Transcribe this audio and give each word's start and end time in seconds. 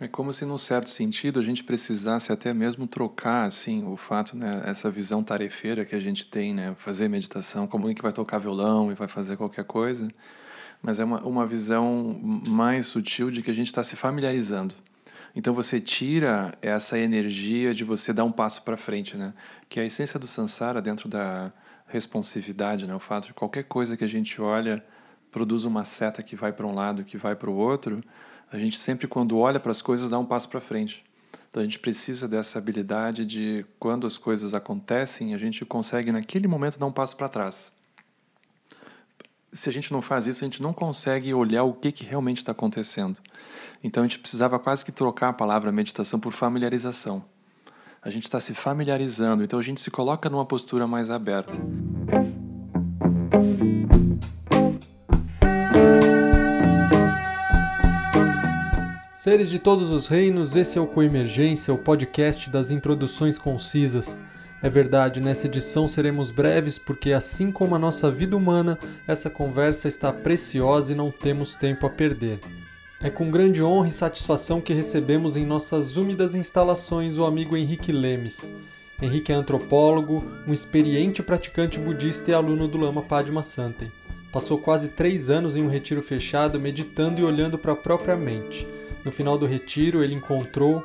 É 0.00 0.08
como 0.08 0.32
se, 0.32 0.44
num 0.44 0.58
certo 0.58 0.90
sentido, 0.90 1.38
a 1.38 1.42
gente 1.42 1.62
precisasse 1.62 2.32
até 2.32 2.52
mesmo 2.52 2.86
trocar, 2.86 3.44
assim, 3.44 3.84
o 3.84 3.96
fato, 3.96 4.36
né, 4.36 4.62
essa 4.64 4.90
visão 4.90 5.22
tarefeira 5.22 5.84
que 5.84 5.94
a 5.94 6.00
gente 6.00 6.26
tem, 6.26 6.54
né, 6.54 6.74
fazer 6.78 7.08
meditação, 7.08 7.66
como 7.66 7.84
alguém 7.84 7.94
que 7.94 8.02
vai 8.02 8.12
tocar 8.12 8.38
violão 8.38 8.90
e 8.90 8.94
vai 8.94 9.06
fazer 9.06 9.36
qualquer 9.36 9.64
coisa, 9.64 10.08
mas 10.82 10.98
é 10.98 11.04
uma, 11.04 11.20
uma 11.20 11.46
visão 11.46 12.18
mais 12.46 12.86
sutil 12.86 13.30
de 13.30 13.42
que 13.42 13.50
a 13.50 13.54
gente 13.54 13.68
está 13.68 13.84
se 13.84 13.94
familiarizando. 13.94 14.74
Então 15.36 15.54
você 15.54 15.80
tira 15.80 16.52
essa 16.60 16.98
energia 16.98 17.72
de 17.72 17.84
você 17.84 18.12
dar 18.12 18.24
um 18.24 18.32
passo 18.32 18.64
para 18.64 18.76
frente, 18.76 19.16
né, 19.16 19.32
que 19.68 19.78
é 19.78 19.82
a 19.82 19.86
essência 19.86 20.18
do 20.18 20.26
samsara 20.26 20.80
dentro 20.82 21.08
da 21.08 21.52
responsividade, 21.86 22.86
né, 22.86 22.94
o 22.94 22.98
fato 22.98 23.28
de 23.28 23.34
qualquer 23.34 23.64
coisa 23.64 23.96
que 23.96 24.04
a 24.04 24.08
gente 24.08 24.40
olha 24.40 24.82
produz 25.30 25.64
uma 25.64 25.84
seta 25.84 26.22
que 26.22 26.34
vai 26.34 26.52
para 26.52 26.66
um 26.66 26.74
lado, 26.74 27.04
que 27.04 27.16
vai 27.16 27.36
para 27.36 27.48
o 27.48 27.54
outro 27.54 28.02
a 28.52 28.58
gente 28.58 28.78
sempre, 28.78 29.08
quando 29.08 29.38
olha 29.38 29.58
para 29.58 29.70
as 29.70 29.80
coisas, 29.80 30.10
dá 30.10 30.18
um 30.18 30.26
passo 30.26 30.48
para 30.48 30.60
frente. 30.60 31.02
Então 31.50 31.60
a 31.60 31.64
gente 31.64 31.78
precisa 31.78 32.28
dessa 32.28 32.58
habilidade 32.58 33.24
de, 33.24 33.64
quando 33.78 34.06
as 34.06 34.18
coisas 34.18 34.54
acontecem, 34.54 35.34
a 35.34 35.38
gente 35.38 35.64
consegue, 35.64 36.12
naquele 36.12 36.46
momento, 36.46 36.78
dar 36.78 36.86
um 36.86 36.92
passo 36.92 37.16
para 37.16 37.28
trás. 37.28 37.72
Se 39.52 39.68
a 39.68 39.72
gente 39.72 39.90
não 39.90 40.00
faz 40.00 40.26
isso, 40.26 40.44
a 40.44 40.46
gente 40.46 40.62
não 40.62 40.72
consegue 40.72 41.32
olhar 41.32 41.64
o 41.64 41.72
que, 41.72 41.92
que 41.92 42.04
realmente 42.04 42.38
está 42.38 42.52
acontecendo. 42.52 43.18
Então 43.82 44.02
a 44.02 44.06
gente 44.06 44.18
precisava 44.18 44.58
quase 44.58 44.84
que 44.84 44.92
trocar 44.92 45.30
a 45.30 45.32
palavra 45.32 45.72
meditação 45.72 46.20
por 46.20 46.32
familiarização. 46.32 47.24
A 48.02 48.10
gente 48.10 48.24
está 48.24 48.40
se 48.40 48.54
familiarizando, 48.54 49.44
então 49.44 49.58
a 49.58 49.62
gente 49.62 49.80
se 49.80 49.90
coloca 49.90 50.28
numa 50.28 50.44
postura 50.44 50.86
mais 50.86 51.10
aberta. 51.10 51.52
Seres 59.22 59.50
de 59.50 59.60
todos 59.60 59.92
os 59.92 60.08
reinos, 60.08 60.56
esse 60.56 60.76
é 60.76 60.80
o 60.80 60.86
Coemergência, 60.88 61.72
o 61.72 61.78
podcast 61.78 62.50
das 62.50 62.72
introduções 62.72 63.38
concisas. 63.38 64.20
É 64.60 64.68
verdade, 64.68 65.20
nessa 65.20 65.46
edição 65.46 65.86
seremos 65.86 66.32
breves 66.32 66.76
porque, 66.76 67.12
assim 67.12 67.52
como 67.52 67.76
a 67.76 67.78
nossa 67.78 68.10
vida 68.10 68.36
humana, 68.36 68.76
essa 69.06 69.30
conversa 69.30 69.86
está 69.86 70.12
preciosa 70.12 70.90
e 70.90 70.96
não 70.96 71.08
temos 71.08 71.54
tempo 71.54 71.86
a 71.86 71.88
perder. 71.88 72.40
É 73.00 73.10
com 73.10 73.30
grande 73.30 73.62
honra 73.62 73.90
e 73.90 73.92
satisfação 73.92 74.60
que 74.60 74.74
recebemos 74.74 75.36
em 75.36 75.46
nossas 75.46 75.96
úmidas 75.96 76.34
instalações 76.34 77.16
o 77.16 77.24
amigo 77.24 77.56
Henrique 77.56 77.92
Lemes. 77.92 78.52
Henrique 79.00 79.30
é 79.30 79.36
antropólogo, 79.36 80.24
um 80.48 80.52
experiente 80.52 81.22
praticante 81.22 81.78
budista 81.78 82.32
e 82.32 82.34
aluno 82.34 82.66
do 82.66 82.76
Lama 82.76 83.02
Padma 83.02 83.44
Santen. 83.44 83.92
Passou 84.32 84.58
quase 84.58 84.88
três 84.88 85.30
anos 85.30 85.54
em 85.54 85.62
um 85.62 85.68
retiro 85.68 86.02
fechado 86.02 86.58
meditando 86.58 87.20
e 87.20 87.24
olhando 87.24 87.56
para 87.56 87.70
a 87.70 87.76
própria 87.76 88.16
mente. 88.16 88.66
No 89.04 89.10
final 89.10 89.36
do 89.36 89.46
retiro, 89.46 90.02
ele 90.02 90.14
encontrou 90.14 90.84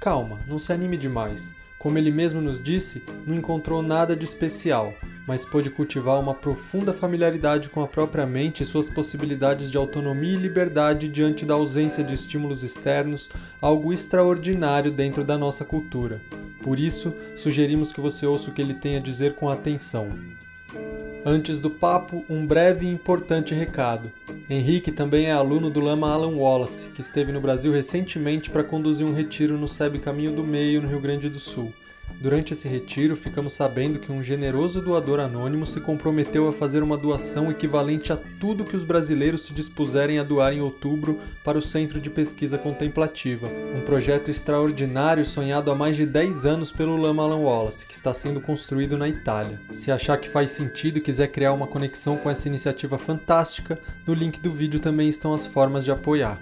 Calma, 0.00 0.38
não 0.46 0.58
se 0.58 0.72
anime 0.72 0.96
demais. 0.96 1.54
Como 1.78 1.98
ele 1.98 2.10
mesmo 2.10 2.40
nos 2.40 2.62
disse, 2.62 3.02
não 3.26 3.34
encontrou 3.34 3.82
nada 3.82 4.16
de 4.16 4.24
especial, 4.24 4.94
mas 5.26 5.44
pôde 5.44 5.70
cultivar 5.70 6.18
uma 6.18 6.34
profunda 6.34 6.92
familiaridade 6.92 7.68
com 7.68 7.82
a 7.82 7.86
própria 7.86 8.26
mente 8.26 8.62
e 8.62 8.66
suas 8.66 8.88
possibilidades 8.88 9.70
de 9.70 9.76
autonomia 9.76 10.32
e 10.32 10.36
liberdade 10.36 11.08
diante 11.08 11.44
da 11.44 11.54
ausência 11.54 12.02
de 12.02 12.14
estímulos 12.14 12.62
externos, 12.62 13.30
algo 13.60 13.92
extraordinário 13.92 14.90
dentro 14.90 15.22
da 15.22 15.36
nossa 15.36 15.64
cultura. 15.64 16.20
Por 16.62 16.78
isso, 16.78 17.14
sugerimos 17.34 17.92
que 17.92 18.00
você 18.00 18.26
ouça 18.26 18.50
o 18.50 18.52
que 18.52 18.60
ele 18.60 18.74
tem 18.74 18.96
a 18.96 19.00
dizer 19.00 19.34
com 19.34 19.48
atenção. 19.48 20.08
Antes 21.24 21.60
do 21.60 21.70
papo, 21.70 22.24
um 22.30 22.46
breve 22.46 22.86
e 22.86 22.90
importante 22.90 23.54
recado. 23.54 24.10
Henrique 24.48 24.90
também 24.90 25.26
é 25.26 25.32
aluno 25.32 25.68
do 25.68 25.80
Lama 25.80 26.10
Alan 26.10 26.36
Wallace, 26.36 26.88
que 26.90 27.00
esteve 27.00 27.30
no 27.30 27.40
Brasil 27.40 27.72
recentemente 27.72 28.48
para 28.48 28.64
conduzir 28.64 29.06
um 29.06 29.14
retiro 29.14 29.58
no 29.58 29.68
SEB 29.68 29.98
Caminho 29.98 30.32
do 30.32 30.42
Meio, 30.42 30.80
no 30.80 30.88
Rio 30.88 31.00
Grande 31.00 31.28
do 31.28 31.38
Sul. 31.38 31.72
Durante 32.18 32.52
esse 32.52 32.68
retiro, 32.68 33.16
ficamos 33.16 33.52
sabendo 33.52 33.98
que 33.98 34.12
um 34.12 34.22
generoso 34.22 34.80
doador 34.80 35.20
anônimo 35.20 35.66
se 35.66 35.80
comprometeu 35.80 36.48
a 36.48 36.52
fazer 36.52 36.82
uma 36.82 36.96
doação 36.96 37.50
equivalente 37.50 38.12
a 38.12 38.16
tudo 38.16 38.64
que 38.64 38.76
os 38.76 38.84
brasileiros 38.84 39.44
se 39.44 39.54
dispuserem 39.54 40.18
a 40.18 40.22
doar 40.22 40.52
em 40.52 40.60
outubro 40.60 41.18
para 41.44 41.58
o 41.58 41.62
Centro 41.62 42.00
de 42.00 42.10
Pesquisa 42.10 42.58
Contemplativa, 42.58 43.48
um 43.76 43.80
projeto 43.80 44.30
extraordinário 44.30 45.24
sonhado 45.24 45.70
há 45.70 45.74
mais 45.74 45.96
de 45.96 46.06
10 46.06 46.46
anos 46.46 46.70
pelo 46.70 46.96
Lama 46.96 47.22
Alan 47.22 47.40
Wallace, 47.40 47.86
que 47.86 47.94
está 47.94 48.12
sendo 48.12 48.40
construído 48.40 48.98
na 48.98 49.08
Itália. 49.08 49.60
Se 49.70 49.90
achar 49.90 50.18
que 50.18 50.28
faz 50.28 50.50
sentido 50.50 50.98
e 50.98 51.02
quiser 51.02 51.28
criar 51.28 51.52
uma 51.52 51.66
conexão 51.66 52.16
com 52.16 52.30
essa 52.30 52.48
iniciativa 52.48 52.98
fantástica, 52.98 53.78
no 54.06 54.14
link 54.14 54.40
do 54.40 54.50
vídeo 54.50 54.80
também 54.80 55.08
estão 55.08 55.32
as 55.32 55.46
formas 55.46 55.84
de 55.84 55.90
apoiar. 55.90 56.38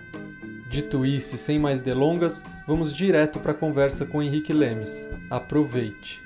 Dito 0.68 1.06
isso 1.06 1.34
e 1.34 1.38
sem 1.38 1.58
mais 1.58 1.80
delongas, 1.80 2.44
vamos 2.66 2.94
direto 2.94 3.40
para 3.40 3.52
a 3.52 3.54
conversa 3.54 4.04
com 4.04 4.22
Henrique 4.22 4.52
Lemes. 4.52 5.08
Aproveite! 5.30 6.22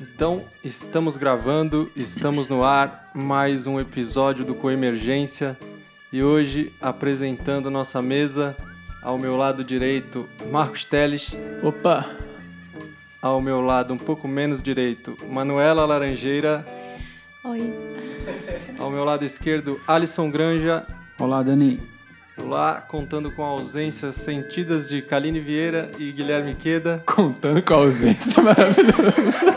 Então, 0.00 0.44
estamos 0.62 1.16
gravando, 1.16 1.90
estamos 1.96 2.46
no 2.50 2.62
ar, 2.62 3.10
mais 3.14 3.66
um 3.66 3.80
episódio 3.80 4.44
do 4.44 4.54
Coemergência 4.54 5.56
e 6.12 6.22
hoje 6.22 6.70
apresentando 6.82 7.70
nossa 7.70 8.02
mesa, 8.02 8.54
ao 9.02 9.18
meu 9.18 9.34
lado 9.36 9.64
direito, 9.64 10.28
Marcos 10.50 10.84
Teles. 10.84 11.38
Opa! 11.62 12.04
Ao 13.22 13.40
meu 13.40 13.62
lado, 13.62 13.94
um 13.94 13.98
pouco 13.98 14.28
menos 14.28 14.62
direito, 14.62 15.16
Manuela 15.26 15.86
Laranjeira. 15.86 16.66
Oi. 17.42 17.79
Ao 18.90 18.96
meu 18.96 19.04
lado 19.04 19.24
esquerdo, 19.24 19.80
Alisson 19.86 20.28
Granja. 20.28 20.84
Olá, 21.16 21.44
Dani. 21.44 21.78
Olá, 22.36 22.80
contando 22.80 23.30
com 23.30 23.44
ausências 23.44 24.16
sentidas 24.16 24.88
de 24.88 25.00
Kaline 25.00 25.38
Vieira 25.38 25.92
e 25.96 26.10
Guilherme 26.10 26.56
Queda. 26.56 27.00
Contando 27.06 27.62
com 27.62 27.74
a 27.74 27.76
ausência 27.76 28.42
maravilhosa. 28.42 29.54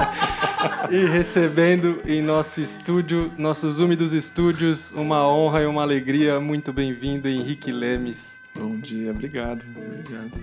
e 0.90 1.04
recebendo 1.04 2.00
em 2.06 2.22
nosso 2.22 2.62
estúdio, 2.62 3.30
nossos 3.36 3.80
úmidos 3.80 4.14
estúdios, 4.14 4.90
uma 4.92 5.28
honra 5.28 5.60
e 5.60 5.66
uma 5.66 5.82
alegria. 5.82 6.40
Muito 6.40 6.72
bem-vindo, 6.72 7.28
Henrique 7.28 7.70
Lemes. 7.70 8.40
Bom 8.54 8.80
dia, 8.80 9.10
obrigado. 9.10 9.66
Obrigado. 9.76 10.40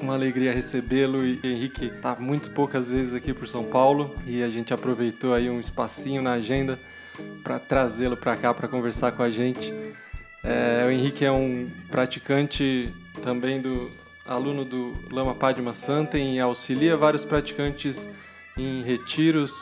Uma 0.00 0.14
alegria 0.14 0.52
recebê-lo 0.52 1.26
e 1.26 1.40
Henrique 1.42 1.86
está 1.86 2.14
muito 2.14 2.52
poucas 2.52 2.92
vezes 2.92 3.12
aqui 3.12 3.34
por 3.34 3.48
São 3.48 3.64
Paulo 3.64 4.14
e 4.24 4.40
a 4.40 4.46
gente 4.46 4.72
aproveitou 4.72 5.34
aí 5.34 5.50
um 5.50 5.58
espacinho 5.58 6.22
na 6.22 6.34
agenda 6.34 6.78
para 7.42 7.58
trazê-lo 7.58 8.16
para 8.16 8.36
cá 8.36 8.52
para 8.54 8.68
conversar 8.68 9.12
com 9.12 9.22
a 9.22 9.30
gente. 9.30 9.72
É, 10.42 10.84
o 10.86 10.90
Henrique 10.90 11.24
é 11.24 11.30
um 11.30 11.66
praticante 11.90 12.92
também 13.22 13.60
do 13.60 13.90
aluno 14.26 14.64
do 14.64 14.92
Lama 15.10 15.34
Padma 15.34 15.72
Santen 15.72 16.36
e 16.36 16.40
auxilia 16.40 16.96
vários 16.96 17.24
praticantes 17.24 18.08
em 18.56 18.82
retiros 18.82 19.52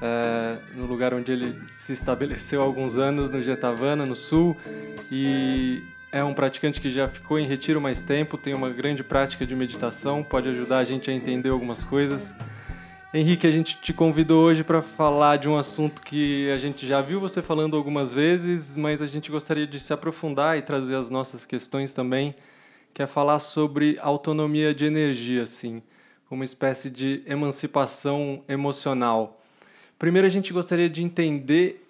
é, 0.00 0.56
no 0.74 0.86
lugar 0.86 1.12
onde 1.12 1.30
ele 1.30 1.60
se 1.68 1.92
estabeleceu 1.92 2.62
há 2.62 2.64
alguns 2.64 2.96
anos, 2.96 3.30
no 3.30 3.42
Jetavana, 3.42 4.06
no 4.06 4.16
sul, 4.16 4.56
e 5.12 5.82
é 6.10 6.24
um 6.24 6.32
praticante 6.32 6.80
que 6.80 6.90
já 6.90 7.06
ficou 7.06 7.38
em 7.38 7.46
retiro 7.46 7.80
mais 7.80 8.02
tempo, 8.02 8.38
tem 8.38 8.54
uma 8.54 8.70
grande 8.70 9.04
prática 9.04 9.44
de 9.44 9.54
meditação, 9.54 10.22
pode 10.22 10.48
ajudar 10.48 10.78
a 10.78 10.84
gente 10.84 11.10
a 11.10 11.14
entender 11.14 11.50
algumas 11.50 11.84
coisas. 11.84 12.34
Henrique, 13.12 13.44
a 13.44 13.50
gente 13.50 13.76
te 13.80 13.92
convidou 13.92 14.44
hoje 14.44 14.62
para 14.62 14.80
falar 14.80 15.36
de 15.36 15.48
um 15.48 15.56
assunto 15.58 16.00
que 16.00 16.48
a 16.52 16.58
gente 16.58 16.86
já 16.86 17.00
viu 17.00 17.18
você 17.18 17.42
falando 17.42 17.76
algumas 17.76 18.12
vezes, 18.12 18.76
mas 18.76 19.02
a 19.02 19.06
gente 19.06 19.32
gostaria 19.32 19.66
de 19.66 19.80
se 19.80 19.92
aprofundar 19.92 20.56
e 20.56 20.62
trazer 20.62 20.94
as 20.94 21.10
nossas 21.10 21.44
questões 21.44 21.92
também, 21.92 22.36
que 22.94 23.02
é 23.02 23.08
falar 23.08 23.40
sobre 23.40 23.98
autonomia 24.00 24.72
de 24.72 24.84
energia, 24.84 25.42
assim, 25.42 25.82
uma 26.30 26.44
espécie 26.44 26.88
de 26.88 27.24
emancipação 27.26 28.44
emocional. 28.48 29.42
Primeiro, 29.98 30.28
a 30.28 30.30
gente 30.30 30.52
gostaria 30.52 30.88
de 30.88 31.02
entender 31.02 31.84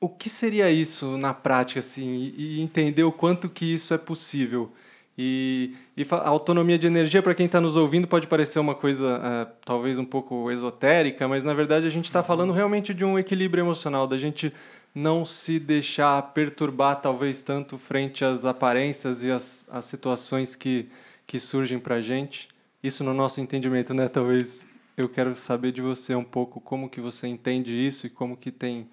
o 0.00 0.08
que 0.08 0.30
seria 0.30 0.70
isso 0.70 1.18
na 1.18 1.34
prática, 1.34 1.80
assim, 1.80 2.32
e 2.38 2.62
entender 2.62 3.04
o 3.04 3.12
quanto 3.12 3.50
que 3.50 3.66
isso 3.66 3.92
é 3.92 3.98
possível. 3.98 4.72
E, 5.22 5.74
e 5.98 6.06
a 6.10 6.28
autonomia 6.30 6.78
de 6.78 6.86
energia, 6.86 7.22
para 7.22 7.34
quem 7.34 7.44
está 7.44 7.60
nos 7.60 7.76
ouvindo, 7.76 8.08
pode 8.08 8.26
parecer 8.26 8.58
uma 8.58 8.74
coisa 8.74 9.18
uh, 9.18 9.52
talvez 9.66 9.98
um 9.98 10.04
pouco 10.04 10.50
esotérica, 10.50 11.28
mas 11.28 11.44
na 11.44 11.52
verdade 11.52 11.84
a 11.84 11.90
gente 11.90 12.06
está 12.06 12.22
falando 12.22 12.54
realmente 12.54 12.94
de 12.94 13.04
um 13.04 13.18
equilíbrio 13.18 13.60
emocional, 13.60 14.06
da 14.06 14.16
gente 14.16 14.50
não 14.94 15.22
se 15.22 15.60
deixar 15.60 16.22
perturbar 16.32 17.02
talvez 17.02 17.42
tanto 17.42 17.76
frente 17.76 18.24
às 18.24 18.46
aparências 18.46 19.22
e 19.22 19.30
às, 19.30 19.68
às 19.70 19.84
situações 19.84 20.56
que, 20.56 20.88
que 21.26 21.38
surgem 21.38 21.78
para 21.78 21.96
a 21.96 22.00
gente. 22.00 22.48
Isso 22.82 23.04
no 23.04 23.12
nosso 23.12 23.42
entendimento, 23.42 23.92
né? 23.92 24.08
Talvez 24.08 24.66
eu 24.96 25.06
quero 25.06 25.36
saber 25.36 25.70
de 25.70 25.82
você 25.82 26.14
um 26.14 26.24
pouco 26.24 26.62
como 26.62 26.88
que 26.88 26.98
você 26.98 27.26
entende 27.28 27.74
isso 27.74 28.06
e 28.06 28.10
como 28.10 28.38
que 28.38 28.50
tem 28.50 28.88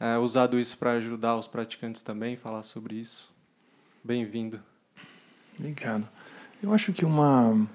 uh, 0.00 0.20
usado 0.20 0.60
isso 0.60 0.78
para 0.78 0.92
ajudar 0.92 1.36
os 1.36 1.48
praticantes 1.48 2.02
também, 2.02 2.36
falar 2.36 2.62
sobre 2.62 2.94
isso. 2.94 3.28
Bem-vindo. 4.04 4.71
Obrigado. 5.58 6.08
Eu 6.62 6.72
acho 6.72 6.92
que 6.92 7.04
uma, 7.04 7.68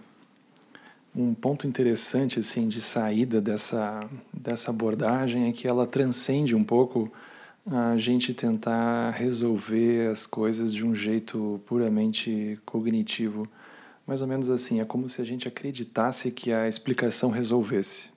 um 1.15 1.33
ponto 1.33 1.67
interessante 1.67 2.39
assim 2.39 2.67
de 2.67 2.81
saída 2.81 3.41
dessa 3.41 4.07
dessa 4.33 4.71
abordagem 4.71 5.49
é 5.49 5.51
que 5.51 5.67
ela 5.67 5.85
transcende 5.85 6.55
um 6.55 6.63
pouco 6.63 7.11
a 7.69 7.97
gente 7.97 8.33
tentar 8.33 9.11
resolver 9.11 10.09
as 10.09 10.25
coisas 10.25 10.73
de 10.73 10.85
um 10.85 10.95
jeito 10.95 11.61
puramente 11.65 12.57
cognitivo. 12.65 13.47
Mais 14.05 14.21
ou 14.21 14.27
menos 14.27 14.49
assim, 14.49 14.79
é 14.79 14.85
como 14.85 15.09
se 15.09 15.21
a 15.21 15.25
gente 15.25 15.49
acreditasse 15.49 16.31
que 16.31 16.53
a 16.53 16.65
explicação 16.65 17.29
resolvesse. 17.29 18.09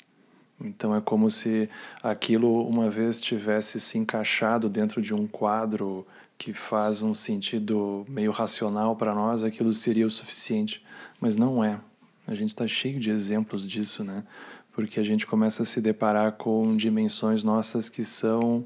Então 0.61 0.95
é 0.95 1.01
como 1.01 1.31
se 1.31 1.69
aquilo 2.03 2.65
uma 2.69 2.89
vez 2.89 3.21
tivesse 3.21 3.81
se 3.81 3.99
encaixado 3.99 4.69
dentro 4.69 5.03
de 5.03 5.13
um 5.13 5.27
quadro 5.27 6.07
que 6.41 6.55
faz 6.55 7.03
um 7.03 7.13
sentido 7.13 8.03
meio 8.09 8.31
racional 8.31 8.97
para 8.97 9.15
nós, 9.15 9.43
aquilo 9.43 9.75
seria 9.75 10.07
o 10.07 10.11
suficiente. 10.11 10.83
Mas 11.21 11.37
não 11.37 11.63
é. 11.63 11.79
A 12.27 12.35
gente 12.35 12.49
está 12.49 12.67
cheio 12.67 12.99
de 12.99 13.11
exemplos 13.11 13.69
disso, 13.69 14.03
né? 14.03 14.25
Porque 14.73 14.99
a 14.99 15.03
gente 15.03 15.27
começa 15.27 15.65
a 15.65 15.67
se 15.67 15.83
deparar 15.83 16.33
com 16.33 16.75
dimensões 16.79 17.45
nossas 17.45 17.91
que 17.91 18.03
são 18.03 18.65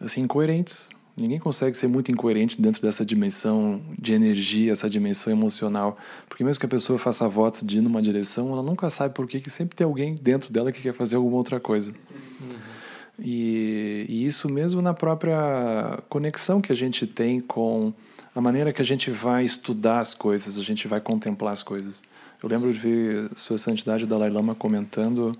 assim 0.00 0.22
incoerentes. 0.22 0.88
Ninguém 1.14 1.38
consegue 1.38 1.76
ser 1.76 1.86
muito 1.86 2.10
incoerente 2.10 2.58
dentro 2.58 2.80
dessa 2.80 3.04
dimensão 3.04 3.82
de 3.98 4.14
energia, 4.14 4.72
essa 4.72 4.88
dimensão 4.88 5.30
emocional. 5.30 5.98
Porque 6.30 6.42
mesmo 6.42 6.60
que 6.60 6.66
a 6.66 6.70
pessoa 6.70 6.98
faça 6.98 7.28
votos 7.28 7.62
de 7.62 7.76
ir 7.76 7.80
numa 7.82 8.00
direção, 8.00 8.50
ela 8.52 8.62
nunca 8.62 8.88
sabe 8.88 9.14
por 9.14 9.28
que, 9.28 9.38
que 9.38 9.50
sempre 9.50 9.76
tem 9.76 9.84
alguém 9.84 10.14
dentro 10.14 10.50
dela 10.50 10.72
que 10.72 10.80
quer 10.80 10.94
fazer 10.94 11.16
alguma 11.16 11.36
outra 11.36 11.60
coisa. 11.60 11.90
Uhum. 11.90 12.81
E, 13.18 14.06
e, 14.08 14.26
isso 14.26 14.48
mesmo 14.48 14.80
na 14.80 14.94
própria 14.94 16.02
conexão 16.08 16.60
que 16.60 16.72
a 16.72 16.74
gente 16.74 17.06
tem 17.06 17.40
com 17.40 17.92
a 18.34 18.40
maneira 18.40 18.72
que 18.72 18.80
a 18.80 18.84
gente 18.84 19.10
vai 19.10 19.44
estudar 19.44 19.98
as 19.98 20.14
coisas, 20.14 20.58
a 20.58 20.62
gente 20.62 20.88
vai 20.88 21.00
contemplar 21.00 21.52
as 21.52 21.62
coisas. 21.62 22.02
Eu 22.42 22.48
lembro 22.48 22.72
de 22.72 22.78
ver 22.78 23.30
Sua 23.36 23.58
Santidade 23.58 24.06
Dalai 24.06 24.30
Lama 24.30 24.54
comentando 24.54 25.38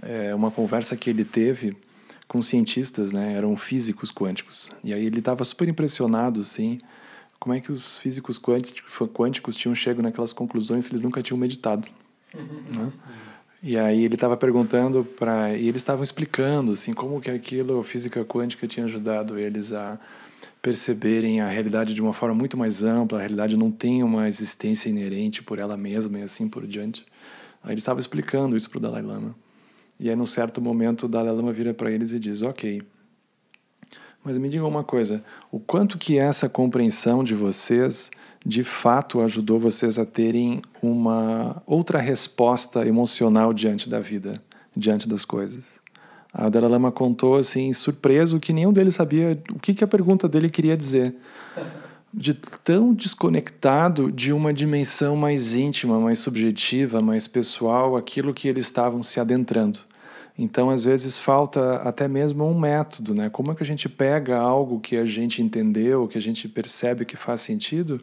é, 0.00 0.34
uma 0.34 0.50
conversa 0.50 0.96
que 0.96 1.10
ele 1.10 1.24
teve 1.24 1.76
com 2.26 2.40
cientistas, 2.40 3.10
né? 3.10 3.34
Eram 3.34 3.56
físicos 3.56 4.10
quânticos. 4.10 4.70
E 4.84 4.94
aí 4.94 5.04
ele 5.04 5.18
estava 5.18 5.44
super 5.44 5.68
impressionado, 5.68 6.40
assim, 6.40 6.80
como 7.40 7.54
é 7.54 7.60
que 7.60 7.72
os 7.72 7.98
físicos 7.98 8.38
quânticos 8.38 9.56
tinham 9.56 9.74
chego 9.74 10.00
naquelas 10.00 10.32
conclusões 10.32 10.84
se 10.84 10.92
eles 10.92 11.02
nunca 11.02 11.22
tinham 11.22 11.36
meditado. 11.36 11.88
Né? 12.32 12.92
E 13.62 13.76
aí 13.76 14.04
ele 14.04 14.14
estava 14.14 14.36
perguntando 14.36 15.04
para 15.04 15.54
e 15.54 15.68
eles 15.68 15.82
estavam 15.82 16.02
explicando 16.02 16.72
assim 16.72 16.94
como 16.94 17.20
que 17.20 17.30
aquilo 17.30 17.78
a 17.78 17.84
física 17.84 18.24
quântica 18.24 18.66
tinha 18.66 18.86
ajudado 18.86 19.38
eles 19.38 19.72
a 19.72 19.98
perceberem 20.62 21.40
a 21.40 21.46
realidade 21.46 21.94
de 21.94 22.02
uma 22.02 22.12
forma 22.12 22.34
muito 22.34 22.56
mais 22.56 22.82
ampla, 22.82 23.18
a 23.18 23.20
realidade 23.20 23.56
não 23.56 23.70
tem 23.70 24.02
uma 24.02 24.28
existência 24.28 24.88
inerente 24.88 25.42
por 25.42 25.58
ela 25.58 25.76
mesma 25.76 26.18
e 26.18 26.22
assim 26.22 26.48
por 26.48 26.66
diante. 26.66 27.04
Aí 27.62 27.72
ele 27.72 27.78
estava 27.78 28.00
explicando 28.00 28.56
isso 28.56 28.68
para 28.68 28.78
o 28.78 28.80
Dalai 28.80 29.02
Lama. 29.02 29.34
E 29.98 30.08
aí, 30.08 30.16
num 30.16 30.26
certo 30.26 30.60
momento, 30.60 31.04
o 31.04 31.08
Dalai 31.08 31.34
Lama 31.34 31.52
vira 31.52 31.74
para 31.74 31.90
eles 31.90 32.12
e 32.12 32.18
diz: 32.18 32.40
Ok, 32.42 32.82
mas 34.24 34.38
me 34.38 34.48
digam 34.48 34.68
uma 34.68 34.84
coisa: 34.84 35.22
o 35.50 35.60
quanto 35.60 35.98
que 35.98 36.18
essa 36.18 36.48
compreensão 36.48 37.22
de 37.22 37.34
vocês 37.34 38.10
de 38.44 38.64
fato 38.64 39.20
ajudou 39.20 39.58
vocês 39.58 39.98
a 39.98 40.06
terem 40.06 40.62
uma 40.82 41.62
outra 41.66 41.98
resposta 41.98 42.86
emocional 42.86 43.52
diante 43.52 43.88
da 43.88 44.00
vida, 44.00 44.42
diante 44.74 45.08
das 45.08 45.24
coisas? 45.24 45.80
A 46.32 46.48
Dalai 46.48 46.70
Lama 46.70 46.92
contou 46.92 47.36
assim, 47.36 47.72
surpreso, 47.72 48.38
que 48.38 48.52
nenhum 48.52 48.72
deles 48.72 48.94
sabia 48.94 49.38
o 49.52 49.58
que, 49.58 49.74
que 49.74 49.84
a 49.84 49.88
pergunta 49.88 50.28
dele 50.28 50.48
queria 50.48 50.76
dizer. 50.76 51.14
De 52.12 52.34
tão 52.34 52.94
desconectado 52.94 54.10
de 54.10 54.32
uma 54.32 54.52
dimensão 54.52 55.16
mais 55.16 55.54
íntima, 55.54 55.98
mais 55.98 56.18
subjetiva, 56.18 57.00
mais 57.00 57.28
pessoal, 57.28 57.96
aquilo 57.96 58.34
que 58.34 58.48
eles 58.48 58.64
estavam 58.64 59.02
se 59.02 59.20
adentrando. 59.20 59.80
Então, 60.42 60.70
às 60.70 60.84
vezes, 60.84 61.18
falta 61.18 61.76
até 61.82 62.08
mesmo 62.08 62.46
um 62.46 62.58
método, 62.58 63.14
né? 63.14 63.28
Como 63.28 63.52
é 63.52 63.54
que 63.54 63.62
a 63.62 63.66
gente 63.66 63.90
pega 63.90 64.38
algo 64.38 64.80
que 64.80 64.96
a 64.96 65.04
gente 65.04 65.42
entendeu, 65.42 66.08
que 66.08 66.16
a 66.16 66.20
gente 66.20 66.48
percebe 66.48 67.04
que 67.04 67.14
faz 67.14 67.42
sentido, 67.42 68.00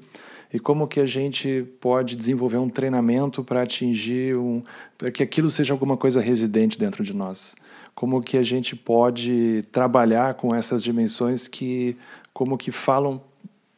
e 0.54 0.60
como 0.60 0.88
que 0.88 1.00
a 1.00 1.06
gente 1.06 1.66
pode 1.82 2.16
desenvolver 2.16 2.58
um 2.58 2.70
treinamento 2.70 3.44
para 3.44 3.64
atingir 3.64 4.38
um... 4.38 4.62
para 4.96 5.10
que 5.10 5.24
aquilo 5.24 5.50
seja 5.50 5.74
alguma 5.74 5.98
coisa 5.98 6.22
residente 6.22 6.78
dentro 6.78 7.04
de 7.04 7.12
nós. 7.12 7.56
Como 7.96 8.22
que 8.22 8.38
a 8.38 8.44
gente 8.44 8.76
pode 8.76 9.64
trabalhar 9.72 10.36
com 10.36 10.54
essas 10.54 10.84
dimensões 10.84 11.48
que 11.48 11.98
como 12.32 12.56
que 12.56 12.72
falam 12.72 13.20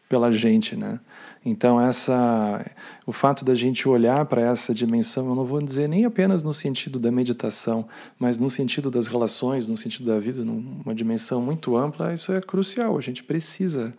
pela 0.09 0.33
gente, 0.33 0.75
né? 0.75 0.99
Então 1.45 1.79
essa, 1.79 2.65
o 3.05 3.13
fato 3.13 3.45
da 3.45 3.55
gente 3.55 3.87
olhar 3.87 4.25
para 4.25 4.41
essa 4.41 4.73
dimensão, 4.73 5.29
eu 5.29 5.35
não 5.35 5.45
vou 5.45 5.61
dizer 5.61 5.87
nem 5.87 6.03
apenas 6.03 6.43
no 6.43 6.53
sentido 6.53 6.99
da 6.99 7.11
meditação, 7.11 7.87
mas 8.17 8.37
no 8.37 8.49
sentido 8.49 8.91
das 8.91 9.07
relações, 9.07 9.69
no 9.69 9.77
sentido 9.77 10.05
da 10.05 10.19
vida, 10.19 10.43
numa 10.43 10.93
dimensão 10.93 11.41
muito 11.41 11.77
ampla, 11.77 12.13
isso 12.13 12.33
é 12.33 12.41
crucial. 12.41 12.97
A 12.97 13.01
gente 13.01 13.23
precisa 13.23 13.93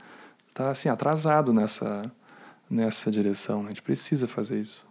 estar 0.48 0.64
tá, 0.64 0.70
assim 0.70 0.88
atrasado 0.88 1.52
nessa 1.52 2.10
nessa 2.70 3.10
direção. 3.10 3.62
Né? 3.62 3.66
A 3.66 3.70
gente 3.70 3.82
precisa 3.82 4.28
fazer 4.28 4.60
isso. 4.60 4.88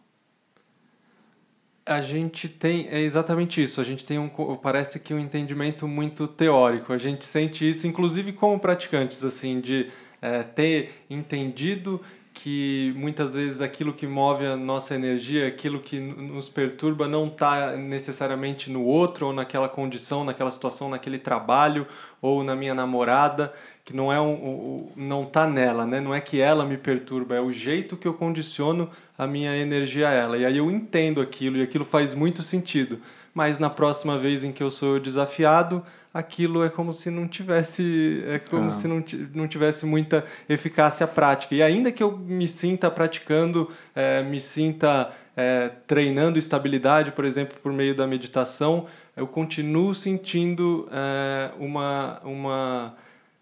A 1.86 2.02
gente 2.02 2.50
tem 2.50 2.88
é 2.90 3.00
exatamente 3.02 3.62
isso. 3.62 3.80
A 3.80 3.84
gente 3.84 4.04
tem 4.06 4.19
um 4.19 4.30
parece 4.62 5.00
que 5.00 5.13
um 5.13 5.19
entendimento 5.19 5.88
muito 5.88 6.28
teórico. 6.28 6.92
A 6.92 6.98
gente 6.98 7.25
sente 7.25 7.68
isso, 7.68 7.88
inclusive 7.88 8.34
como 8.34 8.60
praticantes, 8.60 9.24
assim, 9.24 9.62
de 9.62 9.90
é, 10.22 10.44
ter 10.44 10.92
entendido 11.10 12.02
que 12.41 12.94
muitas 12.95 13.33
vezes 13.33 13.59
aquilo 13.59 13.91
que 13.91 14.07
move 14.07 14.45
a 14.45 14.56
nossa 14.56 14.95
energia, 14.95 15.45
aquilo 15.45 15.77
que 15.81 16.00
nos 16.00 16.47
perturba, 16.47 17.06
não 17.06 17.27
está 17.27 17.75
necessariamente 17.75 18.71
no 18.71 18.81
outro, 18.81 19.27
ou 19.27 19.33
naquela 19.33 19.68
condição, 19.68 20.24
naquela 20.24 20.50
situação, 20.50 20.88
naquele 20.88 21.19
trabalho, 21.19 21.86
ou 22.21 22.41
na 22.41 22.56
minha 22.56 22.74
namorada, 22.74 23.53
que 23.83 23.94
não 23.94 24.12
é 24.12 24.21
um, 24.21 24.88
não 24.95 25.24
está 25.24 25.45
nela, 25.45 25.86
né? 25.86 26.00
Não 26.00 26.15
é 26.15 26.21
que 26.21 26.39
ela 26.39 26.63
me 26.63 26.77
perturba, 26.77 27.36
é 27.36 27.41
o 27.41 27.51
jeito 27.51 27.97
que 27.97 28.07
eu 28.07 28.13
condiciono 28.13 28.89
a 29.18 29.27
minha 29.27 29.57
energia 29.57 30.07
a 30.07 30.13
ela. 30.13 30.38
E 30.38 30.45
aí 30.45 30.59
eu 30.59 30.71
entendo 30.71 31.19
aquilo 31.19 31.57
e 31.57 31.62
aquilo 31.62 31.83
faz 31.83 32.13
muito 32.13 32.42
sentido. 32.42 33.01
Mas 33.39 33.57
na 33.57 33.69
próxima 33.69 34.19
vez 34.19 34.44
em 34.44 34.51
que 34.51 34.62
eu 34.62 34.69
sou 34.69 35.00
desafiado, 35.00 35.81
aquilo 36.13 36.62
é 36.62 36.69
como 36.69 36.91
se 36.91 37.09
não 37.09 37.25
tivesse 37.25 38.21
é 38.27 38.38
como 38.38 38.68
ah. 38.68 38.71
se 38.71 38.86
não, 38.86 39.01
não 39.33 39.47
tivesse 39.47 39.86
muita 39.86 40.25
eficácia 40.50 41.07
prática 41.07 41.56
e 41.56 41.63
ainda 41.63 41.89
que 41.89 42.03
eu 42.03 42.18
me 42.18 42.50
sinta 42.50 42.91
praticando 42.91 43.71
é, 43.95 44.21
me 44.24 44.41
sinta 44.41 45.13
é, 45.38 45.71
treinando 45.88 46.38
estabilidade 46.38 47.13
por 47.13 47.24
exemplo 47.24 47.57
por 47.63 47.71
meio 47.71 47.95
da 47.95 48.06
meditação 48.06 48.88
eu 49.15 49.25
continuo 49.25 49.95
sentindo 49.95 50.90
é, 50.92 51.52
uma 51.57 52.19
uma 52.25 52.94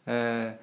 é, 0.05 0.53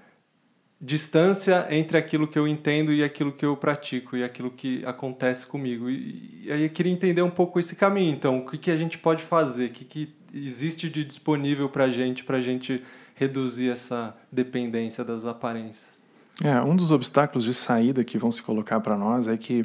distância 0.85 1.67
entre 1.71 1.97
aquilo 1.97 2.29
que 2.29 2.38
eu 2.38 2.47
entendo 2.47 2.93
e 2.93 3.03
aquilo 3.03 3.33
que 3.33 3.45
eu 3.45 3.57
pratico 3.57 4.19
e 4.19 4.23
aquilo 4.23 4.50
que 4.50 4.85
acontece 4.85 5.47
comigo. 5.47 5.88
E, 5.88 6.43
e 6.45 6.53
aí 6.53 6.62
eu 6.64 6.71
queria 6.71 6.93
entender 6.93 7.23
um 7.23 7.31
pouco 7.31 7.59
esse 7.59 7.75
caminho 7.75 8.12
então. 8.12 8.38
O 8.41 8.47
que, 8.47 8.59
que 8.59 8.71
a 8.71 8.76
gente 8.76 8.99
pode 8.99 9.23
fazer? 9.23 9.67
O 9.67 9.71
que, 9.71 9.85
que 9.85 10.14
existe 10.33 10.91
de 10.91 11.03
disponível 11.03 11.71
para 11.71 11.85
a 11.85 11.91
gente, 11.91 12.23
para 12.23 12.37
a 12.37 12.41
gente 12.41 12.83
reduzir 13.14 13.71
essa 13.71 14.14
dependência 14.31 15.03
das 15.03 15.25
aparências? 15.25 15.88
É, 16.43 16.61
um 16.61 16.76
dos 16.76 16.93
obstáculos 16.93 17.45
de 17.45 17.55
saída 17.55 18.05
que 18.05 18.19
vão 18.19 18.31
se 18.31 18.43
colocar 18.43 18.81
para 18.81 18.99
nós 18.99 19.26
é 19.26 19.37
que 19.38 19.64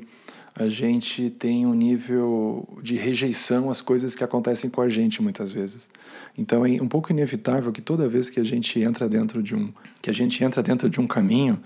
a 0.60 0.68
gente 0.68 1.30
tem 1.32 1.66
um 1.66 1.74
nível 1.74 2.68
de 2.84 2.96
rejeição 2.96 3.70
às 3.70 3.80
coisas 3.80 4.14
que 4.14 4.24
acontecem 4.24 4.70
com 4.70 4.82
a 4.82 4.90
gente 4.90 5.22
muitas 5.22 5.52
vezes. 5.52 5.90
Então 6.38 6.66
é 6.66 6.82
um 6.82 6.88
pouco 6.88 7.12
inevitável 7.12 7.72
que 7.72 7.82
toda 7.82 8.10
vez 8.10 8.30
que 8.30 8.40
a 8.40 8.44
gente 8.44 8.80
entra 8.82 9.08
dentro 9.08 9.42
de 9.42 9.56
um 9.56 9.72
que 10.02 10.10
a 10.10 10.14
gente 10.14 10.44
entra 10.44 10.62
dentro 10.62 10.90
de 10.90 11.00
um 11.00 11.08
caminho, 11.08 11.60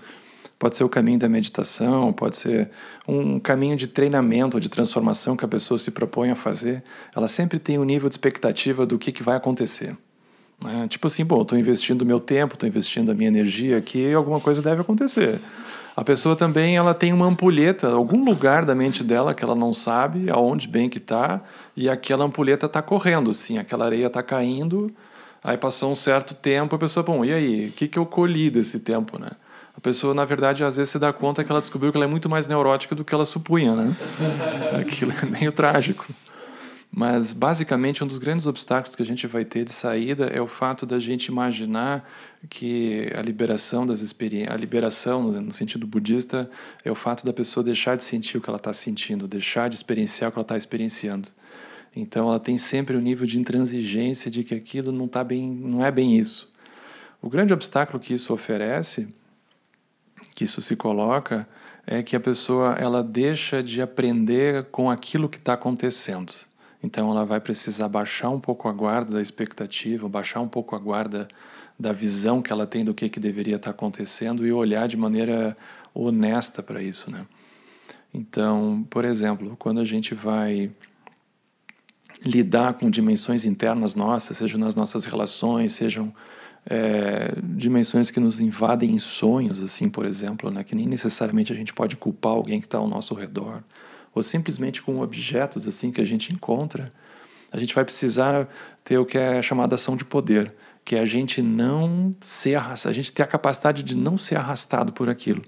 Pode 0.58 0.76
ser 0.76 0.84
o 0.84 0.88
caminho 0.88 1.18
da 1.18 1.28
meditação, 1.28 2.12
pode 2.12 2.36
ser 2.36 2.70
um 3.06 3.38
caminho 3.40 3.76
de 3.76 3.86
treinamento, 3.86 4.60
de 4.60 4.70
transformação 4.70 5.36
que 5.36 5.44
a 5.44 5.48
pessoa 5.48 5.78
se 5.78 5.90
propõe 5.90 6.30
a 6.30 6.36
fazer. 6.36 6.82
Ela 7.14 7.28
sempre 7.28 7.58
tem 7.58 7.78
um 7.78 7.84
nível 7.84 8.08
de 8.08 8.14
expectativa 8.14 8.86
do 8.86 8.98
que, 8.98 9.10
que 9.10 9.22
vai 9.22 9.36
acontecer. 9.36 9.96
É, 10.66 10.88
tipo 10.88 11.06
assim, 11.06 11.24
bom, 11.24 11.42
estou 11.42 11.58
investindo 11.58 12.06
meu 12.06 12.20
tempo, 12.20 12.54
estou 12.54 12.68
investindo 12.68 13.10
a 13.10 13.14
minha 13.14 13.28
energia 13.28 13.76
aqui, 13.76 14.12
alguma 14.12 14.40
coisa 14.40 14.62
deve 14.62 14.80
acontecer. 14.80 15.38
A 15.96 16.02
pessoa 16.02 16.34
também 16.34 16.76
ela 16.76 16.94
tem 16.94 17.12
uma 17.12 17.26
ampulheta, 17.26 17.88
algum 17.88 18.24
lugar 18.24 18.64
da 18.64 18.74
mente 18.74 19.04
dela 19.04 19.34
que 19.34 19.44
ela 19.44 19.54
não 19.54 19.72
sabe 19.72 20.30
aonde 20.30 20.66
bem 20.66 20.88
que 20.88 20.98
está, 20.98 21.40
e 21.76 21.88
aquela 21.88 22.24
ampulheta 22.24 22.66
está 22.66 22.82
correndo, 22.82 23.30
assim, 23.30 23.58
aquela 23.58 23.84
areia 23.84 24.06
está 24.06 24.22
caindo, 24.22 24.90
aí 25.42 25.56
passou 25.56 25.92
um 25.92 25.96
certo 25.96 26.34
tempo, 26.34 26.74
a 26.74 26.78
pessoa, 26.78 27.04
bom, 27.04 27.24
e 27.24 27.32
aí, 27.32 27.66
o 27.66 27.72
que, 27.72 27.86
que 27.86 27.98
eu 27.98 28.06
colhi 28.06 28.50
desse 28.50 28.80
tempo, 28.80 29.18
né? 29.18 29.30
a 29.76 29.80
pessoa, 29.80 30.14
na 30.14 30.24
verdade, 30.24 30.62
às 30.62 30.76
vezes 30.76 30.90
se 30.90 30.98
dá 30.98 31.12
conta 31.12 31.42
que 31.42 31.50
ela 31.50 31.60
descobriu 31.60 31.90
que 31.90 31.98
ela 31.98 32.04
é 32.04 32.08
muito 32.08 32.28
mais 32.28 32.46
neurótica 32.46 32.94
do 32.94 33.04
que 33.04 33.12
ela 33.12 33.24
supunha, 33.24 33.74
né? 33.74 33.96
Aquilo 34.80 35.12
é 35.20 35.26
meio 35.26 35.50
trágico. 35.50 36.06
Mas, 36.96 37.32
basicamente, 37.32 38.04
um 38.04 38.06
dos 38.06 38.18
grandes 38.18 38.46
obstáculos 38.46 38.94
que 38.94 39.02
a 39.02 39.06
gente 39.06 39.26
vai 39.26 39.44
ter 39.44 39.64
de 39.64 39.72
saída 39.72 40.26
é 40.26 40.40
o 40.40 40.46
fato 40.46 40.86
da 40.86 41.00
gente 41.00 41.26
imaginar 41.26 42.08
que 42.48 43.10
a 43.16 43.20
liberação 43.20 43.84
das 43.84 44.00
experiências, 44.00 44.54
a 44.54 44.56
liberação, 44.56 45.24
no 45.24 45.52
sentido 45.52 45.88
budista, 45.88 46.48
é 46.84 46.92
o 46.92 46.94
fato 46.94 47.26
da 47.26 47.32
pessoa 47.32 47.64
deixar 47.64 47.96
de 47.96 48.04
sentir 48.04 48.38
o 48.38 48.40
que 48.40 48.48
ela 48.48 48.58
está 48.58 48.72
sentindo, 48.72 49.26
deixar 49.26 49.68
de 49.68 49.74
experienciar 49.74 50.28
o 50.28 50.32
que 50.32 50.38
ela 50.38 50.44
está 50.44 50.56
experienciando. 50.56 51.30
Então 51.96 52.28
ela 52.28 52.38
tem 52.38 52.56
sempre 52.56 52.94
o 52.94 53.00
um 53.00 53.02
nível 53.02 53.26
de 53.26 53.40
intransigência 53.40 54.30
de 54.30 54.44
que 54.44 54.54
aquilo 54.54 54.92
não 54.92 55.08
tá 55.08 55.24
bem, 55.24 55.50
não 55.50 55.84
é 55.84 55.90
bem 55.90 56.16
isso. 56.16 56.48
O 57.20 57.28
grande 57.28 57.52
obstáculo 57.52 57.98
que 57.98 58.14
isso 58.14 58.32
oferece, 58.32 59.08
que 60.36 60.44
isso 60.44 60.62
se 60.62 60.76
coloca, 60.76 61.48
é 61.84 62.04
que 62.04 62.14
a 62.14 62.20
pessoa 62.20 62.74
ela 62.74 63.02
deixa 63.02 63.64
de 63.64 63.82
aprender 63.82 64.66
com 64.66 64.88
aquilo 64.88 65.28
que 65.28 65.38
está 65.38 65.54
acontecendo. 65.54 66.32
Então 66.84 67.10
ela 67.10 67.24
vai 67.24 67.40
precisar 67.40 67.88
baixar 67.88 68.28
um 68.28 68.38
pouco 68.38 68.68
a 68.68 68.72
guarda 68.72 69.12
da 69.12 69.22
expectativa, 69.22 70.06
baixar 70.06 70.40
um 70.40 70.48
pouco 70.48 70.76
a 70.76 70.78
guarda 70.78 71.26
da 71.80 71.92
visão 71.92 72.42
que 72.42 72.52
ela 72.52 72.66
tem 72.66 72.84
do 72.84 72.92
que, 72.92 73.08
que 73.08 73.18
deveria 73.18 73.56
estar 73.56 73.70
acontecendo 73.70 74.46
e 74.46 74.52
olhar 74.52 74.86
de 74.86 74.96
maneira 74.96 75.56
honesta 75.94 76.62
para 76.62 76.82
isso, 76.82 77.10
né? 77.10 77.26
Então, 78.12 78.86
por 78.90 79.04
exemplo, 79.04 79.56
quando 79.58 79.80
a 79.80 79.84
gente 79.84 80.14
vai 80.14 80.70
lidar 82.24 82.74
com 82.74 82.90
dimensões 82.90 83.44
internas 83.44 83.94
nossas, 83.94 84.36
sejam 84.36 84.60
nas 84.60 84.76
nossas 84.76 85.06
relações, 85.06 85.72
sejam 85.72 86.14
é, 86.66 87.32
dimensões 87.42 88.10
que 88.10 88.20
nos 88.20 88.38
invadem 88.38 88.94
em 88.94 88.98
sonhos, 88.98 89.60
assim, 89.60 89.88
por 89.88 90.04
exemplo, 90.04 90.50
né, 90.50 90.62
que 90.62 90.76
nem 90.76 90.86
necessariamente 90.86 91.52
a 91.52 91.56
gente 91.56 91.72
pode 91.72 91.96
culpar 91.96 92.32
alguém 92.32 92.60
que 92.60 92.66
está 92.66 92.78
ao 92.78 92.86
nosso 92.86 93.14
redor, 93.14 93.64
ou 94.14 94.22
simplesmente 94.22 94.80
com 94.80 95.00
objetos 95.00 95.66
assim 95.66 95.90
que 95.90 96.00
a 96.00 96.04
gente 96.04 96.32
encontra, 96.32 96.92
a 97.52 97.58
gente 97.58 97.74
vai 97.74 97.84
precisar 97.84 98.48
ter 98.82 98.98
o 98.98 99.06
que 99.06 99.18
é 99.18 99.42
chamada 99.42 99.74
ação 99.74 99.96
de 99.96 100.04
poder, 100.04 100.52
que 100.84 100.96
é 100.96 101.00
a 101.00 101.04
gente 101.04 101.40
não 101.40 102.14
ser 102.20 102.56
arrastado, 102.56 102.90
a 102.90 102.94
gente 102.94 103.12
ter 103.12 103.22
a 103.22 103.26
capacidade 103.26 103.82
de 103.82 103.96
não 103.96 104.18
ser 104.18 104.36
arrastado 104.36 104.92
por 104.92 105.08
aquilo. 105.08 105.42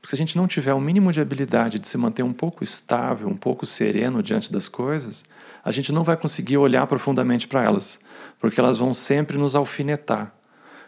Porque 0.00 0.08
se 0.08 0.14
a 0.14 0.18
gente 0.18 0.36
não 0.36 0.48
tiver 0.48 0.72
o 0.72 0.80
mínimo 0.80 1.12
de 1.12 1.20
habilidade 1.20 1.78
de 1.78 1.86
se 1.86 1.98
manter 1.98 2.22
um 2.22 2.32
pouco 2.32 2.64
estável, 2.64 3.28
um 3.28 3.36
pouco 3.36 3.66
sereno 3.66 4.22
diante 4.22 4.50
das 4.50 4.66
coisas, 4.66 5.24
a 5.62 5.70
gente 5.70 5.92
não 5.92 6.02
vai 6.02 6.16
conseguir 6.16 6.56
olhar 6.56 6.86
profundamente 6.86 7.46
para 7.46 7.62
elas, 7.62 8.00
porque 8.38 8.58
elas 8.58 8.78
vão 8.78 8.94
sempre 8.94 9.36
nos 9.36 9.54
alfinetar. 9.54 10.34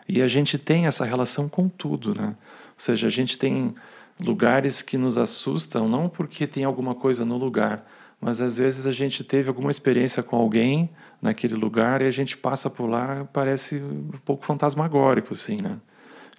E 0.08 0.22
a 0.22 0.26
gente 0.26 0.58
tem 0.58 0.86
essa 0.86 1.04
relação 1.04 1.48
com 1.48 1.68
tudo, 1.68 2.18
né? 2.18 2.28
Ou 2.28 2.78
seja, 2.78 3.06
a 3.06 3.10
gente 3.10 3.36
tem 3.36 3.74
lugares 4.20 4.82
que 4.82 4.96
nos 4.96 5.16
assustam 5.16 5.88
não 5.88 6.08
porque 6.08 6.46
tem 6.46 6.64
alguma 6.64 6.94
coisa 6.94 7.24
no 7.24 7.36
lugar, 7.36 7.86
mas 8.20 8.40
às 8.40 8.56
vezes 8.56 8.86
a 8.86 8.92
gente 8.92 9.24
teve 9.24 9.48
alguma 9.48 9.70
experiência 9.70 10.22
com 10.22 10.36
alguém 10.36 10.90
naquele 11.20 11.54
lugar 11.54 12.02
e 12.02 12.06
a 12.06 12.10
gente 12.10 12.36
passa 12.36 12.70
por 12.70 12.88
lá, 12.88 13.28
parece 13.32 13.76
um 13.76 14.18
pouco 14.24 14.44
fantasmagórico, 14.44 15.34
assim, 15.34 15.56
né? 15.60 15.78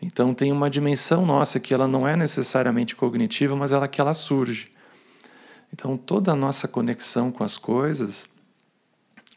Então 0.02 0.34
tem 0.34 0.52
uma 0.52 0.70
dimensão 0.70 1.26
nossa 1.26 1.60
que 1.60 1.74
ela 1.74 1.88
não 1.88 2.08
é 2.08 2.16
necessariamente 2.16 2.96
cognitiva, 2.96 3.56
mas 3.56 3.72
ela 3.72 3.88
que 3.88 4.02
ela 4.02 4.14
surge. 4.14 4.72
Então 5.72 5.98
toda 5.98 6.32
a 6.32 6.36
nossa 6.36 6.68
conexão 6.68 7.32
com 7.32 7.44
as 7.44 7.58
coisas, 7.58 8.28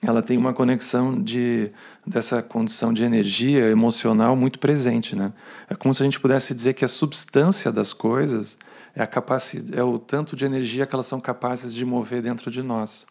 ela 0.03 0.23
tem 0.23 0.37
uma 0.37 0.53
conexão 0.53 1.21
de 1.21 1.71
dessa 2.07 2.43
condição 2.43 2.93
de 2.93 3.03
energia 3.03 3.71
emocional 3.71 4.37
muito 4.37 4.59
presente, 4.59 5.17
né? 5.17 5.33
É 5.69 5.75
como 5.75 5.95
se 5.95 6.03
a 6.03 6.05
gente 6.05 6.21
pudesse 6.21 6.55
dizer 6.55 6.75
que 6.75 6.85
a 6.85 6.89
substância 6.89 7.73
das 7.73 7.93
coisas 7.93 8.59
é 8.95 9.03
a 9.03 9.07
capacidade, 9.07 9.79
é 9.79 9.83
o 9.83 9.99
tanto 9.99 10.37
de 10.37 10.45
energia 10.45 10.87
que 10.87 10.95
elas 10.95 11.07
são 11.07 11.21
capazes 11.21 11.75
de 11.75 11.85
mover 11.85 12.23
dentro 12.23 12.51
de 12.51 12.63
nós. 12.63 13.07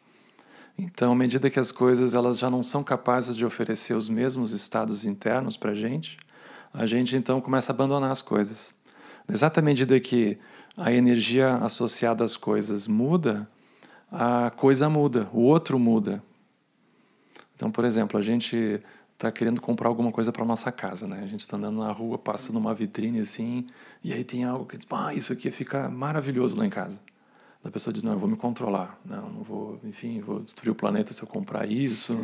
Então, 0.77 1.13
à 1.13 1.15
medida 1.15 1.49
que 1.49 1.59
as 1.59 1.71
coisas 1.71 2.13
elas 2.13 2.37
já 2.37 2.49
não 2.49 2.61
são 2.61 2.83
capazes 2.83 3.35
de 3.35 3.45
oferecer 3.45 3.95
os 3.95 4.09
mesmos 4.09 4.51
estados 4.51 5.05
internos 5.05 5.55
para 5.55 5.71
a 5.71 5.75
gente, 5.75 6.17
a 6.73 6.85
gente 6.85 7.15
então 7.15 7.39
começa 7.39 7.71
a 7.71 7.73
abandonar 7.73 8.11
as 8.11 8.21
coisas. 8.21 8.73
Exatamente 9.27 9.77
à 9.77 9.85
medida 9.85 9.99
que 9.99 10.37
a 10.77 10.91
energia 10.91 11.55
associada 11.55 12.23
às 12.23 12.35
coisas 12.35 12.87
muda, 12.87 13.47
a 14.11 14.51
coisa 14.51 14.89
muda, 14.89 15.29
o 15.33 15.41
outro 15.41 15.79
muda. 15.79 16.21
Então, 17.55 17.71
por 17.71 17.85
exemplo, 17.85 18.19
a 18.19 18.21
gente 18.21 18.81
está 19.13 19.31
querendo 19.31 19.61
comprar 19.61 19.87
alguma 19.87 20.11
coisa 20.11 20.31
para 20.31 20.43
nossa 20.43 20.71
casa, 20.71 21.07
né? 21.07 21.21
A 21.23 21.27
gente 21.27 21.41
está 21.41 21.55
andando 21.55 21.79
na 21.79 21.91
rua, 21.91 22.17
passa 22.17 22.51
numa 22.51 22.73
vitrine 22.73 23.19
assim, 23.21 23.65
e 24.03 24.11
aí 24.11 24.23
tem 24.23 24.43
algo 24.43 24.65
que 24.65 24.77
diz, 24.77 24.85
ah, 24.91 25.13
isso 25.13 25.31
aqui 25.31 25.49
fica 25.51 25.89
maravilhoso 25.89 26.55
lá 26.55 26.65
em 26.65 26.69
casa. 26.69 26.99
A 27.63 27.71
pessoa 27.71 27.91
diz, 27.91 28.03
não, 28.03 28.11
eu 28.11 28.19
vou 28.19 28.29
me 28.29 28.35
controlar, 28.35 28.99
não, 29.03 29.27
não 29.27 29.41
vou, 29.41 29.79
enfim, 29.83 30.19
vou 30.19 30.39
destruir 30.39 30.69
o 30.71 30.75
planeta 30.75 31.11
se 31.13 31.23
eu 31.23 31.27
comprar 31.27 31.65
isso. 31.67 32.15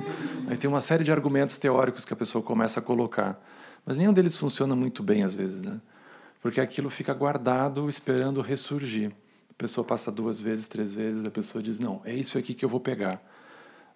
Aí 0.47 0.55
tem 0.55 0.69
uma 0.69 0.81
série 0.81 1.03
de 1.03 1.11
argumentos 1.11 1.57
teóricos 1.57 2.05
que 2.05 2.13
a 2.13 2.15
pessoa 2.15 2.43
começa 2.43 2.79
a 2.79 2.83
colocar. 2.83 3.41
Mas 3.83 3.97
nenhum 3.97 4.13
deles 4.13 4.35
funciona 4.35 4.75
muito 4.75 5.01
bem 5.01 5.23
às 5.23 5.33
vezes, 5.33 5.59
né? 5.59 5.81
Porque 6.41 6.61
aquilo 6.61 6.91
fica 6.91 7.11
guardado 7.13 7.89
esperando 7.89 8.39
ressurgir. 8.41 9.11
A 9.49 9.53
pessoa 9.57 9.85
passa 9.85 10.11
duas 10.11 10.39
vezes, 10.39 10.67
três 10.67 10.93
vezes, 10.93 11.25
a 11.25 11.31
pessoa 11.31 11.61
diz: 11.63 11.79
Não, 11.79 12.01
é 12.03 12.13
isso 12.13 12.37
aqui 12.37 12.53
que 12.53 12.63
eu 12.63 12.69
vou 12.69 12.79
pegar. 12.79 13.21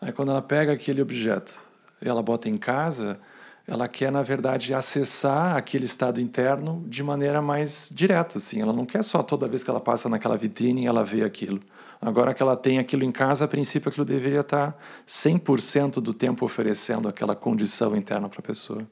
Aí 0.01 0.11
quando 0.11 0.31
ela 0.31 0.41
pega 0.41 0.73
aquele 0.73 1.01
objeto 1.01 1.65
ela 2.01 2.21
bota 2.21 2.49
em 2.49 2.57
casa, 2.57 3.19
ela 3.67 3.87
quer, 3.87 4.11
na 4.11 4.21
verdade, 4.21 4.73
acessar 4.73 5.55
aquele 5.55 5.85
estado 5.85 6.21
interno 6.21 6.83
de 6.87 7.01
maneira 7.01 7.41
mais 7.41 7.89
direta. 7.93 8.37
Assim. 8.37 8.61
Ela 8.61 8.73
não 8.73 8.85
quer 8.85 9.03
só 9.03 9.23
toda 9.23 9.47
vez 9.47 9.63
que 9.63 9.69
ela 9.69 9.79
passa 9.79 10.07
naquela 10.07 10.37
vitrine 10.37 10.85
ela 10.85 11.03
vê 11.03 11.23
aquilo. 11.23 11.59
Agora 11.99 12.33
que 12.33 12.43
ela 12.43 12.55
tem 12.55 12.77
aquilo 12.77 13.03
em 13.03 13.11
casa, 13.11 13.45
a 13.45 13.47
princípio 13.47 13.89
aquilo 13.89 14.05
deveria 14.05 14.41
estar 14.41 14.77
100% 15.07 15.95
do 15.95 16.13
tempo 16.13 16.45
oferecendo 16.45 17.07
aquela 17.07 17.35
condição 17.35 17.95
interna 17.95 18.29
para 18.29 18.39
a 18.39 18.43
pessoa. 18.43 18.85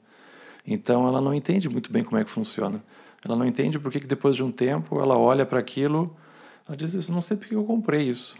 Então 0.66 1.06
ela 1.06 1.20
não 1.20 1.32
entende 1.32 1.68
muito 1.68 1.92
bem 1.92 2.02
como 2.02 2.18
é 2.18 2.24
que 2.24 2.30
funciona. 2.30 2.82
Ela 3.24 3.36
não 3.36 3.46
entende 3.46 3.78
porque 3.78 4.00
que 4.00 4.06
depois 4.06 4.34
de 4.34 4.42
um 4.42 4.50
tempo 4.50 5.00
ela 5.00 5.16
olha 5.16 5.46
para 5.46 5.60
aquilo, 5.60 6.14
ela 6.66 6.76
diz, 6.76 7.08
não 7.08 7.20
sei 7.20 7.36
porque 7.36 7.54
eu 7.54 7.64
comprei 7.64 8.02
isso. 8.02 8.34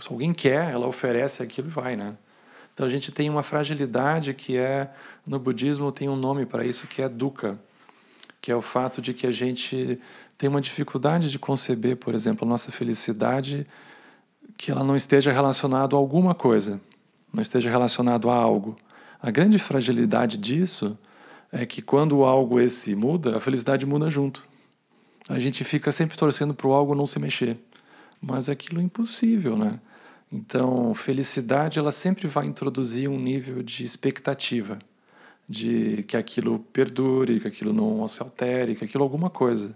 Se 0.00 0.10
alguém 0.10 0.32
quer, 0.32 0.72
ela 0.72 0.86
oferece 0.86 1.42
aquilo 1.42 1.68
e 1.68 1.70
vai, 1.70 1.96
né? 1.96 2.16
Então 2.74 2.86
a 2.86 2.90
gente 2.90 3.10
tem 3.10 3.30
uma 3.30 3.42
fragilidade 3.42 4.34
que 4.34 4.56
é 4.56 4.90
no 5.26 5.38
budismo 5.38 5.90
tem 5.90 6.08
um 6.08 6.16
nome 6.16 6.44
para 6.44 6.64
isso 6.64 6.86
que 6.86 7.00
é 7.00 7.08
dukkha, 7.08 7.58
que 8.40 8.52
é 8.52 8.56
o 8.56 8.60
fato 8.60 9.00
de 9.00 9.14
que 9.14 9.26
a 9.26 9.32
gente 9.32 9.98
tem 10.36 10.48
uma 10.48 10.60
dificuldade 10.60 11.30
de 11.30 11.38
conceber, 11.38 11.96
por 11.96 12.14
exemplo, 12.14 12.46
a 12.46 12.48
nossa 12.48 12.70
felicidade 12.70 13.66
que 14.56 14.70
ela 14.70 14.84
não 14.84 14.94
esteja 14.94 15.32
relacionado 15.32 15.96
a 15.96 15.98
alguma 15.98 16.34
coisa, 16.34 16.80
não 17.32 17.42
esteja 17.42 17.70
relacionado 17.70 18.30
a 18.30 18.34
algo. 18.34 18.76
A 19.20 19.30
grande 19.30 19.58
fragilidade 19.58 20.36
disso 20.36 20.96
é 21.50 21.64
que 21.64 21.80
quando 21.80 22.24
algo 22.24 22.60
esse 22.60 22.94
muda, 22.94 23.36
a 23.36 23.40
felicidade 23.40 23.86
muda 23.86 24.10
junto. 24.10 24.44
A 25.28 25.38
gente 25.38 25.64
fica 25.64 25.90
sempre 25.90 26.16
torcendo 26.16 26.54
para 26.54 26.66
o 26.66 26.72
algo 26.72 26.94
não 26.94 27.06
se 27.06 27.18
mexer, 27.18 27.56
mas 28.20 28.48
aquilo 28.48 28.80
é 28.80 28.84
impossível, 28.84 29.56
né? 29.56 29.80
Então, 30.32 30.94
felicidade 30.94 31.78
ela 31.78 31.92
sempre 31.92 32.26
vai 32.26 32.46
introduzir 32.46 33.08
um 33.08 33.18
nível 33.18 33.62
de 33.62 33.84
expectativa, 33.84 34.78
de 35.48 36.04
que 36.08 36.16
aquilo 36.16 36.58
perdure, 36.72 37.40
que 37.40 37.46
aquilo 37.46 37.72
não 37.72 38.06
se 38.08 38.20
altere, 38.20 38.74
que 38.74 38.84
aquilo 38.84 39.04
alguma 39.04 39.30
coisa. 39.30 39.74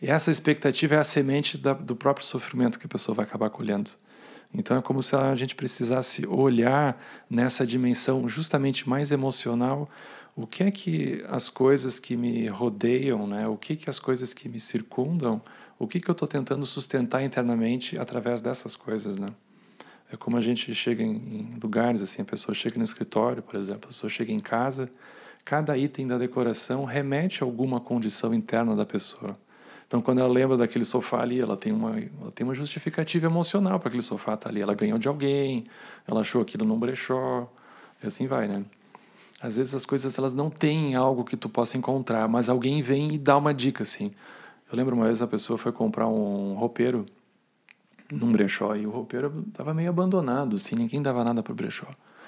E 0.00 0.06
essa 0.08 0.30
expectativa 0.30 0.94
é 0.94 0.98
a 0.98 1.04
semente 1.04 1.58
da, 1.58 1.72
do 1.72 1.96
próprio 1.96 2.24
sofrimento 2.24 2.78
que 2.78 2.86
a 2.86 2.88
pessoa 2.88 3.16
vai 3.16 3.24
acabar 3.24 3.50
colhendo. 3.50 3.90
Então 4.52 4.76
é 4.76 4.82
como 4.82 5.02
se 5.02 5.14
a 5.14 5.34
gente 5.34 5.54
precisasse 5.54 6.26
olhar 6.26 7.00
nessa 7.28 7.66
dimensão 7.66 8.28
justamente 8.28 8.88
mais 8.88 9.12
emocional 9.12 9.88
o 10.38 10.46
que 10.46 10.62
é 10.62 10.70
que 10.70 11.24
as 11.28 11.48
coisas 11.48 11.98
que 11.98 12.16
me 12.16 12.46
rodeiam, 12.46 13.26
né? 13.26 13.48
o 13.48 13.56
que, 13.56 13.74
que 13.74 13.90
as 13.90 13.98
coisas 13.98 14.32
que 14.32 14.48
me 14.48 14.60
circundam, 14.60 15.42
o 15.76 15.88
que, 15.88 15.98
que 15.98 16.08
eu 16.08 16.12
estou 16.12 16.28
tentando 16.28 16.64
sustentar 16.64 17.24
internamente 17.24 17.98
através 17.98 18.40
dessas 18.40 18.76
coisas. 18.76 19.18
Né? 19.18 19.32
É 20.12 20.16
como 20.16 20.36
a 20.36 20.40
gente 20.40 20.72
chega 20.76 21.02
em, 21.02 21.16
em 21.16 21.50
lugares, 21.60 22.00
assim, 22.02 22.22
a 22.22 22.24
pessoa 22.24 22.54
chega 22.54 22.78
no 22.78 22.84
escritório, 22.84 23.42
por 23.42 23.56
exemplo, 23.56 23.86
a 23.86 23.88
pessoa 23.88 24.08
chega 24.08 24.30
em 24.30 24.38
casa, 24.38 24.88
cada 25.44 25.76
item 25.76 26.06
da 26.06 26.16
decoração 26.16 26.84
remete 26.84 27.42
a 27.42 27.46
alguma 27.46 27.80
condição 27.80 28.32
interna 28.32 28.76
da 28.76 28.86
pessoa. 28.86 29.36
Então, 29.88 30.02
quando 30.02 30.18
ela 30.20 30.28
lembra 30.28 30.54
daquele 30.54 30.84
sofá 30.84 31.22
ali, 31.22 31.40
ela 31.40 31.56
tem 31.56 31.72
uma, 31.72 31.98
ela 31.98 32.30
tem 32.30 32.46
uma 32.46 32.54
justificativa 32.54 33.24
emocional 33.24 33.80
para 33.80 33.88
aquele 33.88 34.02
sofá 34.02 34.34
estar 34.34 34.44
tá 34.44 34.50
ali. 34.50 34.60
Ela 34.60 34.74
ganhou 34.74 34.98
de 34.98 35.08
alguém, 35.08 35.66
ela 36.06 36.20
achou 36.20 36.42
aquilo 36.42 36.66
num 36.66 36.78
brechó, 36.78 37.50
e 38.02 38.06
assim 38.06 38.26
vai, 38.26 38.46
né? 38.46 38.64
Às 39.40 39.56
vezes 39.56 39.74
as 39.74 39.86
coisas 39.86 40.18
elas 40.18 40.34
não 40.34 40.50
têm 40.50 40.94
algo 40.94 41.24
que 41.24 41.38
tu 41.38 41.48
possa 41.48 41.78
encontrar, 41.78 42.28
mas 42.28 42.50
alguém 42.50 42.82
vem 42.82 43.14
e 43.14 43.18
dá 43.18 43.38
uma 43.38 43.54
dica 43.54 43.82
assim. 43.82 44.12
Eu 44.70 44.76
lembro 44.76 44.94
uma 44.94 45.06
vez 45.06 45.22
a 45.22 45.26
pessoa 45.26 45.56
foi 45.56 45.72
comprar 45.72 46.06
um 46.06 46.54
roupeiro 46.54 47.06
num 48.12 48.30
brechó 48.30 48.76
e 48.76 48.86
o 48.86 48.90
roupeiro 48.90 49.44
estava 49.48 49.72
meio 49.72 49.88
abandonado, 49.88 50.56
assim, 50.56 50.76
ninguém 50.76 51.00
dava 51.00 51.24
nada 51.24 51.42
pro 51.42 51.54
brechó, 51.54 51.86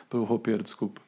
pro 0.08 0.24
roupeiro, 0.24 0.62
desculpa. 0.62 1.02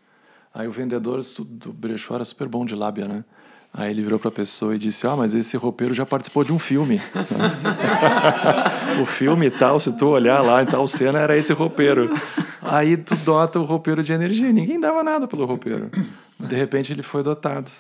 Aí 0.53 0.69
o 0.69 0.73
vendedor 0.73 1.23
do 1.41 1.73
brechó 1.73 2.15
era 2.15 2.25
super 2.25 2.47
bom 2.47 2.65
de 2.65 2.75
lábia, 2.75 3.09
né? 3.09 3.25
Aí 3.75 3.91
ele 3.91 4.03
virou 4.03 4.19
para 4.19 4.29
a 4.29 4.33
pessoa 4.33 4.75
e 4.75 4.79
disse: 4.79 5.07
Ah, 5.07 5.17
mas 5.17 5.33
esse 5.33 5.57
roupeiro 5.57 5.95
já 5.95 6.05
participou 6.05 6.45
de 6.45 6.53
um 6.53 6.59
filme. 6.59 7.01
o 9.01 9.07
filme 9.07 9.51
tal, 9.51 9.81
se 9.81 9.97
tu 9.97 10.09
olhar 10.09 10.43
lá 10.43 10.63
em 10.63 10.67
tal 10.67 10.87
cena, 10.87 11.19
era 11.19 11.37
esse 11.37 11.55
roupeiro. 11.55 12.13
Aí 12.61 12.99
tu 12.99 13.17
dota 13.17 13.59
o 13.59 13.65
roupeiro 13.65 14.03
de 14.03 14.13
energia. 14.13 14.53
Ninguém 14.53 14.79
dava 14.79 15.03
nada 15.03 15.27
pelo 15.27 15.47
roupeiro. 15.47 15.91
De 16.39 16.55
repente 16.55 16.93
ele 16.93 17.03
foi 17.03 17.23
dotado. 17.23 17.71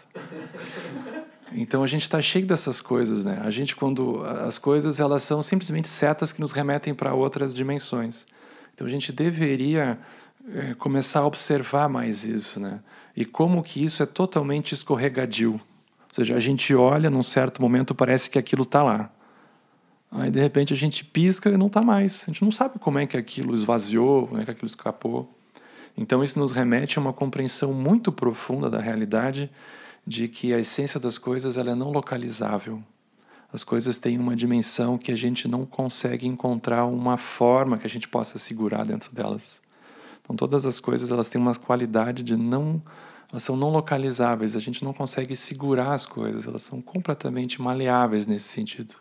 Então 1.54 1.82
a 1.82 1.86
gente 1.86 2.02
está 2.02 2.22
cheio 2.22 2.46
dessas 2.46 2.80
coisas, 2.80 3.22
né? 3.22 3.42
A 3.44 3.50
gente 3.50 3.76
quando 3.76 4.24
as 4.24 4.56
coisas 4.56 4.98
elas 4.98 5.22
são 5.22 5.42
simplesmente 5.42 5.88
setas 5.88 6.32
que 6.32 6.40
nos 6.40 6.52
remetem 6.52 6.94
para 6.94 7.12
outras 7.12 7.54
dimensões. 7.54 8.26
Então 8.72 8.86
a 8.86 8.90
gente 8.90 9.12
deveria 9.12 9.98
é, 10.54 10.74
começar 10.74 11.20
a 11.20 11.26
observar 11.26 11.88
mais 11.88 12.24
isso, 12.24 12.58
né? 12.58 12.80
E 13.14 13.26
como 13.26 13.62
que 13.62 13.84
isso 13.84 14.02
é 14.02 14.06
totalmente 14.06 14.72
escorregadio. 14.72 15.60
Ou 16.12 16.16
seja, 16.16 16.36
a 16.36 16.40
gente 16.40 16.74
olha 16.74 17.08
num 17.08 17.22
certo 17.22 17.62
momento 17.62 17.94
parece 17.94 18.30
que 18.30 18.38
aquilo 18.38 18.64
está 18.64 18.82
lá. 18.82 19.10
Aí 20.10 20.30
de 20.30 20.38
repente 20.38 20.74
a 20.74 20.76
gente 20.76 21.06
pisca 21.06 21.48
e 21.48 21.56
não 21.56 21.68
está 21.68 21.80
mais. 21.80 22.24
A 22.24 22.26
gente 22.26 22.44
não 22.44 22.52
sabe 22.52 22.78
como 22.78 22.98
é 22.98 23.06
que 23.06 23.16
aquilo 23.16 23.54
esvaziou, 23.54 24.26
como 24.26 24.38
é 24.38 24.44
que 24.44 24.50
aquilo 24.50 24.66
escapou. 24.66 25.34
Então 25.96 26.22
isso 26.22 26.38
nos 26.38 26.52
remete 26.52 26.98
a 26.98 27.00
uma 27.00 27.14
compreensão 27.14 27.72
muito 27.72 28.12
profunda 28.12 28.68
da 28.68 28.78
realidade 28.78 29.50
de 30.06 30.28
que 30.28 30.52
a 30.52 30.58
essência 30.58 31.00
das 31.00 31.16
coisas 31.16 31.56
ela 31.56 31.70
é 31.70 31.74
não 31.74 31.90
localizável. 31.90 32.82
As 33.50 33.64
coisas 33.64 33.98
têm 33.98 34.18
uma 34.18 34.36
dimensão 34.36 34.98
que 34.98 35.12
a 35.12 35.16
gente 35.16 35.48
não 35.48 35.64
consegue 35.64 36.26
encontrar 36.26 36.84
uma 36.84 37.16
forma 37.16 37.78
que 37.78 37.86
a 37.86 37.90
gente 37.90 38.06
possa 38.06 38.38
segurar 38.38 38.84
dentro 38.84 39.14
delas. 39.14 39.62
Então 40.22 40.36
todas 40.36 40.66
as 40.66 40.78
coisas 40.78 41.10
elas 41.10 41.30
têm 41.30 41.40
uma 41.40 41.54
qualidade 41.54 42.22
de 42.22 42.36
não 42.36 42.82
elas 43.32 43.42
são 43.42 43.56
não 43.56 43.68
localizáveis, 43.68 44.54
a 44.54 44.60
gente 44.60 44.84
não 44.84 44.92
consegue 44.92 45.34
segurar 45.34 45.94
as 45.94 46.04
coisas, 46.04 46.46
elas 46.46 46.62
são 46.62 46.82
completamente 46.82 47.62
maleáveis 47.62 48.26
nesse 48.26 48.48
sentido. 48.48 48.94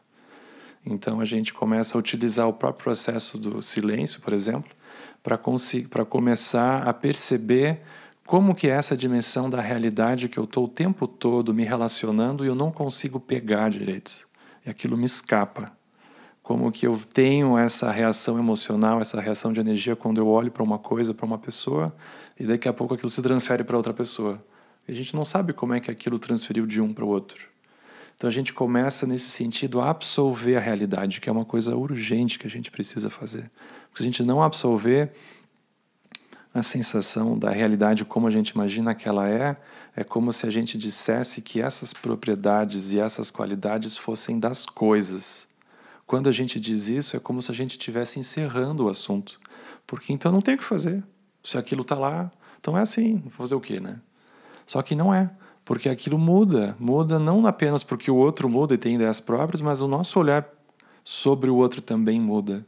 Então 0.85 1.19
a 1.19 1.25
gente 1.25 1.53
começa 1.53 1.97
a 1.97 1.99
utilizar 1.99 2.47
o 2.47 2.53
próprio 2.53 2.85
processo 2.85 3.37
do 3.37 3.61
silêncio, 3.61 4.21
por 4.21 4.31
exemplo, 4.31 4.71
para 5.21 6.05
começar 6.05 6.87
a 6.87 6.93
perceber 6.93 7.81
como 8.25 8.55
que 8.55 8.67
é 8.67 8.71
essa 8.71 8.95
dimensão 8.95 9.49
da 9.49 9.59
realidade 9.59 10.29
que 10.29 10.39
eu 10.39 10.45
estou 10.45 10.63
o 10.63 10.69
tempo 10.69 11.05
todo 11.05 11.53
me 11.53 11.65
relacionando 11.65 12.45
e 12.45 12.47
eu 12.47 12.55
não 12.55 12.71
consigo 12.71 13.19
pegar 13.19 13.69
direito. 13.69 14.25
E 14.65 14.69
aquilo 14.69 14.95
me 14.95 15.05
escapa. 15.05 15.73
Como 16.41 16.71
que 16.71 16.87
eu 16.87 16.97
tenho 17.13 17.57
essa 17.57 17.91
reação 17.91 18.39
emocional, 18.39 19.01
essa 19.01 19.19
reação 19.19 19.51
de 19.51 19.59
energia 19.59 19.95
quando 19.95 20.19
eu 20.19 20.27
olho 20.27 20.49
para 20.49 20.63
uma 20.63 20.79
coisa, 20.79 21.13
para 21.13 21.25
uma 21.25 21.37
pessoa, 21.37 21.93
e 22.41 22.47
daqui 22.47 22.67
a 22.67 22.73
pouco 22.73 22.95
aquilo 22.95 23.09
se 23.11 23.21
transfere 23.21 23.63
para 23.63 23.77
outra 23.77 23.93
pessoa. 23.93 24.43
E 24.87 24.91
a 24.91 24.95
gente 24.95 25.15
não 25.15 25.23
sabe 25.23 25.53
como 25.53 25.75
é 25.75 25.79
que 25.79 25.91
aquilo 25.91 26.17
transferiu 26.17 26.65
de 26.65 26.81
um 26.81 26.91
para 26.91 27.05
o 27.05 27.07
outro. 27.07 27.47
Então 28.17 28.27
a 28.27 28.33
gente 28.33 28.51
começa 28.51 29.05
nesse 29.05 29.29
sentido 29.29 29.79
a 29.79 29.91
absolver 29.91 30.55
a 30.55 30.59
realidade, 30.59 31.21
que 31.21 31.29
é 31.29 31.31
uma 31.31 31.45
coisa 31.45 31.75
urgente 31.75 32.39
que 32.39 32.47
a 32.47 32.49
gente 32.49 32.71
precisa 32.71 33.11
fazer. 33.11 33.51
Porque 33.83 33.97
se 33.97 34.01
a 34.01 34.05
gente 34.07 34.23
não 34.23 34.41
absolver 34.41 35.11
a 36.51 36.63
sensação 36.63 37.37
da 37.37 37.51
realidade 37.51 38.03
como 38.05 38.25
a 38.25 38.31
gente 38.31 38.49
imagina 38.49 38.95
que 38.95 39.07
ela 39.07 39.29
é, 39.29 39.55
é 39.95 40.03
como 40.03 40.33
se 40.33 40.47
a 40.47 40.49
gente 40.49 40.79
dissesse 40.79 41.43
que 41.43 41.61
essas 41.61 41.93
propriedades 41.93 42.91
e 42.91 42.99
essas 42.99 43.29
qualidades 43.29 43.95
fossem 43.95 44.39
das 44.39 44.65
coisas. 44.65 45.47
Quando 46.07 46.27
a 46.27 46.31
gente 46.31 46.59
diz 46.59 46.87
isso, 46.87 47.15
é 47.15 47.19
como 47.19 47.39
se 47.39 47.51
a 47.51 47.55
gente 47.55 47.73
estivesse 47.73 48.19
encerrando 48.19 48.85
o 48.85 48.89
assunto. 48.89 49.39
Porque 49.85 50.11
então 50.11 50.31
não 50.31 50.41
tem 50.41 50.55
o 50.55 50.57
que 50.57 50.63
fazer. 50.63 51.03
Se 51.43 51.57
aquilo 51.57 51.81
está 51.81 51.95
lá, 51.95 52.31
então 52.59 52.77
é 52.77 52.81
assim, 52.81 53.23
fazer 53.31 53.55
o 53.55 53.61
quê, 53.61 53.79
né? 53.79 53.99
Só 54.65 54.81
que 54.81 54.95
não 54.95 55.13
é, 55.13 55.29
porque 55.65 55.89
aquilo 55.89 56.17
muda. 56.17 56.75
Muda 56.79 57.17
não 57.17 57.45
apenas 57.45 57.83
porque 57.83 58.09
o 58.09 58.15
outro 58.15 58.47
muda 58.47 58.73
e 58.73 58.77
tem 58.77 58.95
ideias 58.95 59.19
próprias, 59.19 59.61
mas 59.61 59.81
o 59.81 59.87
nosso 59.87 60.19
olhar 60.19 60.47
sobre 61.03 61.49
o 61.49 61.55
outro 61.55 61.81
também 61.81 62.19
muda. 62.19 62.65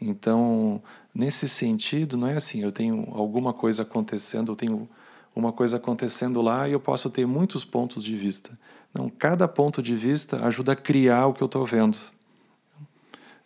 Então, 0.00 0.82
nesse 1.14 1.48
sentido, 1.48 2.16
não 2.16 2.26
é 2.26 2.36
assim, 2.36 2.60
eu 2.62 2.72
tenho 2.72 3.08
alguma 3.12 3.52
coisa 3.52 3.82
acontecendo, 3.82 4.52
eu 4.52 4.56
tenho 4.56 4.88
uma 5.34 5.52
coisa 5.52 5.76
acontecendo 5.76 6.42
lá 6.42 6.68
e 6.68 6.72
eu 6.72 6.80
posso 6.80 7.08
ter 7.08 7.26
muitos 7.26 7.64
pontos 7.64 8.02
de 8.02 8.16
vista. 8.16 8.58
Não, 8.92 9.08
cada 9.08 9.48
ponto 9.48 9.82
de 9.82 9.94
vista 9.94 10.44
ajuda 10.44 10.72
a 10.72 10.76
criar 10.76 11.26
o 11.26 11.32
que 11.32 11.42
eu 11.42 11.46
estou 11.46 11.64
vendo. 11.64 11.96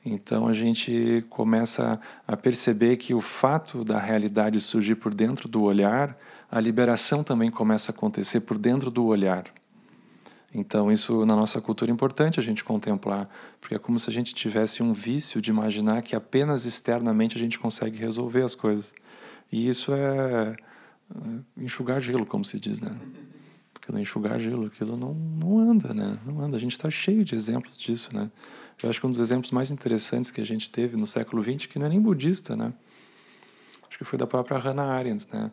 Então 0.09 0.47
a 0.47 0.53
gente 0.53 1.25
começa 1.29 2.01
a 2.29 2.37
perceber 2.37 2.97
que 2.97 3.13
o 3.13 3.21
fato 3.21 3.83
da 3.83 3.99
realidade 3.99 4.61
surgir 4.61 4.95
por 4.95 5.13
dentro 5.13 5.49
do 5.49 5.63
olhar, 5.63 6.17
a 6.49 6.61
liberação 6.61 7.25
também 7.25 7.51
começa 7.51 7.91
a 7.91 7.95
acontecer 7.95 8.43
por 8.43 8.57
dentro 8.57 8.89
do 8.89 9.05
olhar. 9.05 9.45
Então, 10.55 10.91
isso 10.91 11.27
na 11.27 11.35
nossa 11.35 11.61
cultura 11.61 11.91
é 11.91 11.93
importante 11.93 12.39
a 12.39 12.43
gente 12.43 12.63
contemplar, 12.63 13.29
porque 13.61 13.75
é 13.75 13.79
como 13.79 13.99
se 13.99 14.09
a 14.09 14.13
gente 14.13 14.33
tivesse 14.33 14.83
um 14.83 14.93
vício 14.93 15.43
de 15.43 15.51
imaginar 15.51 16.01
que 16.03 16.15
apenas 16.15 16.65
externamente 16.65 17.37
a 17.37 17.39
gente 17.39 17.59
consegue 17.59 17.99
resolver 17.99 18.43
as 18.43 18.55
coisas. 18.55 18.95
E 19.51 19.69
isso 19.69 19.93
é, 19.93 20.57
é 21.59 21.63
enxugar 21.63 22.01
gelo, 22.01 22.25
como 22.25 22.45
se 22.45 22.59
diz, 22.61 22.81
né? 22.81 22.97
Aquilo 23.75 23.99
é 23.99 24.01
enxugar 24.01 24.39
gelo, 24.39 24.67
aquilo 24.67 24.97
não, 24.97 25.13
não 25.13 25.59
anda, 25.59 25.93
né? 25.93 26.17
Não 26.25 26.41
anda. 26.41 26.57
A 26.57 26.61
gente 26.61 26.73
está 26.73 26.89
cheio 26.89 27.23
de 27.23 27.35
exemplos 27.35 27.77
disso, 27.77 28.09
né? 28.15 28.31
Eu 28.83 28.91
acho 28.91 29.01
que 29.01 29.07
um 29.07 29.11
dos 29.11 29.21
exemplos 29.21 29.51
mais 29.51 29.71
interessantes 29.71 30.31
que 30.31 30.41
a 30.41 30.45
gente 30.45 30.69
teve 30.69 30.97
no 30.97 31.07
século 31.07 31.43
XX, 31.43 31.67
que 31.67 31.79
não 31.79 31.87
é 31.87 31.89
nem 31.89 32.01
budista, 32.01 32.55
né? 32.55 32.73
Acho 33.89 33.99
que 33.99 34.05
foi 34.05 34.19
da 34.19 34.27
própria 34.27 34.59
Hannah 34.59 34.93
Arendt, 34.95 35.27
né? 35.33 35.51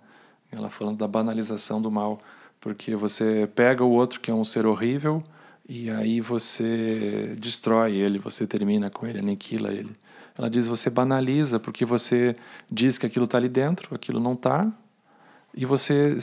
Ela 0.52 0.70
falando 0.70 0.98
da 0.98 1.08
banalização 1.08 1.82
do 1.82 1.90
mal 1.90 2.20
porque 2.64 2.96
você 2.96 3.50
pega 3.54 3.84
o 3.84 3.92
outro 3.92 4.22
que 4.22 4.32
é 4.32 4.34
um 4.34 4.46
ser 4.46 4.66
horrível 4.66 5.22
e 5.68 5.90
aí 5.90 6.22
você 6.22 7.36
destrói 7.38 7.96
ele, 7.96 8.18
você 8.20 8.48
termina 8.48 8.90
com 8.90 9.06
ele, 9.06 9.20
aniquila 9.20 9.74
ele. 9.74 9.92
Ela 10.38 10.50
diz: 10.50 10.68
você 10.68 10.90
banaliza 10.90 11.60
porque 11.60 11.84
você 11.84 12.36
diz 12.72 12.98
que 12.98 13.06
aquilo 13.06 13.26
está 13.26 13.38
ali 13.38 13.50
dentro, 13.50 13.94
aquilo 13.94 14.20
não 14.20 14.34
está. 14.34 14.72
E 15.56 15.66
você, 15.66 16.18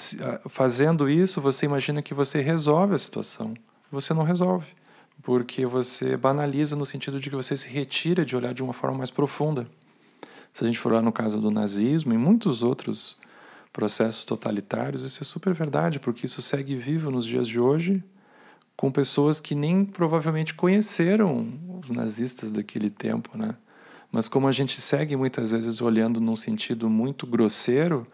fazendo 0.49 1.09
isso, 1.09 1.41
você 1.41 1.67
imagina 1.67 2.03
que 2.03 2.13
você 2.13 2.41
resolve 2.41 2.95
a 2.95 2.99
situação. 2.99 3.55
Você 3.93 4.13
não 4.13 4.23
resolve, 4.23 4.67
porque 5.31 5.65
você 5.65 6.17
banaliza 6.17 6.75
no 6.75 6.85
sentido 6.85 7.21
de 7.21 7.31
que 7.31 7.37
você 7.37 7.57
se 7.57 7.69
retira 7.69 8.25
de 8.25 8.35
olhar 8.35 8.53
de 8.53 8.65
uma 8.65 8.73
forma 8.73 8.99
mais 8.99 9.13
profunda. 9.13 9.65
Se 10.53 10.65
a 10.65 10.67
gente 10.67 10.77
for 10.77 10.91
lá 10.91 11.01
no 11.01 11.13
caso 11.13 11.41
do 11.41 11.53
nazismo 11.53 12.13
e 12.13 12.19
muitos 12.19 12.65
outros 12.65 13.17
processos 13.73 14.25
totalitários, 14.25 15.05
isso 15.05 15.23
é 15.23 15.25
super 15.25 15.55
verdade, 15.55 16.01
porque 16.01 16.27
isso 16.27 16.43
segue 16.43 16.75
vivo 16.75 17.13
nos 17.13 17.25
dias 17.25 17.47
de 17.47 17.61
hoje, 17.61 18.03
com 18.77 18.91
pessoas 18.91 19.39
que 19.39 19.55
nem 19.55 19.85
provavelmente 19.85 20.53
conheceram 20.53 21.49
os 21.81 21.91
nazistas 21.91 22.51
daquele 22.51 22.91
tempo, 22.91 23.39
né? 23.39 23.55
Mas 24.11 24.27
como 24.27 24.49
a 24.49 24.53
gente 24.53 24.81
segue 24.81 25.15
muitas 25.15 25.53
vezes 25.53 25.81
olhando 25.81 26.21
num 26.21 26.35
sentido 26.35 26.91
muito 26.91 27.25
grosseiro, 27.25 28.05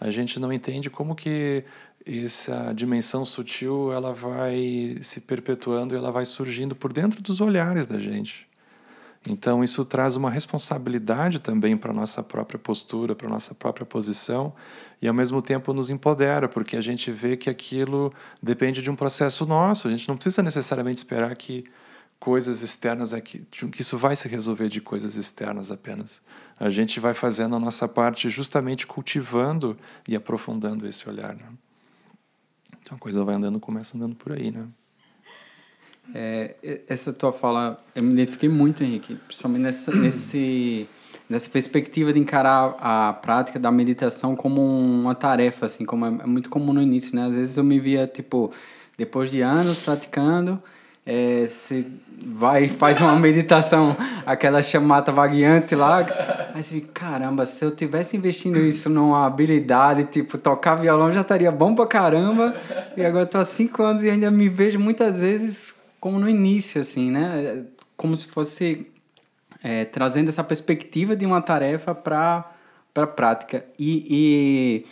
a 0.00 0.10
gente 0.10 0.40
não 0.40 0.52
entende 0.52 0.90
como 0.90 1.14
que 1.14 1.62
essa 2.06 2.72
dimensão 2.74 3.24
sutil 3.24 3.92
ela 3.92 4.12
vai 4.12 4.98
se 5.00 5.20
perpetuando 5.22 5.94
e 5.94 5.98
ela 5.98 6.10
vai 6.10 6.24
surgindo 6.24 6.74
por 6.74 6.92
dentro 6.92 7.22
dos 7.22 7.40
olhares 7.40 7.86
da 7.86 7.98
gente. 7.98 8.46
Então, 9.26 9.64
isso 9.64 9.86
traz 9.86 10.16
uma 10.16 10.30
responsabilidade 10.30 11.38
também 11.38 11.78
para 11.78 11.94
nossa 11.94 12.22
própria 12.22 12.58
postura, 12.58 13.14
para 13.14 13.26
nossa 13.26 13.54
própria 13.54 13.86
posição, 13.86 14.52
e 15.00 15.08
ao 15.08 15.14
mesmo 15.14 15.40
tempo 15.40 15.72
nos 15.72 15.88
empodera, 15.88 16.46
porque 16.46 16.76
a 16.76 16.80
gente 16.82 17.10
vê 17.10 17.34
que 17.34 17.48
aquilo 17.48 18.12
depende 18.42 18.82
de 18.82 18.90
um 18.90 18.96
processo 18.96 19.46
nosso. 19.46 19.88
A 19.88 19.90
gente 19.90 20.06
não 20.08 20.16
precisa 20.16 20.42
necessariamente 20.42 20.98
esperar 20.98 21.34
que 21.36 21.64
coisas 22.20 22.60
externas 22.60 23.14
que, 23.22 23.38
que 23.40 23.80
isso 23.80 23.96
vai 23.96 24.14
se 24.14 24.28
resolver 24.28 24.68
de 24.68 24.80
coisas 24.80 25.16
externas 25.16 25.70
apenas. 25.70 26.20
A 26.60 26.68
gente 26.68 27.00
vai 27.00 27.14
fazendo 27.14 27.56
a 27.56 27.58
nossa 27.58 27.88
parte 27.88 28.28
justamente 28.28 28.86
cultivando 28.86 29.76
e 30.06 30.14
aprofundando 30.14 30.86
esse 30.86 31.08
olhar. 31.08 31.34
Né? 31.34 31.44
Então 32.84 32.96
a 32.96 33.00
coisa 33.00 33.24
vai 33.24 33.34
andando, 33.34 33.58
começa 33.58 33.96
andando 33.96 34.14
por 34.14 34.32
aí, 34.32 34.50
né? 34.50 34.66
É, 36.14 36.82
essa 36.86 37.14
tua 37.14 37.32
fala, 37.32 37.82
eu 37.94 38.04
me 38.04 38.12
identifiquei 38.12 38.48
muito, 38.48 38.84
Henrique, 38.84 39.14
principalmente 39.14 39.62
nessa, 39.62 39.90
nesse, 39.96 40.86
nessa 41.26 41.48
perspectiva 41.48 42.12
de 42.12 42.20
encarar 42.20 42.76
a 42.78 43.14
prática 43.14 43.58
da 43.58 43.72
meditação 43.72 44.36
como 44.36 44.60
uma 44.60 45.14
tarefa, 45.14 45.64
assim, 45.64 45.86
como 45.86 46.04
é, 46.04 46.08
é 46.08 46.26
muito 46.26 46.50
comum 46.50 46.74
no 46.74 46.82
início, 46.82 47.16
né? 47.16 47.26
Às 47.26 47.36
vezes 47.36 47.56
eu 47.56 47.64
me 47.64 47.80
via, 47.80 48.06
tipo, 48.06 48.52
depois 48.98 49.30
de 49.30 49.40
anos 49.40 49.78
praticando, 49.78 50.62
é, 51.06 51.46
você 51.46 51.86
vai 52.22 52.68
faz 52.68 53.00
uma 53.00 53.16
meditação, 53.16 53.96
aquela 54.24 54.62
chamata 54.62 55.12
vagueante 55.12 55.74
lá, 55.74 56.06
aí 56.54 56.62
você 56.62 56.74
fica, 56.74 56.88
caramba, 56.92 57.46
se 57.46 57.64
eu 57.64 57.70
tivesse 57.70 58.16
investindo 58.16 58.58
isso 58.58 58.88
numa 58.88 59.26
habilidade, 59.26 60.04
tipo, 60.04 60.38
tocar 60.38 60.74
violão 60.74 61.12
já 61.12 61.20
estaria 61.20 61.50
bom 61.50 61.74
pra 61.74 61.86
caramba, 61.86 62.54
e 62.96 63.04
agora 63.04 63.24
eu 63.24 63.28
tô 63.28 63.38
há 63.38 63.44
cinco 63.44 63.82
anos 63.82 64.02
e 64.02 64.10
ainda 64.10 64.30
me 64.30 64.48
vejo 64.48 64.78
muitas 64.78 65.20
vezes 65.20 65.80
como 66.00 66.18
no 66.18 66.28
início, 66.28 66.80
assim, 66.80 67.10
né? 67.10 67.64
Como 67.96 68.16
se 68.16 68.26
fosse 68.26 68.86
é, 69.62 69.86
trazendo 69.86 70.28
essa 70.28 70.44
perspectiva 70.44 71.16
de 71.16 71.24
uma 71.24 71.40
tarefa 71.40 71.94
para 71.94 72.44
a 72.94 73.06
prática. 73.06 73.64
E, 73.78 74.06
e 74.10 74.84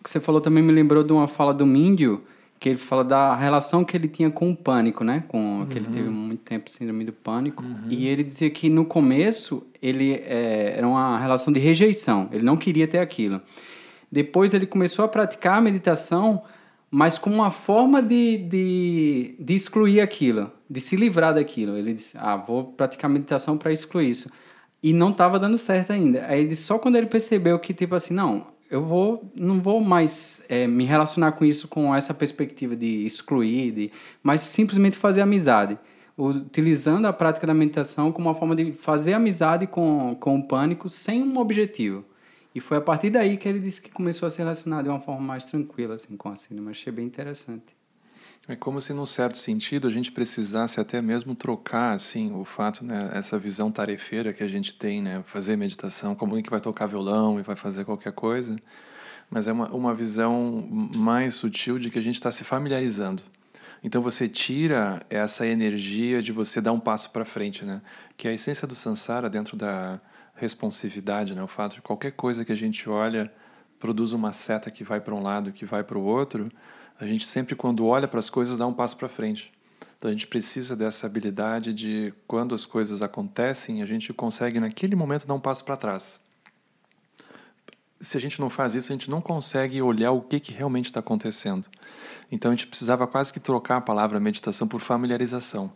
o 0.00 0.04
que 0.04 0.08
você 0.08 0.20
falou 0.20 0.40
também 0.40 0.62
me 0.62 0.72
lembrou 0.72 1.04
de 1.04 1.12
uma 1.12 1.28
fala 1.28 1.52
do 1.52 1.66
Míndio, 1.66 2.22
que 2.64 2.70
ele 2.70 2.78
fala 2.78 3.04
da 3.04 3.36
relação 3.36 3.84
que 3.84 3.94
ele 3.94 4.08
tinha 4.08 4.30
com 4.30 4.50
o 4.50 4.56
pânico, 4.56 5.04
né? 5.04 5.22
Com 5.28 5.58
uhum. 5.60 5.66
que 5.66 5.76
ele 5.76 5.84
teve 5.84 6.08
muito 6.08 6.40
tempo 6.40 6.70
síndrome 6.70 7.04
do 7.04 7.12
pânico. 7.12 7.62
Uhum. 7.62 7.90
E 7.90 8.08
ele 8.08 8.24
dizia 8.24 8.48
que 8.48 8.70
no 8.70 8.86
começo 8.86 9.66
ele 9.82 10.14
é, 10.14 10.72
era 10.78 10.88
uma 10.88 11.18
relação 11.18 11.52
de 11.52 11.60
rejeição. 11.60 12.26
Ele 12.32 12.42
não 12.42 12.56
queria 12.56 12.88
ter 12.88 13.00
aquilo. 13.00 13.38
Depois 14.10 14.54
ele 14.54 14.64
começou 14.64 15.04
a 15.04 15.08
praticar 15.08 15.58
a 15.58 15.60
meditação 15.60 16.42
mas 16.90 17.18
com 17.18 17.28
uma 17.28 17.50
forma 17.50 18.00
de, 18.00 18.38
de, 18.38 19.34
de 19.38 19.54
excluir 19.54 20.00
aquilo, 20.00 20.50
de 20.70 20.80
se 20.80 20.96
livrar 20.96 21.34
daquilo. 21.34 21.76
Ele 21.76 21.92
disse: 21.92 22.16
Ah, 22.16 22.36
vou 22.36 22.64
praticar 22.64 23.10
meditação 23.10 23.58
para 23.58 23.72
excluir 23.72 24.08
isso. 24.08 24.30
E 24.82 24.92
não 24.92 25.10
estava 25.10 25.38
dando 25.38 25.58
certo 25.58 25.92
ainda. 25.92 26.24
Aí 26.26 26.40
ele, 26.40 26.56
só 26.56 26.78
quando 26.78 26.96
ele 26.96 27.08
percebeu 27.08 27.58
que, 27.58 27.74
tipo 27.74 27.94
assim, 27.94 28.14
não, 28.14 28.46
eu 28.70 28.82
vou 28.82 29.30
não 29.34 29.60
vou 29.60 29.80
mais 29.80 30.44
é, 30.48 30.66
me 30.66 30.84
relacionar 30.84 31.32
com 31.32 31.44
isso 31.44 31.68
com 31.68 31.94
essa 31.94 32.14
perspectiva 32.14 32.74
de 32.74 33.04
excluir, 33.06 33.72
de, 33.72 33.92
mas 34.22 34.40
simplesmente 34.42 34.96
fazer 34.96 35.20
amizade, 35.20 35.78
utilizando 36.16 37.06
a 37.06 37.12
prática 37.12 37.46
da 37.46 37.54
meditação 37.54 38.12
como 38.12 38.28
uma 38.28 38.34
forma 38.34 38.54
de 38.54 38.72
fazer 38.72 39.12
amizade 39.12 39.66
com, 39.66 40.16
com 40.18 40.38
o 40.38 40.46
pânico 40.46 40.88
sem 40.88 41.22
um 41.22 41.38
objetivo. 41.38 42.04
E 42.54 42.60
foi 42.60 42.76
a 42.76 42.80
partir 42.80 43.10
daí 43.10 43.36
que 43.36 43.48
ele 43.48 43.58
disse 43.58 43.80
que 43.80 43.90
começou 43.90 44.26
a 44.26 44.30
se 44.30 44.38
relacionar 44.38 44.82
de 44.82 44.88
uma 44.88 45.00
forma 45.00 45.20
mais 45.20 45.44
tranquila 45.44 45.96
assim, 45.96 46.16
com 46.16 46.28
a 46.28 46.36
cinema. 46.36 46.70
Achei 46.70 46.92
bem 46.92 47.04
interessante. 47.04 47.74
É 48.46 48.54
como 48.54 48.78
se, 48.78 48.92
num 48.92 49.06
certo 49.06 49.38
sentido, 49.38 49.88
a 49.88 49.90
gente 49.90 50.12
precisasse 50.12 50.78
até 50.78 51.00
mesmo 51.00 51.34
trocar, 51.34 51.94
assim, 51.94 52.30
o 52.34 52.44
fato, 52.44 52.84
né, 52.84 53.10
essa 53.14 53.38
visão 53.38 53.72
tarefeira 53.72 54.34
que 54.34 54.42
a 54.42 54.46
gente 54.46 54.74
tem, 54.74 55.00
né, 55.00 55.22
fazer 55.24 55.56
meditação, 55.56 56.14
como 56.14 56.40
que 56.42 56.50
vai 56.50 56.60
tocar 56.60 56.86
violão 56.86 57.40
e 57.40 57.42
vai 57.42 57.56
fazer 57.56 57.86
qualquer 57.86 58.12
coisa, 58.12 58.56
mas 59.30 59.48
é 59.48 59.52
uma, 59.52 59.68
uma 59.70 59.94
visão 59.94 60.68
mais 60.94 61.34
sutil 61.36 61.78
de 61.78 61.88
que 61.88 61.98
a 61.98 62.02
gente 62.02 62.16
está 62.16 62.30
se 62.30 62.44
familiarizando. 62.44 63.22
Então 63.82 64.02
você 64.02 64.28
tira 64.28 65.00
essa 65.08 65.46
energia 65.46 66.20
de 66.20 66.30
você 66.30 66.60
dar 66.60 66.72
um 66.72 66.80
passo 66.80 67.12
para 67.12 67.24
frente, 67.24 67.64
né, 67.64 67.80
que 68.14 68.28
é 68.28 68.30
a 68.30 68.34
essência 68.34 68.68
do 68.68 68.74
samsara 68.74 69.30
dentro 69.30 69.56
da 69.56 69.98
responsividade, 70.34 71.34
né, 71.34 71.42
o 71.42 71.48
fato 71.48 71.76
de 71.76 71.82
qualquer 71.82 72.12
coisa 72.12 72.44
que 72.44 72.52
a 72.52 72.56
gente 72.56 72.90
olha 72.90 73.32
produz 73.80 74.12
uma 74.12 74.32
seta 74.32 74.70
que 74.70 74.84
vai 74.84 75.00
para 75.00 75.14
um 75.14 75.22
lado, 75.22 75.50
que 75.50 75.64
vai 75.64 75.82
para 75.82 75.96
o 75.96 76.04
outro 76.04 76.50
a 76.98 77.06
gente 77.06 77.26
sempre, 77.26 77.56
quando 77.56 77.86
olha 77.86 78.06
para 78.06 78.18
as 78.18 78.30
coisas, 78.30 78.56
dá 78.56 78.66
um 78.66 78.72
passo 78.72 78.96
para 78.96 79.08
frente. 79.08 79.52
Então 79.98 80.10
a 80.10 80.12
gente 80.12 80.26
precisa 80.26 80.76
dessa 80.76 81.06
habilidade 81.06 81.72
de, 81.72 82.12
quando 82.26 82.54
as 82.54 82.64
coisas 82.64 83.02
acontecem, 83.02 83.82
a 83.82 83.86
gente 83.86 84.12
consegue, 84.12 84.60
naquele 84.60 84.94
momento, 84.94 85.26
dar 85.26 85.34
um 85.34 85.40
passo 85.40 85.64
para 85.64 85.76
trás. 85.76 86.20
Se 88.00 88.16
a 88.16 88.20
gente 88.20 88.38
não 88.38 88.50
faz 88.50 88.74
isso, 88.74 88.92
a 88.92 88.94
gente 88.94 89.10
não 89.10 89.22
consegue 89.22 89.80
olhar 89.80 90.12
o 90.12 90.20
que, 90.20 90.38
que 90.38 90.52
realmente 90.52 90.86
está 90.86 91.00
acontecendo. 91.00 91.66
Então 92.30 92.50
a 92.50 92.54
gente 92.54 92.66
precisava 92.66 93.06
quase 93.06 93.32
que 93.32 93.40
trocar 93.40 93.78
a 93.78 93.80
palavra 93.80 94.20
meditação 94.20 94.68
por 94.68 94.80
familiarização. 94.80 95.72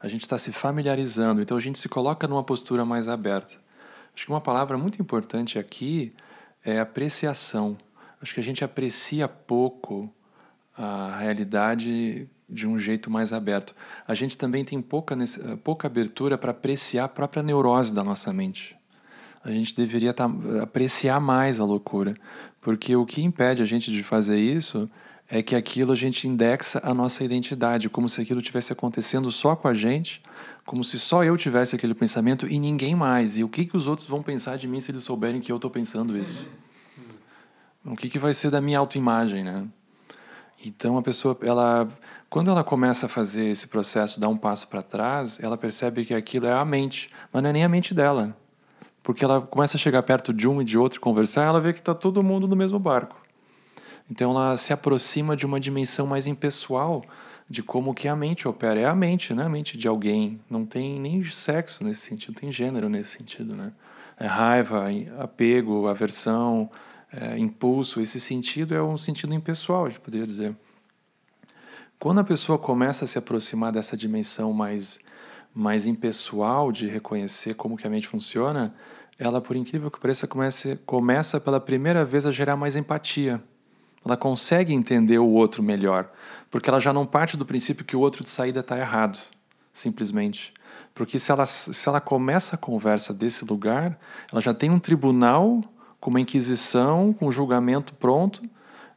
A 0.00 0.08
gente 0.08 0.22
está 0.22 0.36
se 0.36 0.52
familiarizando, 0.52 1.40
então 1.40 1.56
a 1.56 1.60
gente 1.60 1.78
se 1.78 1.88
coloca 1.88 2.26
numa 2.26 2.42
postura 2.42 2.84
mais 2.84 3.08
aberta. 3.08 3.54
Acho 4.14 4.26
que 4.26 4.32
uma 4.32 4.40
palavra 4.40 4.76
muito 4.76 5.00
importante 5.00 5.58
aqui 5.58 6.12
é 6.64 6.80
apreciação. 6.80 7.76
Acho 8.20 8.34
que 8.34 8.40
a 8.40 8.44
gente 8.44 8.64
aprecia 8.64 9.28
pouco 9.28 10.12
a 10.76 11.16
realidade 11.18 12.28
de 12.48 12.66
um 12.66 12.78
jeito 12.78 13.10
mais 13.10 13.32
aberto. 13.32 13.74
A 14.06 14.14
gente 14.14 14.36
também 14.36 14.64
tem 14.64 14.80
pouca, 14.80 15.16
pouca 15.62 15.86
abertura 15.86 16.36
para 16.36 16.50
apreciar 16.50 17.04
a 17.04 17.08
própria 17.08 17.42
neurose 17.42 17.94
da 17.94 18.04
nossa 18.04 18.32
mente. 18.32 18.76
A 19.44 19.50
gente 19.50 19.74
deveria 19.76 20.12
tá, 20.14 20.28
apreciar 20.62 21.20
mais 21.20 21.60
a 21.60 21.64
loucura, 21.64 22.14
porque 22.60 22.96
o 22.96 23.04
que 23.04 23.22
impede 23.22 23.62
a 23.62 23.66
gente 23.66 23.92
de 23.92 24.02
fazer 24.02 24.38
isso 24.38 24.88
é 25.28 25.42
que 25.42 25.54
aquilo 25.54 25.92
a 25.92 25.96
gente 25.96 26.28
indexa 26.28 26.80
a 26.82 26.92
nossa 26.94 27.24
identidade, 27.24 27.88
como 27.88 28.08
se 28.08 28.20
aquilo 28.20 28.42
tivesse 28.42 28.72
acontecendo 28.72 29.30
só 29.32 29.56
com 29.56 29.68
a 29.68 29.74
gente, 29.74 30.22
como 30.64 30.84
se 30.84 30.98
só 30.98 31.24
eu 31.24 31.36
tivesse 31.36 31.74
aquele 31.74 31.94
pensamento 31.94 32.46
e 32.46 32.58
ninguém 32.58 32.94
mais. 32.94 33.36
E 33.36 33.44
o 33.44 33.48
que, 33.48 33.66
que 33.66 33.76
os 33.76 33.86
outros 33.86 34.06
vão 34.06 34.22
pensar 34.22 34.56
de 34.56 34.68
mim 34.68 34.80
se 34.80 34.90
eles 34.90 35.02
souberem 35.02 35.40
que 35.40 35.50
eu 35.50 35.56
estou 35.56 35.70
pensando 35.70 36.16
isso? 36.16 36.46
O 37.84 37.96
que, 37.96 38.08
que 38.08 38.18
vai 38.18 38.32
ser 38.32 38.50
da 38.50 38.60
minha 38.60 38.78
autoimagem, 38.78 39.44
né? 39.44 39.66
Então 40.64 40.96
a 40.96 41.02
pessoa, 41.02 41.36
ela, 41.42 41.86
quando 42.30 42.50
ela 42.50 42.64
começa 42.64 43.06
a 43.06 43.08
fazer 43.08 43.48
esse 43.48 43.68
processo, 43.68 44.18
dar 44.18 44.28
um 44.28 44.36
passo 44.36 44.68
para 44.68 44.80
trás, 44.80 45.38
ela 45.42 45.56
percebe 45.56 46.04
que 46.04 46.14
aquilo 46.14 46.46
é 46.46 46.52
a 46.52 46.64
mente, 46.64 47.10
mas 47.30 47.42
não 47.42 47.50
é 47.50 47.52
nem 47.52 47.64
a 47.64 47.68
mente 47.68 47.92
dela, 47.92 48.34
porque 49.02 49.24
ela 49.24 49.42
começa 49.42 49.76
a 49.76 49.80
chegar 49.80 50.02
perto 50.02 50.32
de 50.32 50.48
um 50.48 50.62
e 50.62 50.64
de 50.64 50.78
outro 50.78 51.00
conversar, 51.00 51.44
ela 51.44 51.60
vê 51.60 51.72
que 51.72 51.80
está 51.80 51.94
todo 51.94 52.22
mundo 52.22 52.48
no 52.48 52.56
mesmo 52.56 52.78
barco. 52.78 53.20
Então 54.10 54.30
ela 54.30 54.56
se 54.56 54.72
aproxima 54.72 55.36
de 55.36 55.44
uma 55.46 55.60
dimensão 55.60 56.06
mais 56.06 56.26
impessoal 56.26 57.02
de 57.48 57.62
como 57.62 57.94
que 57.94 58.08
a 58.08 58.16
mente 58.16 58.48
opera. 58.48 58.80
É 58.80 58.86
a 58.86 58.94
mente, 58.94 59.34
não 59.34 59.42
é 59.42 59.46
a 59.46 59.50
mente 59.50 59.76
de 59.76 59.86
alguém. 59.86 60.40
Não 60.48 60.64
tem 60.64 60.98
nem 60.98 61.22
sexo 61.24 61.84
nesse 61.84 62.02
sentido, 62.02 62.34
tem 62.34 62.50
gênero 62.50 62.88
nesse 62.88 63.18
sentido, 63.18 63.54
né? 63.54 63.72
É 64.18 64.26
raiva, 64.26 64.86
apego, 65.18 65.88
aversão, 65.88 66.70
é, 67.20 67.38
impulso, 67.38 68.00
esse 68.00 68.18
sentido 68.18 68.74
é 68.74 68.82
um 68.82 68.96
sentido 68.96 69.34
impessoal, 69.34 69.86
a 69.86 69.88
gente 69.88 70.00
poderia 70.00 70.26
dizer. 70.26 70.56
Quando 71.98 72.18
a 72.20 72.24
pessoa 72.24 72.58
começa 72.58 73.04
a 73.04 73.08
se 73.08 73.16
aproximar 73.16 73.72
dessa 73.72 73.96
dimensão 73.96 74.52
mais, 74.52 74.98
mais 75.54 75.86
impessoal 75.86 76.72
de 76.72 76.88
reconhecer 76.88 77.54
como 77.54 77.76
que 77.76 77.86
a 77.86 77.90
mente 77.90 78.08
funciona, 78.08 78.74
ela, 79.18 79.40
por 79.40 79.54
incrível 79.54 79.90
que 79.90 80.00
pareça, 80.00 80.26
começa, 80.26 80.76
começa 80.84 81.40
pela 81.40 81.60
primeira 81.60 82.04
vez 82.04 82.26
a 82.26 82.32
gerar 82.32 82.56
mais 82.56 82.74
empatia. 82.74 83.42
Ela 84.04 84.16
consegue 84.16 84.74
entender 84.74 85.18
o 85.18 85.28
outro 85.28 85.62
melhor, 85.62 86.10
porque 86.50 86.68
ela 86.68 86.80
já 86.80 86.92
não 86.92 87.06
parte 87.06 87.36
do 87.36 87.46
princípio 87.46 87.84
que 87.84 87.96
o 87.96 88.00
outro 88.00 88.22
de 88.22 88.28
saída 88.28 88.60
está 88.60 88.78
errado, 88.78 89.18
simplesmente. 89.72 90.52
Porque 90.92 91.18
se 91.18 91.30
ela, 91.30 91.46
se 91.46 91.88
ela 91.88 92.00
começa 92.00 92.56
a 92.56 92.58
conversa 92.58 93.14
desse 93.14 93.44
lugar, 93.44 93.98
ela 94.30 94.42
já 94.42 94.52
tem 94.52 94.70
um 94.70 94.78
tribunal 94.78 95.62
com 96.04 96.10
uma 96.10 96.20
inquisição, 96.20 97.14
com 97.14 97.28
um 97.28 97.32
julgamento 97.32 97.94
pronto, 97.94 98.42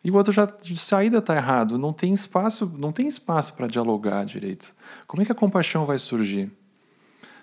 e 0.03 0.11
o 0.11 0.15
outro 0.15 0.33
já 0.33 0.43
de 0.45 0.75
saída 0.75 1.19
está 1.19 1.37
errado, 1.37 1.77
não 1.77 1.93
tem 1.93 2.11
espaço, 2.11 2.69
não 2.77 2.91
tem 2.91 3.07
espaço 3.07 3.55
para 3.55 3.65
dialogar 3.65 4.25
direito. 4.25 4.75
Como 5.07 5.23
é 5.23 5.25
que 5.25 5.31
a 5.31 5.35
compaixão 5.35 5.85
vai 5.85 5.97
surgir? 5.97 6.51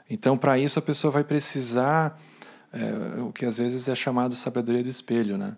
Então, 0.09 0.37
para 0.37 0.59
isso 0.59 0.79
a 0.79 0.83
pessoa 0.83 1.11
vai 1.11 1.25
precisar 1.25 2.21
é, 2.75 3.23
o 3.23 3.33
que 3.33 3.47
às 3.47 3.57
vezes 3.57 3.89
é 3.89 3.95
chamado 3.95 4.35
sabedoria 4.35 4.83
do 4.83 4.89
espelho, 4.91 5.39
né? 5.39 5.57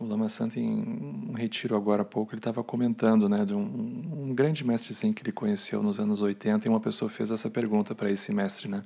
O 0.00 0.06
Lama 0.06 0.26
Santo, 0.30 0.58
em 0.58 1.28
um 1.28 1.34
retiro 1.34 1.76
agora 1.76 2.00
há 2.00 2.06
pouco, 2.06 2.32
ele 2.32 2.40
estava 2.40 2.64
comentando 2.64 3.28
né, 3.28 3.44
de 3.44 3.52
um, 3.52 4.30
um 4.30 4.34
grande 4.34 4.66
mestre 4.66 4.94
zen 4.94 5.12
que 5.12 5.22
ele 5.22 5.32
conheceu 5.32 5.82
nos 5.82 6.00
anos 6.00 6.22
80, 6.22 6.66
e 6.66 6.70
uma 6.70 6.80
pessoa 6.80 7.10
fez 7.10 7.30
essa 7.30 7.50
pergunta 7.50 7.94
para 7.94 8.10
esse 8.10 8.32
mestre, 8.32 8.68
né? 8.70 8.80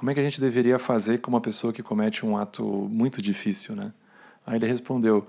Como 0.00 0.10
é 0.10 0.14
que 0.14 0.20
a 0.20 0.22
gente 0.22 0.40
deveria 0.40 0.78
fazer 0.78 1.18
com 1.18 1.30
uma 1.30 1.42
pessoa 1.42 1.74
que 1.74 1.82
comete 1.82 2.24
um 2.24 2.34
ato 2.34 2.64
muito 2.90 3.20
difícil, 3.20 3.76
né? 3.76 3.92
Aí 4.46 4.56
ele 4.56 4.66
respondeu: 4.66 5.28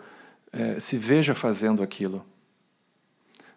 é, 0.49 0.79
se 0.79 0.97
veja 0.97 1.36
fazendo 1.36 1.84
aquilo. 1.84 2.25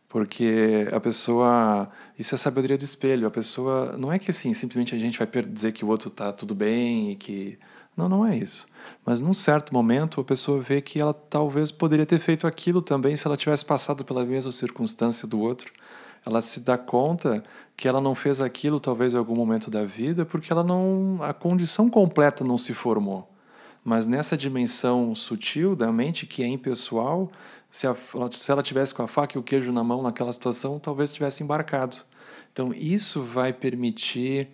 Porque 0.08 0.88
a 0.92 0.98
pessoa. 0.98 1.88
Isso 2.18 2.34
é 2.34 2.38
sabedoria 2.38 2.76
do 2.76 2.82
espelho. 2.82 3.28
A 3.28 3.30
pessoa. 3.30 3.96
Não 3.96 4.12
é 4.12 4.18
que 4.18 4.32
assim, 4.32 4.52
simplesmente 4.52 4.92
a 4.92 4.98
gente 4.98 5.16
vai 5.16 5.28
dizer 5.44 5.70
que 5.70 5.84
o 5.84 5.88
outro 5.88 6.08
está 6.08 6.32
tudo 6.32 6.52
bem 6.52 7.12
e 7.12 7.14
que. 7.14 7.60
Não, 7.96 8.08
não 8.08 8.26
é 8.26 8.36
isso. 8.36 8.66
Mas 9.06 9.20
num 9.20 9.32
certo 9.32 9.72
momento 9.72 10.20
a 10.20 10.24
pessoa 10.24 10.60
vê 10.60 10.82
que 10.82 11.00
ela 11.00 11.14
talvez 11.14 11.70
poderia 11.70 12.04
ter 12.04 12.18
feito 12.18 12.44
aquilo 12.44 12.82
também 12.82 13.14
se 13.14 13.24
ela 13.24 13.36
tivesse 13.36 13.64
passado 13.64 14.04
pela 14.04 14.26
mesma 14.26 14.50
circunstância 14.50 15.28
do 15.28 15.38
outro 15.38 15.72
ela 16.24 16.40
se 16.40 16.60
dá 16.60 16.78
conta 16.78 17.42
que 17.76 17.88
ela 17.88 18.00
não 18.00 18.14
fez 18.14 18.40
aquilo 18.40 18.80
talvez 18.80 19.14
em 19.14 19.18
algum 19.18 19.34
momento 19.34 19.70
da 19.70 19.84
vida 19.84 20.24
porque 20.24 20.52
ela 20.52 20.62
não 20.62 21.18
a 21.20 21.34
condição 21.34 21.90
completa 21.90 22.44
não 22.44 22.56
se 22.56 22.72
formou. 22.72 23.30
Mas 23.84 24.06
nessa 24.06 24.36
dimensão 24.36 25.14
sutil 25.14 25.76
da 25.76 25.92
mente 25.92 26.26
que 26.26 26.42
é 26.42 26.46
impessoal, 26.46 27.30
se, 27.70 27.86
a, 27.86 27.94
se 28.30 28.50
ela 28.50 28.62
tivesse 28.62 28.94
com 28.94 29.02
a 29.02 29.08
faca 29.08 29.36
e 29.36 29.40
o 29.40 29.42
queijo 29.42 29.70
na 29.72 29.84
mão 29.84 30.00
naquela 30.02 30.32
situação, 30.32 30.78
talvez 30.78 31.12
tivesse 31.12 31.42
embarcado. 31.42 31.98
Então 32.50 32.72
isso 32.72 33.22
vai 33.22 33.52
permitir 33.52 34.48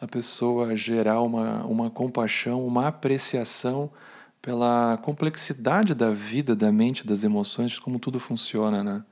a 0.00 0.06
pessoa 0.06 0.76
gerar 0.76 1.22
uma, 1.22 1.64
uma 1.64 1.88
compaixão, 1.88 2.66
uma 2.66 2.88
apreciação 2.88 3.90
pela 4.42 4.98
complexidade 4.98 5.94
da 5.94 6.10
vida, 6.10 6.54
da 6.54 6.70
mente, 6.70 7.06
das 7.06 7.24
emoções, 7.24 7.70
de 7.70 7.80
como 7.80 7.98
tudo 7.98 8.20
funciona, 8.20 8.84
né? 8.84 9.02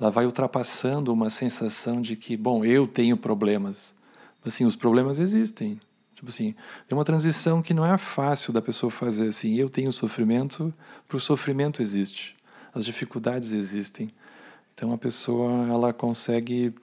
Ela 0.00 0.10
vai 0.10 0.24
ultrapassando 0.24 1.12
uma 1.12 1.30
sensação 1.30 2.00
de 2.00 2.16
que, 2.16 2.36
bom, 2.36 2.64
eu 2.64 2.86
tenho 2.86 3.16
problemas. 3.16 3.94
Assim, 4.44 4.64
os 4.64 4.74
problemas 4.74 5.18
existem. 5.18 5.80
Tipo 6.14 6.30
assim, 6.30 6.54
tem 6.88 6.96
uma 6.96 7.04
transição 7.04 7.60
que 7.60 7.74
não 7.74 7.84
é 7.84 7.98
fácil 7.98 8.52
da 8.52 8.62
pessoa 8.62 8.90
fazer 8.90 9.28
assim, 9.28 9.56
eu 9.56 9.68
tenho 9.68 9.92
sofrimento, 9.92 10.72
para 11.08 11.16
o 11.16 11.20
sofrimento 11.20 11.82
existe. 11.82 12.36
As 12.74 12.84
dificuldades 12.84 13.52
existem. 13.52 14.10
Então 14.74 14.92
a 14.92 14.98
pessoa 14.98 15.66
ela 15.68 15.92
consegue 15.92 16.74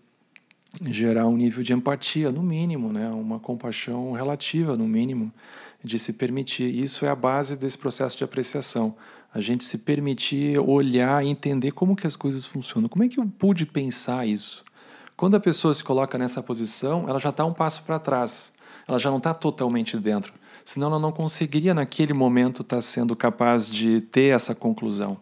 gerar 0.86 1.26
um 1.28 1.36
nível 1.36 1.64
de 1.64 1.74
empatia, 1.74 2.32
no 2.32 2.44
mínimo, 2.44 2.94
né? 2.94 3.10
uma 3.10 3.40
compaixão 3.40 4.12
relativa, 4.12 4.78
no 4.78 4.88
mínimo, 4.88 5.32
de 5.84 5.98
se 5.98 6.14
permitir. 6.14 6.76
Isso 6.76 7.06
é 7.06 7.10
a 7.10 7.16
base 7.16 7.58
desse 7.58 7.78
processo 7.78 8.18
de 8.18 8.24
apreciação 8.24 8.96
a 9.34 9.40
gente 9.40 9.64
se 9.64 9.78
permitir 9.78 10.60
olhar 10.60 11.24
e 11.24 11.30
entender 11.30 11.72
como 11.72 11.96
que 11.96 12.08
as 12.08 12.16
coisas 12.16 12.46
funcionam. 12.46 12.90
Como 12.90 13.04
é 13.04 13.08
que 13.08 13.20
eu 13.20 13.26
pude 13.26 13.66
pensar 13.66 14.28
isso? 14.28 14.64
Quando 15.16 15.36
a 15.36 15.40
pessoa 15.40 15.74
se 15.74 15.84
coloca 15.84 16.18
nessa 16.18 16.42
posição, 16.42 17.06
ela 17.08 17.20
já 17.20 17.30
está 17.30 17.46
um 17.46 17.54
passo 17.54 17.84
para 17.84 18.00
trás. 18.00 18.54
Ela 18.88 18.98
já 18.98 19.10
não 19.10 19.18
está 19.18 19.34
totalmente 19.34 19.98
dentro. 19.98 20.34
Senão 20.66 20.88
ela 20.88 21.00
não 21.00 21.12
conseguiria 21.12 21.74
naquele 21.74 22.14
momento 22.14 22.62
estar 22.62 22.78
tá 22.78 22.82
sendo 22.82 23.16
capaz 23.16 23.70
de 23.70 24.02
ter 24.02 24.34
essa 24.34 24.56
conclusão. 24.56 25.20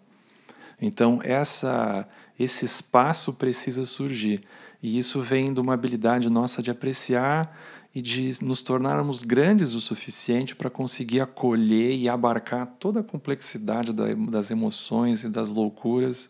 Então 0.81 1.19
essa 1.23 2.07
esse 2.39 2.65
espaço 2.65 3.33
precisa 3.33 3.83
surgir. 3.85 4.41
E 4.81 4.97
isso 4.97 5.21
vem 5.21 5.51
de 5.51 5.59
uma 5.59 5.73
habilidade 5.73 6.29
nossa 6.29 6.61
de 6.61 6.69
apreciar 6.69 7.57
e 7.93 8.01
de 8.01 8.31
nos 8.43 8.61
tornarmos 8.61 9.23
grandes 9.23 9.73
o 9.73 9.81
suficiente 9.81 10.55
para 10.55 10.69
conseguir 10.69 11.21
acolher 11.21 11.95
e 11.95 12.07
abarcar 12.07 12.65
toda 12.79 12.99
a 12.99 13.03
complexidade 13.03 13.91
das 13.93 14.51
emoções 14.51 15.23
e 15.23 15.29
das 15.29 15.49
loucuras 15.49 16.27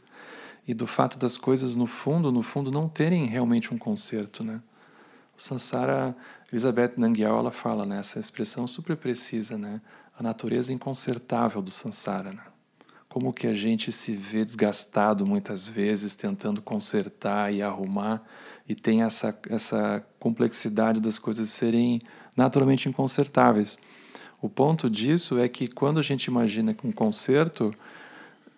e 0.67 0.73
do 0.73 0.85
fato 0.85 1.17
das 1.17 1.37
coisas 1.37 1.75
no 1.75 1.87
fundo, 1.87 2.31
no 2.31 2.41
fundo 2.41 2.69
não 2.69 2.87
terem 2.89 3.25
realmente 3.25 3.73
um 3.73 3.77
conserto, 3.77 4.43
né? 4.43 4.61
O 5.37 5.41
Sansara, 5.41 6.15
Elizabeth 6.51 6.93
Nangyal, 6.97 7.39
ela 7.39 7.51
fala 7.51 7.85
nessa 7.85 8.17
né, 8.17 8.21
expressão 8.21 8.67
super 8.67 8.97
precisa, 8.97 9.57
né? 9.57 9.79
A 10.17 10.23
natureza 10.23 10.73
inconsertável 10.73 11.61
do 11.61 11.69
Sansara, 11.71 12.31
né? 12.33 12.41
Como 13.09 13.33
que 13.33 13.47
a 13.47 13.53
gente 13.53 13.91
se 13.91 14.15
vê 14.15 14.43
desgastado 14.43 15.25
muitas 15.25 15.67
vezes 15.67 16.15
tentando 16.15 16.61
consertar 16.61 17.53
e 17.53 17.61
arrumar 17.61 18.21
e 18.67 18.75
tem 18.75 19.01
essa, 19.01 19.37
essa 19.49 20.05
complexidade 20.19 20.99
das 20.99 21.17
coisas 21.17 21.49
serem 21.49 22.01
naturalmente 22.35 22.89
inconsertáveis. 22.89 23.79
O 24.41 24.49
ponto 24.49 24.89
disso 24.89 25.39
é 25.39 25.47
que 25.47 25.67
quando 25.67 25.99
a 25.99 26.03
gente 26.03 26.25
imagina 26.25 26.75
um 26.83 26.91
concerto, 26.91 27.73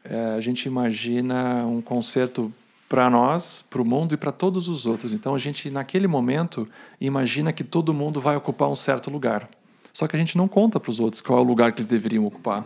é, 0.04 0.36
a 0.36 0.42
gente 0.42 0.66
imagina 0.66 1.66
um 1.66 1.82
concerto 1.82 2.52
para 2.90 3.08
nós, 3.10 3.64
para 3.70 3.82
o 3.82 3.86
mundo 3.86 4.16
e 4.16 4.18
para 4.18 4.32
todos 4.32 4.68
os 4.68 4.88
outros. 4.88 5.14
Então 5.14 5.36
a 5.36 5.38
gente, 5.38 5.70
naquele 5.70 6.08
momento, 6.08 6.68
imagina 7.00 7.54
que 7.54 7.64
todo 7.64 7.94
mundo 7.94 8.20
vai 8.20 8.36
ocupar 8.36 8.68
um 8.68 8.76
certo 8.76 9.12
lugar. 9.12 9.48
Só 9.94 10.08
que 10.08 10.16
a 10.16 10.20
gente 10.20 10.36
não 10.36 10.48
conta 10.48 10.80
para 10.80 10.90
os 10.90 11.00
outros 11.00 11.22
qual 11.22 11.40
é 11.40 11.42
o 11.42 11.46
lugar 11.46 11.72
que 11.72 11.80
eles 11.80 11.88
deveriam 11.88 12.26
ocupar. 12.26 12.66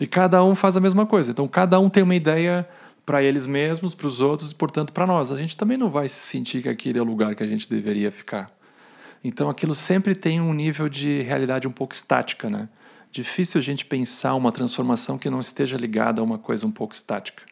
E 0.00 0.06
cada 0.06 0.42
um 0.42 0.54
faz 0.54 0.76
a 0.76 0.80
mesma 0.80 1.04
coisa. 1.04 1.30
Então 1.30 1.46
cada 1.46 1.78
um 1.78 1.90
tem 1.90 2.02
uma 2.02 2.14
ideia 2.14 2.66
para 3.04 3.22
eles 3.22 3.44
mesmos, 3.44 3.94
para 3.94 4.06
os 4.06 4.20
outros 4.20 4.52
e, 4.52 4.54
portanto, 4.54 4.92
para 4.92 5.06
nós. 5.06 5.32
A 5.32 5.36
gente 5.36 5.56
também 5.56 5.76
não 5.76 5.90
vai 5.90 6.08
se 6.08 6.20
sentir 6.20 6.62
que 6.62 6.68
aquele 6.68 6.98
é 6.98 7.02
o 7.02 7.04
lugar 7.04 7.34
que 7.34 7.42
a 7.42 7.46
gente 7.46 7.68
deveria 7.68 8.12
ficar. 8.12 8.50
Então, 9.22 9.50
aquilo 9.50 9.74
sempre 9.74 10.14
tem 10.14 10.40
um 10.40 10.54
nível 10.54 10.88
de 10.88 11.20
realidade 11.22 11.66
um 11.66 11.72
pouco 11.72 11.92
estática, 11.92 12.48
né? 12.48 12.68
Difícil 13.10 13.58
a 13.58 13.62
gente 13.62 13.84
pensar 13.84 14.34
uma 14.34 14.52
transformação 14.52 15.18
que 15.18 15.28
não 15.28 15.40
esteja 15.40 15.76
ligada 15.76 16.20
a 16.20 16.24
uma 16.24 16.38
coisa 16.38 16.64
um 16.64 16.70
pouco 16.70 16.94
estática. 16.94 17.42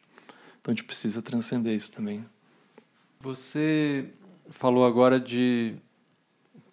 Então, 0.61 0.71
a 0.71 0.75
gente 0.75 0.85
precisa 0.85 1.21
transcender 1.21 1.75
isso 1.75 1.91
também. 1.91 2.25
Você 3.19 4.05
falou 4.49 4.85
agora 4.85 5.19
de 5.19 5.75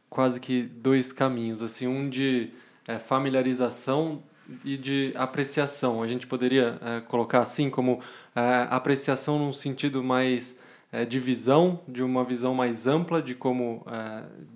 quase 0.09 0.39
que 0.39 0.62
dois 0.62 1.12
caminhos, 1.12 1.61
assim, 1.61 1.89
um 1.89 2.09
de 2.09 2.51
é, 2.87 3.01
familiarização 3.01 4.23
e 4.64 4.76
de 4.76 5.12
apreciação. 5.14 6.02
A 6.02 6.06
gente 6.06 6.26
poderia 6.26 6.78
é, 6.80 7.00
colocar 7.00 7.40
assim 7.40 7.68
como 7.68 8.00
é, 8.35 8.66
apreciação 8.70 9.38
num 9.38 9.52
sentido 9.52 10.02
mais 10.02 10.61
é, 10.92 11.04
de 11.04 11.18
visão, 11.18 11.80
de 11.88 12.02
uma 12.02 12.24
visão 12.24 12.54
mais 12.54 12.87
ampla 12.87 13.20
de 13.20 13.35
como 13.35 13.85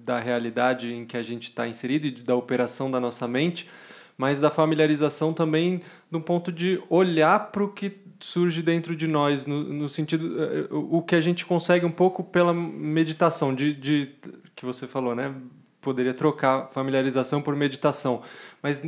da 0.05 0.19
realidade 0.19 0.93
em 0.93 1.05
que 1.05 1.17
a 1.17 1.23
gente 1.23 1.45
está 1.45 1.67
inserido 1.67 2.07
e 2.07 2.11
da 2.11 2.35
operação 2.35 2.91
da 2.91 3.01
nossa 3.01 3.27
mente, 3.27 3.69
mas 4.17 4.41
da 4.41 4.51
familiarização 4.51 5.33
também 5.33 5.83
no 6.11 6.21
ponto 6.21 6.53
de 6.53 6.81
olhar 6.89 7.51
para 7.51 7.65
o 7.65 7.69
que 7.69 7.93
surge 8.21 8.63
dentro 8.63 8.95
de 8.95 9.07
nós, 9.07 9.47
no, 9.47 9.65
no 9.65 9.89
sentido 9.89 10.69
o 10.71 11.03
que 11.03 11.15
a 11.15 11.21
gente 11.21 11.45
consegue 11.47 11.87
um 11.87 11.91
pouco 11.91 12.23
pela 12.23 12.53
meditação, 12.53 13.55
de, 13.55 13.75
de 13.75 14.11
que 14.55 14.65
você 14.65 14.87
falou, 14.87 15.15
né? 15.15 15.35
Poderia 15.81 16.15
trocar 16.15 16.69
familiarização 16.69 17.41
por 17.41 17.57
meditação. 17.57 18.23
Mas 18.63 18.83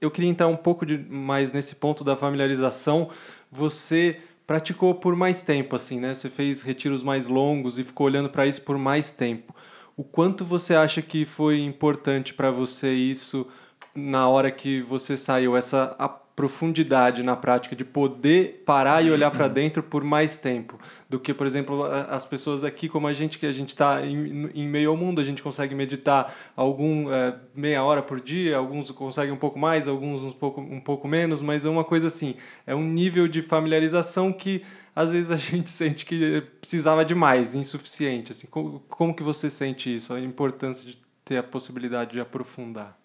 eu 0.00 0.10
queria 0.10 0.30
entrar 0.30 0.48
um 0.48 0.56
pouco 0.56 0.84
de, 0.84 0.98
mais 0.98 1.52
nesse 1.52 1.76
ponto 1.76 2.04
da 2.04 2.14
familiarização. 2.14 3.10
Você 3.50 4.20
praticou 4.46 4.94
por 4.94 5.16
mais 5.16 5.42
tempo, 5.42 5.74
assim, 5.74 5.98
né? 5.98 6.14
Você 6.14 6.28
fez 6.28 6.62
retiros 6.62 7.02
mais 7.02 7.26
longos 7.26 7.78
e 7.78 7.84
ficou 7.84 8.06
olhando 8.06 8.28
para 8.28 8.46
isso 8.46 8.62
por 8.62 8.78
mais 8.78 9.10
tempo. 9.10 9.54
O 9.96 10.04
quanto 10.04 10.44
você 10.44 10.74
acha 10.74 11.00
que 11.00 11.24
foi 11.24 11.60
importante 11.60 12.34
para 12.34 12.50
você 12.50 12.92
isso 12.92 13.46
na 13.94 14.28
hora 14.28 14.50
que 14.50 14.82
você 14.82 15.16
saiu? 15.16 15.56
Essa 15.56 15.96
profundidade 16.36 17.22
na 17.22 17.34
prática 17.34 17.74
de 17.74 17.82
poder 17.82 18.62
parar 18.66 19.02
e 19.02 19.10
olhar 19.10 19.30
para 19.30 19.48
dentro 19.48 19.82
por 19.82 20.04
mais 20.04 20.36
tempo 20.36 20.78
do 21.08 21.18
que, 21.18 21.32
por 21.32 21.46
exemplo, 21.46 21.82
as 21.84 22.26
pessoas 22.26 22.62
aqui 22.62 22.90
como 22.90 23.06
a 23.06 23.14
gente 23.14 23.38
que 23.38 23.46
a 23.46 23.52
gente 23.52 23.70
está 23.70 24.04
em, 24.04 24.50
em, 24.54 24.68
meio 24.68 24.90
ao 24.90 24.96
mundo 24.98 25.18
a 25.18 25.24
gente 25.24 25.42
consegue 25.42 25.74
meditar 25.74 26.34
algum 26.54 27.10
é, 27.10 27.34
meia 27.54 27.82
hora 27.82 28.02
por 28.02 28.20
dia, 28.20 28.58
alguns 28.58 28.90
conseguem 28.90 29.32
um 29.32 29.38
pouco 29.38 29.58
mais, 29.58 29.88
alguns 29.88 30.22
um 30.22 30.30
pouco 30.30 30.60
um 30.60 30.78
pouco 30.78 31.08
menos, 31.08 31.40
mas 31.40 31.64
é 31.64 31.70
uma 31.70 31.84
coisa 31.84 32.08
assim, 32.08 32.34
é 32.66 32.74
um 32.74 32.84
nível 32.84 33.26
de 33.26 33.40
familiarização 33.40 34.30
que 34.30 34.62
às 34.94 35.12
vezes 35.12 35.30
a 35.30 35.36
gente 35.40 35.70
sente 35.70 36.04
que 36.04 36.42
precisava 36.60 37.02
de 37.02 37.14
mais, 37.14 37.54
insuficiente. 37.54 38.32
Assim, 38.32 38.46
como, 38.46 38.80
como 38.88 39.14
que 39.14 39.22
você 39.22 39.48
sente 39.48 39.94
isso, 39.94 40.12
a 40.12 40.20
importância 40.20 40.90
de 40.90 40.98
ter 41.24 41.38
a 41.38 41.42
possibilidade 41.42 42.12
de 42.12 42.20
aprofundar? 42.20 42.98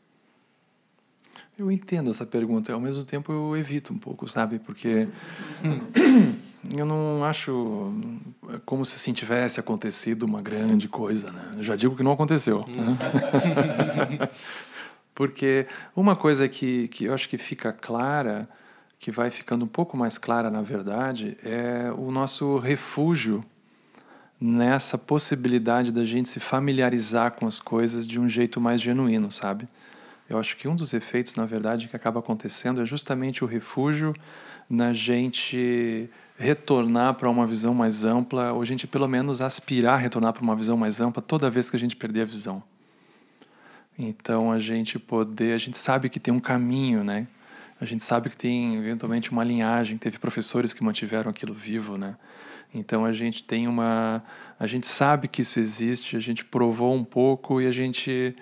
Eu 1.62 1.71
entendo 1.71 2.10
essa 2.10 2.26
pergunta, 2.26 2.74
ao 2.74 2.80
mesmo 2.80 3.06
tempo 3.06 3.32
eu 3.32 3.56
evito 3.56 3.93
um 3.93 3.97
pouco, 4.00 4.28
sabe? 4.28 4.58
Porque 4.58 5.08
eu 6.76 6.84
não 6.88 7.24
acho 7.24 7.93
como 8.65 8.84
se 8.84 8.95
assim 8.95 9.13
tivesse 9.13 9.60
acontecido 9.60 10.24
uma 10.24 10.41
grande 10.41 10.88
coisa, 10.88 11.32
né? 11.32 11.52
Eu 11.58 11.62
já 11.62 11.76
digo 11.76 11.95
que 11.95 12.02
não 12.02 12.13
aconteceu. 12.13 12.65
Né? 12.67 14.28
Porque 15.13 15.67
uma 15.95 16.15
coisa 16.15 16.50
que, 16.50 16.88
que 16.88 17.06
eu 17.06 17.13
acho 17.13 17.30
que 17.30 17.38
fica 17.38 17.71
clara, 17.71 18.50
que 18.97 19.12
vai 19.12 19.30
ficando 19.30 19.63
um 19.63 19.67
pouco 19.67 19.95
mais 19.95 20.17
clara 20.17 20.50
na 20.50 20.63
verdade, 20.63 21.38
é 21.43 21.93
o 21.95 22.10
nosso 22.10 22.58
refúgio 22.58 23.45
nessa 24.39 24.97
possibilidade 24.97 25.91
da 25.91 26.04
gente 26.06 26.28
se 26.28 26.39
familiarizar 26.39 27.34
com 27.34 27.45
as 27.45 27.60
coisas 27.60 28.08
de 28.08 28.19
um 28.19 28.28
jeito 28.28 28.60
mais 28.60 28.82
genuíno, 28.82 29.32
sabe? 29.32 29.67
Eu 30.32 30.39
acho 30.39 30.56
que 30.56 30.65
um 30.65 30.78
dos 30.78 30.94
efeitos, 30.94 31.36
na 31.36 31.46
verdade, 31.46 31.89
que 31.89 31.96
acaba 31.96 32.22
acontecendo 32.22 32.82
é 32.82 32.86
justamente 32.86 33.44
o 33.44 33.48
refúgio 33.48 34.15
na 34.70 34.94
gente 34.94 36.10
retornar 36.38 37.15
para 37.15 37.30
uma 37.30 37.46
visão 37.46 37.74
mais 37.74 38.06
ampla, 38.06 38.54
ou 38.54 38.62
a 38.62 38.65
gente 38.65 38.88
pelo 38.88 39.10
menos 39.10 39.41
aspirar 39.41 39.96
a 39.96 39.98
retornar 39.98 40.32
para 40.32 40.41
uma 40.41 40.56
visão 40.56 40.78
mais 40.78 41.02
ampla 41.02 41.22
toda 41.22 41.50
vez 41.50 41.70
que 41.70 41.76
a 41.76 41.80
gente 41.80 41.98
perder 41.98 42.22
a 42.22 42.26
visão. 42.26 42.63
Então 44.00 44.54
a 44.54 44.58
gente 44.58 44.98
poder, 44.98 45.54
a 45.54 45.58
gente 45.58 45.78
sabe 45.78 46.08
que 46.08 46.17
tem 46.17 46.34
um 46.34 46.39
caminho, 46.39 47.04
né? 47.04 47.28
A 47.82 47.84
gente 47.84 48.02
sabe 48.02 48.30
que 48.30 48.38
tem 48.38 48.78
eventualmente 48.78 49.32
uma 49.32 49.44
linhagem, 49.44 49.98
teve 49.98 50.17
professores 50.17 50.72
que 50.72 50.82
mantiveram 50.82 51.30
aquilo 51.30 51.54
vivo, 51.54 51.98
né? 51.98 52.15
Então 52.74 53.04
a 53.04 53.12
gente 53.12 53.44
tem 53.44 53.67
uma, 53.67 54.24
a 54.58 54.65
gente 54.65 54.88
sabe 54.88 55.28
que 55.28 55.41
isso 55.41 55.60
existe, 55.60 56.15
a 56.15 56.22
gente 56.22 56.46
provou 56.46 56.96
um 56.96 57.04
pouco 57.04 57.60
e 57.60 57.67
a 57.67 57.72
gente 57.72 58.34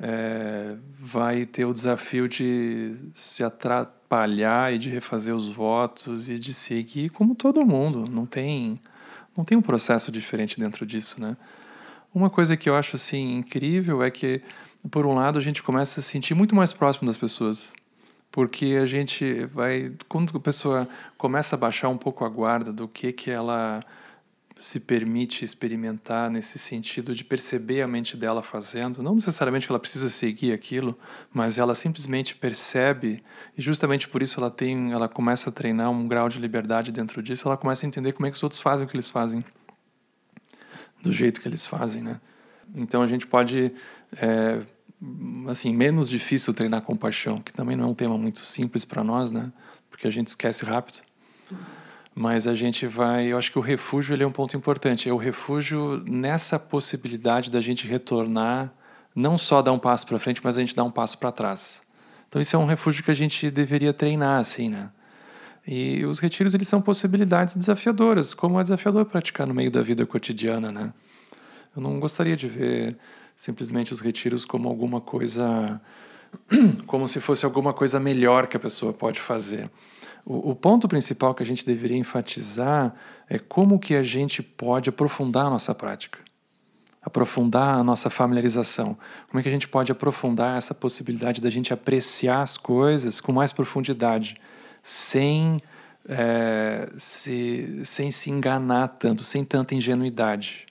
é, 0.00 0.76
vai 0.98 1.44
ter 1.44 1.66
o 1.66 1.74
desafio 1.74 2.26
de 2.26 2.96
se 3.12 3.44
atrapalhar 3.44 4.72
e 4.72 4.78
de 4.78 4.88
refazer 4.88 5.36
os 5.36 5.46
votos 5.48 6.30
e 6.30 6.38
de 6.38 6.54
seguir 6.54 7.10
como 7.10 7.34
todo 7.34 7.64
mundo. 7.66 8.08
Não 8.08 8.24
tem, 8.24 8.80
não 9.36 9.44
tem 9.44 9.58
um 9.58 9.62
processo 9.62 10.10
diferente 10.10 10.58
dentro 10.58 10.86
disso, 10.86 11.20
né? 11.20 11.36
Uma 12.14 12.30
coisa 12.30 12.56
que 12.56 12.68
eu 12.68 12.74
acho 12.74 12.96
assim 12.96 13.36
incrível 13.36 14.02
é 14.02 14.10
que, 14.10 14.40
por 14.90 15.06
um 15.06 15.14
lado, 15.14 15.38
a 15.38 15.42
gente 15.42 15.62
começa 15.62 16.00
a 16.00 16.02
se 16.02 16.08
sentir 16.08 16.34
muito 16.34 16.56
mais 16.56 16.72
próximo 16.72 17.06
das 17.06 17.16
pessoas, 17.16 17.72
porque 18.32 18.78
a 18.82 18.86
gente 18.86 19.44
vai 19.52 19.92
quando 20.08 20.36
a 20.36 20.40
pessoa 20.40 20.88
começa 21.18 21.54
a 21.54 21.58
baixar 21.58 21.88
um 21.88 21.98
pouco 21.98 22.24
a 22.24 22.28
guarda 22.28 22.72
do 22.72 22.88
que 22.88 23.12
que 23.12 23.30
ela 23.30 23.80
se 24.60 24.78
permite 24.78 25.42
experimentar 25.42 26.30
nesse 26.30 26.58
sentido 26.58 27.14
de 27.14 27.24
perceber 27.24 27.80
a 27.80 27.88
mente 27.88 28.14
dela 28.14 28.42
fazendo, 28.42 29.02
não 29.02 29.14
necessariamente 29.14 29.66
que 29.66 29.72
ela 29.72 29.80
precisa 29.80 30.10
seguir 30.10 30.52
aquilo, 30.52 30.98
mas 31.32 31.56
ela 31.56 31.74
simplesmente 31.74 32.34
percebe 32.34 33.22
e 33.56 33.62
justamente 33.62 34.06
por 34.06 34.20
isso 34.20 34.38
ela 34.38 34.50
tem, 34.50 34.92
ela 34.92 35.08
começa 35.08 35.48
a 35.48 35.52
treinar 35.52 35.90
um 35.90 36.06
grau 36.06 36.28
de 36.28 36.38
liberdade 36.38 36.92
dentro 36.92 37.22
disso, 37.22 37.48
ela 37.48 37.56
começa 37.56 37.86
a 37.86 37.88
entender 37.88 38.12
como 38.12 38.26
é 38.26 38.30
que 38.30 38.36
os 38.36 38.42
outros 38.42 38.60
fazem 38.60 38.84
o 38.84 38.88
que 38.88 38.94
eles 38.94 39.08
fazem, 39.08 39.42
do 41.02 41.10
jeito 41.10 41.40
que 41.40 41.48
eles 41.48 41.64
fazem, 41.64 42.02
né? 42.02 42.20
Então 42.74 43.00
a 43.00 43.06
gente 43.06 43.26
pode 43.26 43.72
é, 44.14 44.62
assim 45.48 45.74
menos 45.74 46.06
difícil 46.06 46.52
treinar 46.52 46.82
compaixão, 46.82 47.38
que 47.38 47.52
também 47.52 47.76
não 47.76 47.84
é 47.84 47.88
um 47.88 47.94
tema 47.94 48.18
muito 48.18 48.44
simples 48.44 48.84
para 48.84 49.02
nós, 49.02 49.32
né? 49.32 49.50
Porque 49.88 50.06
a 50.06 50.10
gente 50.10 50.28
esquece 50.28 50.66
rápido 50.66 51.00
mas 52.14 52.46
a 52.46 52.54
gente 52.54 52.86
vai, 52.86 53.26
eu 53.26 53.38
acho 53.38 53.52
que 53.52 53.58
o 53.58 53.62
refúgio 53.62 54.14
ele 54.14 54.22
é 54.22 54.26
um 54.26 54.32
ponto 54.32 54.56
importante, 54.56 55.08
é 55.08 55.12
o 55.12 55.16
refúgio 55.16 56.02
nessa 56.06 56.58
possibilidade 56.58 57.50
da 57.50 57.60
gente 57.60 57.86
retornar, 57.86 58.72
não 59.14 59.38
só 59.38 59.62
dar 59.62 59.72
um 59.72 59.78
passo 59.78 60.06
para 60.06 60.18
frente, 60.18 60.40
mas 60.42 60.56
a 60.56 60.60
gente 60.60 60.74
dar 60.74 60.84
um 60.84 60.90
passo 60.90 61.18
para 61.18 61.32
trás. 61.32 61.82
Então 62.28 62.40
isso 62.40 62.54
é 62.54 62.58
um 62.58 62.66
refúgio 62.66 63.02
que 63.02 63.10
a 63.10 63.14
gente 63.14 63.50
deveria 63.50 63.92
treinar 63.92 64.40
assim, 64.40 64.68
né? 64.68 64.90
E 65.66 66.04
os 66.04 66.18
retiros 66.18 66.54
eles 66.54 66.68
são 66.68 66.80
possibilidades 66.80 67.56
desafiadoras, 67.56 68.34
como 68.34 68.58
é 68.58 68.62
desafiador 68.62 69.04
praticar 69.04 69.46
no 69.46 69.54
meio 69.54 69.70
da 69.70 69.82
vida 69.82 70.06
cotidiana, 70.06 70.72
né? 70.72 70.92
Eu 71.74 71.82
não 71.82 72.00
gostaria 72.00 72.36
de 72.36 72.48
ver 72.48 72.96
simplesmente 73.36 73.92
os 73.92 74.00
retiros 74.00 74.44
como 74.44 74.68
alguma 74.68 75.00
coisa 75.00 75.80
como 76.86 77.08
se 77.08 77.20
fosse 77.20 77.44
alguma 77.44 77.72
coisa 77.72 77.98
melhor 77.98 78.46
que 78.46 78.56
a 78.56 78.60
pessoa 78.60 78.92
pode 78.92 79.20
fazer. 79.20 79.70
O, 80.24 80.50
o, 80.50 80.54
ponto 80.54 80.86
principal 80.88 81.34
que 81.34 81.42
a 81.42 81.46
gente 81.46 81.64
deveria 81.64 81.96
enfatizar 81.96 82.94
é 83.28 83.38
como 83.38 83.78
que 83.78 83.94
a 83.94 84.02
gente 84.02 84.42
pode 84.42 84.88
aprofundar 84.88 85.46
a 85.46 85.50
nossa 85.50 85.74
prática. 85.74 86.18
aprofundar 87.02 87.78
a 87.78 87.82
nossa 87.82 88.10
familiarização? 88.10 88.96
Como 89.28 89.40
é 89.40 89.42
que 89.42 89.48
a 89.48 89.52
gente 89.52 89.66
pode 89.66 89.90
aprofundar 89.90 90.58
essa 90.58 90.74
possibilidade 90.74 91.40
da 91.40 91.48
gente 91.48 91.72
apreciar 91.72 92.42
as 92.42 92.56
coisas 92.56 93.20
com 93.20 93.32
mais 93.32 93.52
profundidade, 93.52 94.36
sem, 94.82 95.60
é, 96.06 96.90
se, 96.98 97.82
sem 97.84 98.10
se 98.10 98.30
enganar 98.30 98.88
tanto, 98.88 99.24
sem 99.24 99.44
tanta 99.44 99.74
ingenuidade? 99.74 100.69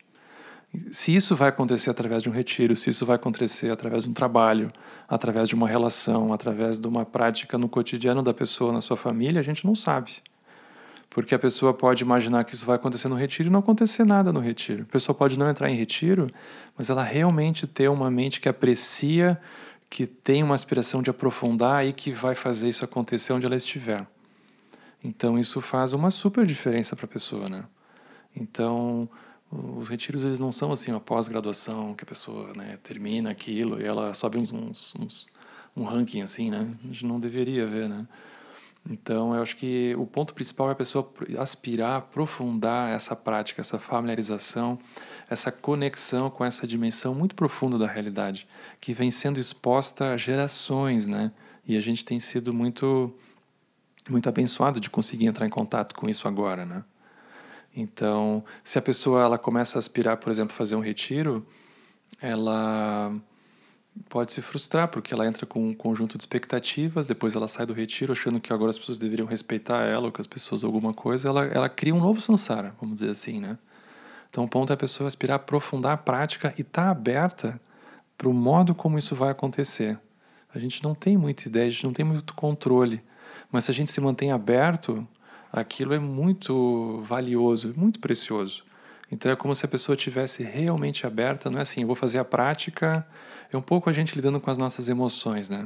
Se 0.91 1.15
isso 1.15 1.35
vai 1.35 1.49
acontecer 1.49 1.89
através 1.89 2.21
de 2.21 2.29
um 2.29 2.31
retiro, 2.31 2.75
se 2.75 2.91
isso 2.91 3.05
vai 3.05 3.15
acontecer 3.15 3.71
através 3.71 4.03
de 4.03 4.09
um 4.09 4.13
trabalho, 4.13 4.71
através 5.07 5.49
de 5.49 5.55
uma 5.55 5.67
relação, 5.67 6.31
através 6.31 6.79
de 6.79 6.87
uma 6.87 7.05
prática 7.05 7.57
no 7.57 7.67
cotidiano 7.67 8.21
da 8.21 8.33
pessoa, 8.33 8.71
na 8.71 8.81
sua 8.81 8.95
família, 8.95 9.39
a 9.39 9.43
gente 9.43 9.65
não 9.65 9.73
sabe. 9.73 10.17
Porque 11.09 11.33
a 11.33 11.39
pessoa 11.39 11.73
pode 11.73 12.03
imaginar 12.03 12.43
que 12.43 12.53
isso 12.53 12.67
vai 12.67 12.75
acontecer 12.75 13.07
no 13.07 13.15
retiro 13.15 13.49
e 13.49 13.51
não 13.51 13.59
acontecer 13.59 14.03
nada 14.03 14.31
no 14.31 14.39
retiro. 14.39 14.83
A 14.83 14.91
pessoa 14.91 15.15
pode 15.15 15.39
não 15.39 15.49
entrar 15.49 15.69
em 15.71 15.75
retiro, 15.75 16.29
mas 16.77 16.89
ela 16.91 17.03
realmente 17.03 17.65
ter 17.65 17.89
uma 17.89 18.11
mente 18.11 18.39
que 18.39 18.47
aprecia, 18.47 19.41
que 19.89 20.05
tem 20.05 20.43
uma 20.43 20.53
aspiração 20.53 21.01
de 21.01 21.09
aprofundar 21.09 21.83
e 21.85 21.93
que 21.93 22.11
vai 22.11 22.35
fazer 22.35 22.69
isso 22.69 22.85
acontecer 22.85 23.33
onde 23.33 23.47
ela 23.47 23.55
estiver. 23.55 24.05
Então 25.03 25.39
isso 25.39 25.61
faz 25.61 25.93
uma 25.93 26.11
super 26.11 26.45
diferença 26.45 26.95
para 26.95 27.05
a 27.05 27.09
pessoa, 27.09 27.49
né? 27.49 27.63
Então 28.35 29.09
os 29.51 29.87
retiros 29.87 30.23
eles 30.23 30.39
não 30.39 30.51
são 30.51 30.71
assim 30.71 30.91
uma 30.91 30.99
pós-graduação 30.99 31.93
que 31.93 32.03
a 32.03 32.07
pessoa 32.07 32.53
né, 32.55 32.77
termina 32.83 33.31
aquilo 33.31 33.81
e 33.81 33.85
ela 33.85 34.13
sobe 34.13 34.37
uns, 34.37 34.51
uns, 34.51 34.93
uns, 34.95 35.27
um 35.75 35.83
ranking 35.83 36.21
assim, 36.21 36.49
né? 36.49 36.71
A 36.83 36.87
gente 36.87 37.05
não 37.05 37.19
deveria 37.19 37.65
ver, 37.65 37.89
né? 37.89 38.07
Então, 38.89 39.35
eu 39.35 39.41
acho 39.41 39.55
que 39.55 39.93
o 39.97 40.05
ponto 40.05 40.33
principal 40.33 40.69
é 40.69 40.71
a 40.71 40.75
pessoa 40.75 41.11
aspirar, 41.37 41.97
aprofundar 41.97 42.89
essa 42.91 43.15
prática, 43.15 43.61
essa 43.61 43.77
familiarização, 43.77 44.79
essa 45.29 45.51
conexão 45.51 46.29
com 46.29 46.45
essa 46.45 46.65
dimensão 46.65 47.13
muito 47.13 47.35
profunda 47.35 47.77
da 47.77 47.85
realidade, 47.85 48.47
que 48.79 48.93
vem 48.93 49.11
sendo 49.11 49.39
exposta 49.39 50.13
a 50.13 50.17
gerações, 50.17 51.07
né? 51.07 51.31
E 51.67 51.77
a 51.77 51.81
gente 51.81 52.05
tem 52.05 52.19
sido 52.19 52.53
muito 52.53 53.13
muito 54.09 54.27
abençoado 54.27 54.79
de 54.79 54.89
conseguir 54.89 55.27
entrar 55.27 55.45
em 55.45 55.51
contato 55.51 55.93
com 55.93 56.09
isso 56.09 56.27
agora, 56.27 56.65
né? 56.65 56.83
Então, 57.75 58.43
se 58.63 58.77
a 58.77 58.81
pessoa 58.81 59.23
ela 59.23 59.37
começa 59.37 59.77
a 59.77 59.79
aspirar, 59.79 60.17
por 60.17 60.31
exemplo, 60.31 60.53
fazer 60.55 60.75
um 60.75 60.81
retiro, 60.81 61.45
ela 62.21 63.13
pode 64.07 64.31
se 64.31 64.41
frustrar, 64.41 64.87
porque 64.87 65.13
ela 65.13 65.25
entra 65.25 65.45
com 65.45 65.69
um 65.69 65.73
conjunto 65.73 66.17
de 66.17 66.23
expectativas, 66.23 67.07
depois 67.07 67.35
ela 67.35 67.47
sai 67.47 67.65
do 67.65 67.73
retiro 67.73 68.13
achando 68.13 68.39
que 68.39 68.53
agora 68.53 68.69
as 68.69 68.77
pessoas 68.77 68.97
deveriam 68.97 69.27
respeitar 69.27 69.83
ela, 69.83 70.05
ou 70.05 70.11
que 70.11 70.21
as 70.21 70.27
pessoas 70.27 70.63
alguma 70.63 70.93
coisa, 70.93 71.27
ela, 71.27 71.45
ela 71.45 71.69
cria 71.69 71.93
um 71.93 71.99
novo 71.99 72.21
samsara, 72.21 72.73
vamos 72.79 72.99
dizer 72.99 73.11
assim, 73.11 73.39
né? 73.39 73.57
Então 74.29 74.43
o 74.43 74.47
ponto 74.47 74.71
é 74.71 74.75
a 74.75 74.77
pessoa 74.77 75.07
aspirar 75.07 75.33
a 75.33 75.35
aprofundar 75.37 75.93
a 75.93 75.97
prática 75.97 76.53
e 76.57 76.61
estar 76.61 76.83
tá 76.83 76.89
aberta 76.91 77.59
para 78.17 78.29
o 78.29 78.33
modo 78.33 78.75
como 78.75 78.97
isso 78.97 79.15
vai 79.15 79.31
acontecer. 79.31 79.97
A 80.53 80.59
gente 80.59 80.83
não 80.83 80.93
tem 80.93 81.17
muita 81.17 81.47
ideia, 81.47 81.67
a 81.67 81.69
gente 81.69 81.85
não 81.85 81.93
tem 81.93 82.05
muito 82.05 82.33
controle, 82.33 83.01
mas 83.51 83.65
se 83.65 83.71
a 83.71 83.73
gente 83.73 83.91
se 83.91 83.99
mantém 84.01 84.31
aberto, 84.31 85.07
aquilo 85.51 85.93
é 85.93 85.99
muito 85.99 87.01
valioso, 87.03 87.73
muito 87.75 87.99
precioso. 87.99 88.63
Então 89.11 89.31
é 89.31 89.35
como 89.35 89.55
se 89.55 89.65
a 89.65 89.67
pessoa 89.67 89.95
tivesse 89.95 90.43
realmente 90.43 91.07
aberta, 91.07 91.49
não 91.49 91.59
é 91.59 91.61
assim, 91.63 91.81
eu 91.81 91.87
vou 91.87 91.95
fazer 91.95 92.19
a 92.19 92.25
prática, 92.25 93.05
é 93.51 93.57
um 93.57 93.61
pouco 93.61 93.89
a 93.89 93.93
gente 93.93 94.15
lidando 94.15 94.39
com 94.39 94.51
as 94.51 94.57
nossas 94.57 94.87
emoções, 94.87 95.49
né? 95.49 95.65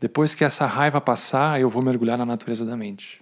Depois 0.00 0.34
que 0.34 0.44
essa 0.44 0.64
raiva 0.64 1.00
passar, 1.00 1.60
eu 1.60 1.68
vou 1.68 1.82
mergulhar 1.82 2.16
na 2.16 2.24
natureza 2.24 2.64
da 2.64 2.76
mente. 2.76 3.20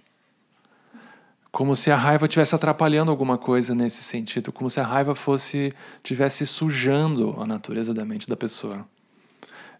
Como 1.51 1.75
se 1.75 1.91
a 1.91 1.95
raiva 1.95 2.25
estivesse 2.25 2.53
atrapalhando 2.53 3.09
alguma 3.09 3.37
coisa 3.37 3.73
nesse 3.73 4.03
sentido, 4.03 4.51
como 4.51 4.69
se 4.69 4.79
a 4.79 4.85
raiva 4.85 5.15
fosse 5.15 5.73
tivesse 6.03 6.45
sujando 6.45 7.35
a 7.39 7.47
natureza 7.47 7.93
da 7.93 8.05
mente 8.05 8.29
da 8.29 8.37
pessoa. 8.37 8.85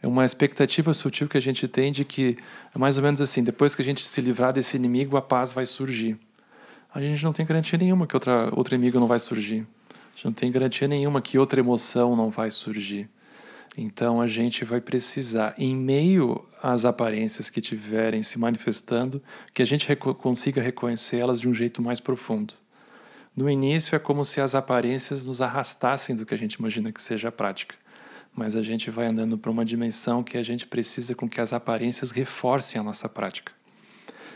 É 0.01 0.07
uma 0.07 0.23
expectativa 0.23 0.93
sutil 0.93 1.27
que 1.27 1.37
a 1.37 1.41
gente 1.41 1.67
tem 1.67 1.91
de 1.91 2.05
que 2.05 2.37
é 2.73 2.77
mais 2.77 2.97
ou 2.97 3.03
menos 3.03 3.19
assim, 3.19 3.43
depois 3.43 3.73
que 3.73 3.81
a 3.81 3.85
gente 3.85 4.05
se 4.05 4.21
livrar 4.21 4.53
desse 4.53 4.77
inimigo, 4.77 5.17
a 5.17 5.21
paz 5.21 5.53
vai 5.53 5.65
surgir. 5.65 6.17
A 6.93 7.01
gente 7.01 7.23
não 7.23 7.33
tem 7.33 7.45
garantia 7.45 7.77
nenhuma 7.77 8.07
que 8.07 8.15
outra 8.15 8.49
outro 8.55 8.75
inimigo 8.75 8.99
não 8.99 9.07
vai 9.07 9.19
surgir. 9.19 9.65
A 9.89 10.15
gente 10.15 10.25
não 10.25 10.33
tem 10.33 10.51
garantia 10.51 10.87
nenhuma 10.87 11.21
que 11.21 11.37
outra 11.37 11.59
emoção 11.59 12.15
não 12.15 12.29
vai 12.29 12.49
surgir. 12.51 13.09
Então 13.77 14.19
a 14.19 14.25
gente 14.25 14.65
vai 14.65 14.81
precisar, 14.81 15.53
em 15.55 15.75
meio 15.75 16.43
às 16.61 16.83
aparências 16.83 17.47
que 17.47 17.61
tiverem 17.61 18.23
se 18.23 18.39
manifestando, 18.39 19.21
que 19.53 19.61
a 19.61 19.65
gente 19.65 19.95
consiga 19.95 20.59
reconhecer 20.61 21.17
elas 21.17 21.39
de 21.39 21.47
um 21.47 21.53
jeito 21.53 21.79
mais 21.81 21.99
profundo. 21.99 22.55
No 23.35 23.47
início 23.47 23.95
é 23.95 23.99
como 23.99 24.25
se 24.25 24.41
as 24.41 24.55
aparências 24.55 25.23
nos 25.23 25.43
arrastassem 25.43 26.15
do 26.15 26.25
que 26.25 26.33
a 26.33 26.37
gente 26.37 26.53
imagina 26.53 26.91
que 26.91 26.99
seja 26.99 27.29
a 27.29 27.31
prática, 27.31 27.75
mas 28.37 28.55
a 28.55 28.61
gente 28.61 28.91
vai 28.91 29.07
andando 29.07 29.35
para 29.35 29.49
uma 29.49 29.65
dimensão 29.65 30.23
que 30.23 30.37
a 30.37 30.43
gente 30.43 30.67
precisa 30.67 31.15
com 31.15 31.27
que 31.27 31.41
as 31.41 31.53
aparências 31.53 32.11
reforcem 32.11 32.79
a 32.79 32.83
nossa 32.83 33.09
prática. 33.09 33.51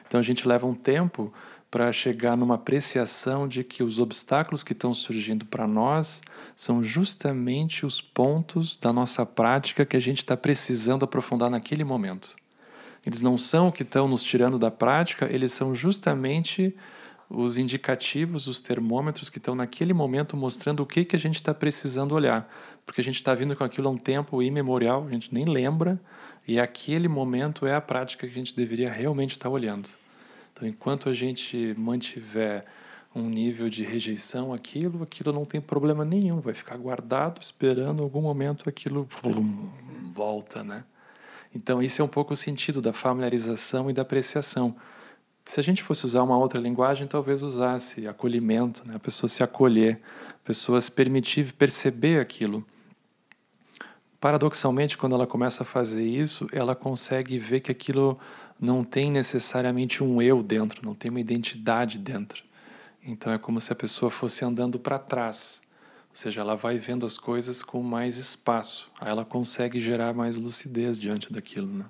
Então 0.08 0.20
a 0.20 0.24
gente 0.24 0.48
leva 0.48 0.66
um 0.66 0.74
tempo 0.74 1.32
para 1.70 1.90
chegar 1.94 2.36
numa 2.36 2.56
apreciação 2.56 3.48
de 3.48 3.64
que 3.64 3.84
os 3.84 4.00
obstáculos 4.00 4.64
que 4.64 4.74
estão 4.74 4.94
surgindo 4.94 5.46
para 5.46 5.68
nós 5.68 6.22
são 6.56 6.84
justamente 6.84 7.86
os 7.86 8.02
pontos 8.02 8.76
da 8.76 8.92
nossa 8.92 9.26
prática 9.26 9.86
que 9.86 9.96
a 9.96 10.02
gente 10.02 10.18
está 10.18 10.36
precisando 10.36 11.06
aprofundar 11.06 11.50
naquele 11.50 11.84
momento. 11.84 12.36
Eles 13.06 13.22
não 13.22 13.38
são 13.38 13.68
o 13.68 13.72
que 13.72 13.84
estão 13.84 14.08
nos 14.08 14.24
tirando 14.24 14.58
da 14.60 14.72
prática, 14.72 15.30
eles 15.32 15.54
são 15.54 15.74
justamente 15.74 16.76
os 17.34 17.58
indicativos, 17.58 18.48
os 18.48 18.60
termômetros 18.60 19.30
que 19.30 19.38
estão 19.38 19.56
naquele 19.56 19.94
momento 19.94 20.36
mostrando 20.36 20.82
o 20.82 20.86
que, 20.86 21.06
que 21.06 21.16
a 21.16 21.20
gente 21.20 21.36
está 21.36 21.54
precisando 21.54 22.14
olhar. 22.14 22.52
Porque 22.86 23.02
a 23.02 23.04
gente 23.04 23.16
está 23.16 23.34
vindo 23.34 23.56
com 23.56 23.64
aquilo 23.64 23.88
há 23.88 23.92
um 23.92 23.98
tempo 23.98 24.42
imemorial, 24.42 25.06
a 25.08 25.12
gente 25.12 25.34
nem 25.34 25.46
lembra, 25.46 26.00
e 26.48 26.60
aquele 26.60 27.08
momento 27.08 27.66
é 27.66 27.76
a 27.76 27.82
prática 27.82 28.26
que 28.26 28.32
a 28.32 28.36
gente 28.36 28.56
deveria 28.56 28.92
realmente 28.92 29.32
estar 29.32 29.50
tá 29.50 29.50
olhando. 29.50 29.90
Então, 30.54 30.68
enquanto 30.68 31.10
a 31.10 31.14
gente 31.14 31.74
mantiver 31.78 32.66
um 33.16 33.28
nível 33.30 33.70
de 33.70 33.84
rejeição 33.84 34.54
aquilo, 34.54 35.04
aquilo 35.04 35.34
não 35.34 35.46
tem 35.46 35.60
problema 35.60 36.06
nenhum, 36.06 36.40
vai 36.40 36.54
ficar 36.54 36.78
guardado, 36.78 37.42
esperando 37.42 38.04
algum 38.04 38.22
momento 38.22 38.70
aquilo 38.70 39.08
blum, 39.22 39.70
volta, 40.12 40.64
né? 40.64 40.84
Então, 41.54 41.82
esse 41.84 42.00
é 42.00 42.04
um 42.04 42.08
pouco 42.08 42.34
o 42.34 42.38
sentido 42.38 42.82
da 42.82 42.94
familiarização 42.94 43.90
e 43.90 43.94
da 43.94 44.02
apreciação. 44.04 44.76
Se 45.44 45.60
a 45.60 45.64
gente 45.64 45.84
fosse 45.84 46.06
usar 46.06 46.24
uma 46.24 46.38
outra 46.38 46.60
linguagem, 46.60 47.08
talvez 47.08 47.42
usasse 47.42 48.08
acolhimento, 48.08 48.88
né? 48.88 48.96
a 48.96 49.00
pessoa 49.00 49.28
se 49.28 49.44
acolher, 49.44 50.00
a 50.30 50.46
pessoa 50.46 50.80
se 50.80 50.92
permitir 50.92 51.52
perceber 51.54 52.22
aquilo. 52.22 52.66
Paradoxalmente, 54.22 55.00
quando 55.00 55.16
ela 55.16 55.26
começa 55.26 55.64
a 55.64 55.66
fazer 55.66 56.06
isso, 56.06 56.46
ela 56.54 56.76
consegue 56.76 57.40
ver 57.40 57.60
que 57.60 57.72
aquilo 57.72 58.20
não 58.60 58.84
tem 58.84 59.10
necessariamente 59.10 60.04
um 60.04 60.22
eu 60.22 60.44
dentro, 60.44 60.86
não 60.86 60.94
tem 60.94 61.10
uma 61.10 61.20
identidade 61.20 61.98
dentro. 61.98 62.44
Então 63.04 63.34
é 63.34 63.40
como 63.40 63.60
se 63.60 63.74
a 63.74 63.76
pessoa 63.76 64.12
fosse 64.12 64.46
andando 64.46 64.78
para 64.78 65.00
trás. 65.00 65.60
Ou 66.12 66.16
seja, 66.16 66.42
ela 66.42 66.56
vai 66.56 66.78
vendo 66.78 67.04
as 67.04 67.18
coisas 67.18 67.64
com 67.64 67.82
mais 67.82 68.18
espaço. 68.18 68.92
Aí 69.00 69.10
ela 69.10 69.26
consegue 69.26 69.80
gerar 69.80 70.14
mais 70.14 70.38
lucidez 70.38 71.00
diante 71.00 71.34
daquilo, 71.34 71.74
né? 71.74 71.86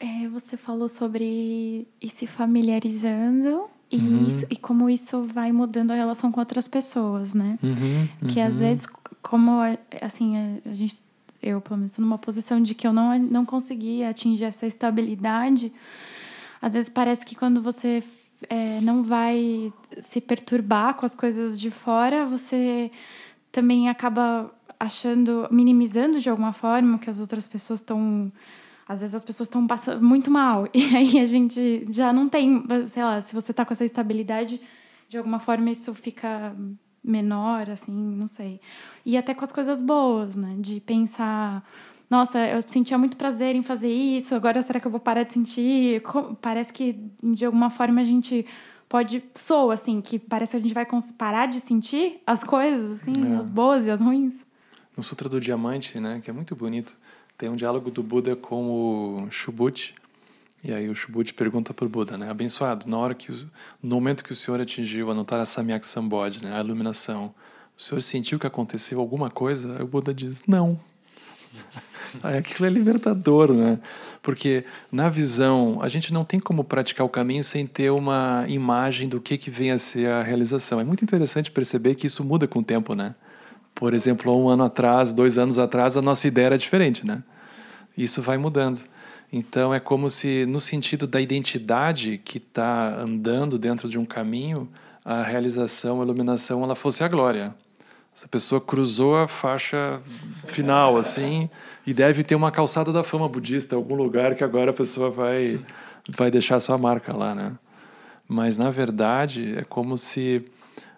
É, 0.00 0.28
você 0.28 0.56
falou 0.56 0.88
sobre 0.88 1.86
ir 2.00 2.08
se 2.08 2.26
familiarizando 2.26 3.64
e, 3.90 3.98
uhum. 3.98 4.26
isso, 4.26 4.46
e 4.48 4.56
como 4.56 4.88
isso 4.88 5.24
vai 5.24 5.52
mudando 5.52 5.90
a 5.90 5.94
relação 5.94 6.32
com 6.32 6.40
outras 6.40 6.66
pessoas, 6.66 7.34
né? 7.34 7.58
Uhum, 7.62 8.08
uhum. 8.22 8.28
Que 8.28 8.40
às 8.40 8.54
uhum. 8.54 8.60
vezes, 8.60 8.86
como 9.22 9.60
assim, 10.00 10.60
a 10.64 10.74
gente, 10.74 11.02
eu 11.46 11.60
pelo 11.60 11.78
menos 11.78 11.96
numa 11.98 12.18
posição 12.18 12.60
de 12.62 12.74
que 12.74 12.86
eu 12.86 12.92
não, 12.92 13.18
não 13.18 13.44
conseguia 13.44 14.10
atingir 14.10 14.44
essa 14.44 14.66
estabilidade, 14.66 15.72
às 16.60 16.74
vezes 16.74 16.88
parece 16.88 17.24
que 17.24 17.34
quando 17.34 17.62
você 17.62 18.02
é, 18.48 18.80
não 18.80 19.02
vai 19.02 19.72
se 20.00 20.20
perturbar 20.20 20.94
com 20.94 21.06
as 21.06 21.14
coisas 21.14 21.58
de 21.58 21.70
fora, 21.70 22.26
você 22.26 22.90
também 23.50 23.88
acaba 23.88 24.50
achando, 24.78 25.48
minimizando 25.50 26.20
de 26.20 26.28
alguma 26.28 26.52
forma 26.52 26.98
que 26.98 27.08
as 27.08 27.18
outras 27.18 27.46
pessoas 27.46 27.80
estão. 27.80 28.30
Às 28.88 29.00
vezes 29.00 29.14
as 29.16 29.24
pessoas 29.24 29.48
estão 29.48 29.66
passando 29.66 30.04
muito 30.04 30.30
mal. 30.30 30.68
E 30.74 30.94
aí 30.94 31.18
a 31.18 31.26
gente 31.26 31.86
já 31.90 32.12
não 32.12 32.28
tem, 32.28 32.62
sei 32.86 33.02
lá, 33.02 33.20
se 33.20 33.34
você 33.34 33.50
está 33.50 33.64
com 33.64 33.72
essa 33.72 33.84
estabilidade, 33.84 34.60
de 35.08 35.18
alguma 35.18 35.40
forma 35.40 35.70
isso 35.70 35.92
fica 35.94 36.54
menor, 37.06 37.70
assim, 37.70 37.92
não 37.92 38.26
sei. 38.26 38.60
E 39.04 39.16
até 39.16 39.32
com 39.32 39.44
as 39.44 39.52
coisas 39.52 39.80
boas, 39.80 40.36
né? 40.36 40.56
De 40.58 40.80
pensar 40.80 41.62
nossa, 42.08 42.38
eu 42.38 42.62
sentia 42.64 42.96
muito 42.96 43.16
prazer 43.16 43.56
em 43.56 43.62
fazer 43.62 43.92
isso, 43.92 44.34
agora 44.34 44.62
será 44.62 44.78
que 44.78 44.86
eu 44.86 44.90
vou 44.90 45.00
parar 45.00 45.24
de 45.24 45.32
sentir? 45.32 46.00
Parece 46.40 46.72
que 46.72 46.96
de 47.22 47.44
alguma 47.44 47.68
forma 47.68 48.00
a 48.00 48.04
gente 48.04 48.46
pode 48.88 49.24
soa 49.34 49.74
assim, 49.74 50.00
que 50.00 50.18
parece 50.18 50.52
que 50.52 50.56
a 50.56 50.60
gente 50.60 50.74
vai 50.74 50.86
parar 51.18 51.46
de 51.46 51.60
sentir 51.60 52.20
as 52.24 52.44
coisas 52.44 53.02
assim, 53.02 53.34
é. 53.34 53.36
as 53.36 53.50
boas 53.50 53.86
e 53.86 53.90
as 53.90 54.00
ruins. 54.00 54.46
No 54.96 55.02
Sutra 55.02 55.28
do 55.28 55.40
Diamante, 55.40 55.98
né, 55.98 56.20
que 56.22 56.30
é 56.30 56.32
muito 56.32 56.54
bonito, 56.54 56.96
tem 57.36 57.48
um 57.48 57.56
diálogo 57.56 57.90
do 57.90 58.02
Buda 58.02 58.36
com 58.36 59.24
o 59.24 59.30
Shubut. 59.30 59.94
E 60.66 60.72
aí 60.72 60.88
o 60.88 60.94
Shubut 60.96 61.32
pergunta 61.32 61.72
para 61.72 61.86
o 61.86 61.88
Buda, 61.88 62.18
né, 62.18 62.28
abençoado, 62.28 62.88
na 62.88 62.98
hora 62.98 63.14
que 63.14 63.30
no 63.80 63.94
momento 63.94 64.24
que 64.24 64.32
o 64.32 64.34
senhor 64.34 64.60
atingiu 64.60 65.08
a 65.12 65.14
Nuttara 65.14 65.44
Samyak 65.44 65.86
Sambodhi, 65.86 66.42
né, 66.42 66.56
a 66.56 66.58
iluminação, 66.58 67.32
O 67.78 67.80
senhor 67.80 68.00
sentiu 68.00 68.36
que 68.36 68.48
aconteceu 68.48 68.98
alguma 68.98 69.30
coisa? 69.30 69.76
Aí 69.76 69.82
o 69.82 69.86
Buda 69.86 70.12
diz: 70.12 70.42
Não. 70.44 70.80
Aí 72.20 72.38
aquilo 72.38 72.66
é 72.66 72.70
libertador, 72.70 73.52
né? 73.52 73.78
Porque 74.20 74.64
na 74.90 75.08
visão, 75.08 75.78
a 75.80 75.88
gente 75.88 76.12
não 76.12 76.24
tem 76.24 76.40
como 76.40 76.64
praticar 76.64 77.06
o 77.06 77.08
caminho 77.08 77.44
sem 77.44 77.64
ter 77.64 77.90
uma 77.90 78.44
imagem 78.48 79.08
do 79.08 79.20
que, 79.20 79.38
que 79.38 79.50
vem 79.50 79.70
a 79.70 79.78
ser 79.78 80.10
a 80.10 80.20
realização. 80.20 80.80
É 80.80 80.84
muito 80.84 81.04
interessante 81.04 81.50
perceber 81.50 81.94
que 81.94 82.08
isso 82.08 82.24
muda 82.24 82.48
com 82.48 82.58
o 82.58 82.64
tempo, 82.64 82.92
né? 82.94 83.14
Por 83.72 83.94
exemplo, 83.94 84.36
um 84.36 84.48
ano 84.48 84.64
atrás, 84.64 85.14
dois 85.14 85.38
anos 85.38 85.60
atrás, 85.60 85.96
a 85.96 86.02
nossa 86.02 86.26
ideia 86.26 86.46
era 86.46 86.58
diferente, 86.58 87.06
né? 87.06 87.22
Isso 87.96 88.20
vai 88.20 88.36
mudando. 88.36 88.80
Então 89.32 89.74
é 89.74 89.80
como 89.80 90.08
se, 90.08 90.46
no 90.46 90.60
sentido 90.60 91.06
da 91.06 91.20
identidade 91.20 92.20
que 92.24 92.38
está 92.38 92.94
andando 93.00 93.58
dentro 93.58 93.88
de 93.88 93.98
um 93.98 94.04
caminho, 94.04 94.68
a 95.04 95.22
realização, 95.22 96.00
a 96.00 96.04
iluminação, 96.04 96.62
ela 96.62 96.74
fosse 96.74 97.04
a 97.04 97.08
glória. 97.08 97.54
Essa 98.14 98.26
pessoa 98.26 98.60
cruzou 98.60 99.16
a 99.16 99.28
faixa 99.28 100.00
final, 100.46 100.96
assim, 100.96 101.50
e 101.86 101.92
deve 101.92 102.24
ter 102.24 102.34
uma 102.34 102.50
calçada 102.50 102.90
da 102.90 103.04
fama 103.04 103.28
budista, 103.28 103.76
algum 103.76 103.94
lugar 103.94 104.34
que 104.34 104.42
agora 104.42 104.70
a 104.70 104.74
pessoa 104.74 105.10
vai, 105.10 105.60
vai 106.08 106.30
deixar 106.30 106.58
sua 106.60 106.78
marca 106.78 107.14
lá, 107.14 107.34
né? 107.34 107.52
Mas, 108.26 108.56
na 108.56 108.70
verdade, 108.70 109.54
é 109.58 109.62
como 109.64 109.98
se 109.98 110.42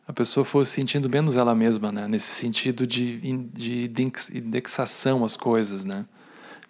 a 0.06 0.12
pessoa 0.12 0.44
fosse 0.44 0.70
sentindo 0.70 1.08
menos 1.08 1.36
ela 1.36 1.54
mesma, 1.56 1.90
né? 1.90 2.06
Nesse 2.06 2.34
sentido 2.34 2.86
de, 2.86 3.18
de 3.48 3.90
indexação 4.32 5.24
às 5.24 5.36
coisas, 5.36 5.84
né? 5.84 6.06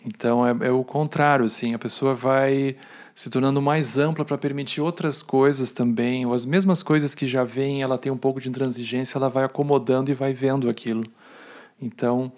Então, 0.05 0.47
é, 0.47 0.69
é 0.69 0.71
o 0.71 0.85
contrário, 0.85 1.45
assim, 1.45 1.75
a 1.75 1.79
pessoa 1.79 2.15
vai 2.15 2.77
se 3.15 3.29
tornando 3.29 3.61
mais 3.61 3.99
ampla 3.99 4.25
para 4.25 4.39
permitir 4.39 4.81
outras 4.81 5.23
coisas 5.23 5.73
também, 5.73 6.25
ou 6.25 6.33
as 6.33 6.45
mesmas 6.45 6.83
coisas 6.83 7.15
que 7.15 7.27
já 7.27 7.43
vêm, 7.43 7.83
ela 7.83 7.99
tem 7.99 8.13
um 8.13 8.17
pouco 8.17 8.41
de 8.41 8.49
intransigência, 8.49 9.19
ela 9.19 9.29
vai 9.29 9.45
acomodando 9.45 10.11
e 10.11 10.15
vai 10.15 10.33
vendo 10.33 10.71
aquilo. 10.71 11.05
Então, 11.83 12.33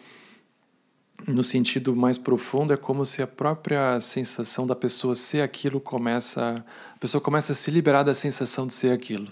no 1.28 1.44
sentido 1.44 1.94
mais 1.94 2.16
profundo, 2.16 2.72
é 2.72 2.78
como 2.78 3.04
se 3.04 3.22
a 3.22 3.26
própria 3.26 4.00
sensação 4.00 4.66
da 4.66 4.74
pessoa 4.74 5.14
ser 5.14 5.42
aquilo 5.42 5.80
começa, 5.80 6.64
a 6.94 6.98
pessoa 6.98 7.20
começa 7.20 7.52
a 7.52 7.54
se 7.54 7.70
liberar 7.70 8.02
da 8.02 8.14
sensação 8.14 8.66
de 8.66 8.72
ser 8.72 8.92
aquilo. 8.92 9.28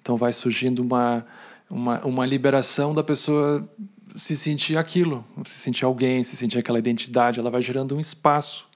Então 0.00 0.16
vai 0.16 0.32
surgindo 0.32 0.80
uma 0.80 1.24
uma, 1.70 2.04
uma 2.04 2.26
liberação 2.26 2.94
da 2.94 3.02
pessoa 3.02 3.68
se 4.16 4.36
sentir 4.36 4.76
aquilo, 4.76 5.24
se 5.44 5.58
sentir 5.58 5.84
alguém, 5.84 6.22
se 6.24 6.36
sentir 6.36 6.58
aquela 6.58 6.78
identidade, 6.78 7.40
ela 7.40 7.50
vai 7.50 7.62
gerando 7.62 7.96
um 7.96 8.00
espaço 8.00 8.68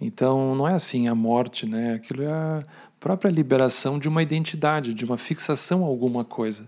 então, 0.00 0.54
não 0.54 0.66
é 0.66 0.74
assim 0.74 1.08
a 1.08 1.14
morte, 1.14 1.66
né? 1.66 1.94
Aquilo 1.94 2.22
é 2.22 2.32
a 2.32 2.64
própria 2.98 3.30
liberação 3.30 3.98
de 3.98 4.08
uma 4.08 4.22
identidade, 4.22 4.94
de 4.94 5.04
uma 5.04 5.18
fixação 5.18 5.84
a 5.84 5.86
alguma 5.86 6.24
coisa. 6.24 6.66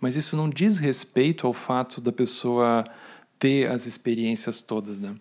Mas 0.00 0.16
isso 0.16 0.36
não 0.36 0.50
diz 0.50 0.78
respeito 0.78 1.46
ao 1.46 1.52
fato 1.52 2.00
da 2.00 2.10
pessoa 2.10 2.84
ter 3.38 3.70
as 3.70 3.86
experiências 3.86 4.60
todas, 4.60 4.98
né? 4.98 5.14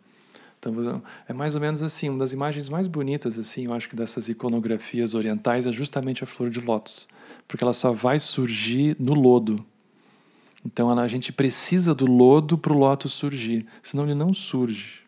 Então, 0.57 1.01
é 1.27 1.33
mais 1.33 1.55
ou 1.55 1.61
menos 1.61 1.81
assim, 1.83 2.09
uma 2.09 2.19
das 2.19 2.33
imagens 2.33 2.69
mais 2.69 2.85
bonitas, 2.87 3.37
assim, 3.37 3.65
eu 3.65 3.73
acho 3.73 3.89
que 3.89 3.95
dessas 3.95 4.29
iconografias 4.29 5.15
orientais 5.15 5.65
é 5.65 5.71
justamente 5.71 6.23
a 6.23 6.27
flor 6.27 6.51
de 6.51 6.59
lótus, 6.59 7.07
porque 7.47 7.63
ela 7.63 7.73
só 7.73 7.91
vai 7.91 8.19
surgir 8.19 8.95
no 8.99 9.15
lodo. 9.15 9.65
Então, 10.65 10.89
a 10.89 11.07
gente 11.07 11.33
precisa 11.33 11.93
do 11.93 12.05
lodo 12.05 12.57
para 12.57 12.73
o 12.73 12.77
lótus 12.77 13.13
surgir, 13.13 13.65
senão 13.81 14.03
ele 14.03 14.13
não 14.13 14.33
surge. 14.33 15.01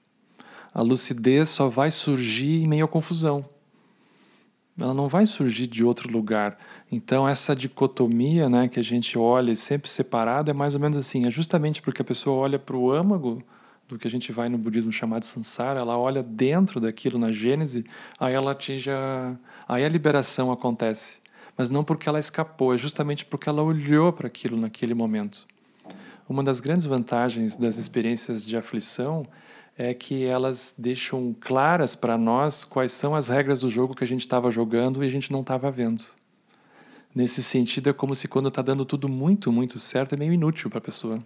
A 0.73 0.81
lucidez 0.81 1.49
só 1.49 1.69
vai 1.69 1.91
surgir 1.91 2.63
em 2.63 2.67
meio 2.67 2.85
à 2.85 2.87
confusão. 2.87 3.45
Ela 4.79 4.93
não 4.93 5.07
vai 5.07 5.27
surgir 5.27 5.67
de 5.67 5.83
outro 5.83 6.11
lugar. 6.11 6.57
Então, 6.91 7.29
essa 7.29 7.55
dicotomia 7.55 8.49
né, 8.49 8.67
que 8.67 8.79
a 8.79 8.83
gente 8.83 9.17
olha 9.17 9.55
sempre 9.55 9.89
separada 9.89 10.49
é 10.49 10.53
mais 10.53 10.73
ou 10.73 10.81
menos 10.81 10.97
assim. 10.97 11.27
É 11.27 11.31
justamente 11.31 11.81
porque 11.81 12.01
a 12.01 12.05
pessoa 12.05 12.37
olha 12.37 12.57
para 12.57 12.75
o 12.75 12.91
âmago 12.91 13.43
do 13.87 13.99
que 13.99 14.07
a 14.07 14.11
gente 14.11 14.31
vai 14.31 14.49
no 14.49 14.57
budismo 14.57 14.91
chamar 14.91 15.19
de 15.19 15.27
samsara, 15.27 15.79
ela 15.79 15.97
olha 15.97 16.23
dentro 16.23 16.79
daquilo 16.79 17.19
na 17.19 17.31
Gênese, 17.31 17.85
aí 18.19 18.33
ela 18.33 18.51
atinge 18.51 18.89
a, 18.89 19.35
aí 19.67 19.83
a 19.83 19.89
liberação 19.89 20.51
acontece. 20.51 21.22
Mas 21.57 21.69
não 21.69 21.83
porque 21.83 22.09
ela 22.09 22.19
escapou, 22.19 22.73
é 22.73 22.77
justamente 22.77 23.25
porque 23.25 23.47
ela 23.47 23.61
olhou 23.61 24.11
para 24.11 24.27
aquilo 24.27 24.57
naquele 24.57 24.93
momento. 24.93 25.45
Uma 26.27 26.43
das 26.43 26.59
grandes 26.59 26.85
vantagens 26.85 27.57
das 27.57 27.77
experiências 27.77 28.45
de 28.45 28.55
aflição 28.55 29.27
é 29.77 29.93
que 29.93 30.23
elas 30.25 30.73
deixam 30.77 31.35
claras 31.39 31.95
para 31.95 32.17
nós 32.17 32.63
quais 32.63 32.91
são 32.91 33.15
as 33.15 33.27
regras 33.27 33.61
do 33.61 33.69
jogo 33.69 33.95
que 33.95 34.03
a 34.03 34.07
gente 34.07 34.21
estava 34.21 34.51
jogando 34.51 35.03
e 35.03 35.07
a 35.07 35.09
gente 35.09 35.31
não 35.31 35.41
estava 35.41 35.69
vendo. 35.71 36.03
Nesse 37.13 37.43
sentido, 37.43 37.89
é 37.89 37.93
como 37.93 38.15
se 38.15 38.27
quando 38.27 38.49
está 38.49 38.61
dando 38.61 38.85
tudo 38.85 39.07
muito, 39.07 39.51
muito 39.51 39.77
certo, 39.77 40.13
é 40.13 40.17
meio 40.17 40.33
inútil 40.33 40.69
para 40.69 40.79
a 40.79 40.81
pessoa. 40.81 41.19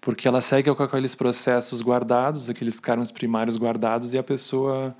Porque 0.00 0.26
ela 0.26 0.40
segue 0.40 0.74
com 0.74 0.82
aqueles 0.82 1.14
processos 1.14 1.80
guardados, 1.80 2.50
aqueles 2.50 2.80
karmas 2.80 3.10
primários 3.10 3.56
guardados, 3.56 4.12
e 4.12 4.18
a 4.18 4.22
pessoa 4.22 4.94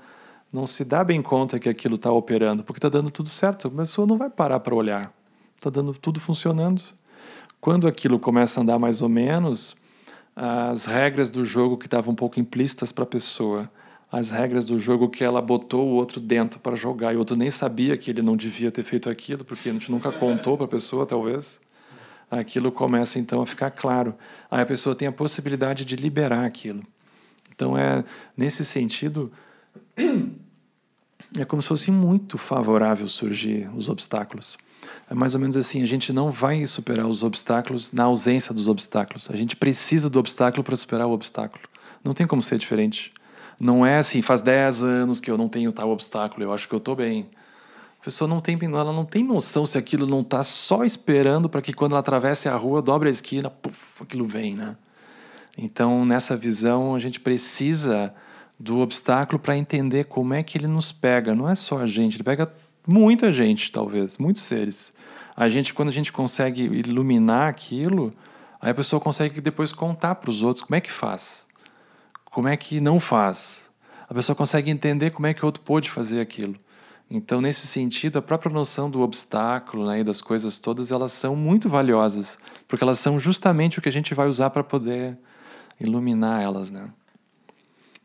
não 0.53 0.67
se 0.67 0.85
dá 0.85 1.03
bem 1.03 1.19
conta 1.19 1.57
que 1.57 1.67
aquilo 1.67 1.95
está 1.95 2.11
operando, 2.11 2.63
porque 2.63 2.77
está 2.77 2.87
dando 2.87 3.09
tudo 3.09 3.27
certo. 3.27 3.67
A 3.67 3.71
pessoa 3.71 4.05
não 4.05 4.19
vai 4.19 4.29
parar 4.29 4.59
para 4.59 4.75
olhar. 4.75 5.11
Está 5.55 5.71
dando 5.71 5.91
tudo 5.95 6.19
funcionando. 6.19 6.83
Quando 7.59 7.87
aquilo 7.87 8.19
começa 8.19 8.59
a 8.59 8.63
andar 8.63 8.77
mais 8.77 9.01
ou 9.01 9.09
menos, 9.09 9.75
as 10.35 10.85
regras 10.85 11.31
do 11.31 11.43
jogo 11.43 11.75
que 11.75 11.87
estavam 11.87 12.13
um 12.13 12.15
pouco 12.15 12.39
implícitas 12.39 12.91
para 12.91 13.03
a 13.03 13.07
pessoa, 13.07 13.67
as 14.11 14.29
regras 14.29 14.63
do 14.65 14.79
jogo 14.79 15.09
que 15.09 15.23
ela 15.23 15.41
botou 15.41 15.87
o 15.87 15.93
outro 15.93 16.19
dentro 16.19 16.59
para 16.59 16.75
jogar 16.75 17.13
e 17.13 17.15
o 17.15 17.19
outro 17.19 17.35
nem 17.35 17.49
sabia 17.49 17.97
que 17.97 18.11
ele 18.11 18.21
não 18.21 18.37
devia 18.37 18.71
ter 18.71 18.83
feito 18.83 19.09
aquilo, 19.09 19.43
porque 19.43 19.69
a 19.69 19.73
gente 19.73 19.89
nunca 19.89 20.11
contou 20.11 20.55
para 20.55 20.65
a 20.67 20.69
pessoa, 20.69 21.03
talvez. 21.03 21.59
Aquilo 22.29 22.71
começa 22.71 23.17
então 23.17 23.41
a 23.41 23.45
ficar 23.47 23.71
claro. 23.71 24.13
Aí 24.51 24.61
a 24.61 24.65
pessoa 24.67 24.95
tem 24.95 25.07
a 25.07 25.11
possibilidade 25.11 25.83
de 25.83 25.95
liberar 25.95 26.45
aquilo. 26.45 26.83
Então 27.55 27.75
é 27.75 28.03
nesse 28.37 28.63
sentido 28.63 29.31
é 31.37 31.45
como 31.45 31.61
se 31.61 31.67
fosse 31.67 31.91
muito 31.91 32.37
favorável 32.37 33.07
surgir 33.07 33.69
os 33.75 33.89
obstáculos. 33.89 34.57
É 35.09 35.13
mais 35.13 35.33
ou 35.33 35.39
menos 35.39 35.57
assim: 35.57 35.81
a 35.81 35.85
gente 35.85 36.11
não 36.13 36.31
vai 36.31 36.65
superar 36.65 37.05
os 37.05 37.23
obstáculos 37.23 37.91
na 37.91 38.03
ausência 38.03 38.53
dos 38.53 38.67
obstáculos. 38.67 39.29
A 39.29 39.35
gente 39.35 39.55
precisa 39.55 40.09
do 40.09 40.19
obstáculo 40.19 40.63
para 40.63 40.75
superar 40.75 41.07
o 41.07 41.11
obstáculo. 41.11 41.63
Não 42.03 42.13
tem 42.13 42.27
como 42.27 42.41
ser 42.41 42.57
diferente. 42.57 43.13
Não 43.59 43.85
é 43.85 43.97
assim, 43.97 44.21
faz 44.21 44.41
10 44.41 44.83
anos 44.83 45.19
que 45.19 45.29
eu 45.29 45.37
não 45.37 45.47
tenho 45.47 45.71
tal 45.71 45.89
obstáculo, 45.89 46.43
eu 46.43 46.53
acho 46.53 46.67
que 46.67 46.73
eu 46.73 46.79
estou 46.79 46.95
bem. 46.95 47.29
A 48.01 48.03
pessoa 48.03 48.27
não 48.27 48.41
tem, 48.41 48.59
ela 48.61 48.91
não 48.91 49.05
tem 49.05 49.23
noção 49.23 49.65
se 49.65 49.77
aquilo 49.77 50.05
não 50.05 50.19
está 50.19 50.43
só 50.43 50.83
esperando 50.83 51.47
para 51.47 51.61
que 51.61 51.71
quando 51.71 51.93
ela 51.93 52.01
atravesse 52.01 52.49
a 52.49 52.55
rua, 52.55 52.81
dobre 52.81 53.07
a 53.07 53.11
esquina, 53.11 53.49
puf, 53.49 54.03
aquilo 54.03 54.27
vem, 54.27 54.55
né? 54.55 54.75
Então, 55.57 56.03
nessa 56.03 56.35
visão, 56.35 56.95
a 56.95 56.99
gente 56.99 57.19
precisa 57.19 58.13
do 58.59 58.79
obstáculo 58.79 59.39
para 59.39 59.57
entender 59.57 60.05
como 60.05 60.33
é 60.33 60.43
que 60.43 60.57
ele 60.57 60.67
nos 60.67 60.91
pega. 60.91 61.35
Não 61.35 61.49
é 61.49 61.55
só 61.55 61.79
a 61.79 61.87
gente, 61.87 62.17
ele 62.17 62.23
pega 62.23 62.51
muita 62.87 63.31
gente, 63.31 63.71
talvez, 63.71 64.17
muitos 64.17 64.43
seres. 64.43 64.93
A 65.35 65.49
gente, 65.49 65.73
quando 65.73 65.89
a 65.89 65.93
gente 65.93 66.11
consegue 66.11 66.63
iluminar 66.63 67.49
aquilo, 67.49 68.13
aí 68.61 68.71
a 68.71 68.75
pessoa 68.75 68.99
consegue 68.99 69.41
depois 69.41 69.71
contar 69.71 70.15
para 70.15 70.29
os 70.29 70.43
outros 70.43 70.63
como 70.63 70.75
é 70.75 70.81
que 70.81 70.91
faz, 70.91 71.47
como 72.25 72.47
é 72.47 72.55
que 72.55 72.79
não 72.79 72.99
faz. 72.99 73.69
A 74.07 74.13
pessoa 74.13 74.35
consegue 74.35 74.69
entender 74.69 75.09
como 75.09 75.25
é 75.25 75.33
que 75.33 75.43
o 75.43 75.45
outro 75.45 75.61
pôde 75.63 75.89
fazer 75.89 76.21
aquilo. 76.21 76.55
Então, 77.09 77.41
nesse 77.41 77.67
sentido, 77.67 78.17
a 78.17 78.21
própria 78.21 78.51
noção 78.51 78.89
do 78.89 79.01
obstáculo 79.01 79.87
né, 79.87 79.99
e 79.99 80.03
das 80.03 80.21
coisas 80.21 80.59
todas, 80.59 80.91
elas 80.91 81.11
são 81.11 81.35
muito 81.35 81.69
valiosas, 81.69 82.37
porque 82.67 82.83
elas 82.83 82.99
são 82.99 83.19
justamente 83.19 83.77
o 83.77 83.81
que 83.81 83.89
a 83.89 83.91
gente 83.91 84.13
vai 84.13 84.27
usar 84.27 84.49
para 84.49 84.63
poder 84.63 85.17
iluminar 85.79 86.41
elas, 86.41 86.69
né? 86.69 86.89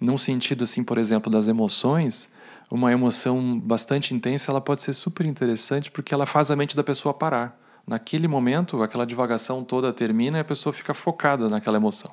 Num 0.00 0.16
sentido 0.16 0.64
assim, 0.64 0.84
por 0.84 0.98
exemplo, 0.98 1.30
das 1.30 1.48
emoções, 1.48 2.30
uma 2.70 2.92
emoção 2.92 3.58
bastante 3.58 4.14
intensa, 4.14 4.50
ela 4.50 4.60
pode 4.60 4.82
ser 4.82 4.92
super 4.92 5.26
interessante 5.26 5.90
porque 5.90 6.14
ela 6.14 6.26
faz 6.26 6.50
a 6.50 6.56
mente 6.56 6.76
da 6.76 6.84
pessoa 6.84 7.12
parar. 7.12 7.58
Naquele 7.86 8.28
momento, 8.28 8.82
aquela 8.82 9.06
divagação 9.06 9.64
toda 9.64 9.92
termina 9.92 10.38
e 10.38 10.40
a 10.40 10.44
pessoa 10.44 10.72
fica 10.72 10.92
focada 10.92 11.48
naquela 11.48 11.78
emoção. 11.78 12.10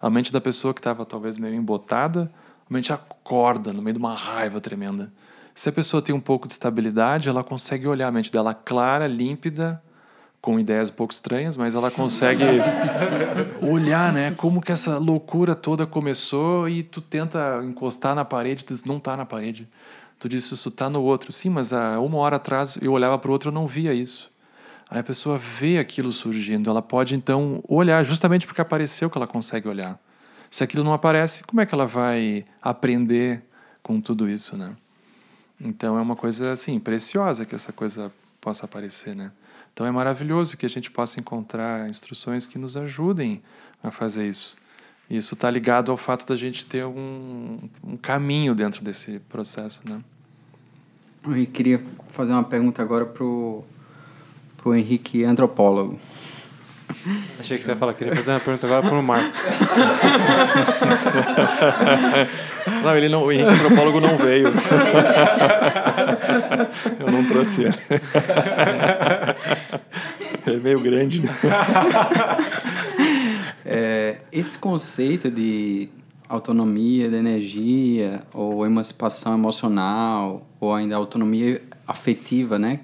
A 0.00 0.10
mente 0.10 0.32
da 0.32 0.40
pessoa 0.40 0.74
que 0.74 0.80
estava 0.80 1.06
talvez 1.06 1.38
meio 1.38 1.54
embotada, 1.54 2.30
a 2.68 2.72
mente 2.72 2.92
acorda 2.92 3.72
no 3.72 3.80
meio 3.80 3.94
de 3.94 4.00
uma 4.00 4.14
raiva 4.14 4.60
tremenda. 4.60 5.12
Se 5.54 5.68
a 5.68 5.72
pessoa 5.72 6.02
tem 6.02 6.14
um 6.14 6.20
pouco 6.20 6.48
de 6.48 6.54
estabilidade, 6.54 7.28
ela 7.28 7.44
consegue 7.44 7.86
olhar 7.86 8.08
a 8.08 8.12
mente 8.12 8.32
dela 8.32 8.52
clara, 8.52 9.06
límpida, 9.06 9.80
com 10.42 10.58
ideias 10.58 10.90
um 10.90 10.94
pouco 10.94 11.14
estranhas, 11.14 11.56
mas 11.56 11.76
ela 11.76 11.88
consegue 11.88 12.42
olhar, 13.62 14.12
né, 14.12 14.34
como 14.36 14.60
que 14.60 14.72
essa 14.72 14.98
loucura 14.98 15.54
toda 15.54 15.86
começou 15.86 16.68
e 16.68 16.82
tu 16.82 17.00
tenta 17.00 17.62
encostar 17.64 18.12
na 18.16 18.24
parede, 18.24 18.64
tu 18.64 18.74
diz, 18.74 18.84
não 18.84 18.96
está 18.96 19.16
na 19.16 19.24
parede. 19.24 19.68
Tu 20.18 20.28
diz, 20.28 20.50
isso 20.50 20.68
está 20.68 20.90
no 20.90 21.00
outro. 21.00 21.32
Sim, 21.32 21.50
mas 21.50 21.72
há 21.72 21.98
uma 22.00 22.18
hora 22.18 22.36
atrás 22.36 22.76
eu 22.82 22.92
olhava 22.92 23.16
para 23.18 23.28
o 23.28 23.32
outro 23.32 23.50
e 23.50 23.54
não 23.54 23.66
via 23.66 23.94
isso. 23.94 24.30
Aí 24.90 24.98
a 24.98 25.02
pessoa 25.02 25.38
vê 25.38 25.78
aquilo 25.78 26.12
surgindo, 26.12 26.68
ela 26.68 26.82
pode 26.82 27.14
então 27.14 27.62
olhar, 27.66 28.04
justamente 28.04 28.46
porque 28.46 28.60
apareceu 28.60 29.08
que 29.08 29.16
ela 29.16 29.26
consegue 29.26 29.68
olhar. 29.68 29.98
Se 30.50 30.62
aquilo 30.62 30.84
não 30.84 30.92
aparece, 30.92 31.44
como 31.44 31.62
é 31.62 31.66
que 31.66 31.74
ela 31.74 31.86
vai 31.86 32.44
aprender 32.60 33.42
com 33.82 34.00
tudo 34.00 34.28
isso, 34.28 34.56
né? 34.56 34.74
Então 35.60 35.96
é 35.96 36.02
uma 36.02 36.16
coisa 36.16 36.52
assim 36.52 36.78
preciosa 36.78 37.46
que 37.46 37.54
essa 37.54 37.72
coisa 37.72 38.12
possa 38.40 38.66
aparecer, 38.66 39.14
né? 39.14 39.30
Então 39.72 39.86
é 39.86 39.90
maravilhoso 39.90 40.56
que 40.56 40.66
a 40.66 40.68
gente 40.68 40.90
possa 40.90 41.18
encontrar 41.18 41.88
instruções 41.88 42.46
que 42.46 42.58
nos 42.58 42.76
ajudem 42.76 43.42
a 43.82 43.90
fazer 43.90 44.28
isso. 44.28 44.54
Isso 45.08 45.34
está 45.34 45.50
ligado 45.50 45.90
ao 45.90 45.96
fato 45.96 46.26
da 46.26 46.36
gente 46.36 46.64
ter 46.64 46.84
um, 46.84 47.58
um 47.82 47.96
caminho 47.96 48.54
dentro 48.54 48.82
desse 48.82 49.18
processo, 49.28 49.80
né? 49.84 50.00
Eu 51.24 51.46
queria 51.46 51.82
fazer 52.10 52.32
uma 52.32 52.44
pergunta 52.44 52.82
agora 52.82 53.06
pro 53.06 53.64
pro 54.62 54.74
Henrique 54.74 55.24
antropólogo. 55.24 55.98
Achei 57.38 57.58
que 57.58 57.64
você 57.64 57.70
ia 57.70 57.76
falar, 57.76 57.94
queria 57.94 58.14
fazer 58.14 58.32
uma 58.32 58.40
pergunta 58.40 58.66
agora 58.66 58.82
para 58.82 58.98
o 58.98 59.02
Marcos. 59.02 59.40
Não, 62.84 62.96
ele 62.96 63.08
não, 63.08 63.24
o 63.24 63.32
Henrique 63.32 63.50
antropólogo 63.50 64.00
não 64.00 64.16
veio. 64.16 64.46
Eu 67.00 67.10
não 67.10 67.26
trouxe 67.26 67.64
ele. 67.64 67.74
É 70.46 70.56
meio 70.58 70.80
grande. 70.80 71.22
Né? 71.22 71.28
É, 73.64 74.18
esse 74.30 74.58
conceito 74.58 75.30
de 75.30 75.88
autonomia 76.28 77.08
de 77.08 77.16
energia 77.16 78.22
ou 78.32 78.64
emancipação 78.64 79.34
emocional 79.34 80.46
ou 80.60 80.74
ainda 80.74 80.96
autonomia 80.96 81.62
afetiva, 81.86 82.58
né? 82.58 82.80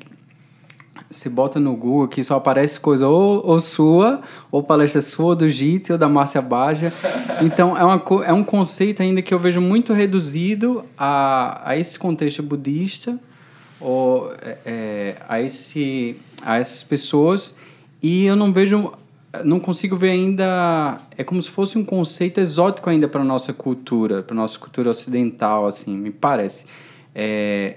Você 1.10 1.30
bota 1.30 1.58
no 1.58 1.74
Google 1.74 2.06
que 2.06 2.22
só 2.22 2.36
aparece 2.36 2.78
coisa 2.78 3.08
ou, 3.08 3.44
ou 3.46 3.60
sua, 3.60 4.20
ou 4.50 4.62
palestra 4.62 5.00
sua, 5.00 5.34
do 5.34 5.48
Jitsi, 5.48 5.92
ou 5.92 5.98
da 5.98 6.08
Márcia 6.08 6.42
Baja. 6.42 6.92
Então, 7.40 7.76
é, 7.76 7.82
uma, 7.82 8.02
é 8.26 8.32
um 8.32 8.44
conceito 8.44 9.02
ainda 9.02 9.22
que 9.22 9.32
eu 9.32 9.38
vejo 9.38 9.58
muito 9.60 9.94
reduzido 9.94 10.84
a, 10.98 11.62
a 11.64 11.78
esse 11.78 11.98
contexto 11.98 12.42
budista, 12.42 13.18
ou 13.80 14.30
é, 14.42 14.58
é 14.66 15.16
a, 15.26 15.40
esse, 15.40 16.16
a 16.42 16.58
essas 16.58 16.82
pessoas, 16.82 17.56
e 18.02 18.26
eu 18.26 18.36
não 18.36 18.52
vejo 18.52 18.92
não 19.44 19.60
consigo 19.60 19.94
ver 19.94 20.10
ainda 20.10 20.96
é 21.16 21.22
como 21.22 21.42
se 21.42 21.50
fosse 21.50 21.76
um 21.76 21.84
conceito 21.84 22.40
exótico 22.40 22.88
ainda 22.88 23.06
para 23.06 23.22
nossa 23.22 23.52
cultura 23.52 24.22
para 24.22 24.34
nossa 24.34 24.58
cultura 24.58 24.90
ocidental 24.90 25.66
assim 25.66 25.94
me 25.94 26.10
parece 26.10 26.64
é, 27.14 27.76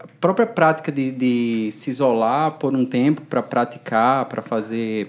a 0.00 0.06
própria 0.20 0.46
prática 0.46 0.90
de, 0.90 1.10
de 1.10 1.72
se 1.72 1.90
isolar 1.90 2.52
por 2.52 2.74
um 2.74 2.84
tempo 2.84 3.22
para 3.22 3.42
praticar, 3.42 4.26
para 4.26 4.42
fazer, 4.42 5.08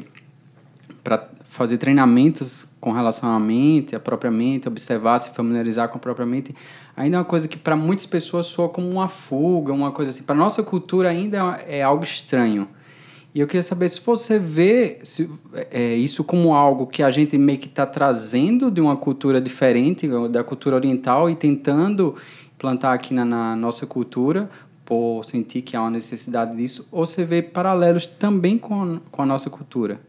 para 1.04 1.30
fazer 1.43 1.78
treinamentos 1.78 2.66
com 2.80 2.91
relação 2.91 3.30
à 3.30 3.39
mente, 3.39 3.95
a 3.95 3.99
própria 3.99 4.32
mente, 4.32 4.68
observar, 4.68 5.20
se 5.20 5.30
familiarizar 5.30 5.88
com 5.89 5.97
a 5.97 5.99
própria 5.99 6.26
mente, 6.26 6.56
ainda 6.97 7.18
é 7.18 7.20
uma 7.20 7.26
coisa 7.26 7.47
que 7.47 7.58
para 7.58 7.76
muitas 7.76 8.08
pessoas 8.08 8.47
soa 8.47 8.68
como 8.68 8.89
uma 8.89 9.08
fuga, 9.08 9.72
uma 9.72 9.91
coisa 9.91 10.10
assim. 10.10 10.24
Para 10.24 10.36
nossa 10.36 10.64
cultura 10.64 11.10
ainda 11.10 11.62
é 11.68 11.84
algo 11.84 12.04
estranho. 12.04 12.68
E 13.34 13.39
eu 13.39 13.47
queria 13.47 13.64
saber 13.64 13.88
se 13.88 14.02
você 14.02 14.38
vê 14.38 14.99
se, 15.04 15.30
é, 15.72 15.95
isso 15.95 16.24
como 16.24 16.54
algo 16.54 16.86
que 16.88 17.02
a 17.02 17.10
gente 17.10 17.38
meio 17.38 17.60
que 17.60 17.68
está 17.68 17.86
trazendo 17.86 18.70
de 18.70 18.82
uma 18.82 18.97
cultura 18.97 19.39
diferente, 19.39 20.08
da 20.30 20.43
cultura 20.43 20.76
oriental, 20.76 21.30
e 21.30 21.36
tentando 21.36 22.16
plantar 22.62 22.93
aqui 22.93 23.12
na, 23.12 23.26
na 23.26 23.55
nossa 23.55 23.88
cultura, 23.88 24.47
por 24.86 25.24
sentir 25.26 25.64
que 25.64 25.76
há 25.76 25.82
uma 25.82 25.89
necessidade 25.89 26.55
disso, 26.55 26.88
ou 26.91 27.07
você 27.07 27.26
vê 27.26 27.41
paralelos 27.41 28.05
também 28.05 28.55
com, 28.55 28.99
com 29.09 29.22
a 29.24 29.26
nossa 29.26 29.49
cultura? 29.49 29.99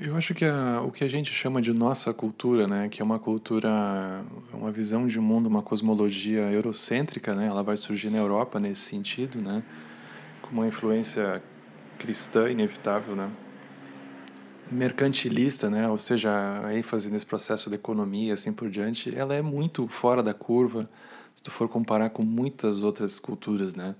Eu 0.00 0.16
acho 0.16 0.32
que 0.32 0.46
a, 0.46 0.80
o 0.80 0.90
que 0.90 1.04
a 1.04 1.08
gente 1.08 1.30
chama 1.34 1.60
de 1.60 1.70
nossa 1.70 2.14
cultura, 2.14 2.66
né, 2.66 2.88
que 2.88 3.02
é 3.02 3.04
uma 3.04 3.18
cultura, 3.18 3.68
uma 4.54 4.70
visão 4.70 5.06
de 5.06 5.20
mundo, 5.20 5.48
uma 5.48 5.60
cosmologia 5.60 6.50
eurocêntrica, 6.50 7.34
né, 7.34 7.46
ela 7.46 7.62
vai 7.62 7.76
surgir 7.76 8.08
na 8.08 8.16
Europa 8.16 8.58
nesse 8.58 8.80
sentido, 8.80 9.42
né, 9.42 9.62
com 10.40 10.52
uma 10.52 10.66
influência 10.66 11.42
cristã 11.98 12.50
inevitável, 12.50 13.14
né, 13.14 13.28
mercantilista, 14.70 15.68
né? 15.70 15.88
Ou 15.88 15.98
seja, 15.98 16.30
a 16.64 16.76
ênfase 16.76 17.10
nesse 17.10 17.26
processo 17.26 17.68
da 17.70 17.76
economia, 17.76 18.34
assim 18.34 18.52
por 18.52 18.70
diante, 18.70 19.16
ela 19.16 19.34
é 19.34 19.42
muito 19.42 19.86
fora 19.88 20.22
da 20.22 20.34
curva 20.34 20.88
se 21.34 21.42
tu 21.42 21.50
for 21.50 21.68
comparar 21.68 22.10
com 22.10 22.24
muitas 22.24 22.82
outras 22.82 23.20
culturas, 23.20 23.74
né? 23.74 23.94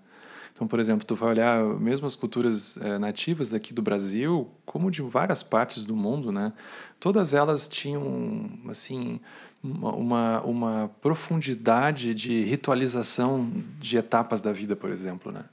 Então, 0.52 0.66
por 0.66 0.80
exemplo, 0.80 1.06
tu 1.06 1.14
vai 1.14 1.28
olhar 1.28 1.62
mesmo 1.78 2.04
as 2.04 2.16
culturas 2.16 2.76
é, 2.78 2.98
nativas 2.98 3.50
daqui 3.50 3.72
do 3.72 3.80
Brasil, 3.80 4.50
como 4.66 4.90
de 4.90 5.00
várias 5.02 5.40
partes 5.40 5.84
do 5.84 5.94
mundo, 5.94 6.32
né? 6.32 6.52
Todas 6.98 7.32
elas 7.32 7.68
tinham, 7.68 8.50
assim, 8.68 9.20
uma, 9.62 10.40
uma 10.42 10.90
profundidade 11.00 12.12
de 12.12 12.42
ritualização 12.42 13.48
de 13.78 13.96
etapas 13.96 14.40
da 14.40 14.52
vida, 14.52 14.74
por 14.74 14.90
exemplo, 14.90 15.30
né? 15.30 15.44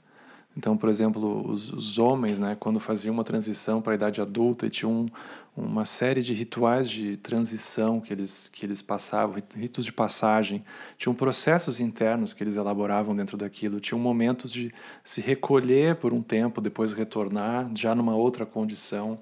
Então, 0.56 0.74
por 0.74 0.88
exemplo, 0.88 1.50
os, 1.50 1.70
os 1.70 1.98
homens, 1.98 2.38
né, 2.38 2.56
quando 2.58 2.80
faziam 2.80 3.12
uma 3.12 3.24
transição 3.24 3.82
para 3.82 3.92
a 3.92 3.94
idade 3.94 4.22
adulta, 4.22 4.70
tinham 4.70 4.90
um, 4.90 5.08
uma 5.54 5.84
série 5.84 6.22
de 6.22 6.32
rituais 6.32 6.88
de 6.88 7.18
transição 7.18 8.00
que 8.00 8.10
eles, 8.10 8.48
que 8.50 8.64
eles 8.64 8.80
passavam, 8.80 9.36
ritos 9.54 9.84
de 9.84 9.92
passagem, 9.92 10.64
tinham 10.96 11.14
processos 11.14 11.78
internos 11.78 12.32
que 12.32 12.42
eles 12.42 12.56
elaboravam 12.56 13.14
dentro 13.14 13.36
daquilo, 13.36 13.80
tinham 13.80 13.98
momentos 13.98 14.50
de 14.50 14.72
se 15.04 15.20
recolher 15.20 15.96
por 15.96 16.14
um 16.14 16.22
tempo, 16.22 16.58
depois 16.60 16.94
retornar, 16.94 17.68
já 17.74 17.94
numa 17.94 18.16
outra 18.16 18.46
condição. 18.46 19.18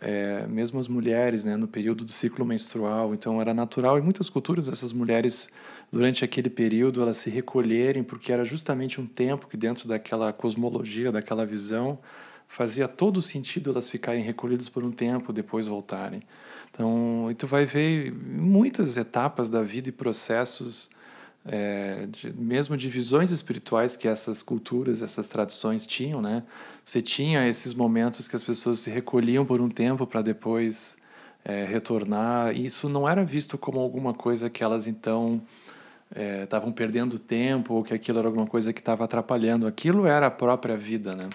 É, 0.00 0.46
mesmo 0.46 0.80
as 0.80 0.88
mulheres, 0.88 1.44
né, 1.44 1.54
no 1.54 1.68
período 1.68 2.02
do 2.02 2.12
ciclo 2.12 2.46
menstrual, 2.46 3.12
então 3.12 3.40
era 3.40 3.52
natural 3.52 3.98
em 3.98 4.02
muitas 4.02 4.30
culturas 4.30 4.66
essas 4.66 4.90
mulheres 4.90 5.50
durante 5.92 6.24
aquele 6.24 6.48
período 6.48 7.02
elas 7.02 7.18
se 7.18 7.28
recolherem, 7.28 8.02
porque 8.02 8.32
era 8.32 8.44
justamente 8.44 8.98
um 8.98 9.06
tempo 9.06 9.46
que, 9.46 9.58
dentro 9.58 9.86
daquela 9.86 10.32
cosmologia, 10.32 11.12
daquela 11.12 11.44
visão, 11.44 11.98
fazia 12.48 12.88
todo 12.88 13.20
sentido 13.20 13.70
elas 13.70 13.88
ficarem 13.88 14.24
recolhidas 14.24 14.70
por 14.70 14.82
um 14.84 14.90
tempo, 14.90 15.32
depois 15.32 15.66
voltarem. 15.66 16.22
Então, 16.70 17.28
e 17.30 17.34
tu 17.34 17.46
vai 17.46 17.66
ver 17.66 18.10
muitas 18.12 18.96
etapas 18.96 19.50
da 19.50 19.62
vida 19.62 19.90
e 19.90 19.92
processos, 19.92 20.88
é, 21.44 22.06
de, 22.06 22.32
mesmo 22.32 22.74
de 22.74 22.88
visões 22.88 23.30
espirituais 23.30 23.94
que 23.94 24.08
essas 24.08 24.42
culturas, 24.42 25.02
essas 25.02 25.28
tradições 25.28 25.86
tinham, 25.86 26.22
né? 26.22 26.42
Você 26.84 27.02
tinha 27.02 27.46
esses 27.46 27.74
momentos 27.74 28.26
que 28.28 28.36
as 28.36 28.42
pessoas 28.42 28.80
se 28.80 28.90
recolhiam 28.90 29.44
por 29.44 29.60
um 29.60 29.68
tempo 29.68 30.06
para 30.06 30.22
depois 30.22 30.96
é, 31.44 31.64
retornar. 31.66 32.56
E 32.56 32.64
isso 32.64 32.88
não 32.88 33.06
era 33.08 33.24
visto 33.24 33.58
como 33.58 33.80
alguma 33.80 34.14
coisa 34.14 34.48
que 34.48 34.64
elas 34.64 34.86
então 34.86 35.42
estavam 36.14 36.70
é, 36.70 36.72
perdendo 36.72 37.18
tempo 37.18 37.74
ou 37.74 37.82
que 37.82 37.94
aquilo 37.94 38.18
era 38.18 38.28
alguma 38.28 38.46
coisa 38.46 38.72
que 38.72 38.80
estava 38.80 39.04
atrapalhando. 39.04 39.66
Aquilo 39.66 40.06
era 40.06 40.26
a 40.26 40.30
própria 40.30 40.76
vida, 40.76 41.14
né? 41.14 41.28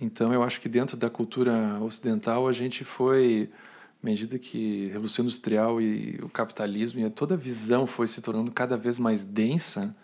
Então 0.00 0.32
eu 0.32 0.42
acho 0.42 0.60
que 0.60 0.68
dentro 0.68 0.96
da 0.96 1.08
cultura 1.08 1.78
ocidental 1.80 2.46
a 2.46 2.52
gente 2.52 2.84
foi, 2.84 3.48
à 4.02 4.06
medida 4.06 4.38
que 4.38 4.88
a 4.90 4.92
revolução 4.94 5.24
industrial 5.24 5.80
e 5.80 6.18
o 6.22 6.28
capitalismo 6.28 7.00
e 7.00 7.08
toda 7.08 7.34
a 7.34 7.38
visão 7.38 7.86
foi 7.86 8.06
se 8.06 8.20
tornando 8.20 8.50
cada 8.50 8.76
vez 8.76 8.98
mais 8.98 9.24
densa, 9.24 9.94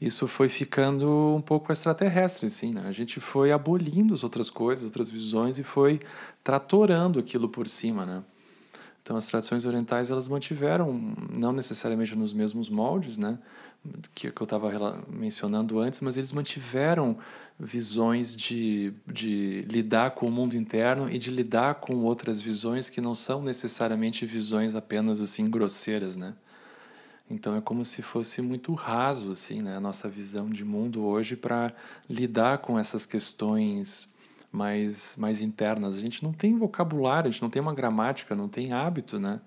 isso 0.00 0.26
foi 0.26 0.48
ficando 0.48 1.34
um 1.36 1.40
pouco 1.40 1.70
extraterrestre, 1.70 2.46
assim, 2.46 2.72
né? 2.72 2.84
A 2.86 2.92
gente 2.92 3.20
foi 3.20 3.52
abolindo 3.52 4.14
as 4.14 4.24
outras 4.24 4.48
coisas, 4.48 4.84
outras 4.84 5.10
visões 5.10 5.58
e 5.58 5.62
foi 5.62 6.00
tratorando 6.42 7.18
aquilo 7.18 7.48
por 7.48 7.68
cima, 7.68 8.06
né? 8.06 8.22
Então, 9.02 9.16
as 9.16 9.26
tradições 9.26 9.64
orientais 9.64 10.10
elas 10.10 10.28
mantiveram, 10.28 10.92
não 11.32 11.52
necessariamente 11.52 12.14
nos 12.14 12.32
mesmos 12.32 12.68
moldes, 12.68 13.16
né, 13.16 13.38
que, 14.14 14.30
que 14.30 14.40
eu 14.40 14.44
estava 14.44 15.02
mencionando 15.08 15.78
antes, 15.78 16.00
mas 16.00 16.16
eles 16.16 16.32
mantiveram 16.32 17.16
visões 17.58 18.36
de, 18.36 18.92
de 19.06 19.62
lidar 19.62 20.12
com 20.12 20.26
o 20.26 20.30
mundo 20.30 20.54
interno 20.54 21.10
e 21.10 21.16
de 21.16 21.30
lidar 21.30 21.76
com 21.76 21.96
outras 22.04 22.40
visões 22.40 22.90
que 22.90 23.00
não 23.00 23.14
são 23.14 23.42
necessariamente 23.42 24.26
visões 24.26 24.74
apenas 24.74 25.20
assim 25.20 25.48
grosseiras, 25.48 26.16
né? 26.16 26.34
Então 27.30 27.54
é 27.54 27.60
como 27.60 27.84
se 27.84 28.02
fosse 28.02 28.42
muito 28.42 28.74
raso 28.74 29.30
assim, 29.30 29.62
né, 29.62 29.76
a 29.76 29.80
nossa 29.80 30.08
visão 30.08 30.50
de 30.50 30.64
mundo 30.64 31.04
hoje 31.04 31.36
para 31.36 31.72
lidar 32.08 32.58
com 32.58 32.78
essas 32.78 33.06
questões 33.06 34.09
mais, 34.52 35.16
mais 35.16 35.40
internas. 35.40 35.96
A 35.96 36.00
gente 36.00 36.22
não 36.22 36.32
tem 36.32 36.56
vocabulário, 36.56 37.28
a 37.28 37.30
gente 37.30 37.42
não 37.42 37.50
tem 37.50 37.62
uma 37.62 37.74
gramática, 37.74 38.34
não 38.34 38.48
tem 38.48 38.72
hábito, 38.72 39.18
né? 39.18 39.40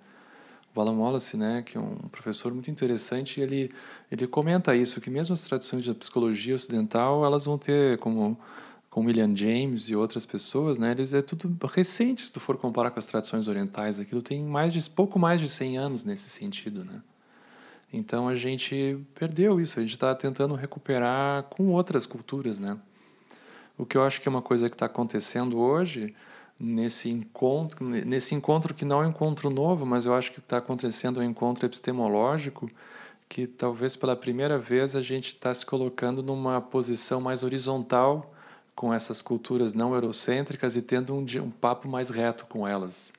O 0.76 0.82
Alan 0.82 0.97
Wallace, 0.97 1.38
né, 1.38 1.62
que 1.62 1.78
é 1.78 1.80
um 1.80 1.95
professor 2.10 2.51
muito 2.51 2.72
interessante, 2.72 3.39
ele, 3.39 3.72
ele 4.12 4.26
comenta 4.26 4.76
isso, 4.76 4.99
que 4.99 5.10
mesmo 5.10 5.34
as 5.34 5.43
tradições 5.43 5.86
da 5.86 5.93
psicologia 5.93 6.56
ocidental, 6.56 7.24
elas 7.24 7.45
vão 7.45 7.60
ter, 7.60 7.99
como 7.99 8.36
com 8.89 9.06
William 9.06 9.36
James 9.36 9.89
e 9.89 9.95
outras 9.95 10.26
pessoas, 10.26 10.80
né, 10.80 10.91
eles 10.91 11.14
é 11.14 11.22
tudo 11.22 11.56
recente, 11.68 12.26
se 12.26 12.32
tu 12.32 12.39
for 12.39 12.58
comparar 12.58 12.89
com 12.89 12.97
as 12.97 13.06
tradições 13.06 13.47
orientais, 13.47 13.99
aquilo 13.99 14.24
tem 14.24 14.43
mais 14.43 14.74
de 14.74 14.89
pouco 14.89 15.20
mais 15.20 15.39
de 15.39 15.47
100 15.47 15.78
anos 15.78 16.06
nesse 16.06 16.30
sentido, 16.30 16.84
né? 16.84 17.01
Então 17.91 18.28
a 18.28 18.36
gente 18.36 18.97
perdeu 19.14 19.62
isso, 19.62 19.78
a 19.80 19.84
gente 19.84 19.93
está 19.93 20.14
tentando 20.16 20.56
recuperar 20.56 21.43
com 21.43 21.68
outras 21.70 22.08
culturas, 22.08 22.58
né? 22.58 22.78
O 23.78 23.86
que 23.86 23.97
eu 23.97 24.03
acho 24.03 24.21
que 24.21 24.28
é 24.28 24.32
uma 24.32 24.41
coisa 24.41 24.69
que 24.69 24.76
está 24.76 24.86
acontecendo 24.86 25.59
hoje, 25.59 26.13
nesse 26.59 27.09
encontro, 27.09 27.84
nesse 27.84 28.36
encontro 28.36 28.74
que 28.74 28.86
não 28.86 29.01
é 29.01 29.07
um 29.07 29.09
encontro 29.09 29.49
novo, 29.49 29.86
mas 29.86 30.05
eu 30.05 30.13
acho 30.13 30.32
que 30.32 30.39
está 30.39 30.57
acontecendo 30.57 31.19
um 31.19 31.24
encontro 31.24 31.65
epistemológico, 31.65 32.69
que 33.28 33.47
talvez 33.47 33.95
pela 33.95 34.15
primeira 34.15 34.59
vez 34.59 34.95
a 34.95 35.01
gente 35.01 35.30
está 35.30 35.53
se 35.53 35.65
colocando 35.65 36.21
numa 36.21 36.61
posição 36.61 37.19
mais 37.19 37.43
horizontal 37.43 38.34
com 38.76 38.93
essas 38.93 39.21
culturas 39.21 39.74
não 39.74 39.93
eurocêntricas 39.93 40.76
e 40.76 40.82
tendo 40.82 41.13
um, 41.15 41.26
um 41.41 41.49
papo 41.49 41.88
mais 41.88 42.09
reto 42.09 42.45
com 42.45 42.67
elas. 42.67 43.11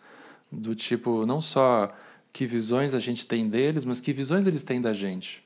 Do 0.51 0.75
tipo, 0.75 1.27
não 1.27 1.41
só 1.41 1.93
que 2.33 2.47
visões 2.47 2.95
a 2.95 2.99
gente 2.99 3.27
tem 3.27 3.49
deles, 3.49 3.85
mas 3.85 4.01
que 4.01 4.13
visões 4.13 4.47
eles 4.47 4.63
têm 4.63 4.81
da 4.81 4.93
gente. 4.93 5.44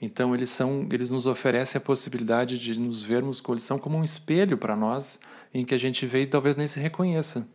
Então 0.00 0.34
eles 0.34 0.50
são, 0.50 0.86
eles 0.90 1.10
nos 1.10 1.26
oferecem 1.26 1.78
a 1.78 1.80
possibilidade 1.80 2.58
de 2.58 2.78
nos 2.78 3.02
vermos, 3.02 3.42
eles 3.48 3.62
são 3.62 3.78
como 3.78 3.96
um 3.96 4.04
espelho 4.04 4.58
para 4.58 4.76
nós, 4.76 5.18
em 5.52 5.64
que 5.64 5.74
a 5.74 5.78
gente 5.78 6.06
vê 6.06 6.22
e 6.22 6.26
talvez 6.26 6.54
nem 6.54 6.66
se 6.66 6.78
reconheça. 6.78 7.46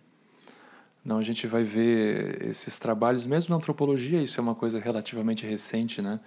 Não, 1.04 1.18
a 1.18 1.24
gente 1.24 1.48
vai 1.48 1.64
ver 1.64 2.46
esses 2.46 2.78
trabalhos, 2.78 3.26
mesmo 3.26 3.52
na 3.52 3.58
antropologia, 3.58 4.22
isso 4.22 4.40
é 4.40 4.44
uma 4.44 4.54
coisa 4.54 4.80
relativamente 4.80 5.46
recente, 5.46 6.02
né? 6.02 6.20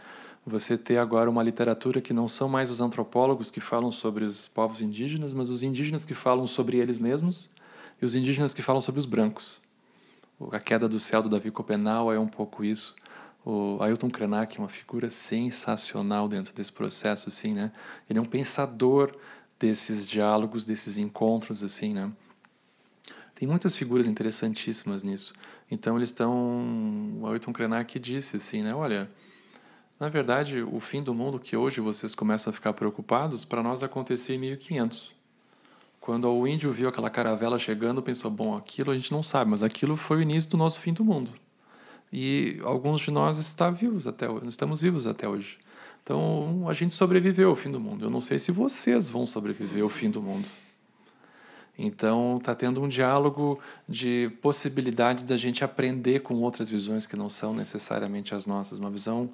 Você 0.47 0.77
ter 0.77 0.99
agora 0.99 1.31
uma 1.31 1.43
literatura 1.43 2.01
que 2.01 2.13
não 2.13 2.29
são 2.29 2.49
mais 2.49 2.71
os 2.71 2.81
antropólogos 2.81 3.51
que 3.51 3.61
falam 3.61 3.91
sobre 3.91 4.25
os 4.25 4.47
povos 4.47 4.81
indígenas, 4.81 5.33
mas 5.33 5.49
os 5.49 5.63
indígenas 5.63 6.05
que 6.05 6.13
falam 6.13 6.47
sobre 6.47 6.77
eles 6.77 6.99
mesmos 6.99 7.49
e 8.03 8.05
os 8.05 8.15
indígenas 8.15 8.53
que 8.53 8.61
falam 8.61 8.81
sobre 8.81 8.99
os 8.99 9.07
brancos. 9.07 9.59
A 10.51 10.61
Queda 10.61 10.89
do 10.89 11.01
Céu 11.01 11.23
do 11.23 11.29
Davi 11.29 11.51
Copenau 11.51 12.13
é 12.13 12.19
um 12.19 12.29
pouco 12.29 12.65
isso. 12.65 12.95
O 13.45 13.77
Ailton 13.83 14.09
Krenak 14.09 14.57
é 14.57 14.61
uma 14.61 14.69
figura 14.69 15.11
sensacional 15.11 16.29
dentro 16.29 16.55
desse 16.55 16.73
processo, 16.73 17.29
assim, 17.29 17.53
né? 17.53 17.73
Ele 18.09 18.19
é 18.19 18.23
um 18.23 18.25
pensador 18.25 19.15
desses 19.59 20.09
diálogos, 20.09 20.65
desses 20.65 20.97
encontros, 20.97 21.63
assim, 21.63 21.93
né? 21.93 22.11
Tem 23.35 23.47
muitas 23.47 23.77
figuras 23.77 24.07
interessantíssimas 24.07 25.03
nisso. 25.03 25.35
Então 25.71 25.97
eles 25.97 26.09
estão... 26.09 27.19
O 27.21 27.27
Ailton 27.27 27.53
Krenak 27.53 27.99
disse, 28.01 28.37
assim, 28.37 28.63
né? 28.63 28.75
Olha, 28.75 29.11
na 30.01 30.09
verdade, 30.09 30.63
o 30.63 30.81
fim 30.81 31.03
do 31.03 31.15
mundo 31.15 31.39
que 31.39 31.57
hoje 31.57 31.81
vocês 31.81 32.15
começam 32.15 32.51
a 32.51 32.55
ficar 32.55 32.73
preocupados, 32.73 33.45
para 33.45 33.63
nós 33.63 33.83
aconteceu 33.83 34.35
em 34.37 34.39
1500. 34.39 35.13
Quando 36.01 36.31
o 36.31 36.47
índio 36.47 36.73
viu 36.73 36.89
aquela 36.89 37.11
caravela 37.11 37.59
chegando, 37.59 38.03
pensou: 38.03 38.31
bom, 38.31 38.57
aquilo 38.57 38.91
a 38.91 38.95
gente 38.95 39.13
não 39.13 39.23
sabe, 39.23 39.51
mas 39.51 39.63
aquilo 39.63 39.97
foi 39.97 40.19
o 40.19 40.23
início 40.23 40.51
do 40.51 40.57
nosso 40.57 40.79
fim 40.79 40.93
do 40.93 41.05
mundo. 41.05 41.31
E 42.17 42.61
alguns 42.63 43.01
de 43.01 43.11
nós 43.11 43.39
estão 43.39 43.75
vivos 43.75 44.07
até 44.07 44.31
hoje, 44.31 44.47
estamos 44.47 44.81
vivos 44.81 45.05
até 45.05 45.29
hoje. 45.29 45.59
Então 46.01 46.65
a 46.69 46.73
gente 46.73 46.95
sobreviveu 46.95 47.49
ao 47.49 47.57
fim 47.57 47.73
do 47.73 47.81
mundo. 47.81 48.05
Eu 48.05 48.11
não 48.11 48.21
sei 48.21 48.39
se 48.39 48.53
vocês 48.53 49.09
vão 49.09 49.27
sobreviver 49.27 49.83
ao 49.83 49.89
fim 49.89 50.09
do 50.09 50.23
mundo. 50.23 50.47
Então 51.77 52.37
está 52.37 52.55
tendo 52.55 52.81
um 52.81 52.87
diálogo 52.87 53.59
de 53.89 54.31
possibilidades 54.41 55.25
da 55.25 55.37
gente 55.37 55.65
aprender 55.65 56.21
com 56.21 56.37
outras 56.37 56.71
visões 56.71 57.05
que 57.05 57.17
não 57.17 57.29
são 57.29 57.53
necessariamente 57.53 58.33
as 58.33 58.47
nossas, 58.47 58.79
uma 58.79 58.91
visão 58.91 59.29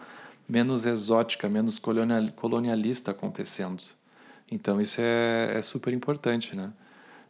menos 0.48 0.86
exótica, 0.86 1.50
menos 1.50 1.78
colonialista 1.78 3.10
acontecendo. 3.10 3.82
Então 4.50 4.80
isso 4.80 5.02
é, 5.02 5.58
é 5.58 5.60
super 5.60 5.92
importante, 5.92 6.56
né? 6.56 6.72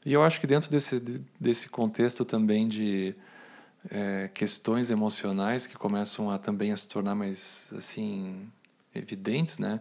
E 0.07 0.13
eu 0.13 0.23
acho 0.23 0.41
que 0.41 0.47
dentro 0.47 0.71
desse, 0.71 1.03
desse 1.41 1.69
contexto 1.69 2.25
também 2.25 2.69
de 2.69 3.17
é, 3.89 4.29
questões 4.35 4.91
emocionais 4.91 5.67
que 5.67 5.77
começam 5.77 6.31
a 6.31 6.39
também 6.39 6.73
a 6.73 6.77
se 6.77 6.89
tornar 6.89 7.15
mais 7.15 7.73
assim 7.77 8.49
evidentes, 8.95 9.59
né? 9.59 9.81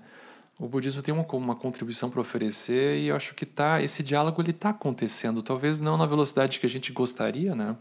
O 0.57 0.67
budismo 0.67 1.01
tem 1.01 1.13
uma, 1.13 1.25
uma 1.33 1.55
contribuição 1.55 2.09
para 2.09 2.19
oferecer 2.19 2.99
e 2.99 3.07
eu 3.07 3.15
acho 3.15 3.33
que 3.33 3.45
tá 3.45 3.81
esse 3.81 4.03
diálogo 4.03 4.41
ele 4.41 4.51
está 4.51 4.69
acontecendo, 4.69 5.41
talvez 5.41 5.79
não 5.79 5.97
na 5.97 6.05
velocidade 6.05 6.59
que 6.59 6.65
a 6.65 6.69
gente 6.69 6.91
gostaria, 6.91 7.55
né? 7.55 7.75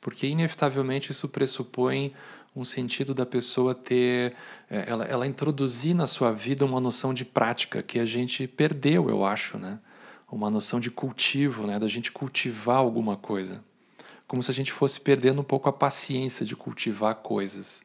Porque 0.00 0.26
inevitavelmente 0.26 1.10
isso 1.10 1.28
pressupõe 1.28 2.12
um 2.56 2.64
sentido 2.64 3.14
da 3.14 3.24
pessoa 3.24 3.74
ter, 3.74 4.34
é, 4.68 4.90
ela, 4.90 5.04
ela 5.04 5.26
introduzir 5.26 5.94
na 5.94 6.06
sua 6.06 6.32
vida 6.32 6.64
uma 6.64 6.80
noção 6.80 7.14
de 7.14 7.24
prática 7.24 7.82
que 7.82 7.98
a 7.98 8.04
gente 8.04 8.46
perdeu, 8.46 9.08
eu 9.08 9.24
acho, 9.24 9.58
né? 9.58 9.78
Uma 10.30 10.50
noção 10.50 10.80
de 10.80 10.90
cultivo, 10.90 11.66
né? 11.66 11.78
Da 11.78 11.88
gente 11.88 12.10
cultivar 12.10 12.78
alguma 12.78 13.16
coisa. 13.16 13.62
Como 14.30 14.42
se 14.44 14.50
a 14.52 14.54
gente 14.54 14.70
fosse 14.70 15.00
perdendo 15.00 15.40
um 15.40 15.44
pouco 15.44 15.68
a 15.68 15.72
paciência 15.72 16.46
de 16.46 16.54
cultivar 16.54 17.16
coisas. 17.16 17.82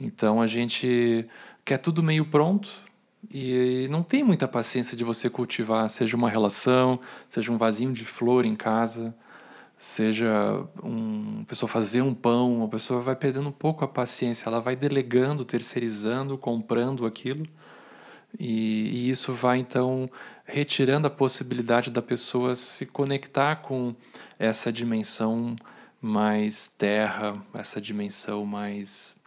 Então 0.00 0.42
a 0.42 0.46
gente 0.48 1.24
quer 1.64 1.78
tudo 1.78 2.02
meio 2.02 2.26
pronto 2.26 2.68
e 3.30 3.86
não 3.88 4.02
tem 4.02 4.24
muita 4.24 4.48
paciência 4.48 4.96
de 4.96 5.04
você 5.04 5.30
cultivar, 5.30 5.88
seja 5.88 6.16
uma 6.16 6.28
relação, 6.28 6.98
seja 7.28 7.52
um 7.52 7.56
vasinho 7.56 7.92
de 7.92 8.04
flor 8.04 8.44
em 8.44 8.56
casa 8.56 9.14
seja 9.78 10.68
um, 10.82 11.40
a 11.40 11.44
pessoa 11.46 11.66
fazer 11.66 12.02
um 12.02 12.12
pão, 12.12 12.62
a 12.62 12.68
pessoa 12.68 13.00
vai 13.00 13.16
perdendo 13.16 13.48
um 13.48 13.52
pouco 13.52 13.82
a 13.82 13.88
paciência, 13.88 14.46
ela 14.46 14.60
vai 14.60 14.76
delegando, 14.76 15.42
terceirizando, 15.42 16.36
comprando 16.36 17.06
aquilo, 17.06 17.46
e, 18.38 19.06
e 19.06 19.10
isso 19.10 19.32
vai 19.32 19.58
então 19.58 20.10
retirando 20.52 21.06
a 21.06 21.10
possibilidade 21.10 21.90
da 21.90 22.02
pessoa 22.02 22.54
se 22.56 22.86
conectar 22.86 23.56
com 23.56 23.94
essa 24.38 24.72
dimensão 24.72 25.56
mais 26.00 26.68
terra, 26.68 27.40
essa 27.54 27.80
dimensão 27.80 28.44
mais 28.44 29.18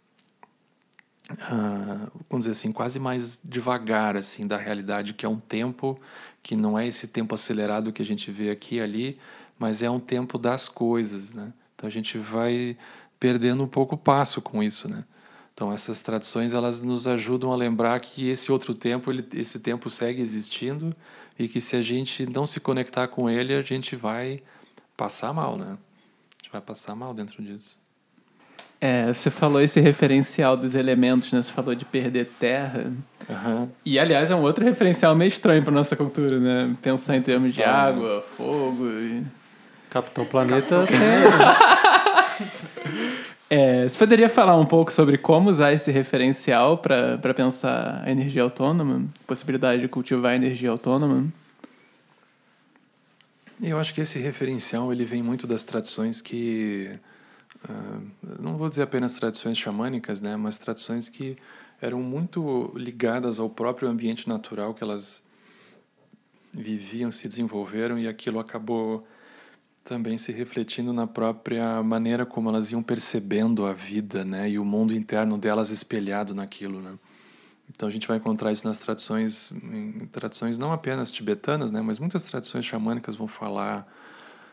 Uh, 1.30 2.10
vamos 2.28 2.44
dizer 2.44 2.50
assim, 2.50 2.70
quase 2.70 3.00
mais 3.00 3.40
devagar 3.42 4.14
assim 4.14 4.46
da 4.46 4.58
realidade, 4.58 5.14
que 5.14 5.24
é 5.24 5.28
um 5.28 5.40
tempo 5.40 5.98
que 6.42 6.54
não 6.54 6.78
é 6.78 6.86
esse 6.86 7.08
tempo 7.08 7.34
acelerado 7.34 7.94
que 7.94 8.02
a 8.02 8.04
gente 8.04 8.30
vê 8.30 8.50
aqui 8.50 8.76
e 8.76 8.80
ali, 8.80 9.18
mas 9.58 9.82
é 9.82 9.88
um 9.88 9.98
tempo 9.98 10.36
das 10.36 10.68
coisas, 10.68 11.32
né? 11.32 11.50
Então 11.74 11.86
a 11.86 11.90
gente 11.90 12.18
vai 12.18 12.76
perdendo 13.18 13.64
um 13.64 13.66
pouco 13.66 13.94
o 13.94 13.98
passo 13.98 14.42
com 14.42 14.62
isso, 14.62 14.86
né? 14.86 15.04
Então 15.54 15.72
essas 15.72 16.02
tradições 16.02 16.52
elas 16.52 16.82
nos 16.82 17.06
ajudam 17.06 17.52
a 17.52 17.56
lembrar 17.56 17.98
que 18.00 18.28
esse 18.28 18.50
outro 18.50 18.74
tempo, 18.74 19.10
ele, 19.10 19.24
esse 19.34 19.60
tempo 19.60 19.88
segue 19.88 20.20
existindo 20.20 20.94
e 21.38 21.48
que 21.48 21.60
se 21.60 21.76
a 21.76 21.82
gente 21.82 22.26
não 22.26 22.44
se 22.44 22.60
conectar 22.60 23.06
com 23.08 23.30
ele, 23.30 23.54
a 23.54 23.62
gente 23.62 23.94
vai 23.94 24.42
passar 24.96 25.32
mal, 25.32 25.56
né? 25.56 25.76
A 25.76 26.42
gente 26.42 26.52
vai 26.52 26.60
passar 26.60 26.94
mal 26.94 27.14
dentro 27.14 27.42
disso. 27.42 27.76
É, 28.80 29.12
você 29.12 29.30
falou 29.30 29.62
esse 29.62 29.80
referencial 29.80 30.56
dos 30.56 30.74
elementos, 30.74 31.32
né? 31.32 31.40
Você 31.40 31.50
falou 31.52 31.74
de 31.74 31.84
perder 31.84 32.26
terra. 32.38 32.92
Uhum. 33.28 33.68
E, 33.84 33.98
aliás, 33.98 34.30
é 34.30 34.34
um 34.34 34.42
outro 34.42 34.62
referencial 34.64 35.14
meio 35.14 35.28
estranho 35.28 35.62
para 35.62 35.72
nossa 35.72 35.96
cultura, 35.96 36.38
né? 36.38 36.76
Pensar 36.82 37.16
em 37.16 37.22
termos 37.22 37.54
de 37.54 37.62
água, 37.62 38.22
fogo 38.36 38.86
e... 38.88 39.24
Capitão 39.88 40.26
Planeta 40.26 40.84
é, 43.54 43.88
você 43.88 43.96
poderia 43.96 44.28
falar 44.28 44.56
um 44.56 44.66
pouco 44.66 44.92
sobre 44.92 45.16
como 45.16 45.48
usar 45.48 45.72
esse 45.72 45.92
referencial 45.92 46.78
para 46.78 47.32
pensar 47.34 48.02
a 48.04 48.10
energia 48.10 48.42
autônoma? 48.42 49.06
Possibilidade 49.28 49.80
de 49.80 49.86
cultivar 49.86 50.32
a 50.32 50.34
energia 50.34 50.70
autônoma? 50.70 51.32
Eu 53.62 53.78
acho 53.78 53.94
que 53.94 54.00
esse 54.00 54.18
referencial 54.18 54.92
ele 54.92 55.04
vem 55.04 55.22
muito 55.22 55.46
das 55.46 55.64
tradições 55.64 56.20
que 56.20 56.98
uh, 57.68 58.02
não 58.40 58.56
vou 58.56 58.68
dizer 58.68 58.82
apenas 58.82 59.12
tradições 59.12 59.56
xamânicas, 59.56 60.20
né, 60.20 60.36
mas 60.36 60.58
tradições 60.58 61.08
que 61.08 61.38
eram 61.80 62.00
muito 62.00 62.72
ligadas 62.74 63.38
ao 63.38 63.48
próprio 63.48 63.88
ambiente 63.88 64.28
natural 64.28 64.74
que 64.74 64.82
elas 64.82 65.22
viviam, 66.52 67.12
se 67.12 67.28
desenvolveram 67.28 68.00
e 68.00 68.08
aquilo 68.08 68.40
acabou 68.40 69.06
também 69.84 70.16
se 70.16 70.32
refletindo 70.32 70.92
na 70.92 71.06
própria 71.06 71.82
maneira 71.82 72.24
como 72.24 72.48
elas 72.48 72.72
iam 72.72 72.82
percebendo 72.82 73.66
a 73.66 73.72
vida, 73.74 74.24
né, 74.24 74.48
e 74.48 74.58
o 74.58 74.64
mundo 74.64 74.94
interno 74.94 75.36
delas 75.36 75.70
espelhado 75.70 76.34
naquilo, 76.34 76.80
né. 76.80 76.98
Então 77.70 77.88
a 77.88 77.92
gente 77.92 78.08
vai 78.08 78.16
encontrar 78.16 78.50
isso 78.50 78.66
nas 78.66 78.78
tradições, 78.78 79.52
tradições 80.10 80.56
não 80.58 80.72
apenas 80.72 81.12
tibetanas, 81.12 81.70
né, 81.70 81.82
mas 81.82 81.98
muitas 81.98 82.24
tradições 82.24 82.64
xamânicas 82.64 83.14
vão 83.14 83.28
falar, 83.28 83.86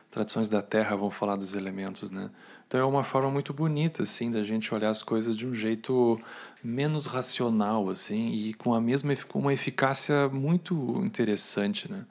tradições 0.10 0.50
da 0.50 0.62
terra 0.62 0.96
vão 0.98 1.10
falar 1.10 1.38
dos 1.38 1.56
elementos, 1.56 2.12
né. 2.12 2.30
Então 2.68 2.80
é 2.80 2.86
uma 2.86 3.04
forma 3.04 3.32
muito 3.32 3.54
bonita 3.54 4.04
assim 4.04 4.30
da 4.32 4.44
gente 4.44 4.74
olhar 4.74 4.90
as 4.90 5.02
coisas 5.02 5.38
de 5.38 5.48
um 5.48 5.54
jeito 5.54 6.20
menos 6.64 7.06
racional 7.06 7.90
assim 7.90 8.30
e 8.30 8.54
com 8.54 8.74
a 8.74 8.82
mesma 8.82 9.14
com 9.28 9.40
uma 9.40 9.54
eficácia 9.54 10.28
muito 10.28 11.02
interessante, 11.06 11.90
né. 11.90 12.06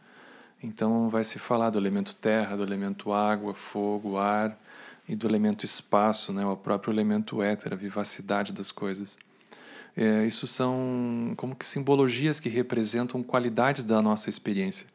Então 0.63 1.09
vai 1.09 1.25
se 1.25 1.39
falar 1.39 1.71
do 1.71 1.79
elemento 1.79 2.15
terra, 2.15 2.57
do 2.57 2.63
elemento 2.63 3.13
água, 3.13 3.55
fogo, 3.55 4.19
ar 4.19 4.59
e 5.09 5.17
do 5.17 5.27
elemento 5.27 5.65
espaço, 5.65 6.33
né, 6.33 6.45
o 6.45 6.57
próprio 6.57 6.93
elemento 6.93 7.43
éter, 7.43 7.73
a 7.73 7.77
vivacidade 7.77 8.53
das 8.53 8.71
coisas. 8.71 9.17
É, 9.97 10.25
isso 10.25 10.47
são 10.47 11.35
como 11.37 11.57
que 11.57 11.67
simbologias 11.67 12.39
que 12.39 12.49
representam 12.49 13.23
qualidades 13.23 13.85
da 13.85 14.01
nossa 14.01 14.29
experiência. 14.29 14.87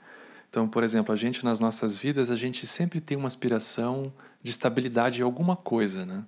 Então, 0.49 0.67
por 0.67 0.83
exemplo, 0.83 1.13
a 1.13 1.17
gente 1.17 1.43
nas 1.43 1.59
nossas 1.59 1.97
vidas, 1.97 2.31
a 2.31 2.35
gente 2.35 2.65
sempre 2.65 3.01
tem 3.01 3.17
uma 3.17 3.27
aspiração 3.27 4.13
de 4.41 4.51
estabilidade 4.51 5.19
em 5.19 5.23
alguma 5.23 5.55
coisa, 5.55 6.05
né? 6.05 6.23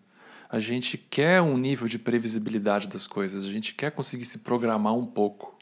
A 0.50 0.60
gente 0.60 0.98
quer 0.98 1.42
um 1.42 1.58
nível 1.58 1.88
de 1.88 2.00
previsibilidade 2.00 2.88
das 2.88 3.06
coisas, 3.08 3.46
a 3.46 3.50
gente 3.50 3.74
quer 3.74 3.92
conseguir 3.92 4.26
se 4.26 4.40
programar 4.40 4.94
um 4.94 5.06
pouco 5.06 5.57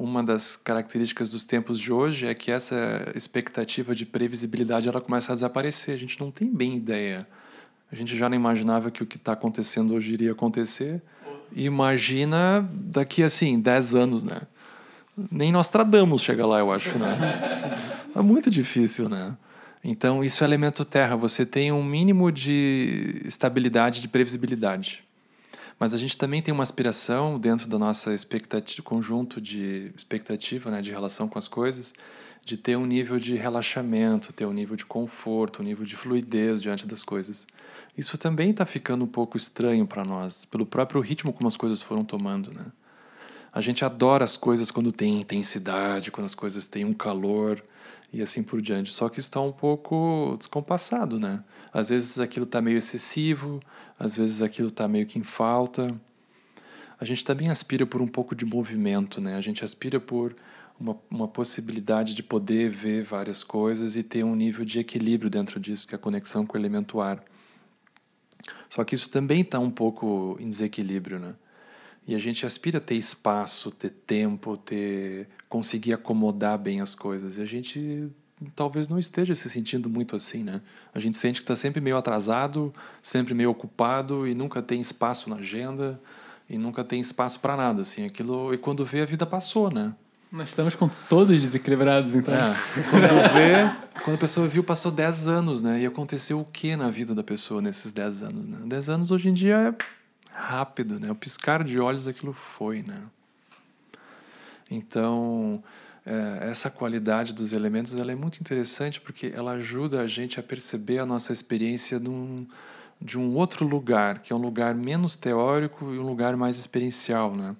uma 0.00 0.24
das 0.24 0.56
características 0.56 1.32
dos 1.32 1.44
tempos 1.44 1.78
de 1.78 1.92
hoje 1.92 2.26
é 2.26 2.34
que 2.34 2.50
essa 2.50 3.12
expectativa 3.14 3.94
de 3.94 4.06
previsibilidade 4.06 4.88
ela 4.88 4.98
começa 4.98 5.30
a 5.30 5.34
desaparecer. 5.34 5.94
A 5.94 5.98
gente 5.98 6.18
não 6.18 6.30
tem 6.30 6.48
bem 6.50 6.74
ideia. 6.74 7.28
A 7.92 7.94
gente 7.94 8.16
já 8.16 8.26
não 8.26 8.34
imaginava 8.34 8.90
que 8.90 9.02
o 9.02 9.06
que 9.06 9.18
está 9.18 9.32
acontecendo 9.32 9.94
hoje 9.94 10.14
iria 10.14 10.32
acontecer. 10.32 11.02
Imagina 11.54 12.66
daqui 12.72 13.22
assim 13.22 13.60
10 13.60 13.94
anos, 13.94 14.24
né? 14.24 14.40
Nem 15.30 15.52
Nostradamus 15.52 16.22
chega 16.22 16.46
lá, 16.46 16.60
eu 16.60 16.72
acho, 16.72 16.96
né? 16.96 18.08
É 18.16 18.22
muito 18.22 18.50
difícil, 18.50 19.06
né? 19.06 19.36
Então, 19.84 20.24
isso 20.24 20.42
é 20.42 20.46
elemento 20.46 20.82
terra. 20.82 21.14
Você 21.16 21.44
tem 21.44 21.72
um 21.72 21.84
mínimo 21.84 22.32
de 22.32 23.20
estabilidade, 23.26 24.00
de 24.00 24.08
previsibilidade. 24.08 25.04
Mas 25.80 25.94
a 25.94 25.96
gente 25.96 26.18
também 26.18 26.42
tem 26.42 26.52
uma 26.52 26.62
aspiração 26.62 27.38
dentro 27.38 27.66
da 27.66 27.78
nossa 27.78 28.12
expectativa, 28.12 28.82
conjunto 28.82 29.40
de 29.40 29.90
expectativa, 29.96 30.70
né, 30.70 30.82
de 30.82 30.90
relação 30.90 31.26
com 31.26 31.38
as 31.38 31.48
coisas, 31.48 31.94
de 32.44 32.58
ter 32.58 32.76
um 32.76 32.84
nível 32.84 33.18
de 33.18 33.34
relaxamento, 33.34 34.30
ter 34.30 34.44
um 34.44 34.52
nível 34.52 34.76
de 34.76 34.84
conforto, 34.84 35.62
um 35.62 35.64
nível 35.64 35.86
de 35.86 35.96
fluidez 35.96 36.60
diante 36.60 36.86
das 36.86 37.02
coisas. 37.02 37.46
Isso 37.96 38.18
também 38.18 38.50
está 38.50 38.66
ficando 38.66 39.06
um 39.06 39.08
pouco 39.08 39.38
estranho 39.38 39.86
para 39.86 40.04
nós, 40.04 40.44
pelo 40.44 40.66
próprio 40.66 41.00
ritmo 41.00 41.32
como 41.32 41.48
as 41.48 41.56
coisas 41.56 41.80
foram 41.80 42.04
tomando, 42.04 42.52
né? 42.52 42.66
A 43.50 43.62
gente 43.62 43.82
adora 43.82 44.22
as 44.22 44.36
coisas 44.36 44.70
quando 44.70 44.92
tem 44.92 45.18
intensidade, 45.18 46.10
quando 46.10 46.26
as 46.26 46.34
coisas 46.34 46.68
têm 46.68 46.84
um 46.84 46.92
calor 46.92 47.64
e 48.12 48.22
assim 48.22 48.42
por 48.42 48.60
diante. 48.60 48.92
Só 48.92 49.08
que 49.08 49.20
isso 49.20 49.28
está 49.28 49.40
um 49.40 49.52
pouco 49.52 50.34
descompassado, 50.38 51.18
né? 51.18 51.42
Às 51.72 51.88
vezes 51.88 52.18
aquilo 52.18 52.44
está 52.44 52.60
meio 52.60 52.78
excessivo, 52.78 53.60
às 53.98 54.16
vezes 54.16 54.42
aquilo 54.42 54.68
está 54.68 54.88
meio 54.88 55.06
que 55.06 55.18
em 55.18 55.22
falta. 55.22 55.94
A 56.98 57.04
gente 57.04 57.24
também 57.24 57.48
aspira 57.48 57.86
por 57.86 58.02
um 58.02 58.08
pouco 58.08 58.34
de 58.34 58.44
movimento, 58.44 59.20
né? 59.20 59.36
A 59.36 59.40
gente 59.40 59.64
aspira 59.64 59.98
por 59.98 60.36
uma, 60.78 60.98
uma 61.10 61.28
possibilidade 61.28 62.14
de 62.14 62.22
poder 62.22 62.70
ver 62.70 63.02
várias 63.04 63.42
coisas 63.42 63.96
e 63.96 64.02
ter 64.02 64.24
um 64.24 64.34
nível 64.34 64.64
de 64.64 64.80
equilíbrio 64.80 65.30
dentro 65.30 65.60
disso, 65.60 65.86
que 65.86 65.94
é 65.94 65.96
a 65.96 65.98
conexão 65.98 66.44
com 66.44 66.56
o 66.56 66.60
elemento 66.60 67.00
ar. 67.00 67.22
Só 68.68 68.84
que 68.84 68.94
isso 68.94 69.10
também 69.10 69.42
está 69.42 69.58
um 69.58 69.70
pouco 69.70 70.36
em 70.40 70.48
desequilíbrio, 70.48 71.18
né? 71.18 71.34
E 72.10 72.14
a 72.16 72.18
gente 72.18 72.44
aspira 72.44 72.78
a 72.78 72.80
ter 72.80 72.96
espaço, 72.96 73.70
ter 73.70 73.90
tempo, 73.90 74.56
ter 74.56 75.28
conseguir 75.48 75.92
acomodar 75.92 76.58
bem 76.58 76.80
as 76.80 76.92
coisas. 76.92 77.38
E 77.38 77.40
a 77.40 77.46
gente 77.46 78.08
talvez 78.56 78.88
não 78.88 78.98
esteja 78.98 79.32
se 79.32 79.48
sentindo 79.48 79.88
muito 79.88 80.16
assim, 80.16 80.42
né? 80.42 80.60
A 80.92 80.98
gente 80.98 81.16
sente 81.16 81.38
que 81.38 81.44
está 81.44 81.54
sempre 81.54 81.80
meio 81.80 81.96
atrasado, 81.96 82.74
sempre 83.00 83.32
meio 83.32 83.50
ocupado 83.50 84.26
e 84.26 84.34
nunca 84.34 84.60
tem 84.60 84.80
espaço 84.80 85.30
na 85.30 85.36
agenda 85.36 86.00
e 86.48 86.58
nunca 86.58 86.82
tem 86.82 87.00
espaço 87.00 87.38
para 87.38 87.56
nada, 87.56 87.82
assim. 87.82 88.04
Aquilo 88.04 88.52
e 88.52 88.58
quando 88.58 88.84
vê 88.84 89.02
a 89.02 89.06
vida 89.06 89.24
passou, 89.24 89.70
né? 89.70 89.94
Nós 90.32 90.48
estamos 90.48 90.74
com 90.74 90.90
todos 91.08 91.38
desequilibrados, 91.38 92.12
então. 92.12 92.34
É, 92.34 92.82
quando 92.90 93.32
vê, 93.32 94.02
quando 94.02 94.16
a 94.16 94.18
pessoa 94.18 94.48
viu, 94.48 94.64
passou 94.64 94.90
10 94.90 95.28
anos, 95.28 95.62
né? 95.62 95.80
E 95.80 95.86
aconteceu 95.86 96.40
o 96.40 96.44
que 96.44 96.74
na 96.74 96.90
vida 96.90 97.14
da 97.14 97.22
pessoa 97.22 97.62
nesses 97.62 97.92
10 97.92 98.24
anos, 98.24 98.48
né? 98.48 98.58
10 98.66 98.88
anos 98.88 99.10
hoje 99.12 99.28
em 99.28 99.32
dia 99.32 99.54
é 99.56 99.99
rápido, 100.32 100.98
né? 100.98 101.10
O 101.10 101.14
piscar 101.14 101.64
de 101.64 101.78
olhos 101.78 102.06
aquilo 102.06 102.32
foi, 102.32 102.82
né? 102.82 103.02
Então, 104.70 105.62
é, 106.06 106.50
essa 106.50 106.70
qualidade 106.70 107.34
dos 107.34 107.52
elementos 107.52 107.94
ela 107.94 108.12
é 108.12 108.14
muito 108.14 108.40
interessante 108.40 109.00
porque 109.00 109.32
ela 109.34 109.52
ajuda 109.52 110.00
a 110.00 110.06
gente 110.06 110.38
a 110.38 110.42
perceber 110.42 110.98
a 110.98 111.06
nossa 111.06 111.32
experiência 111.32 111.98
de 111.98 112.08
um, 112.08 112.46
de 113.00 113.18
um 113.18 113.34
outro 113.34 113.66
lugar, 113.66 114.20
que 114.20 114.32
é 114.32 114.36
um 114.36 114.40
lugar 114.40 114.74
menos 114.74 115.16
teórico 115.16 115.92
e 115.92 115.98
um 115.98 116.02
lugar 116.02 116.36
mais 116.36 116.58
experiencial, 116.58 117.34
né? 117.36 117.56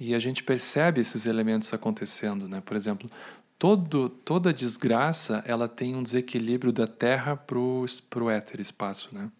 E 0.00 0.14
a 0.14 0.18
gente 0.18 0.44
percebe 0.44 1.00
esses 1.00 1.26
elementos 1.26 1.74
acontecendo, 1.74 2.48
né? 2.48 2.62
Por 2.64 2.76
exemplo, 2.76 3.10
todo, 3.58 4.08
toda 4.08 4.52
desgraça 4.52 5.42
ela 5.44 5.68
tem 5.68 5.96
um 5.96 6.02
desequilíbrio 6.02 6.72
da 6.72 6.86
Terra 6.86 7.36
para 7.36 7.58
o 7.58 8.30
éter, 8.30 8.60
espaço, 8.60 9.08
né? 9.12 9.30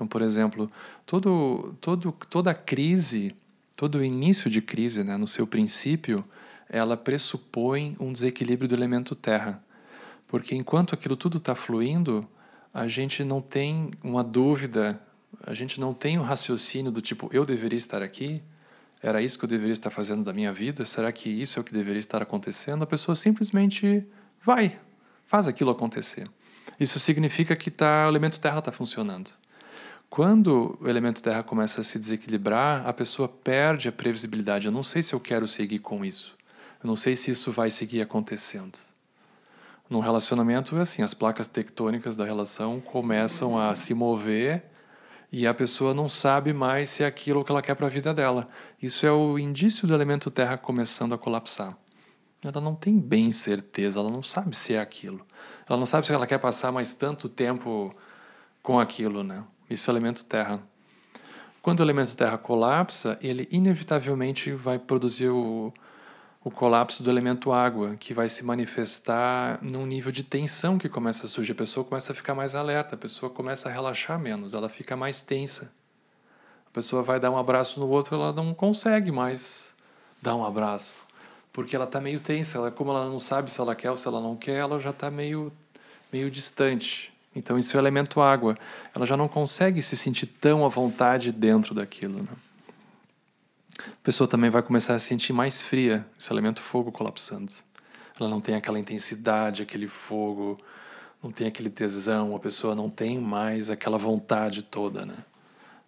Então, 0.00 0.08
por 0.08 0.22
exemplo, 0.22 0.72
todo, 1.04 1.76
todo, 1.78 2.10
toda 2.30 2.54
crise, 2.54 3.36
todo 3.76 4.02
início 4.02 4.50
de 4.50 4.62
crise, 4.62 5.04
né, 5.04 5.14
no 5.18 5.28
seu 5.28 5.46
princípio, 5.46 6.24
ela 6.70 6.96
pressupõe 6.96 7.98
um 8.00 8.10
desequilíbrio 8.10 8.66
do 8.66 8.74
elemento 8.74 9.14
terra. 9.14 9.62
Porque 10.26 10.54
enquanto 10.54 10.94
aquilo 10.94 11.18
tudo 11.18 11.36
está 11.36 11.54
fluindo, 11.54 12.26
a 12.72 12.88
gente 12.88 13.22
não 13.22 13.42
tem 13.42 13.90
uma 14.02 14.24
dúvida, 14.24 14.98
a 15.42 15.52
gente 15.52 15.78
não 15.78 15.92
tem 15.92 16.18
um 16.18 16.22
raciocínio 16.22 16.90
do 16.90 17.02
tipo, 17.02 17.28
eu 17.30 17.44
deveria 17.44 17.76
estar 17.76 18.02
aqui? 18.02 18.42
Era 19.02 19.20
isso 19.20 19.38
que 19.38 19.44
eu 19.44 19.48
deveria 19.50 19.74
estar 19.74 19.90
fazendo 19.90 20.24
da 20.24 20.32
minha 20.32 20.50
vida? 20.50 20.82
Será 20.86 21.12
que 21.12 21.28
isso 21.28 21.58
é 21.58 21.60
o 21.60 21.64
que 21.64 21.74
deveria 21.74 21.98
estar 21.98 22.22
acontecendo? 22.22 22.84
A 22.84 22.86
pessoa 22.86 23.14
simplesmente 23.14 24.02
vai, 24.42 24.78
faz 25.26 25.46
aquilo 25.46 25.70
acontecer. 25.70 26.26
Isso 26.78 26.98
significa 26.98 27.54
que 27.54 27.70
tá, 27.70 28.06
o 28.06 28.08
elemento 28.08 28.40
terra 28.40 28.60
está 28.60 28.72
funcionando. 28.72 29.30
Quando 30.10 30.76
o 30.80 30.88
elemento 30.88 31.22
terra 31.22 31.40
começa 31.44 31.80
a 31.80 31.84
se 31.84 31.96
desequilibrar, 31.96 32.84
a 32.84 32.92
pessoa 32.92 33.28
perde 33.28 33.88
a 33.88 33.92
previsibilidade. 33.92 34.66
Eu 34.66 34.72
não 34.72 34.82
sei 34.82 35.02
se 35.02 35.12
eu 35.12 35.20
quero 35.20 35.46
seguir 35.46 35.78
com 35.78 36.04
isso. 36.04 36.36
Eu 36.82 36.88
não 36.88 36.96
sei 36.96 37.14
se 37.14 37.30
isso 37.30 37.52
vai 37.52 37.70
seguir 37.70 38.00
acontecendo. 38.00 38.76
Num 39.88 40.00
relacionamento 40.00 40.76
é 40.76 40.80
assim, 40.80 41.02
as 41.02 41.14
placas 41.14 41.46
tectônicas 41.46 42.16
da 42.16 42.24
relação 42.24 42.80
começam 42.80 43.56
a 43.56 43.72
se 43.76 43.94
mover 43.94 44.64
e 45.30 45.46
a 45.46 45.54
pessoa 45.54 45.94
não 45.94 46.08
sabe 46.08 46.52
mais 46.52 46.90
se 46.90 47.04
é 47.04 47.06
aquilo 47.06 47.44
que 47.44 47.52
ela 47.52 47.62
quer 47.62 47.76
para 47.76 47.86
a 47.86 47.90
vida 47.90 48.12
dela. 48.12 48.48
Isso 48.82 49.06
é 49.06 49.12
o 49.12 49.38
indício 49.38 49.86
do 49.86 49.94
elemento 49.94 50.28
terra 50.28 50.58
começando 50.58 51.14
a 51.14 51.18
colapsar. 51.18 51.76
Ela 52.44 52.60
não 52.60 52.74
tem 52.74 52.98
bem 52.98 53.30
certeza, 53.30 54.00
ela 54.00 54.10
não 54.10 54.24
sabe 54.24 54.56
se 54.56 54.74
é 54.74 54.80
aquilo. 54.80 55.24
Ela 55.68 55.78
não 55.78 55.86
sabe 55.86 56.04
se 56.04 56.12
ela 56.12 56.26
quer 56.26 56.38
passar 56.38 56.72
mais 56.72 56.92
tanto 56.92 57.28
tempo 57.28 57.94
com 58.60 58.80
aquilo, 58.80 59.22
né? 59.22 59.44
Isso 59.70 59.88
é 59.88 59.94
o 59.94 59.96
elemento 59.96 60.24
terra. 60.24 60.60
Quando 61.62 61.78
o 61.78 61.82
elemento 61.84 62.16
terra 62.16 62.36
colapsa, 62.36 63.16
ele 63.22 63.46
inevitavelmente 63.52 64.50
vai 64.50 64.80
produzir 64.80 65.28
o, 65.28 65.72
o 66.42 66.50
colapso 66.50 67.04
do 67.04 67.10
elemento 67.10 67.52
água, 67.52 67.94
que 67.96 68.12
vai 68.12 68.28
se 68.28 68.44
manifestar 68.44 69.58
num 69.62 69.86
nível 69.86 70.10
de 70.10 70.24
tensão 70.24 70.76
que 70.76 70.88
começa 70.88 71.26
a 71.26 71.28
surgir. 71.28 71.52
A 71.52 71.54
pessoa 71.54 71.84
começa 71.84 72.12
a 72.12 72.14
ficar 72.16 72.34
mais 72.34 72.54
alerta, 72.54 72.96
a 72.96 72.98
pessoa 72.98 73.30
começa 73.30 73.68
a 73.68 73.72
relaxar 73.72 74.18
menos, 74.18 74.54
ela 74.54 74.68
fica 74.68 74.96
mais 74.96 75.20
tensa. 75.20 75.70
A 76.66 76.70
pessoa 76.72 77.02
vai 77.02 77.20
dar 77.20 77.30
um 77.30 77.38
abraço 77.38 77.78
no 77.78 77.88
outro, 77.88 78.16
ela 78.16 78.32
não 78.32 78.52
consegue 78.54 79.12
mais 79.12 79.74
dar 80.20 80.34
um 80.34 80.44
abraço, 80.44 81.04
porque 81.52 81.76
ela 81.76 81.84
está 81.84 82.00
meio 82.00 82.18
tensa. 82.18 82.58
Ela, 82.58 82.70
como 82.72 82.90
ela 82.90 83.06
não 83.06 83.20
sabe 83.20 83.50
se 83.50 83.60
ela 83.60 83.76
quer 83.76 83.90
ou 83.90 83.96
se 83.96 84.08
ela 84.08 84.20
não 84.20 84.34
quer, 84.34 84.60
ela 84.60 84.80
já 84.80 84.90
está 84.90 85.10
meio, 85.10 85.52
meio 86.12 86.30
distante. 86.30 87.09
Então, 87.34 87.56
isso 87.56 87.76
é 87.76 87.78
o 87.78 87.82
elemento 87.82 88.20
água. 88.20 88.56
Ela 88.94 89.06
já 89.06 89.16
não 89.16 89.28
consegue 89.28 89.80
se 89.82 89.96
sentir 89.96 90.26
tão 90.26 90.64
à 90.64 90.68
vontade 90.68 91.30
dentro 91.30 91.74
daquilo. 91.74 92.22
Né? 92.22 92.28
A 93.78 94.02
pessoa 94.02 94.26
também 94.26 94.50
vai 94.50 94.62
começar 94.62 94.94
a 94.94 94.98
se 94.98 95.06
sentir 95.06 95.32
mais 95.32 95.62
fria, 95.62 96.06
esse 96.18 96.32
elemento 96.32 96.60
fogo 96.60 96.90
colapsando. 96.90 97.52
Ela 98.18 98.28
não 98.28 98.40
tem 98.40 98.54
aquela 98.54 98.78
intensidade, 98.78 99.62
aquele 99.62 99.86
fogo, 99.86 100.58
não 101.22 101.30
tem 101.30 101.46
aquele 101.46 101.70
tesão, 101.70 102.34
a 102.34 102.40
pessoa 102.40 102.74
não 102.74 102.90
tem 102.90 103.18
mais 103.18 103.70
aquela 103.70 103.96
vontade 103.96 104.62
toda, 104.62 105.06
né? 105.06 105.16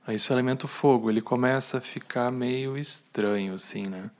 Aí 0.06 0.16
esse 0.16 0.32
elemento 0.32 0.66
fogo, 0.66 1.10
ele 1.10 1.20
começa 1.20 1.78
a 1.78 1.80
ficar 1.80 2.30
meio 2.30 2.76
estranho, 2.76 3.54
assim, 3.54 3.88
né? 3.88 4.10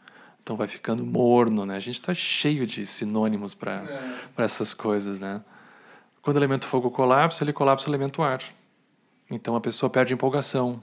Então 0.42 0.56
vai 0.56 0.68
ficando 0.68 1.04
morno, 1.04 1.64
né? 1.64 1.76
A 1.76 1.80
gente 1.80 1.96
está 1.96 2.12
cheio 2.14 2.66
de 2.66 2.86
sinônimos 2.86 3.54
para 3.54 3.84
é. 4.38 4.42
essas 4.42 4.74
coisas, 4.74 5.20
né? 5.20 5.42
Quando 6.22 6.36
o 6.36 6.38
elemento 6.38 6.68
fogo 6.68 6.88
colapsa, 6.88 7.42
ele 7.42 7.52
colapsa 7.52 7.88
o 7.88 7.90
elemento 7.90 8.22
ar. 8.22 8.40
Então 9.28 9.56
a 9.56 9.60
pessoa 9.60 9.90
perde 9.90 10.14
empolgação. 10.14 10.80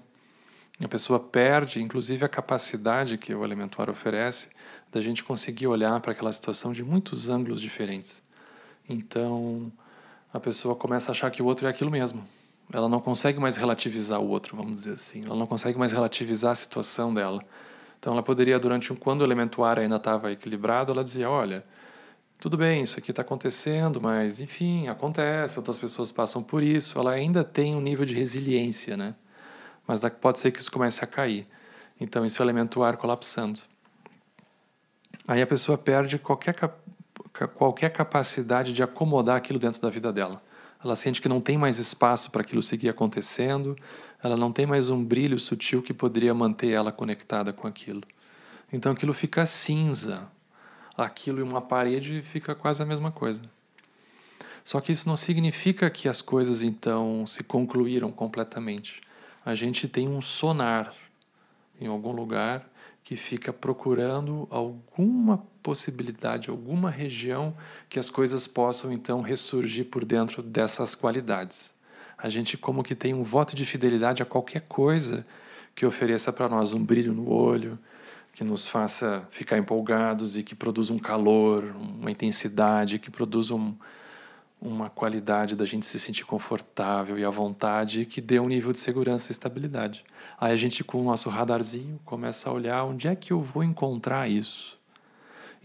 A 0.84 0.88
pessoa 0.88 1.18
perde, 1.18 1.82
inclusive, 1.82 2.26
a 2.26 2.30
capacidade 2.30 3.18
que 3.18 3.34
o 3.34 3.44
elemento 3.44 3.82
ar 3.82 3.90
oferece 3.90 4.50
da 4.92 5.00
gente 5.00 5.24
conseguir 5.24 5.68
olhar 5.68 5.98
para 6.02 6.12
aquela 6.12 6.34
situação 6.34 6.74
de 6.74 6.84
muitos 6.84 7.30
ângulos 7.30 7.62
diferentes. 7.62 8.22
Então 8.88 9.72
a 10.34 10.40
pessoa 10.42 10.76
começa 10.76 11.12
a 11.12 11.14
achar 11.14 11.32
que 11.32 11.42
o 11.42 11.46
outro 11.46 11.68
é 11.68 11.70
aquilo 11.70 11.90
mesmo. 11.90 12.28
Ela 12.72 12.90
não 12.90 13.00
consegue 13.00 13.40
mais 13.40 13.56
relativizar 13.56 14.20
o 14.20 14.28
outro, 14.28 14.58
vamos 14.58 14.80
dizer 14.80 14.94
assim. 14.96 15.22
Ela 15.26 15.36
não 15.38 15.48
consegue 15.48 15.80
mais 15.80 15.94
relativizar 15.94 16.52
a 16.52 16.56
situação 16.56 17.14
dela. 17.14 17.42
Então 17.98 18.12
ela 18.12 18.22
poderia, 18.22 18.60
durante 18.60 18.92
um, 18.92 18.96
quando 18.96 19.22
o 19.22 19.24
elemento 19.24 19.64
ar 19.64 19.80
ainda 19.80 19.96
estava 19.96 20.32
equilibrado, 20.32 20.92
ela 20.92 21.04
dizia: 21.04 21.30
olha 21.30 21.64
tudo 22.40 22.56
bem, 22.58 22.84
isso 22.84 22.98
aqui 22.98 23.12
está 23.12 23.22
acontecendo, 23.22 24.00
mas 24.00 24.40
enfim, 24.40 24.88
acontece, 24.88 25.60
outras 25.60 25.78
pessoas 25.78 26.10
passam 26.10 26.42
por 26.42 26.64
isso, 26.64 26.98
ela 26.98 27.12
ainda 27.12 27.44
tem 27.44 27.76
um 27.76 27.82
nível 27.82 28.06
de 28.06 28.16
resiliência, 28.16 28.96
né? 28.96 29.14
Mas 29.86 30.02
pode 30.22 30.40
ser 30.40 30.52
que 30.52 30.60
isso 30.60 30.72
comece 30.72 31.04
a 31.04 31.08
cair. 31.08 31.46
Então, 32.00 32.26
isso 32.26 32.42
é 32.42 32.44
o 32.44 32.46
elemento 32.46 32.82
ar 32.82 32.96
colapsando. 32.96 33.60
Aí 35.28 35.42
a 35.42 35.48
pessoa 35.48 35.78
perde 35.78 36.18
qualquer, 36.18 36.56
qualquer 37.56 37.90
capacidade 37.90 38.72
de 38.72 38.82
acomodar 38.82 39.36
aquilo 39.36 39.60
dentro 39.60 39.82
da 39.82 39.90
vida 39.90 40.14
dela. 40.14 40.42
Ela 40.82 40.96
sente 40.96 41.22
que 41.22 41.28
não 41.28 41.42
tem 41.42 41.58
mais 41.58 41.78
espaço 41.78 42.32
para 42.32 42.42
aquilo 42.42 42.64
seguir 42.64 42.88
acontecendo, 42.88 43.76
ela 44.24 44.38
não 44.38 44.52
tem 44.52 44.66
mais 44.66 44.90
um 44.90 45.04
brilho 45.04 45.38
sutil 45.38 45.82
que 45.82 45.94
poderia 45.94 46.34
manter 46.34 46.74
ela 46.74 46.92
conectada 46.92 47.52
com 47.52 47.68
aquilo. 47.68 48.02
Então 48.72 48.94
aquilo 48.94 49.14
fica 49.14 49.46
cinza, 49.46 50.30
aquilo 51.06 51.40
e 51.40 51.44
uma 51.44 51.62
parede 51.62 52.22
fica 52.22 52.54
quase 52.56 52.82
a 52.82 52.86
mesma 52.86 53.12
coisa. 53.12 53.42
Só 54.64 54.80
que 54.80 54.92
isso 54.92 55.08
não 55.08 55.16
significa 55.16 55.90
que 55.90 56.08
as 56.08 56.22
coisas 56.22 56.62
então 56.62 57.26
se 57.26 57.44
concluíram 57.44 58.12
completamente. 58.12 59.02
A 59.46 59.56
gente 59.56 59.88
tem 59.88 60.08
um 60.08 60.22
sonar 60.22 60.94
em 61.80 61.88
algum 61.88 62.12
lugar 62.12 62.70
que 63.04 63.16
fica 63.16 63.52
procurando 63.52 64.48
alguma 64.52 65.44
possibilidade, 65.64 66.50
alguma 66.50 66.92
região 66.92 67.56
que 67.90 67.98
as 67.98 68.10
coisas 68.10 68.46
possam 68.46 68.92
então 68.92 69.22
ressurgir 69.22 69.86
por 69.86 70.06
dentro 70.06 70.44
dessas 70.44 70.94
qualidades. 70.94 71.74
A 72.18 72.30
gente 72.30 72.58
como 72.58 72.84
que 72.84 72.94
tem 72.94 73.14
um 73.14 73.24
voto 73.24 73.56
de 73.56 73.66
fidelidade 73.66 74.22
a 74.22 74.26
qualquer 74.26 74.62
coisa 74.62 75.26
que 75.74 75.86
ofereça 75.86 76.32
para 76.34 76.50
nós 76.50 76.74
um 76.74 76.84
brilho 76.84 77.14
no 77.14 77.32
olho, 77.32 77.80
que 78.34 78.44
nos 78.44 78.68
faça 78.68 79.28
ficar 79.30 79.58
empolgados 79.58 80.38
e 80.38 80.44
que 80.44 80.56
produza 80.56 80.94
um 80.94 81.00
calor, 81.00 81.64
uma 81.76 82.12
intensidade, 82.12 83.00
que 83.00 83.12
produza 83.12 83.54
um, 83.54 83.76
uma 84.62 84.90
qualidade 84.90 85.56
da 85.56 85.66
gente 85.66 85.86
se 85.86 86.00
sentir 86.00 86.26
confortável 86.26 87.18
e 87.18 87.24
à 87.24 87.30
vontade 87.30 88.06
que 88.06 88.20
dê 88.20 88.40
um 88.40 88.48
nível 88.48 88.74
de 88.74 88.80
segurança 88.80 89.32
e 89.32 89.34
estabilidade. 89.34 90.04
Aí 90.40 90.54
a 90.54 90.58
gente, 90.58 90.84
com 90.84 91.02
o 91.02 91.04
nosso 91.04 91.30
radarzinho, 91.30 92.00
começa 92.06 92.50
a 92.50 92.54
olhar 92.54 92.84
onde 92.84 93.08
é 93.08 93.16
que 93.16 93.32
eu 93.32 93.42
vou 93.42 93.64
encontrar 93.64 94.30
isso. 94.30 94.78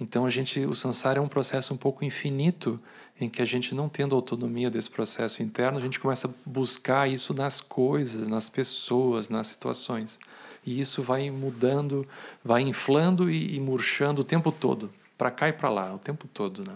Então 0.01 0.27
a 0.27 0.31
gente, 0.31 0.61
o 0.67 0.75
samsara 0.75 1.19
é 1.19 1.23
um 1.23 1.29
processo 1.29 1.73
um 1.73 1.77
pouco 1.77 2.05
infinito 2.05 2.81
em 3.21 3.29
que 3.29 3.41
a 3.41 3.45
gente 3.45 3.75
não 3.75 3.89
tendo 3.89 4.15
autonomia 4.15 4.71
desse 4.71 4.91
processo 4.91 5.43
interno, 5.43 5.79
a 5.79 5.81
gente 5.81 6.01
começa 6.01 6.27
a 6.27 6.31
buscar 6.45 7.09
isso 7.09 7.33
nas 7.33 7.61
coisas, 7.61 8.27
nas 8.27 8.49
pessoas, 8.49 9.29
nas 9.29 9.47
situações. 9.47 10.19
E 10.67 10.81
isso 10.81 11.03
vai 11.03 11.31
mudando, 11.31 12.07
vai 12.45 12.63
inflando 12.63 13.31
e, 13.31 13.57
e 13.57 13.61
murchando 13.61 14.23
o 14.23 14.25
tempo 14.25 14.51
todo, 14.51 14.91
para 15.19 15.31
cá 15.31 15.49
e 15.49 15.53
para 15.53 15.69
lá, 15.69 15.95
o 15.95 15.99
tempo 15.99 16.27
todo, 16.33 16.65
né? 16.67 16.75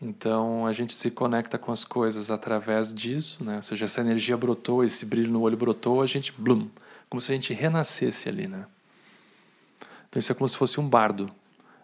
Então 0.00 0.66
a 0.66 0.72
gente 0.72 0.94
se 0.94 1.10
conecta 1.10 1.56
com 1.58 1.70
as 1.70 1.84
coisas 1.84 2.30
através 2.30 2.92
disso, 2.92 3.44
né? 3.44 3.56
Ou 3.56 3.62
seja, 3.62 3.84
essa 3.84 4.00
energia 4.00 4.36
brotou, 4.36 4.82
esse 4.82 5.06
brilho 5.06 5.30
no 5.30 5.42
olho 5.42 5.56
brotou, 5.56 6.02
a 6.02 6.06
gente 6.06 6.32
blum, 6.36 6.68
como 7.08 7.20
se 7.20 7.30
a 7.30 7.34
gente 7.34 7.54
renascesse 7.54 8.28
ali, 8.28 8.48
né? 8.48 8.66
Então 10.08 10.18
isso 10.18 10.32
é 10.32 10.34
como 10.34 10.48
se 10.48 10.56
fosse 10.56 10.80
um 10.80 10.88
bardo, 10.88 11.30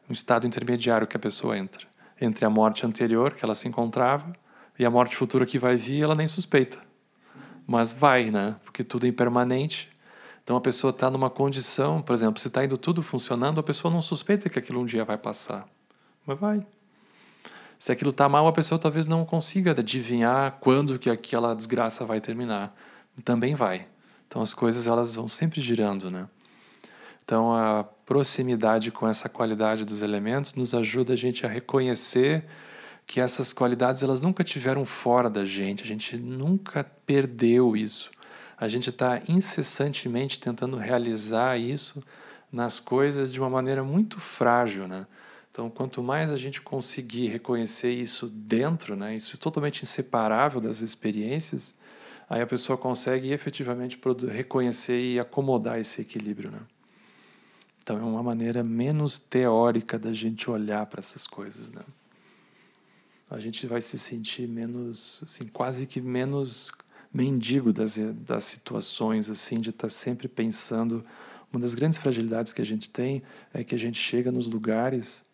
um 0.09 0.13
estado 0.13 0.47
intermediário 0.47 1.07
que 1.07 1.17
a 1.17 1.21
pessoa 1.21 1.57
entra 1.57 1.87
entre 2.21 2.45
a 2.45 2.51
morte 2.51 2.85
anterior 2.85 3.35
que 3.35 3.45
ela 3.45 3.55
se 3.55 3.69
encontrava 3.69 4.33
e 4.79 4.85
a 4.85 4.91
morte 4.91 5.17
futura 5.17 5.47
que 5.47 5.59
vai 5.59 5.77
vir, 5.77 6.03
ela 6.03 6.15
nem 6.15 6.27
suspeita. 6.27 6.79
Mas 7.67 7.93
vai, 7.93 8.31
né? 8.31 8.57
Porque 8.65 8.83
tudo 8.83 9.07
é 9.07 9.09
impermanente. 9.09 9.91
Então 10.49 10.57
a 10.57 10.63
pessoa 10.63 10.93
está 10.93 11.11
numa 11.11 11.29
condição, 11.29 12.01
por 12.01 12.15
exemplo, 12.15 12.41
se 12.41 12.49
está 12.49 12.65
indo 12.65 12.79
tudo 12.79 13.03
funcionando, 13.03 13.61
a 13.61 13.63
pessoa 13.63 13.93
não 13.93 14.01
suspeita 14.01 14.49
que 14.49 14.59
aquilo 14.59 14.81
um 14.81 14.87
dia 14.87 15.05
vai 15.05 15.19
passar. 15.19 15.69
Mas 16.25 16.39
vai. 16.41 16.67
Se 17.79 17.93
aquilo 17.93 18.13
está 18.13 18.31
mal, 18.31 18.49
a 18.49 18.53
pessoa 18.53 18.79
talvez 18.79 19.07
não 19.07 19.27
consiga 19.27 19.73
adivinhar 19.73 20.53
quando 20.59 20.99
que 20.99 21.11
aquela 21.11 21.55
desgraça 21.55 22.03
vai 22.07 22.19
terminar. 22.19 22.75
Também 23.23 23.55
vai. 23.55 23.89
Então 24.27 24.41
as 24.41 24.55
coisas 24.55 24.87
elas 24.87 25.17
vão 25.17 25.29
sempre 25.29 25.61
girando, 25.61 26.11
né? 26.11 26.27
Então 27.23 27.53
a 27.53 27.85
proximidade 28.07 28.91
com 28.91 29.07
essa 29.07 29.29
qualidade 29.29 29.85
dos 29.85 30.01
elementos 30.01 30.55
nos 30.55 30.73
ajuda 30.73 31.13
a 31.13 31.17
gente 31.17 31.45
a 31.45 31.49
reconhecer 31.51 32.47
que 33.07 33.21
essas 33.21 33.53
qualidades 33.53 34.03
elas 34.03 34.23
nunca 34.23 34.43
tiveram 34.43 34.87
fora 34.87 35.29
da 35.29 35.45
gente, 35.45 35.83
a 35.83 35.87
gente 35.87 36.17
nunca 36.17 36.83
perdeu 37.05 37.77
isso. 37.77 38.11
A 38.61 38.67
gente 38.67 38.91
está 38.91 39.23
incessantemente 39.29 40.41
tentando 40.41 40.77
realizar 40.77 41.59
isso 41.59 42.03
nas 42.51 42.81
coisas 42.81 43.33
de 43.33 43.39
uma 43.39 43.49
maneira 43.49 43.85
muito 43.85 44.19
frágil, 44.21 44.89
né? 44.89 45.07
Então, 45.51 45.69
quanto 45.69 46.03
mais 46.03 46.31
a 46.31 46.37
gente 46.37 46.61
conseguir 46.61 47.29
reconhecer 47.29 47.93
isso 47.93 48.29
dentro, 48.29 48.95
né, 48.95 49.15
isso 49.15 49.37
totalmente 49.37 49.83
inseparável 49.83 50.61
das 50.61 50.83
experiências, 50.83 51.75
aí 52.29 52.41
a 52.41 52.47
pessoa 52.47 52.79
consegue 52.79 53.33
efetivamente 53.33 53.99
reconhecer 54.31 55.01
e 55.01 55.19
acomodar 55.19 55.81
esse 55.81 56.01
equilíbrio. 56.01 56.53
Né? 56.53 56.61
Então, 57.83 57.99
é 57.99 58.03
uma 58.03 58.23
maneira 58.23 58.63
menos 58.63 59.19
teórica 59.19 59.99
da 59.99 60.13
gente 60.13 60.49
olhar 60.49 60.87
para 60.87 61.01
essas 61.01 61.27
coisas. 61.27 61.69
Né? 61.71 61.83
A 63.29 63.41
gente 63.41 63.67
vai 63.67 63.81
se 63.81 63.99
sentir 63.99 64.47
menos, 64.47 65.19
assim, 65.25 65.47
quase 65.49 65.87
que 65.87 66.01
menos 66.01 66.71
mendigo 67.13 67.73
das, 67.73 67.97
das 67.97 68.45
situações, 68.45 69.31
assim, 69.31 69.61
de 69.61 69.71
estar 69.71 69.89
sempre 69.89 70.29
pensando. 70.29 71.05
Uma 71.53 71.61
das 71.61 71.75
grandes 71.75 71.99
fragilidades 71.99 72.53
que 72.53 72.61
a 72.61 72.67
gente 72.67 72.91
tem 72.91 73.23
é 73.53 73.65
que 73.65 73.75
a 73.75 73.79
gente 73.79 73.99
chega 73.99 74.31
nos 74.31 74.49
lugares 74.49 75.25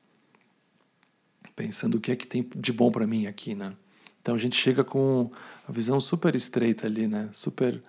pensando 1.57 1.97
o 1.97 2.01
que 2.01 2.13
é 2.13 2.17
que 2.17 2.27
tem 2.27 2.49
de 2.57 2.73
bom 2.73 2.91
para 2.91 3.07
mim 3.07 3.27
aqui, 3.27 3.55
né? 3.55 3.75
Então 4.21 4.35
a 4.35 4.39
gente 4.39 4.57
chega 4.57 4.83
com 4.83 5.31
a 5.69 5.73
visão 5.73 6.01
super 6.01 6.35
estreita 6.35 6.87
ali, 6.87 7.07
né? 7.07 7.29
Super 7.33 7.83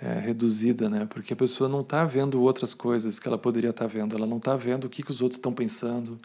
é, 0.00 0.18
reduzida, 0.18 0.88
né? 0.88 1.06
Porque 1.06 1.32
a 1.32 1.36
pessoa 1.36 1.68
não 1.68 1.80
está 1.80 2.04
vendo 2.04 2.40
outras 2.42 2.74
coisas 2.74 3.18
que 3.18 3.28
ela 3.28 3.38
poderia 3.38 3.70
estar 3.70 3.84
tá 3.84 3.88
vendo. 3.88 4.16
Ela 4.16 4.26
não 4.26 4.38
está 4.38 4.56
vendo 4.56 4.84
o 4.84 4.88
que, 4.88 5.02
que 5.02 5.10
os 5.10 5.20
outros 5.20 5.38
estão 5.38 5.52
pensando 5.52 6.18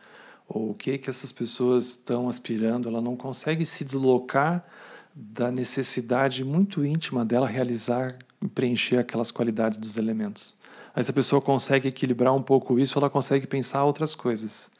ou 0.47 0.71
o 0.71 0.73
que 0.73 0.97
que 0.97 1.09
essas 1.09 1.31
pessoas 1.31 1.89
estão 1.91 2.27
aspirando. 2.27 2.89
Ela 2.89 3.01
não 3.01 3.15
consegue 3.15 3.65
se 3.65 3.83
deslocar 3.83 4.65
da 5.13 5.51
necessidade 5.51 6.43
muito 6.43 6.85
íntima 6.85 7.23
dela 7.23 7.47
realizar 7.47 8.15
e 8.41 8.47
preencher 8.47 8.97
aquelas 8.97 9.31
qualidades 9.31 9.77
dos 9.77 9.97
elementos. 9.97 10.55
Aí 10.95 11.03
se 11.03 11.11
a 11.11 11.13
pessoa 11.13 11.41
consegue 11.41 11.87
equilibrar 11.87 12.33
um 12.33 12.41
pouco 12.41 12.79
isso, 12.79 12.97
ela 12.97 13.09
consegue 13.09 13.47
pensar 13.47 13.83
outras 13.83 14.13
coisas 14.15 14.71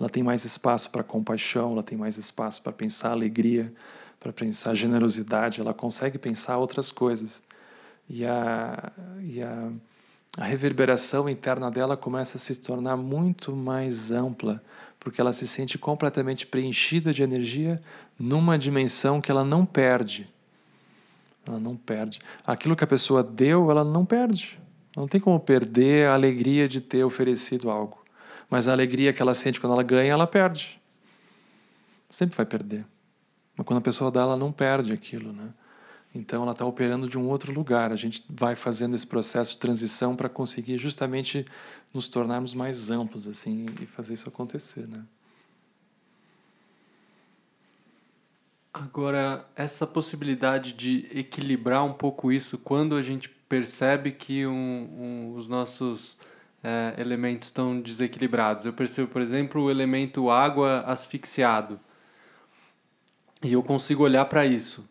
ela 0.00 0.08
tem 0.08 0.22
mais 0.22 0.44
espaço 0.44 0.90
para 0.90 1.04
compaixão, 1.04 1.72
ela 1.72 1.82
tem 1.82 1.96
mais 1.96 2.16
espaço 2.16 2.62
para 2.62 2.72
pensar 2.72 3.10
alegria, 3.10 3.72
para 4.18 4.32
pensar 4.32 4.74
generosidade, 4.74 5.60
ela 5.60 5.74
consegue 5.74 6.18
pensar 6.18 6.56
outras 6.56 6.90
coisas. 6.90 7.42
E 8.08 8.24
a, 8.24 8.92
e 9.22 9.42
a, 9.42 9.70
a 10.38 10.44
reverberação 10.44 11.28
interna 11.28 11.70
dela 11.70 11.96
começa 11.96 12.38
a 12.38 12.40
se 12.40 12.56
tornar 12.56 12.96
muito 12.96 13.54
mais 13.54 14.10
ampla, 14.10 14.62
porque 15.00 15.20
ela 15.20 15.32
se 15.32 15.48
sente 15.48 15.78
completamente 15.78 16.46
preenchida 16.46 17.12
de 17.12 17.22
energia 17.22 17.80
numa 18.18 18.58
dimensão 18.58 19.20
que 19.20 19.30
ela 19.30 19.42
não 19.42 19.64
perde. 19.64 20.28
Ela 21.48 21.58
não 21.58 21.74
perde. 21.74 22.18
Aquilo 22.46 22.76
que 22.76 22.84
a 22.84 22.86
pessoa 22.86 23.22
deu, 23.22 23.70
ela 23.70 23.82
não 23.82 24.04
perde. 24.04 24.60
Não 24.94 25.08
tem 25.08 25.18
como 25.18 25.40
perder 25.40 26.06
a 26.06 26.12
alegria 26.12 26.68
de 26.68 26.80
ter 26.82 27.02
oferecido 27.02 27.70
algo. 27.70 28.04
Mas 28.50 28.68
a 28.68 28.72
alegria 28.72 29.12
que 29.12 29.22
ela 29.22 29.32
sente 29.32 29.58
quando 29.58 29.72
ela 29.72 29.82
ganha, 29.82 30.12
ela 30.12 30.26
perde. 30.26 30.78
Sempre 32.10 32.36
vai 32.36 32.44
perder. 32.44 32.84
Mas 33.56 33.66
quando 33.66 33.78
a 33.78 33.82
pessoa 33.82 34.10
dá, 34.10 34.20
ela 34.20 34.36
não 34.36 34.52
perde 34.52 34.92
aquilo, 34.92 35.32
né? 35.32 35.48
Então 36.14 36.42
ela 36.42 36.52
está 36.52 36.64
operando 36.64 37.08
de 37.08 37.16
um 37.16 37.28
outro 37.28 37.52
lugar. 37.52 37.92
A 37.92 37.96
gente 37.96 38.24
vai 38.28 38.56
fazendo 38.56 38.94
esse 38.94 39.06
processo 39.06 39.52
de 39.52 39.58
transição 39.58 40.16
para 40.16 40.28
conseguir 40.28 40.76
justamente 40.76 41.46
nos 41.94 42.08
tornarmos 42.08 42.52
mais 42.52 42.90
amplos 42.90 43.28
assim 43.28 43.66
e 43.80 43.86
fazer 43.86 44.14
isso 44.14 44.28
acontecer, 44.28 44.88
né? 44.88 45.04
Agora, 48.72 49.48
essa 49.56 49.84
possibilidade 49.84 50.72
de 50.72 51.06
equilibrar 51.12 51.84
um 51.84 51.92
pouco 51.92 52.30
isso 52.30 52.56
quando 52.56 52.94
a 52.94 53.02
gente 53.02 53.28
percebe 53.28 54.12
que 54.12 54.46
um, 54.46 54.52
um, 54.52 55.34
os 55.34 55.48
nossos 55.48 56.16
é, 56.62 56.94
elementos 56.96 57.48
estão 57.48 57.80
desequilibrados. 57.80 58.64
Eu 58.64 58.72
percebo, 58.72 59.08
por 59.08 59.22
exemplo, 59.22 59.62
o 59.62 59.70
elemento 59.70 60.30
água 60.30 60.82
asfixiado. 60.86 61.80
E 63.42 63.52
eu 63.52 63.62
consigo 63.62 64.04
olhar 64.04 64.24
para 64.26 64.46
isso 64.46 64.88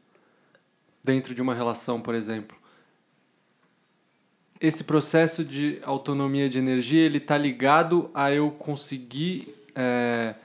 dentro 1.04 1.34
de 1.34 1.42
uma 1.42 1.54
relação, 1.54 2.02
por 2.02 2.16
exemplo. 2.16 2.58
Esse 4.60 4.84
processo 4.84 5.44
de 5.44 5.80
autonomia 5.84 6.50
de 6.50 6.60
energia 6.60 7.06
ele 7.06 7.18
está 7.18 7.38
ligado 7.38 8.10
a 8.14 8.32
eu 8.32 8.52
conseguir 8.52 9.56
é, 9.74 10.36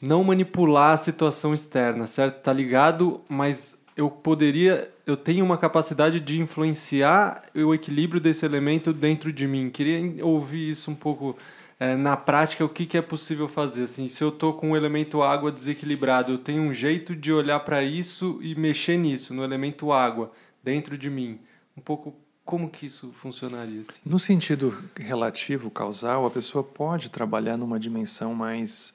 não 0.00 0.24
manipular 0.24 0.94
a 0.94 0.96
situação 0.96 1.54
externa, 1.54 2.08
certo? 2.08 2.38
Está 2.38 2.52
ligado, 2.52 3.20
mas 3.28 3.80
eu 3.96 4.10
poderia, 4.10 4.90
eu 5.06 5.16
tenho 5.16 5.44
uma 5.44 5.56
capacidade 5.56 6.18
de 6.18 6.40
influenciar 6.40 7.44
o 7.54 7.72
equilíbrio 7.72 8.20
desse 8.20 8.44
elemento 8.44 8.92
dentro 8.92 9.32
de 9.32 9.46
mim. 9.46 9.70
Queria 9.70 10.24
ouvir 10.24 10.70
isso 10.70 10.90
um 10.90 10.94
pouco 10.94 11.36
é, 11.82 11.96
na 11.96 12.16
prática, 12.16 12.64
o 12.64 12.68
que, 12.68 12.86
que 12.86 12.96
é 12.96 13.02
possível 13.02 13.48
fazer. 13.48 13.82
Assim, 13.82 14.06
se 14.06 14.22
eu 14.22 14.28
estou 14.28 14.52
com 14.52 14.70
o 14.70 14.76
elemento 14.76 15.20
água 15.20 15.50
desequilibrado, 15.50 16.30
eu 16.30 16.38
tenho 16.38 16.62
um 16.62 16.72
jeito 16.72 17.16
de 17.16 17.32
olhar 17.32 17.58
para 17.58 17.82
isso 17.82 18.38
e 18.40 18.54
mexer 18.54 18.96
nisso, 18.96 19.34
no 19.34 19.42
elemento 19.42 19.92
água, 19.92 20.30
dentro 20.62 20.96
de 20.96 21.10
mim. 21.10 21.40
Um 21.76 21.80
pouco 21.80 22.14
como 22.44 22.70
que 22.70 22.86
isso 22.86 23.10
funcionaria? 23.12 23.80
Assim? 23.80 23.98
No 24.06 24.20
sentido 24.20 24.80
relativo, 24.94 25.72
causal, 25.72 26.24
a 26.24 26.30
pessoa 26.30 26.62
pode 26.62 27.10
trabalhar 27.10 27.56
numa 27.56 27.80
dimensão 27.80 28.32
mais 28.32 28.94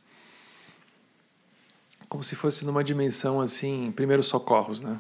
como 2.08 2.24
se 2.24 2.38
fosse 2.38 2.66
numa 2.66 2.86
dimensão 2.86 3.42
assim, 3.42 3.92
primeiros 3.94 4.28
socorros, 4.28 4.80
né? 4.80 4.98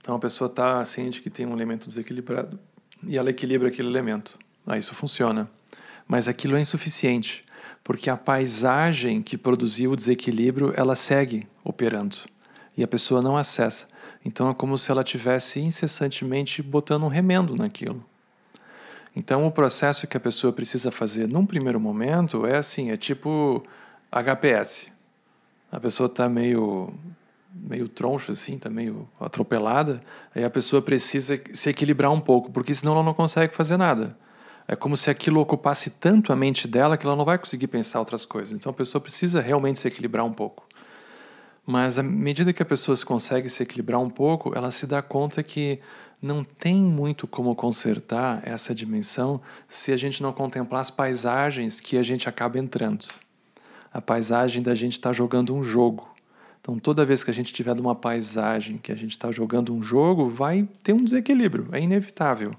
Então 0.00 0.14
a 0.14 0.18
pessoa 0.20 0.46
está 0.46 0.84
ciente 0.84 1.20
que 1.20 1.28
tem 1.28 1.44
um 1.44 1.54
elemento 1.54 1.88
desequilibrado 1.88 2.56
e 3.04 3.18
ela 3.18 3.30
equilibra 3.30 3.66
aquele 3.66 3.88
elemento. 3.88 4.38
Aí 4.64 4.78
isso 4.78 4.94
funciona. 4.94 5.50
Mas 6.06 6.28
aquilo 6.28 6.56
é 6.56 6.60
insuficiente, 6.60 7.44
porque 7.82 8.10
a 8.10 8.16
paisagem 8.16 9.22
que 9.22 9.38
produziu 9.38 9.92
o 9.92 9.96
desequilíbrio, 9.96 10.72
ela 10.76 10.94
segue 10.94 11.46
operando 11.62 12.16
e 12.76 12.82
a 12.82 12.88
pessoa 12.88 13.22
não 13.22 13.36
acessa. 13.36 13.88
Então 14.24 14.50
é 14.50 14.54
como 14.54 14.76
se 14.76 14.90
ela 14.90 15.04
tivesse 15.04 15.60
incessantemente 15.60 16.62
botando 16.62 17.04
um 17.04 17.08
remendo 17.08 17.54
naquilo. 17.56 18.04
Então, 19.16 19.46
o 19.46 19.52
processo 19.52 20.08
que 20.08 20.16
a 20.16 20.20
pessoa 20.20 20.52
precisa 20.52 20.90
fazer 20.90 21.28
num 21.28 21.46
primeiro 21.46 21.78
momento 21.78 22.44
é 22.46 22.56
assim, 22.56 22.90
é 22.90 22.96
tipo 22.96 23.64
HPS. 24.10 24.90
A 25.70 25.78
pessoa 25.78 26.06
está 26.06 26.28
meio 26.28 26.92
meio 27.56 27.88
troncho 27.88 28.32
assim, 28.32 28.56
está 28.56 28.68
meio 28.68 29.08
atropelada, 29.20 30.02
aí 30.34 30.42
a 30.42 30.50
pessoa 30.50 30.82
precisa 30.82 31.40
se 31.52 31.70
equilibrar 31.70 32.10
um 32.10 32.20
pouco, 32.20 32.50
porque 32.50 32.74
senão 32.74 32.94
ela 32.94 33.04
não 33.04 33.14
consegue 33.14 33.54
fazer 33.54 33.76
nada. 33.76 34.18
É 34.66 34.74
como 34.74 34.96
se 34.96 35.10
aquilo 35.10 35.40
ocupasse 35.40 35.90
tanto 35.90 36.32
a 36.32 36.36
mente 36.36 36.66
dela 36.66 36.96
que 36.96 37.06
ela 37.06 37.16
não 37.16 37.24
vai 37.24 37.38
conseguir 37.38 37.66
pensar 37.66 37.98
outras 37.98 38.24
coisas. 38.24 38.58
Então 38.58 38.70
a 38.70 38.74
pessoa 38.74 39.00
precisa 39.00 39.40
realmente 39.40 39.78
se 39.78 39.88
equilibrar 39.88 40.24
um 40.24 40.32
pouco. 40.32 40.66
Mas 41.66 41.98
à 41.98 42.02
medida 42.02 42.52
que 42.52 42.62
a 42.62 42.66
pessoa 42.66 42.96
consegue 43.04 43.48
se 43.48 43.62
equilibrar 43.62 44.00
um 44.00 44.10
pouco, 44.10 44.52
ela 44.54 44.70
se 44.70 44.86
dá 44.86 45.00
conta 45.00 45.42
que 45.42 45.80
não 46.20 46.44
tem 46.44 46.82
muito 46.82 47.26
como 47.26 47.54
consertar 47.54 48.42
essa 48.44 48.74
dimensão 48.74 49.40
se 49.68 49.92
a 49.92 49.96
gente 49.96 50.22
não 50.22 50.32
contemplar 50.32 50.80
as 50.80 50.90
paisagens 50.90 51.80
que 51.80 51.96
a 51.96 52.02
gente 52.02 52.28
acaba 52.28 52.58
entrando. 52.58 53.06
A 53.92 54.00
paisagem 54.00 54.62
da 54.62 54.74
gente 54.74 54.92
estar 54.92 55.10
tá 55.10 55.12
jogando 55.12 55.54
um 55.54 55.62
jogo. 55.62 56.08
Então, 56.60 56.78
toda 56.78 57.04
vez 57.04 57.22
que 57.22 57.30
a 57.30 57.34
gente 57.34 57.52
tiver 57.52 57.78
uma 57.78 57.94
paisagem 57.94 58.78
que 58.78 58.90
a 58.90 58.94
gente 58.94 59.10
está 59.10 59.30
jogando 59.30 59.74
um 59.74 59.82
jogo, 59.82 60.30
vai 60.30 60.66
ter 60.82 60.94
um 60.94 61.04
desequilíbrio, 61.04 61.68
é 61.72 61.80
inevitável. 61.80 62.56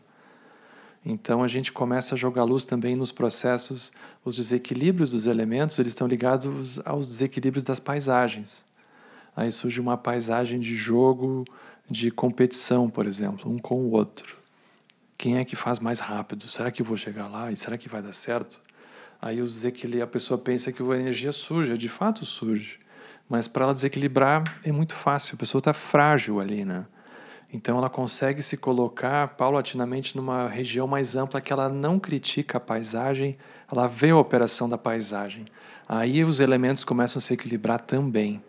Então, 1.06 1.44
a 1.44 1.48
gente 1.48 1.72
começa 1.72 2.16
a 2.16 2.18
jogar 2.18 2.44
luz 2.44 2.66
também 2.66 2.96
nos 2.96 3.12
processos, 3.12 3.94
os 4.24 4.38
desequilíbrios 4.38 5.12
dos 5.12 5.28
elementos, 5.28 5.78
eles 5.78 5.92
estão 5.92 6.08
ligados 6.08 6.82
aos 6.84 7.08
desequilíbrios 7.08 7.64
das 7.64 7.80
paisagens. 7.80 8.66
Aí 9.36 9.52
surge 9.52 9.80
uma 9.80 9.98
paisagem 9.98 10.60
de 10.60 10.74
jogo 10.74 11.46
de 11.88 12.10
competição, 12.10 12.90
por 12.90 13.06
exemplo, 13.06 13.52
um 13.52 13.60
com 13.60 13.82
o 13.84 13.92
outro. 13.92 14.38
Quem 15.16 15.38
é 15.38 15.46
que 15.46 15.56
faz 15.56 15.80
mais 15.80 16.00
rápido? 16.00 16.48
Será 16.48 16.72
que 16.72 16.82
eu 16.82 16.86
vou 16.86 16.98
chegar 16.98 17.28
lá? 17.28 17.52
E 17.52 17.56
será 17.56 17.78
que 17.78 17.88
vai 17.88 18.02
dar 18.02 18.14
certo? 18.14 18.60
Aí 19.22 19.42
os 19.42 19.64
a 19.66 20.08
pessoa 20.08 20.38
pensa 20.38 20.72
que 20.72 20.82
a 20.82 20.96
energia 20.96 21.32
surge, 21.32 21.78
de 21.78 21.90
fato 21.90 22.26
surge. 22.26 22.80
Mas 23.30 23.48
para 23.48 23.66
ela 23.66 23.74
desequilibrar 23.74 24.44
é 24.64 24.72
muito 24.72 24.96
fácil, 24.96 25.36
a 25.36 25.38
pessoa 25.38 25.60
está 25.60 25.74
frágil 25.74 26.40
ali, 26.40 26.66
né? 26.66 26.86
Então 27.56 27.78
ela 27.78 27.90
consegue 27.90 28.44
se 28.44 28.58
colocar 28.58 29.30
paulatinamente 29.30 30.18
numa 30.18 30.50
região 30.50 30.86
mais 30.86 31.16
ampla 31.16 31.40
que 31.40 31.54
ela 31.54 31.70
não 31.70 31.98
critica 31.98 32.58
a 32.58 32.60
paisagem, 32.60 33.38
ela 33.72 33.88
vê 33.88 34.10
a 34.10 34.18
operação 34.18 34.68
da 34.68 34.78
paisagem. 34.78 35.46
Aí 35.88 36.22
os 36.26 36.42
elementos 36.42 36.84
começam 36.84 37.18
a 37.18 37.22
se 37.22 37.34
equilibrar 37.34 37.80
também 37.80 38.44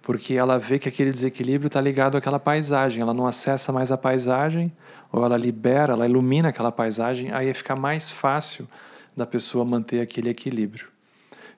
porque 0.00 0.34
ela 0.34 0.58
vê 0.58 0.80
que 0.80 0.88
aquele 0.88 1.10
desequilíbrio 1.10 1.68
está 1.68 1.80
ligado 1.80 2.16
àquela 2.16 2.38
paisagem. 2.38 3.00
Ela 3.00 3.14
não 3.14 3.24
acessa 3.24 3.70
mais 3.70 3.92
a 3.92 3.96
paisagem, 3.96 4.72
ou 5.12 5.24
ela 5.24 5.36
libera, 5.36 5.92
ela 5.92 6.06
ilumina 6.06 6.48
aquela 6.48 6.72
paisagem, 6.72 7.30
aí 7.30 7.54
fica 7.54 7.76
mais 7.76 8.10
fácil 8.10 8.68
da 9.16 9.24
pessoa 9.24 9.64
manter 9.64 10.00
aquele 10.00 10.28
equilíbrio. 10.28 10.88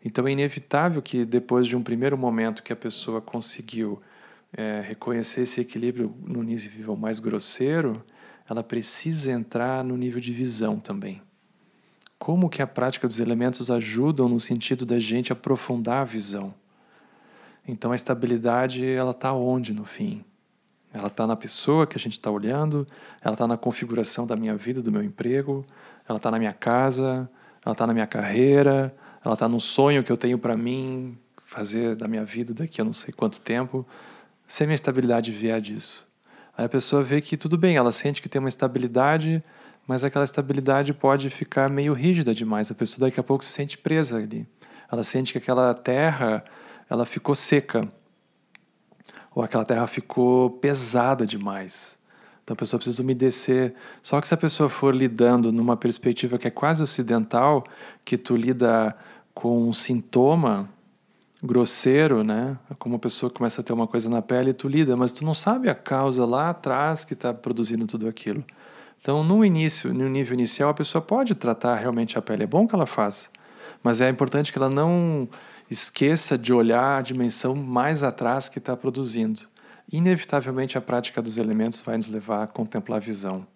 Então 0.05 0.29
é 0.29 0.33
inevitável 0.33 1.01
que 1.01 1.25
depois 1.25 1.67
de 1.67 1.75
um 1.75 1.83
primeiro 1.83 2.19
momento 2.19 2.63
que 2.63 2.71
a 2.71 2.77
pessoa 2.77 3.19
conseguiu 3.19 3.99
é, 4.57 4.81
reconhecer 4.81 5.43
esse 5.43 5.61
equilíbrio 5.61 6.15
no 6.25 6.43
nível 6.43 6.97
mais 6.97 7.19
grosseiro, 7.19 8.05
ela 8.49 8.63
precisa 8.63 9.33
entrar 9.33 9.83
no 9.83 9.97
nível 9.97 10.21
de 10.21 10.33
visão 10.33 10.79
também. 10.79 11.21
Como 12.19 12.49
que 12.49 12.63
a 12.63 12.67
prática 12.67 13.07
dos 13.07 13.21
elementos 13.21 13.71
ajudam 13.71 14.29
no 14.29 14.39
sentido 14.39 14.87
da 14.87 14.99
gente 14.99 15.33
aprofundar 15.33 15.99
a 15.99 16.05
visão? 16.05 16.55
Então 17.67 17.93
a 17.93 17.95
estabilidade 17.95 18.85
ela 18.85 19.11
está 19.11 19.33
onde 19.33 19.73
no 19.73 19.85
fim? 19.85 20.25
Ela 20.93 21.09
está 21.09 21.27
na 21.27 21.35
pessoa 21.35 21.87
que 21.87 21.97
a 21.97 22.01
gente 22.01 22.13
está 22.13 22.31
olhando, 22.31 22.87
ela 23.21 23.35
está 23.35 23.49
na 23.49 23.57
configuração 23.57 24.27
da 24.27 24.37
minha 24.37 24.55
vida, 24.55 24.81
do 24.81 24.93
meu 24.93 25.03
emprego, 25.03 25.67
ela 26.09 26.19
está 26.19 26.31
na 26.31 26.39
minha 26.39 26.53
casa, 26.53 27.29
ela 27.65 27.73
está 27.73 27.87
na 27.87 27.93
minha 27.93 28.07
carreira, 28.07 28.95
ela 29.25 29.35
está 29.35 29.49
no 29.49 29.61
sonho 29.61 30.05
que 30.05 30.13
eu 30.13 30.17
tenho 30.17 30.39
para 30.39 30.57
mim 30.57 31.19
fazer 31.45 31.97
da 31.97 32.07
minha 32.07 32.25
vida 32.25 32.55
daqui 32.55 32.81
a 32.81 32.85
não 32.85 32.93
sei 32.93 33.13
quanto 33.13 33.41
tempo. 33.41 33.87
Se 34.47 34.63
a 34.63 34.67
minha 34.67 34.75
estabilidade 34.75 35.33
vier 35.33 35.61
disso. 35.61 36.07
Aí 36.57 36.65
a 36.65 36.69
pessoa 36.69 37.03
vê 37.03 37.21
que 37.21 37.37
tudo 37.37 37.59
bem, 37.59 37.77
ela 37.77 37.91
sente 37.91 38.23
que 38.23 38.29
tem 38.29 38.39
uma 38.39 38.49
estabilidade, 38.49 39.43
mas 39.87 40.05
aquela 40.05 40.25
estabilidade 40.25 40.95
pode 40.95 41.29
ficar 41.31 41.69
meio 41.69 41.93
rígida 41.93 42.35
demais. 42.35 42.71
A 42.71 42.75
pessoa 42.75 43.09
daqui 43.09 43.19
a 43.19 43.23
pouco 43.23 43.45
se 43.45 43.51
sente 43.51 43.77
presa 43.77 44.19
ali. 44.19 44.47
Ela 44.91 45.03
sente 45.03 45.33
que 45.33 45.39
aquela 45.39 45.75
terra 45.75 46.45
ela 46.89 47.05
ficou 47.05 47.35
seca, 47.35 47.89
ou 49.35 49.43
aquela 49.43 49.65
terra 49.65 49.87
ficou 49.87 50.51
pesada 50.51 51.27
demais. 51.27 51.99
Então 52.43 52.55
a 52.55 52.57
pessoa 52.57 52.79
precisa 52.79 53.03
umedecer. 53.03 53.75
Só 54.03 54.21
que 54.21 54.29
se 54.29 54.35
a 54.35 54.37
pessoa 54.37 54.69
for 54.69 54.95
lidando 54.95 55.51
numa 55.51 55.77
perspectiva 55.77 56.39
que 56.39 56.47
é 56.47 56.51
quase 56.51 56.83
ocidental, 56.83 57.65
que 58.05 58.17
tu 58.17 58.37
lida 58.37 58.95
com 59.33 59.69
um 59.69 59.73
sintoma 59.73 60.69
grosseiro, 61.45 62.25
né? 62.25 62.59
Como 62.79 62.97
a 62.97 62.99
pessoa 62.99 63.31
começa 63.31 63.61
a 63.61 63.65
ter 63.65 63.73
uma 63.73 63.87
coisa 63.87 64.09
na 64.09 64.23
pele, 64.23 64.55
tu 64.55 64.67
lida, 64.67 64.97
mas 64.97 65.13
tu 65.13 65.25
não 65.25 65.35
sabe 65.35 65.69
a 65.69 65.75
causa 65.75 66.25
lá 66.25 66.51
atrás 66.51 67.05
que 67.05 67.13
está 67.13 67.35
produzindo 67.35 67.87
tudo 67.87 68.09
aquilo. 68.09 68.43
Então, 69.01 69.23
no 69.23 69.45
início, 69.45 69.93
no 69.93 70.09
nível 70.09 70.33
inicial, 70.33 70.71
a 70.71 70.75
pessoa 70.75 71.03
pode 71.03 71.35
tratar 71.35 71.77
realmente 71.77 72.17
a 72.19 72.23
pele. 72.23 72.45
É 72.45 72.47
bom 72.47 72.67
que 72.67 72.75
ela 72.75 72.87
faça, 72.87 73.29
mas 73.83 74.01
é 74.01 74.09
importante 74.09 74.51
que 74.51 74.59
ela 74.59 74.71
não 74.71 75.29
esqueça 75.71 76.39
de 76.39 76.53
olhar 76.53 76.99
a 76.99 77.03
dimensão 77.03 77.55
mais 77.55 78.03
atrás 78.03 78.49
que 78.49 78.59
está 78.59 78.75
produzindo. 78.75 79.43
Inevitavelmente, 79.93 80.79
a 80.79 80.81
prática 80.81 81.21
dos 81.21 81.37
elementos 81.37 81.83
vai 81.83 81.99
nos 81.99 82.09
levar 82.09 82.43
a 82.43 82.47
contemplar 82.47 82.97
a 82.97 83.01
visão. 83.01 83.47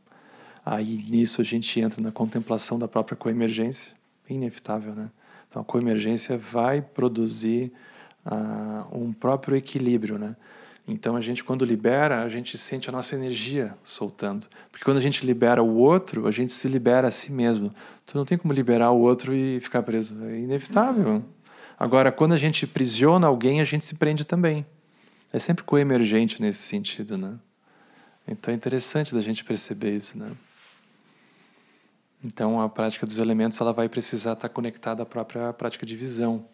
Aí, 0.64 1.02
nisso, 1.08 1.40
a 1.40 1.44
gente 1.44 1.80
entra 1.80 2.02
na 2.02 2.12
contemplação 2.12 2.78
da 2.78 2.86
própria 2.86 3.16
coemergência. 3.16 3.92
Inevitável, 4.28 4.94
né? 4.94 5.08
Então, 5.48 5.62
a 5.62 5.64
coemergência 5.64 6.36
vai 6.36 6.82
produzir 6.82 7.72
uh, 8.24 8.96
um 8.96 9.12
próprio 9.12 9.56
equilíbrio, 9.56 10.18
né? 10.18 10.36
Então, 10.86 11.16
a 11.16 11.20
gente, 11.20 11.44
quando 11.44 11.64
libera, 11.66 12.22
a 12.22 12.28
gente 12.28 12.56
sente 12.56 12.88
a 12.88 12.92
nossa 12.92 13.14
energia 13.14 13.74
soltando. 13.84 14.46
Porque 14.70 14.84
quando 14.84 14.96
a 14.96 15.00
gente 15.00 15.24
libera 15.24 15.62
o 15.62 15.76
outro, 15.76 16.26
a 16.26 16.30
gente 16.30 16.50
se 16.50 16.66
libera 16.66 17.08
a 17.08 17.10
si 17.10 17.30
mesmo. 17.30 17.70
Tu 18.06 18.16
não 18.16 18.24
tem 18.24 18.38
como 18.38 18.54
liberar 18.54 18.90
o 18.90 18.98
outro 18.98 19.34
e 19.34 19.60
ficar 19.60 19.82
preso. 19.82 20.16
É 20.24 20.38
inevitável. 20.38 21.22
Agora, 21.78 22.10
quando 22.10 22.32
a 22.32 22.38
gente 22.38 22.66
prisiona 22.66 23.26
alguém, 23.26 23.60
a 23.60 23.64
gente 23.64 23.84
se 23.84 23.96
prende 23.96 24.24
também. 24.24 24.64
É 25.30 25.38
sempre 25.38 25.62
coemergente 25.62 26.40
nesse 26.40 26.62
sentido, 26.62 27.18
né? 27.18 27.34
Então 28.26 28.52
é 28.52 28.56
interessante 28.56 29.14
da 29.14 29.20
gente 29.20 29.44
perceber 29.44 29.94
isso, 29.94 30.18
né? 30.18 30.30
Então 32.22 32.60
a 32.60 32.68
prática 32.68 33.06
dos 33.06 33.18
elementos 33.18 33.60
ela 33.60 33.72
vai 33.72 33.88
precisar 33.88 34.32
estar 34.32 34.48
conectada 34.48 35.02
à 35.02 35.06
própria 35.06 35.52
prática 35.52 35.86
de 35.86 35.96
visão 35.96 36.44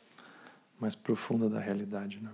mais 0.79 0.95
profunda 0.95 1.49
da 1.49 1.59
realidade, 1.59 2.21
né? 2.23 2.31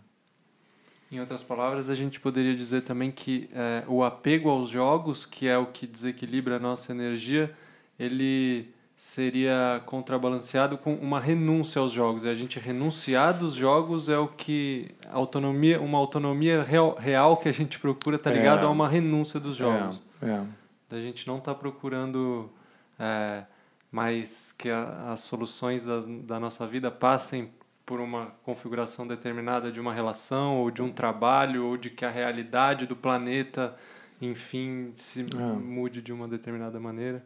Em 1.12 1.18
outras 1.18 1.42
palavras, 1.42 1.90
a 1.90 1.94
gente 1.94 2.20
poderia 2.20 2.54
dizer 2.54 2.82
também 2.82 3.10
que 3.10 3.50
é, 3.52 3.82
o 3.88 4.04
apego 4.04 4.48
aos 4.48 4.68
jogos, 4.68 5.26
que 5.26 5.48
é 5.48 5.58
o 5.58 5.66
que 5.66 5.84
desequilibra 5.84 6.56
a 6.56 6.58
nossa 6.60 6.92
energia, 6.92 7.52
ele 7.98 8.72
seria 8.96 9.82
contrabalanceado 9.86 10.78
com 10.78 10.94
uma 10.94 11.18
renúncia 11.18 11.80
aos 11.80 11.90
jogos. 11.90 12.24
A 12.24 12.34
gente 12.34 12.60
renunciar 12.60 13.36
dos 13.36 13.54
jogos 13.54 14.08
é 14.08 14.18
o 14.18 14.28
que 14.28 14.94
autonomia, 15.10 15.80
uma 15.80 15.98
autonomia 15.98 16.62
real, 16.62 16.94
real 16.94 17.36
que 17.38 17.48
a 17.48 17.52
gente 17.52 17.80
procura 17.80 18.14
está 18.14 18.30
ligado 18.30 18.60
é. 18.60 18.66
a 18.66 18.68
uma 18.68 18.88
renúncia 18.88 19.40
dos 19.40 19.56
jogos. 19.56 20.00
É. 20.22 20.26
é. 20.26 20.44
A 20.90 21.00
gente 21.00 21.26
não 21.26 21.38
está 21.38 21.52
procurando 21.52 22.48
é, 23.00 23.44
mais 23.90 24.52
que 24.52 24.68
a, 24.68 25.12
as 25.12 25.20
soluções 25.20 25.82
da, 25.82 26.00
da 26.00 26.38
nossa 26.38 26.66
vida 26.66 26.90
passem 26.90 27.50
por 27.86 27.98
uma 27.98 28.26
configuração 28.44 29.04
determinada 29.04 29.72
de 29.72 29.80
uma 29.80 29.92
relação 29.92 30.58
ou 30.58 30.70
de 30.70 30.80
um 30.80 30.92
trabalho 30.92 31.66
ou 31.66 31.76
de 31.76 31.90
que 31.90 32.04
a 32.04 32.10
realidade 32.10 32.86
do 32.86 32.94
planeta, 32.94 33.74
enfim, 34.20 34.92
se 34.94 35.22
é. 35.22 35.36
mude 35.36 36.00
de 36.00 36.12
uma 36.12 36.28
determinada 36.28 36.78
maneira. 36.78 37.24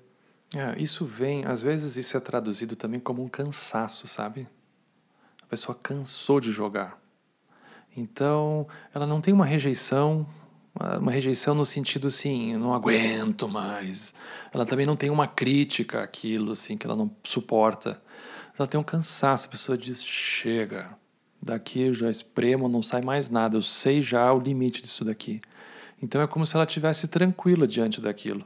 É, 0.55 0.81
isso 0.81 1.05
vem, 1.05 1.45
às 1.45 1.61
vezes 1.61 1.97
isso 1.97 2.17
é 2.17 2.21
traduzido 2.21 2.77
também 2.77 3.01
como 3.01 3.23
um 3.23 3.29
cansaço, 3.29 4.07
sabe? 4.07 4.47
A 5.43 5.47
pessoa 5.47 5.77
cansou 5.81 6.41
de 6.41 6.53
jogar. 6.53 6.99
Então, 7.97 8.67
ela 8.95 9.07
não 9.07 9.21
tem 9.21 9.35
uma 9.35 9.45
rejeição, 9.45 10.27
uma 10.75 11.13
rejeição 11.13 11.55
no 11.55 11.65
sentido 11.65 12.09
assim, 12.09 12.57
não 12.57 12.75
aguento 12.75 13.49
mais. 13.49 14.13
Ela 14.53 14.65
também 14.65 14.85
não 14.85 14.97
tem 14.97 15.09
uma 15.09 15.29
crítica 15.29 16.03
àquilo, 16.03 16.53
assim, 16.53 16.77
que 16.77 16.87
ela 16.87 16.97
não 16.97 17.11
suporta. 17.23 18.03
Ela 18.59 18.67
tem 18.67 18.79
um 18.79 18.85
cansaço, 18.85 19.47
a 19.47 19.51
pessoa 19.51 19.79
diz, 19.79 20.03
chega, 20.03 20.91
daqui 21.41 21.83
eu 21.83 21.95
já 21.95 22.11
espremo, 22.11 22.69
não 22.69 22.83
sai 22.83 23.03
mais 23.03 23.29
nada, 23.29 23.57
eu 23.57 23.63
sei 23.63 24.03
já 24.03 24.33
o 24.33 24.41
limite 24.41 24.83
disso 24.83 25.05
daqui. 25.05 25.41
Então 26.03 26.21
é 26.21 26.27
como 26.27 26.45
se 26.45 26.57
ela 26.57 26.67
tivesse 26.67 27.09
tranquila 27.09 27.67
diante 27.67 28.01
daquilo. 28.01 28.45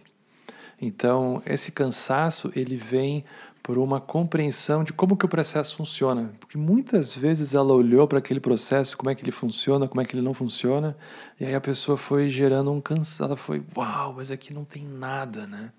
Então, 0.81 1.43
esse 1.45 1.73
cansaço, 1.73 2.53
ele 2.55 2.77
vem 2.77 3.25
por 3.69 3.77
uma 3.77 4.01
compreensão 4.01 4.83
de 4.83 4.95
como 4.95 5.15
que 5.15 5.27
o 5.27 5.29
processo 5.29 5.77
funciona. 5.77 6.33
Porque 6.41 6.57
muitas 6.57 7.15
vezes 7.15 7.53
ela 7.53 7.75
olhou 7.75 8.09
para 8.09 8.19
aquele 8.19 8.41
processo, 8.41 8.97
como 8.97 9.11
é 9.11 9.15
que 9.15 9.23
ele 9.23 9.31
funciona, 9.31 9.87
como 9.87 10.01
é 10.01 10.07
que 10.07 10.17
ele 10.17 10.23
não 10.23 10.33
funciona, 10.33 10.97
e 11.39 11.45
aí 11.45 11.55
a 11.55 11.61
pessoa 11.61 11.99
foi 11.99 12.31
gerando 12.31 12.73
um 12.73 12.81
cansaço, 12.81 13.25
ela 13.25 13.37
foi, 13.37 13.63
uau, 13.77 14.15
mas 14.17 14.31
aqui 14.31 14.55
não 14.55 14.65
tem 14.65 14.87
nada, 14.87 15.47
né? 15.47 15.71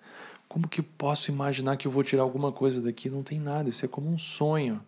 como 0.48 0.68
que 0.68 0.84
posso 0.84 1.32
imaginar 1.32 1.78
que 1.78 1.88
eu 1.88 1.92
vou 1.92 2.04
tirar 2.04 2.22
alguma 2.22 2.52
coisa 2.52 2.80
daqui? 2.80 3.10
Não 3.10 3.24
tem 3.24 3.40
nada, 3.40 3.68
isso 3.68 3.84
é 3.84 3.88
como 3.88 4.08
um 4.08 4.20
sonho. 4.20 4.80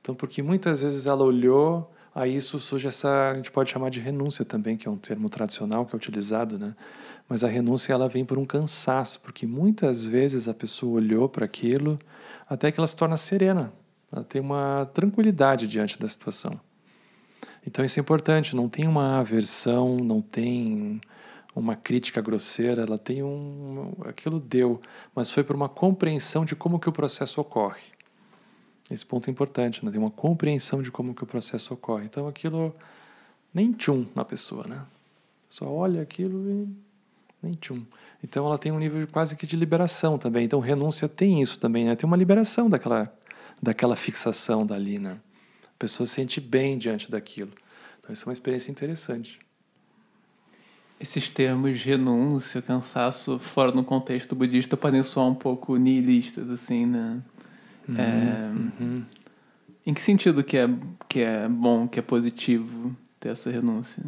Então, 0.00 0.14
porque 0.14 0.40
muitas 0.40 0.80
vezes 0.80 1.06
ela 1.06 1.24
olhou, 1.24 1.92
aí 2.14 2.36
isso 2.36 2.60
surge 2.60 2.86
essa, 2.86 3.30
a 3.30 3.34
gente 3.34 3.50
pode 3.50 3.72
chamar 3.72 3.90
de 3.90 3.98
renúncia 3.98 4.44
também, 4.44 4.76
que 4.76 4.86
é 4.86 4.90
um 4.90 4.96
termo 4.96 5.28
tradicional 5.28 5.84
que 5.84 5.96
é 5.96 5.96
utilizado, 5.96 6.60
né? 6.60 6.76
Mas 7.28 7.42
a 7.42 7.48
renúncia 7.48 7.92
ela 7.92 8.08
vem 8.08 8.24
por 8.24 8.38
um 8.38 8.46
cansaço, 8.46 9.20
porque 9.20 9.48
muitas 9.48 10.04
vezes 10.04 10.46
a 10.46 10.54
pessoa 10.54 10.94
olhou 10.94 11.28
para 11.28 11.44
aquilo 11.44 11.98
até 12.50 12.72
que 12.72 12.80
ela 12.80 12.86
se 12.88 12.96
torna 12.96 13.16
serena, 13.16 13.72
ela 14.10 14.24
tem 14.24 14.40
uma 14.40 14.90
tranquilidade 14.92 15.68
diante 15.68 15.96
da 15.96 16.08
situação. 16.08 16.60
Então 17.64 17.84
isso 17.84 18.00
é 18.00 18.02
importante, 18.02 18.56
não 18.56 18.68
tem 18.68 18.88
uma 18.88 19.20
aversão, 19.20 19.96
não 19.98 20.20
tem 20.20 21.00
uma 21.54 21.76
crítica 21.76 22.20
grosseira, 22.20 22.82
ela 22.82 22.98
tem 22.98 23.22
um 23.22 23.92
aquilo 24.04 24.40
deu, 24.40 24.80
mas 25.14 25.30
foi 25.30 25.44
por 25.44 25.54
uma 25.54 25.68
compreensão 25.68 26.44
de 26.44 26.56
como 26.56 26.80
que 26.80 26.88
o 26.88 26.92
processo 26.92 27.40
ocorre. 27.40 27.82
Esse 28.90 29.06
ponto 29.06 29.28
é 29.28 29.30
importante, 29.30 29.84
né? 29.84 29.90
Tem 29.92 30.00
uma 30.00 30.10
compreensão 30.10 30.82
de 30.82 30.90
como 30.90 31.14
que 31.14 31.22
o 31.22 31.26
processo 31.26 31.72
ocorre. 31.72 32.06
Então 32.06 32.26
aquilo 32.26 32.74
nem 33.54 33.72
tchum 33.72 34.06
na 34.12 34.24
pessoa, 34.24 34.66
né? 34.66 34.82
Só 35.48 35.70
olha 35.70 36.02
aquilo 36.02 36.50
e 36.50 36.68
nem 37.42 37.52
tchum. 37.52 37.82
Então 38.22 38.46
ela 38.46 38.58
tem 38.58 38.70
um 38.70 38.78
nível 38.78 39.06
quase 39.10 39.36
que 39.36 39.46
de 39.46 39.56
liberação 39.56 40.18
também. 40.18 40.44
Então 40.44 40.60
renúncia 40.60 41.08
tem 41.08 41.40
isso 41.40 41.58
também, 41.58 41.84
né? 41.86 41.96
Tem 41.96 42.06
uma 42.06 42.16
liberação 42.16 42.68
daquela 42.68 43.12
daquela 43.62 43.96
fixação 43.96 44.64
dali, 44.64 44.98
né? 44.98 45.18
A 45.64 45.78
pessoa 45.78 46.06
se 46.06 46.14
sente 46.14 46.40
bem 46.40 46.78
diante 46.78 47.10
daquilo. 47.10 47.52
Então 47.98 48.12
isso 48.12 48.24
é 48.24 48.26
uma 48.28 48.32
experiência 48.32 48.70
interessante. 48.70 49.38
Esses 50.98 51.30
termos 51.30 51.82
renúncia, 51.82 52.60
cansaço, 52.60 53.38
fora 53.38 53.72
no 53.72 53.82
contexto 53.82 54.34
budista, 54.34 54.76
podem 54.76 55.02
soar 55.02 55.26
um 55.26 55.34
pouco 55.34 55.76
nihilistas, 55.76 56.50
assim, 56.50 56.84
né? 56.84 57.22
Uhum, 57.88 57.96
é... 57.96 58.52
uhum. 58.80 59.04
Em 59.86 59.94
que 59.94 60.00
sentido 60.02 60.44
que 60.44 60.58
é, 60.58 60.68
que 61.08 61.20
é 61.20 61.48
bom, 61.48 61.88
que 61.88 61.98
é 61.98 62.02
positivo 62.02 62.94
ter 63.18 63.30
essa 63.30 63.50
renúncia? 63.50 64.02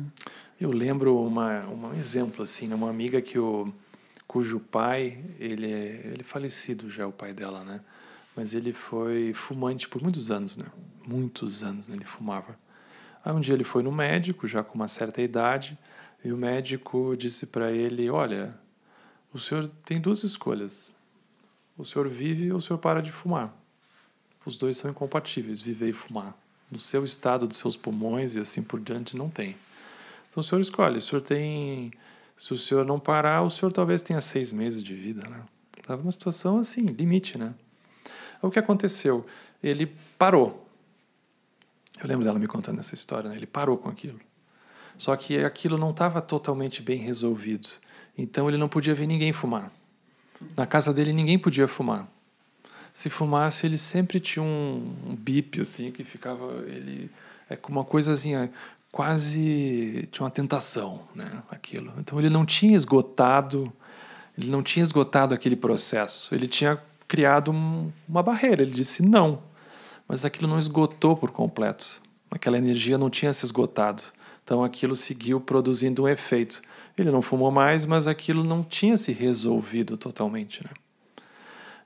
Eu 0.62 0.70
lembro 0.70 1.18
uma, 1.18 1.66
um 1.66 1.92
exemplo, 1.94 2.44
assim, 2.44 2.68
né? 2.68 2.76
uma 2.76 2.88
amiga 2.88 3.20
que 3.20 3.36
o, 3.36 3.72
cujo 4.28 4.60
pai, 4.60 5.18
ele 5.40 5.66
é, 5.66 6.02
ele 6.04 6.20
é 6.20 6.22
falecido 6.22 6.88
já, 6.88 7.04
o 7.04 7.10
pai 7.10 7.32
dela, 7.32 7.64
né? 7.64 7.80
Mas 8.36 8.54
ele 8.54 8.72
foi 8.72 9.34
fumante 9.34 9.88
por 9.88 10.00
muitos 10.00 10.30
anos, 10.30 10.56
né? 10.56 10.66
Muitos 11.04 11.64
anos 11.64 11.88
né? 11.88 11.94
ele 11.96 12.04
fumava. 12.04 12.56
Aí 13.24 13.32
um 13.32 13.40
dia 13.40 13.54
ele 13.54 13.64
foi 13.64 13.82
no 13.82 13.90
médico, 13.90 14.46
já 14.46 14.62
com 14.62 14.76
uma 14.76 14.86
certa 14.86 15.20
idade, 15.20 15.76
e 16.24 16.32
o 16.32 16.36
médico 16.36 17.16
disse 17.16 17.44
para 17.44 17.72
ele: 17.72 18.08
Olha, 18.08 18.56
o 19.34 19.40
senhor 19.40 19.68
tem 19.84 20.00
duas 20.00 20.22
escolhas. 20.22 20.94
O 21.76 21.84
senhor 21.84 22.08
vive 22.08 22.52
ou 22.52 22.58
o 22.58 22.62
senhor 22.62 22.78
para 22.78 23.02
de 23.02 23.10
fumar. 23.10 23.52
Os 24.46 24.56
dois 24.56 24.76
são 24.76 24.92
incompatíveis, 24.92 25.60
viver 25.60 25.88
e 25.90 25.92
fumar. 25.92 26.38
No 26.70 26.78
seu 26.78 27.02
estado 27.02 27.48
dos 27.48 27.56
seus 27.56 27.76
pulmões 27.76 28.36
e 28.36 28.38
assim 28.38 28.62
por 28.62 28.78
diante, 28.78 29.16
não 29.16 29.28
tem. 29.28 29.56
Então 30.32 30.40
o 30.40 30.42
senhor 30.42 30.62
escolhe. 30.62 30.98
O 30.98 31.02
senhor 31.02 31.20
tem. 31.20 31.92
Se 32.38 32.54
o 32.54 32.58
senhor 32.58 32.86
não 32.86 32.98
parar, 32.98 33.42
o 33.42 33.50
senhor 33.50 33.70
talvez 33.70 34.00
tenha 34.00 34.20
seis 34.20 34.50
meses 34.50 34.82
de 34.82 34.94
vida, 34.94 35.28
né? 35.28 35.42
Estava 35.78 36.00
numa 36.00 36.10
situação 36.10 36.58
assim, 36.58 36.80
limite, 36.86 37.36
né? 37.36 37.52
O 38.40 38.50
que 38.50 38.58
aconteceu? 38.58 39.26
Ele 39.62 39.94
parou. 40.18 40.66
Eu 42.00 42.08
lembro 42.08 42.24
dela 42.24 42.38
me 42.38 42.46
contando 42.46 42.80
essa 42.80 42.94
história, 42.94 43.28
né? 43.28 43.36
Ele 43.36 43.46
parou 43.46 43.76
com 43.76 43.90
aquilo. 43.90 44.18
Só 44.96 45.14
que 45.16 45.44
aquilo 45.44 45.76
não 45.76 45.90
estava 45.90 46.22
totalmente 46.22 46.80
bem 46.80 46.98
resolvido. 46.98 47.68
Então 48.16 48.48
ele 48.48 48.56
não 48.56 48.68
podia 48.68 48.94
ver 48.94 49.06
ninguém 49.06 49.32
fumar. 49.32 49.70
Na 50.56 50.66
casa 50.66 50.94
dele 50.94 51.12
ninguém 51.12 51.38
podia 51.38 51.68
fumar. 51.68 52.08
Se 52.94 53.10
fumasse, 53.10 53.66
ele 53.66 53.78
sempre 53.78 54.18
tinha 54.18 54.42
um, 54.42 54.94
um 55.06 55.14
bip 55.14 55.60
assim 55.60 55.90
que 55.90 56.02
ficava 56.04 56.64
ele 56.66 57.10
é 57.48 57.58
uma 57.68 57.84
coisazinha 57.84 58.50
quase 58.92 60.06
tinha 60.12 60.24
uma 60.24 60.30
tentação, 60.30 61.00
né, 61.14 61.42
aquilo. 61.50 61.94
Então 61.98 62.18
ele 62.18 62.28
não 62.28 62.44
tinha 62.44 62.76
esgotado, 62.76 63.72
ele 64.36 64.50
não 64.50 64.62
tinha 64.62 64.82
esgotado 64.82 65.34
aquele 65.34 65.56
processo. 65.56 66.34
Ele 66.34 66.46
tinha 66.46 66.78
criado 67.08 67.50
um, 67.50 67.90
uma 68.06 68.22
barreira. 68.22 68.62
Ele 68.62 68.70
disse 68.70 69.02
não, 69.02 69.42
mas 70.06 70.26
aquilo 70.26 70.46
não 70.46 70.58
esgotou 70.58 71.16
por 71.16 71.30
completo. 71.30 72.02
Aquela 72.30 72.58
energia 72.58 72.98
não 72.98 73.08
tinha 73.08 73.32
se 73.32 73.46
esgotado. 73.46 74.02
Então 74.44 74.62
aquilo 74.62 74.94
seguiu 74.94 75.40
produzindo 75.40 76.02
um 76.02 76.08
efeito. 76.08 76.60
Ele 76.96 77.10
não 77.10 77.22
fumou 77.22 77.50
mais, 77.50 77.86
mas 77.86 78.06
aquilo 78.06 78.44
não 78.44 78.62
tinha 78.62 78.98
se 78.98 79.12
resolvido 79.12 79.96
totalmente, 79.96 80.62
né? 80.62 80.70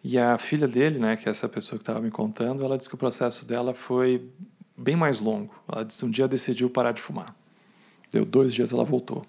E 0.03 0.19
a 0.19 0.39
filha 0.39 0.69
dele, 0.69 1.01
né, 1.01 1.17
que 1.17 1.29
é 1.29 1.31
essa 1.31 1.49
pessoa 1.49 1.79
que 1.79 1.83
estava 1.83 2.01
me 2.01 2.13
contando, 2.13 2.65
ela 2.65 2.77
disse 2.77 2.89
que 2.89 2.95
o 2.95 2.99
processo 2.99 3.45
dela 3.45 3.75
foi 3.75 4.31
bem 4.77 4.97
mais 4.97 5.21
longo. 5.21 5.55
Ela 5.71 5.85
disse 5.85 6.05
um 6.05 6.11
dia 6.11 6.29
decidiu 6.29 6.69
parar 6.69 6.93
de 6.93 7.01
fumar. 7.01 7.35
Deu 8.11 8.25
dois 8.25 8.55
dias, 8.55 8.73
ela 8.73 8.85
voltou. 8.85 9.25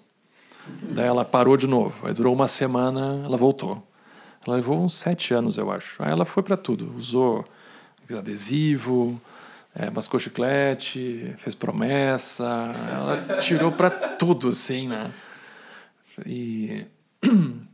Daí 0.90 1.06
ela 1.06 1.24
parou 1.24 1.56
de 1.56 1.66
novo. 1.66 2.06
Aí 2.06 2.12
durou 2.12 2.34
uma 2.34 2.48
semana, 2.48 3.22
ela 3.24 3.36
voltou. 3.36 3.82
Ela 4.46 4.56
levou 4.56 4.82
uns 4.82 4.94
sete 4.94 5.34
anos, 5.34 5.56
eu 5.56 5.70
acho. 5.70 6.02
Aí 6.02 6.10
ela 6.10 6.24
foi 6.24 6.42
para 6.42 6.56
tudo. 6.56 6.94
Usou 6.96 7.44
adesivo, 8.10 9.20
é, 9.74 9.90
mascou 9.90 10.18
chiclete, 10.18 11.34
fez 11.38 11.54
promessa, 11.54 12.72
ela 12.90 13.38
tirou 13.40 13.70
para 13.70 13.90
tudo, 13.90 14.48
assim, 14.48 14.88
né? 14.88 15.12
E 16.26 16.86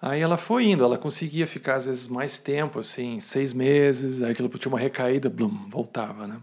aí 0.00 0.20
ela 0.20 0.36
foi 0.36 0.66
indo, 0.66 0.84
ela 0.84 0.98
conseguia 0.98 1.46
ficar 1.46 1.76
às 1.76 1.86
vezes 1.86 2.08
mais 2.08 2.38
tempo, 2.38 2.78
assim, 2.78 3.18
seis 3.20 3.52
meses, 3.52 4.22
aí 4.22 4.32
aquilo 4.32 4.48
tinha 4.50 4.70
uma 4.70 4.78
recaída, 4.78 5.30
blum, 5.30 5.68
voltava, 5.70 6.26
né? 6.26 6.36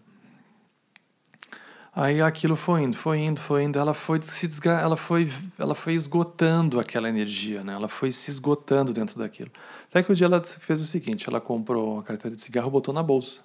Aí 1.94 2.22
aquilo 2.22 2.56
foi 2.56 2.84
indo, 2.84 2.96
foi 2.96 3.20
indo, 3.20 3.42
foi 3.42 3.64
indo, 3.64 3.78
ela 3.78 3.94
foi 3.94 4.22
se 4.22 4.48
desga... 4.48 4.80
ela 4.80 4.96
foi 4.96 5.30
ela 5.60 5.76
foi 5.76 5.94
esgotando 5.94 6.80
aquela 6.80 7.10
energia, 7.10 7.66
né? 7.66 7.74
Ela 7.74 7.90
foi 7.90 8.14
se 8.14 8.32
esgotando 8.32 8.94
dentro 8.94 9.20
daquilo. 9.20 9.52
Até 9.90 10.02
que 10.02 10.10
um 10.10 10.16
dia 10.16 10.26
ela 10.26 10.42
fez 10.42 10.80
o 10.80 10.86
seguinte, 10.86 11.28
ela 11.28 11.42
comprou 11.42 11.96
uma 11.96 12.04
carteira 12.04 12.36
de 12.36 12.42
cigarro, 12.42 12.72
botou 12.72 12.94
na 12.94 13.04
bolsa. 13.04 13.42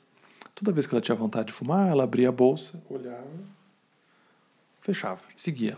Toda 0.55 0.71
vez 0.71 0.87
que 0.87 0.95
ela 0.95 1.03
tinha 1.03 1.17
vontade 1.17 1.49
de 1.49 1.53
fumar, 1.53 1.89
ela 1.89 2.05
abria 2.05 2.29
a 2.29 2.33
bolsa, 2.33 2.81
olhava, 2.89 3.27
fechava, 4.81 5.21
seguia. 5.37 5.77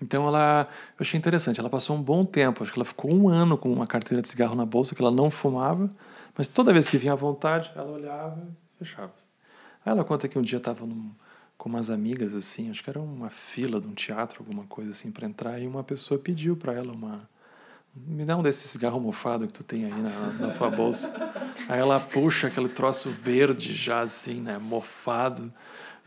Então 0.00 0.28
ela, 0.28 0.68
eu 0.90 1.00
achei 1.00 1.18
interessante, 1.18 1.58
ela 1.58 1.70
passou 1.70 1.96
um 1.96 2.02
bom 2.02 2.24
tempo, 2.24 2.62
acho 2.62 2.70
que 2.70 2.78
ela 2.78 2.84
ficou 2.84 3.12
um 3.12 3.28
ano 3.28 3.56
com 3.56 3.72
uma 3.72 3.86
carteira 3.86 4.20
de 4.20 4.28
cigarro 4.28 4.54
na 4.54 4.66
bolsa, 4.66 4.94
que 4.94 5.00
ela 5.02 5.10
não 5.10 5.30
fumava, 5.30 5.90
mas 6.36 6.48
toda 6.48 6.72
vez 6.72 6.86
que 6.86 6.98
vinha 6.98 7.14
à 7.14 7.16
vontade, 7.16 7.72
ela 7.74 7.90
olhava 7.90 8.46
fechava. 8.78 9.12
Aí 9.84 9.90
ela 9.90 10.04
conta 10.04 10.28
que 10.28 10.38
um 10.38 10.42
dia 10.42 10.58
estava 10.58 10.86
com 11.58 11.68
umas 11.68 11.90
amigas 11.90 12.32
assim, 12.32 12.70
acho 12.70 12.82
que 12.82 12.88
era 12.88 13.00
uma 13.00 13.28
fila 13.28 13.80
de 13.80 13.88
um 13.88 13.92
teatro, 13.92 14.38
alguma 14.40 14.64
coisa 14.64 14.92
assim 14.92 15.10
para 15.10 15.26
entrar, 15.26 15.60
e 15.60 15.66
uma 15.66 15.82
pessoa 15.82 16.18
pediu 16.18 16.56
para 16.56 16.72
ela 16.72 16.92
uma 16.92 17.28
me 18.06 18.24
dá 18.24 18.36
um 18.36 18.42
desses 18.42 18.70
cigarro 18.70 19.00
mofado 19.00 19.46
que 19.48 19.52
tu 19.52 19.64
tem 19.64 19.86
aí 19.86 20.00
na, 20.00 20.32
na 20.34 20.54
tua 20.54 20.70
bolsa. 20.70 21.12
Aí 21.68 21.80
ela 21.80 21.98
puxa 21.98 22.46
aquele 22.46 22.68
troço 22.68 23.10
verde 23.10 23.72
já 23.72 24.02
assim, 24.02 24.40
né, 24.40 24.56
mofado. 24.56 25.52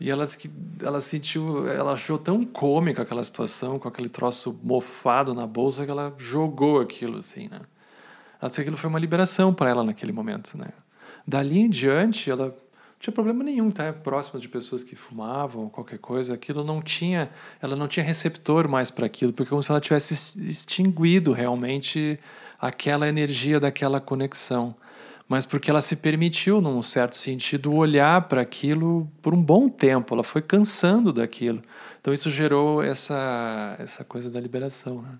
E 0.00 0.10
ela 0.10 0.26
que 0.26 0.50
ela 0.82 1.00
sentiu, 1.00 1.68
ela 1.68 1.92
achou 1.92 2.18
tão 2.18 2.44
cômica 2.44 3.02
aquela 3.02 3.22
situação 3.22 3.78
com 3.78 3.88
aquele 3.88 4.08
troço 4.08 4.58
mofado 4.62 5.34
na 5.34 5.46
bolsa 5.46 5.84
que 5.84 5.90
ela 5.90 6.14
jogou 6.16 6.80
aquilo 6.80 7.18
assim, 7.18 7.48
né? 7.48 7.60
Ela 8.40 8.48
disse 8.48 8.56
que 8.56 8.62
aquilo 8.62 8.76
foi 8.76 8.88
uma 8.88 8.98
liberação 8.98 9.52
para 9.52 9.70
ela 9.70 9.84
naquele 9.84 10.12
momento, 10.12 10.56
né? 10.56 10.68
Dali 11.26 11.60
em 11.60 11.68
diante, 11.68 12.30
ela 12.30 12.56
tinha 13.02 13.12
problema 13.12 13.42
nenhum 13.42 13.68
tá? 13.68 13.92
próxima 13.92 14.38
de 14.38 14.48
pessoas 14.48 14.84
que 14.84 14.94
fumavam 14.94 15.68
qualquer 15.68 15.98
coisa 15.98 16.34
aquilo 16.34 16.62
não 16.62 16.80
tinha 16.80 17.28
ela 17.60 17.74
não 17.74 17.88
tinha 17.88 18.06
receptor 18.06 18.68
mais 18.68 18.92
para 18.92 19.04
aquilo 19.04 19.32
porque 19.32 19.48
é 19.48 19.50
como 19.50 19.62
se 19.62 19.72
ela 19.72 19.80
tivesse 19.80 20.14
extinguido 20.48 21.32
realmente 21.32 22.16
aquela 22.60 23.08
energia 23.08 23.58
daquela 23.58 24.00
conexão 24.00 24.72
mas 25.28 25.44
porque 25.44 25.68
ela 25.68 25.80
se 25.80 25.96
permitiu 25.96 26.60
num 26.60 26.80
certo 26.80 27.16
sentido 27.16 27.74
olhar 27.74 28.28
para 28.28 28.40
aquilo 28.40 29.10
por 29.20 29.34
um 29.34 29.42
bom 29.42 29.68
tempo 29.68 30.14
ela 30.14 30.22
foi 30.22 30.40
cansando 30.40 31.12
daquilo 31.12 31.60
então 32.00 32.14
isso 32.14 32.30
gerou 32.30 32.80
essa 32.84 33.74
essa 33.80 34.04
coisa 34.04 34.30
da 34.30 34.38
liberação 34.38 35.02
né? 35.02 35.18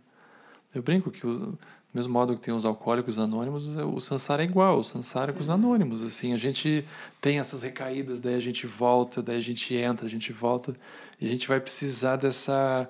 eu 0.72 0.82
brinco 0.84 1.10
que 1.10 1.26
o, 1.26 1.58
do 1.92 1.98
mesmo 1.98 2.12
modo 2.12 2.34
que 2.34 2.40
tem 2.40 2.54
os 2.54 2.64
alcoólicos 2.64 3.18
anônimos, 3.18 3.66
o 3.66 4.00
Sansara 4.00 4.42
é 4.42 4.46
igual, 4.46 4.78
o 4.78 4.84
Sansara 4.84 5.30
é 5.30 5.34
com 5.34 5.40
os 5.40 5.50
anônimos. 5.50 6.02
Assim, 6.02 6.32
a 6.32 6.38
gente 6.38 6.86
tem 7.20 7.38
essas 7.38 7.62
recaídas, 7.62 8.22
daí 8.22 8.34
a 8.34 8.40
gente 8.40 8.66
volta, 8.66 9.22
daí 9.22 9.36
a 9.36 9.42
gente 9.42 9.74
entra, 9.74 10.06
a 10.06 10.08
gente 10.08 10.32
volta, 10.32 10.74
e 11.20 11.26
a 11.26 11.28
gente 11.28 11.46
vai 11.46 11.60
precisar 11.60 12.16
dessa, 12.16 12.88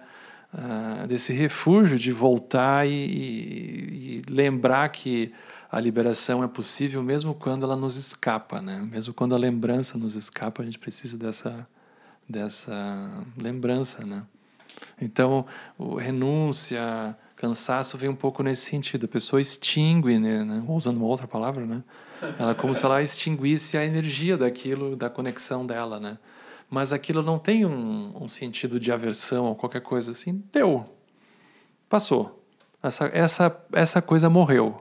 uh, 0.54 1.06
desse 1.08 1.32
refúgio 1.32 1.98
de 1.98 2.12
voltar 2.12 2.86
e, 2.86 2.92
e, 2.92 4.22
e, 4.28 4.32
lembrar 4.32 4.88
que 4.90 5.32
a 5.70 5.80
liberação 5.80 6.44
é 6.44 6.46
possível 6.46 7.02
mesmo 7.02 7.34
quando 7.34 7.64
ela 7.64 7.74
nos 7.74 7.96
escapa, 7.96 8.62
né? 8.62 8.86
mesmo 8.88 9.12
quando 9.12 9.34
a 9.34 9.38
lembrança 9.38 9.98
nos 9.98 10.14
escapa, 10.14 10.62
a 10.62 10.64
gente 10.64 10.78
precisa 10.78 11.18
dessa, 11.18 11.66
dessa 12.28 13.10
lembrança. 13.36 14.06
Né? 14.06 14.22
Então, 15.00 15.44
renúncia 15.98 17.16
Cansaço 17.42 17.98
vem 17.98 18.08
um 18.08 18.14
pouco 18.14 18.40
nesse 18.40 18.70
sentido. 18.70 19.06
A 19.06 19.08
pessoa 19.08 19.40
extingue, 19.40 20.16
né? 20.16 20.44
né? 20.44 20.64
Usando 20.68 20.98
uma 20.98 21.06
outra 21.06 21.26
palavra, 21.26 21.66
né? 21.66 21.82
Ela 22.38 22.54
como 22.54 22.72
se 22.72 22.84
ela 22.84 23.02
extinguisse 23.02 23.76
a 23.76 23.84
energia 23.84 24.36
daquilo, 24.36 24.94
da 24.94 25.10
conexão 25.10 25.66
dela, 25.66 25.98
né? 25.98 26.18
Mas 26.70 26.92
aquilo 26.92 27.20
não 27.20 27.40
tem 27.40 27.66
um, 27.66 28.12
um 28.14 28.28
sentido 28.28 28.78
de 28.78 28.92
aversão 28.92 29.46
ou 29.46 29.56
qualquer 29.56 29.80
coisa 29.80 30.12
assim. 30.12 30.40
Deu. 30.52 30.88
Passou. 31.88 32.46
Essa, 32.80 33.06
essa, 33.12 33.64
essa 33.72 34.00
coisa 34.00 34.30
morreu. 34.30 34.80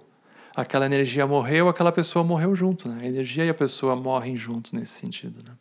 Aquela 0.55 0.85
energia 0.85 1.25
morreu, 1.25 1.67
aquela 1.67 1.91
pessoa 1.91 2.23
morreu 2.23 2.55
junto, 2.55 2.87
né? 2.87 2.99
A 3.01 3.07
energia 3.07 3.43
e 3.43 3.49
a 3.49 3.55
pessoa 3.55 3.95
morrem 3.95 4.37
juntos 4.37 4.71
nesse 4.71 4.99
sentido, 4.99 5.43
né? 5.43 5.55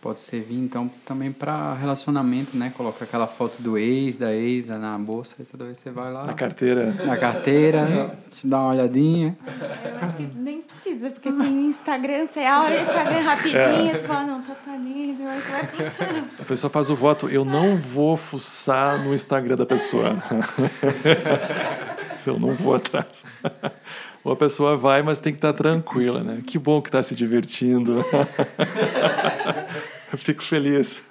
Pode 0.00 0.20
servir 0.20 0.58
então 0.58 0.88
também 1.04 1.32
para 1.32 1.74
relacionamento, 1.74 2.56
né? 2.56 2.72
Coloca 2.76 3.04
aquela 3.04 3.26
foto 3.26 3.60
do 3.60 3.76
ex, 3.76 4.16
da 4.16 4.32
ex 4.32 4.68
na 4.68 4.96
bolsa 4.96 5.34
e 5.40 5.44
toda 5.44 5.64
vez 5.64 5.78
você 5.78 5.90
vai 5.90 6.12
lá. 6.12 6.24
Na 6.24 6.34
carteira. 6.34 6.92
Na 7.04 7.16
carteira, 7.16 8.16
te 8.30 8.46
dá 8.46 8.60
uma 8.60 8.70
olhadinha. 8.70 9.36
Eu 9.84 9.96
acho 10.00 10.16
que 10.16 10.22
nem 10.36 10.62
precisa, 10.62 11.10
porque 11.10 11.32
tem 11.32 11.66
Instagram, 11.66 12.26
você 12.26 12.40
abre 12.40 12.76
o 12.76 12.80
Instagram 12.80 13.20
rapidinho, 13.22 13.90
é. 13.90 13.94
você 13.94 14.06
fala, 14.06 14.22
não, 14.24 14.42
tá, 14.42 14.54
tá 14.54 14.76
lindo, 14.76 15.18
você 15.18 15.24
vai 15.24 15.66
passando. 15.66 16.24
A 16.38 16.44
pessoa 16.44 16.70
faz 16.70 16.90
o 16.90 16.94
voto, 16.94 17.28
eu 17.28 17.44
não 17.44 17.76
vou 17.76 18.16
fuçar 18.16 19.02
no 19.02 19.12
Instagram 19.12 19.56
da 19.56 19.66
pessoa. 19.66 20.16
eu 22.24 22.38
não 22.38 22.54
vou 22.54 22.74
atrás. 22.74 23.24
Ou 24.28 24.34
a 24.34 24.36
pessoa 24.36 24.76
vai, 24.76 25.02
mas 25.02 25.18
tem 25.18 25.32
que 25.32 25.38
estar 25.38 25.54
tranquila, 25.54 26.22
né? 26.22 26.42
Que 26.46 26.58
bom 26.58 26.82
que 26.82 26.90
está 26.90 27.02
se 27.02 27.14
divertindo. 27.14 28.04
Eu 30.12 30.18
fico 30.18 30.42
feliz. 30.42 31.02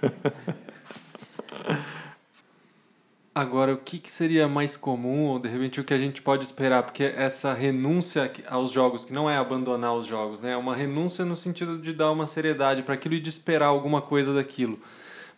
Agora, 3.34 3.74
o 3.74 3.78
que, 3.78 3.98
que 3.98 4.12
seria 4.12 4.48
mais 4.48 4.78
comum, 4.78 5.24
ou 5.24 5.40
de 5.40 5.50
repente 5.50 5.82
o 5.82 5.84
que 5.84 5.96
a 5.96 5.98
gente 5.98 6.22
pode 6.22 6.46
esperar? 6.46 6.84
Porque 6.84 7.06
essa 7.06 7.56
renúncia 7.56 8.32
aos 8.48 8.70
jogos, 8.70 9.04
que 9.04 9.14
não 9.14 9.28
é 9.28 9.36
abandonar 9.36 9.96
os 9.96 10.06
jogos, 10.06 10.40
né? 10.40 10.52
é 10.52 10.58
uma 10.58 10.76
renúncia 10.76 11.26
no 11.26 11.36
sentido 11.36 11.80
de 11.80 11.94
dar 11.94 12.12
uma 12.12 12.28
seriedade 12.28 12.84
para 12.84 12.94
aquilo 12.94 13.16
e 13.16 13.20
de 13.20 13.30
esperar 13.30 13.66
alguma 13.66 14.00
coisa 14.00 14.32
daquilo. 14.32 14.80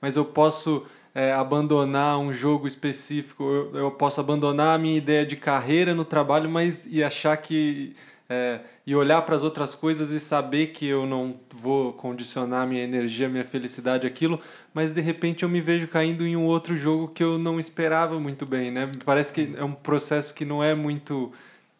Mas 0.01 0.17
eu 0.17 0.25
posso 0.25 0.85
é, 1.19 1.33
abandonar 1.33 2.17
um 2.17 2.31
jogo 2.31 2.65
específico, 2.65 3.43
eu, 3.43 3.75
eu, 3.75 3.91
posso 3.91 4.21
abandonar 4.21 4.73
a 4.73 4.77
minha 4.77 4.97
ideia 4.97 5.25
de 5.25 5.35
carreira 5.35 5.93
no 5.93 6.05
trabalho, 6.05 6.49
mas 6.49 6.85
e 6.85 7.03
achar 7.03 7.35
que. 7.35 7.93
É, 8.29 8.61
e 8.85 8.95
olhar 8.95 9.23
para 9.23 9.35
as 9.35 9.43
outras 9.43 9.73
coisas 9.75 10.11
e 10.11 10.19
saber 10.19 10.67
que 10.67 10.85
eu 10.85 11.05
não 11.05 11.39
vou 11.51 11.93
condicionar 11.93 12.67
minha 12.67 12.83
energia, 12.83 13.27
minha 13.27 13.43
felicidade 13.43 14.05
aquilo, 14.05 14.39
mas 14.71 14.91
de 14.91 15.01
repente 15.01 15.41
eu 15.43 15.49
me 15.49 15.59
vejo 15.59 15.87
caindo 15.87 16.25
em 16.25 16.35
um 16.35 16.45
outro 16.45 16.77
jogo 16.77 17.07
que 17.07 17.23
eu 17.23 17.39
não 17.39 17.59
esperava 17.59 18.19
muito 18.19 18.45
bem, 18.45 18.71
né? 18.71 18.91
Parece 19.03 19.33
que 19.33 19.55
é 19.57 19.63
um 19.63 19.73
processo 19.73 20.33
que 20.33 20.45
não 20.45 20.63
é 20.63 20.73
muito 20.73 21.33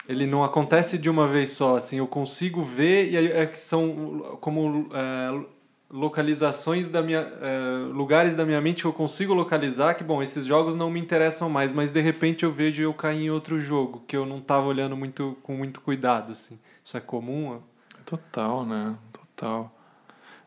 ele 0.08 0.26
não 0.26 0.44
acontece 0.44 0.98
de 0.98 1.10
uma 1.10 1.28
vez 1.28 1.52
só, 1.52 1.78
assim, 1.78 1.98
eu 2.00 2.08
consigo 2.08 2.64
ver 2.64 3.12
e 3.12 3.16
é, 3.16 3.54
são 3.54 4.38
como 4.42 4.90
é, 4.92 5.59
localizações 5.92 6.88
da 6.88 7.02
minha 7.02 7.22
uh, 7.22 7.92
lugares 7.92 8.36
da 8.36 8.46
minha 8.46 8.62
mente 8.62 8.82
que 8.82 8.88
eu 8.88 8.94
consigo 8.94 9.34
localizar 9.34 9.96
que 9.96 10.04
bom 10.04 10.22
esses 10.22 10.46
jogos 10.46 10.76
não 10.76 10.90
me 10.90 11.00
interessam 11.00 11.50
mais 11.50 11.74
mas 11.74 11.90
de 11.90 12.00
repente 12.00 12.46
eu 12.46 12.52
vejo 12.52 12.84
eu 12.84 12.94
cair 12.94 13.24
em 13.24 13.32
outro 13.32 13.60
jogo 13.60 14.04
que 14.08 14.16
eu 14.16 14.26
não 14.26 14.38
estava 14.38 14.68
olhando 14.68 14.96
muito 14.96 15.36
com 15.42 15.56
muito 15.56 15.82
cuidado 15.82 16.32
assim. 16.32 16.60
Isso 16.84 16.96
é 16.96 17.00
comum? 17.00 17.60
Total 18.06 18.66
né? 18.66 18.96
Total. 19.12 19.76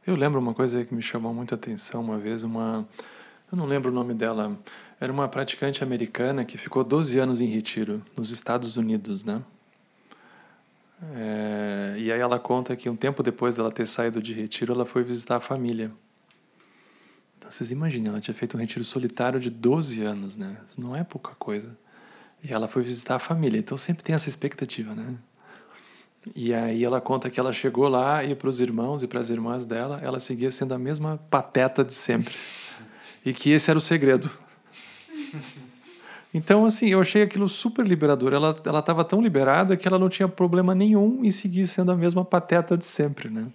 Eu 0.07 0.15
lembro 0.15 0.41
uma 0.41 0.55
coisa 0.55 0.85
que 0.85 0.95
me 0.95 1.03
chamou 1.03 1.35
muita 1.35 1.57
atenção 1.57 2.01
uma 2.01 2.19
vez 2.19 2.45
uma 2.45 2.87
eu 3.51 3.59
não 3.59 3.67
lembro 3.67 3.91
o 3.91 3.95
nome 3.95 4.15
dela 4.15 4.57
era 5.01 5.13
uma 5.13 5.27
praticante 5.27 5.83
americana 5.83 6.45
que 6.45 6.57
ficou 6.57 6.85
12 6.85 7.19
anos 7.19 7.41
em 7.41 7.47
retiro 7.47 8.01
nos 8.17 8.31
Estados 8.31 8.77
Unidos 8.77 9.25
né 9.25 9.43
é, 11.15 11.97
e 11.99 12.13
aí 12.13 12.21
ela 12.21 12.39
conta 12.39 12.77
que 12.77 12.89
um 12.89 12.95
tempo 12.95 13.23
depois 13.23 13.57
dela 13.57 13.73
ter 13.73 13.87
saído 13.87 14.23
de 14.23 14.33
retiro, 14.33 14.73
ela 14.73 14.87
foi 14.87 15.03
visitar 15.03 15.37
a 15.37 15.41
família. 15.41 15.91
Então 17.37 17.51
vocês 17.51 17.73
imaginem, 17.73 18.09
ela 18.09 18.21
tinha 18.21 18.35
feito 18.35 18.57
um 18.57 18.61
retiro 18.61 18.85
solitário 18.85 19.41
de 19.41 19.51
12 19.51 20.03
anos, 20.03 20.37
né? 20.37 20.57
Não 20.79 20.95
é 20.95 21.03
pouca 21.03 21.33
coisa. 21.35 21.77
E 22.43 22.53
ela 22.53 22.69
foi 22.69 22.83
visitar 22.83 23.17
a 23.17 23.19
família, 23.19 23.59
então 23.59 23.77
sempre 23.77 24.05
tem 24.05 24.15
essa 24.15 24.29
expectativa, 24.29 24.95
né? 24.95 25.17
E 26.37 26.55
aí 26.55 26.85
ela 26.85 27.01
conta 27.01 27.29
que 27.29 27.41
ela 27.41 27.53
chegou 27.53 27.89
lá 27.89 28.23
e 28.23 28.35
para 28.37 28.49
os 28.49 28.61
irmãos 28.61 29.03
e 29.03 29.09
para 29.09 29.19
as 29.19 29.29
irmãs 29.29 29.67
dela, 29.67 30.01
ela 30.03 30.21
seguia 30.21 30.53
sendo 30.53 30.73
a 30.73 30.79
mesma 30.79 31.19
pateta 31.29 31.85
de 31.85 31.93
sempre. 31.93 32.33
E 33.25 33.33
que 33.33 33.51
esse 33.51 33.69
era 33.71 33.79
o 33.79 33.83
segredo. 33.83 34.31
Então, 36.35 36.65
assim, 36.65 36.89
eu 36.89 37.01
achei 37.01 37.23
aquilo 37.23 37.49
super 37.49 37.87
liberador. 37.87 38.33
Ela 38.33 38.51
estava 38.79 39.05
tão 39.05 39.21
liberada 39.21 39.77
que 39.77 39.87
ela 39.87 39.99
não 39.99 40.09
tinha 40.09 40.27
problema 40.27 40.75
nenhum 40.75 41.23
em 41.23 41.31
seguir 41.31 41.67
sendo 41.67 41.93
a 41.93 41.97
mesma 41.97 42.25
pateta 42.25 42.77
de 42.77 42.87
sempre, 42.87 43.29
né? 43.29 43.49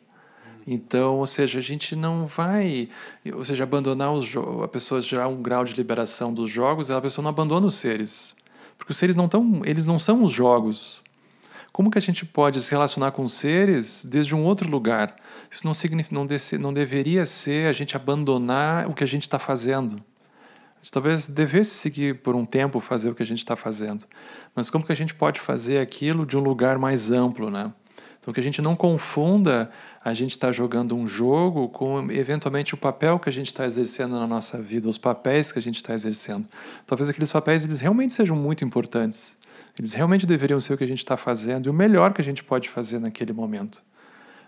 Então, 0.65 1.15
ou 1.15 1.25
seja, 1.25 1.59
a 1.59 1.61
gente 1.61 1.95
não 1.95 2.27
vai, 2.27 2.89
ou 3.33 3.43
seja, 3.43 3.63
abandonar 3.63 4.11
os 4.11 4.29
a 4.61 4.67
pessoa 4.67 5.01
gerar 5.01 5.29
um 5.29 5.41
grau 5.41 5.63
de 5.63 5.73
liberação 5.73 6.33
dos 6.33 6.51
jogos, 6.51 6.91
a 6.91 7.01
pessoa 7.01 7.23
não 7.23 7.29
abandona 7.29 7.65
os 7.65 7.75
seres. 7.75 8.35
Porque 8.77 8.91
os 8.91 8.97
seres 8.97 9.15
não 9.15 9.25
estão, 9.25 9.61
eles 9.63 9.85
não 9.85 9.97
são 9.97 10.23
os 10.23 10.31
jogos. 10.33 11.01
Como 11.71 11.89
que 11.89 11.97
a 11.97 12.01
gente 12.01 12.25
pode 12.25 12.61
se 12.61 12.69
relacionar 12.69 13.11
com 13.11 13.25
seres 13.27 14.03
desde 14.03 14.35
um 14.35 14.43
outro 14.43 14.69
lugar? 14.69 15.15
Isso 15.49 15.65
não 15.65 15.73
significa, 15.73 16.13
não, 16.13 16.25
desse, 16.25 16.57
não 16.57 16.73
deveria 16.73 17.25
ser 17.25 17.67
a 17.67 17.73
gente 17.73 17.95
abandonar 17.95 18.89
o 18.89 18.93
que 18.93 19.03
a 19.03 19.07
gente 19.07 19.23
está 19.23 19.39
fazendo 19.39 20.03
gente 20.87 20.91
talvez 20.91 21.27
devesse 21.27 21.71
seguir 21.71 22.21
por 22.21 22.33
um 22.33 22.45
tempo 22.45 22.79
fazer 22.79 23.09
o 23.09 23.15
que 23.15 23.21
a 23.21 23.25
gente 23.25 23.39
está 23.39 23.57
fazendo, 23.57 24.05
mas 24.55 24.69
como 24.69 24.85
que 24.85 24.91
a 24.91 24.95
gente 24.95 25.13
pode 25.13 25.39
fazer 25.39 25.79
aquilo 25.79 26.25
de 26.25 26.37
um 26.37 26.39
lugar 26.39 26.77
mais 26.77 27.11
amplo, 27.11 27.49
né? 27.49 27.73
Então 28.21 28.33
que 28.33 28.39
a 28.39 28.43
gente 28.43 28.61
não 28.61 28.73
confunda 28.75 29.69
a 30.03 30.13
gente 30.13 30.31
estar 30.31 30.47
tá 30.47 30.53
jogando 30.53 30.95
um 30.95 31.05
jogo 31.05 31.67
com 31.69 32.09
eventualmente 32.11 32.73
o 32.73 32.77
papel 32.77 33.19
que 33.19 33.27
a 33.27 33.33
gente 33.33 33.47
está 33.47 33.65
exercendo 33.65 34.17
na 34.17 34.25
nossa 34.25 34.61
vida, 34.61 34.87
os 34.87 34.97
papéis 34.97 35.51
que 35.51 35.59
a 35.59 35.61
gente 35.61 35.75
está 35.75 35.93
exercendo. 35.93 36.45
Talvez 36.85 37.09
aqueles 37.09 37.31
papéis 37.31 37.65
eles 37.65 37.81
realmente 37.81 38.13
sejam 38.13 38.35
muito 38.35 38.63
importantes, 38.63 39.37
eles 39.77 39.91
realmente 39.91 40.25
deveriam 40.25 40.61
ser 40.61 40.73
o 40.73 40.77
que 40.77 40.85
a 40.85 40.87
gente 40.87 40.99
está 40.99 41.17
fazendo 41.17 41.67
e 41.67 41.69
o 41.69 41.73
melhor 41.73 42.13
que 42.13 42.21
a 42.21 42.23
gente 42.23 42.45
pode 42.45 42.69
fazer 42.69 42.99
naquele 42.99 43.33
momento. 43.33 43.83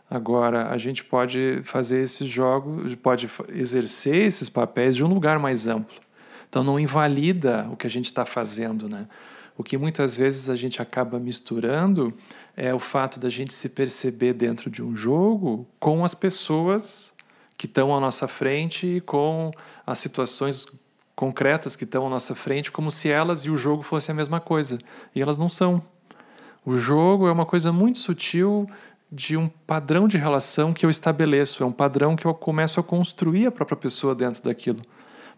Agora, 0.09 0.69
a 0.69 0.77
gente 0.77 1.03
pode 1.03 1.59
fazer 1.63 2.01
esses 2.01 2.27
jogos, 2.27 2.95
pode 2.95 3.29
exercer 3.49 4.25
esses 4.25 4.49
papéis 4.49 4.95
de 4.95 5.03
um 5.03 5.07
lugar 5.07 5.37
mais 5.37 5.67
amplo. 5.67 6.09
Então 6.49 6.63
não 6.63 6.80
invalida 6.80 7.67
o 7.71 7.77
que 7.77 7.85
a 7.85 7.89
gente 7.89 8.07
está 8.07 8.26
fazendo, 8.26 8.89
né? 8.89 9.07
O 9.55 9.63
que 9.63 9.77
muitas 9.77 10.15
vezes 10.15 10.49
a 10.49 10.55
gente 10.55 10.81
acaba 10.81 11.19
misturando 11.19 12.13
é 12.55 12.73
o 12.73 12.80
fato 12.80 13.19
da 13.19 13.30
gente 13.30 13.53
se 13.53 13.69
perceber 13.69 14.34
dentro 14.34 14.69
de 14.69 14.81
um 14.81 14.95
jogo 14.95 15.67
com 15.80 16.03
as 16.03 16.15
pessoas 16.15 17.13
que 17.57 17.65
estão 17.65 17.95
à 17.95 17.99
nossa 17.99 18.27
frente 18.27 18.88
e 18.88 19.01
com 19.01 19.51
as 19.85 19.99
situações 19.99 20.65
concretas 21.13 21.76
que 21.76 21.84
estão 21.84 22.07
à 22.07 22.09
nossa 22.09 22.34
frente, 22.34 22.71
como 22.71 22.89
se 22.89 23.09
elas 23.09 23.43
e 23.43 23.49
o 23.49 23.57
jogo 23.57 23.84
fossem 23.84 24.13
a 24.13 24.15
mesma 24.15 24.39
coisa. 24.39 24.77
E 25.13 25.21
elas 25.21 25.38
não 25.38 25.49
são. 25.49 25.84
O 26.65 26.77
jogo 26.77 27.27
é 27.27 27.31
uma 27.31 27.45
coisa 27.45 27.73
muito 27.73 27.99
sutil 27.99 28.65
de 29.11 29.35
um 29.35 29.49
padrão 29.49 30.07
de 30.07 30.17
relação 30.17 30.71
que 30.71 30.85
eu 30.85 30.89
estabeleço, 30.89 31.61
é 31.61 31.65
um 31.65 31.71
padrão 31.71 32.15
que 32.15 32.26
eu 32.26 32.34
começo 32.34 32.80
a 32.80 32.84
construir 32.84 33.47
a 33.47 33.51
própria 33.51 33.76
pessoa 33.76 34.15
dentro 34.15 34.41
daquilo. 34.41 34.81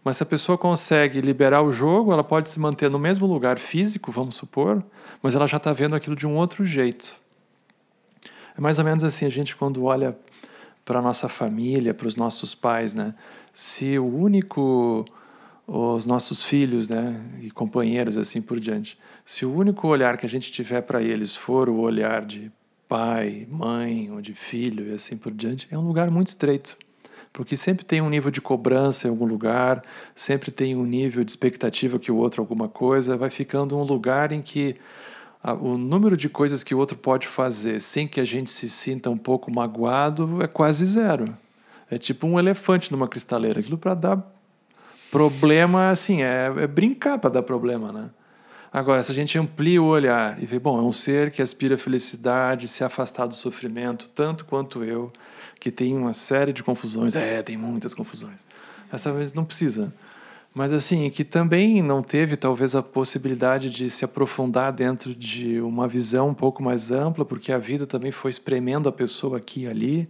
Mas 0.04 0.16
se 0.16 0.22
a 0.22 0.26
pessoa 0.26 0.58
consegue 0.58 1.20
liberar 1.20 1.62
o 1.62 1.70
jogo, 1.70 2.12
ela 2.12 2.24
pode 2.24 2.50
se 2.50 2.58
manter 2.58 2.90
no 2.90 2.98
mesmo 2.98 3.26
lugar 3.26 3.58
físico, 3.58 4.10
vamos 4.10 4.34
supor, 4.34 4.82
mas 5.22 5.34
ela 5.34 5.46
já 5.46 5.58
está 5.58 5.72
vendo 5.72 5.94
aquilo 5.94 6.16
de 6.16 6.26
um 6.26 6.34
outro 6.34 6.64
jeito. 6.64 7.14
É 8.56 8.60
mais 8.60 8.78
ou 8.78 8.84
menos 8.84 9.04
assim, 9.04 9.24
a 9.24 9.30
gente 9.30 9.54
quando 9.54 9.84
olha 9.84 10.16
para 10.84 11.00
nossa 11.00 11.28
família, 11.28 11.94
para 11.94 12.08
os 12.08 12.16
nossos 12.16 12.54
pais, 12.54 12.94
né? 12.94 13.14
Se 13.54 13.96
o 13.98 14.04
único 14.04 15.04
os 15.64 16.04
nossos 16.04 16.42
filhos, 16.42 16.88
né, 16.88 17.24
e 17.40 17.50
companheiros 17.50 18.16
assim 18.16 18.42
por 18.42 18.58
diante. 18.58 18.98
Se 19.24 19.46
o 19.46 19.54
único 19.54 19.86
olhar 19.86 20.16
que 20.18 20.26
a 20.26 20.28
gente 20.28 20.50
tiver 20.50 20.82
para 20.82 21.00
eles 21.00 21.36
for 21.36 21.68
o 21.68 21.78
olhar 21.78 22.26
de 22.26 22.50
pai, 22.88 23.46
mãe 23.48 24.10
ou 24.10 24.20
de 24.20 24.34
filho 24.34 24.88
e 24.88 24.92
assim 24.94 25.16
por 25.16 25.32
diante, 25.32 25.68
é 25.70 25.78
um 25.78 25.86
lugar 25.86 26.10
muito 26.10 26.28
estreito 26.28 26.76
porque 27.32 27.56
sempre 27.56 27.84
tem 27.84 28.00
um 28.00 28.10
nível 28.10 28.30
de 28.30 28.40
cobrança 28.40 29.06
em 29.06 29.10
algum 29.10 29.24
lugar, 29.24 29.82
sempre 30.14 30.50
tem 30.50 30.76
um 30.76 30.84
nível 30.84 31.24
de 31.24 31.30
expectativa 31.30 31.98
que 31.98 32.12
o 32.12 32.16
outro 32.16 32.42
alguma 32.42 32.68
coisa, 32.68 33.16
vai 33.16 33.30
ficando 33.30 33.76
um 33.76 33.82
lugar 33.82 34.32
em 34.32 34.42
que 34.42 34.76
a, 35.42 35.54
o 35.54 35.78
número 35.78 36.16
de 36.16 36.28
coisas 36.28 36.62
que 36.62 36.74
o 36.74 36.78
outro 36.78 36.96
pode 36.96 37.26
fazer 37.26 37.80
sem 37.80 38.06
que 38.06 38.20
a 38.20 38.24
gente 38.24 38.50
se 38.50 38.68
sinta 38.68 39.08
um 39.10 39.16
pouco 39.16 39.50
magoado 39.50 40.42
é 40.42 40.46
quase 40.46 40.84
zero. 40.84 41.36
É 41.90 41.96
tipo 41.96 42.26
um 42.26 42.38
elefante 42.38 42.92
numa 42.92 43.08
cristaleira, 43.08 43.60
aquilo 43.60 43.78
para 43.78 43.94
dar 43.94 44.32
problema, 45.10 45.90
assim, 45.90 46.22
é, 46.22 46.46
é 46.56 46.66
brincar 46.66 47.18
para 47.18 47.28
dar 47.28 47.42
problema, 47.42 47.92
né? 47.92 48.10
Agora, 48.72 49.02
se 49.02 49.12
a 49.12 49.14
gente 49.14 49.38
amplia 49.38 49.82
o 49.82 49.84
olhar 49.84 50.42
e 50.42 50.46
vê, 50.46 50.58
bom, 50.58 50.78
é 50.78 50.82
um 50.82 50.92
ser 50.92 51.30
que 51.30 51.42
aspira 51.42 51.76
felicidade, 51.76 52.66
se 52.66 52.82
afastar 52.82 53.26
do 53.26 53.34
sofrimento, 53.34 54.08
tanto 54.14 54.46
quanto 54.46 54.82
eu, 54.82 55.12
que 55.60 55.70
tem 55.70 55.94
uma 55.94 56.14
série 56.14 56.54
de 56.54 56.62
confusões. 56.62 57.14
É, 57.14 57.42
tem 57.42 57.56
muitas 57.56 57.92
confusões. 57.92 58.40
Essa 58.90 59.12
vez 59.12 59.34
não 59.34 59.44
precisa. 59.44 59.92
Mas 60.54 60.72
assim, 60.72 61.08
que 61.10 61.22
também 61.22 61.82
não 61.82 62.02
teve 62.02 62.34
talvez 62.36 62.74
a 62.74 62.82
possibilidade 62.82 63.68
de 63.68 63.90
se 63.90 64.04
aprofundar 64.04 64.72
dentro 64.72 65.14
de 65.14 65.60
uma 65.60 65.86
visão 65.86 66.30
um 66.30 66.34
pouco 66.34 66.62
mais 66.62 66.90
ampla, 66.90 67.24
porque 67.24 67.52
a 67.52 67.58
vida 67.58 67.86
também 67.86 68.10
foi 68.10 68.30
espremendo 68.30 68.88
a 68.88 68.92
pessoa 68.92 69.38
aqui 69.38 69.62
e 69.62 69.68
ali, 69.68 70.08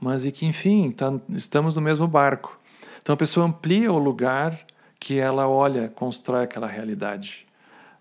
mas 0.00 0.24
e 0.24 0.30
que 0.30 0.46
enfim, 0.46 0.90
tá, 0.90 1.12
estamos 1.30 1.76
no 1.76 1.82
mesmo 1.82 2.06
barco. 2.06 2.58
Então 3.00 3.14
a 3.14 3.16
pessoa 3.16 3.46
amplia 3.46 3.92
o 3.92 3.98
lugar 3.98 4.58
que 4.98 5.18
ela 5.18 5.48
olha, 5.48 5.88
constrói 5.88 6.44
aquela 6.44 6.66
realidade. 6.66 7.45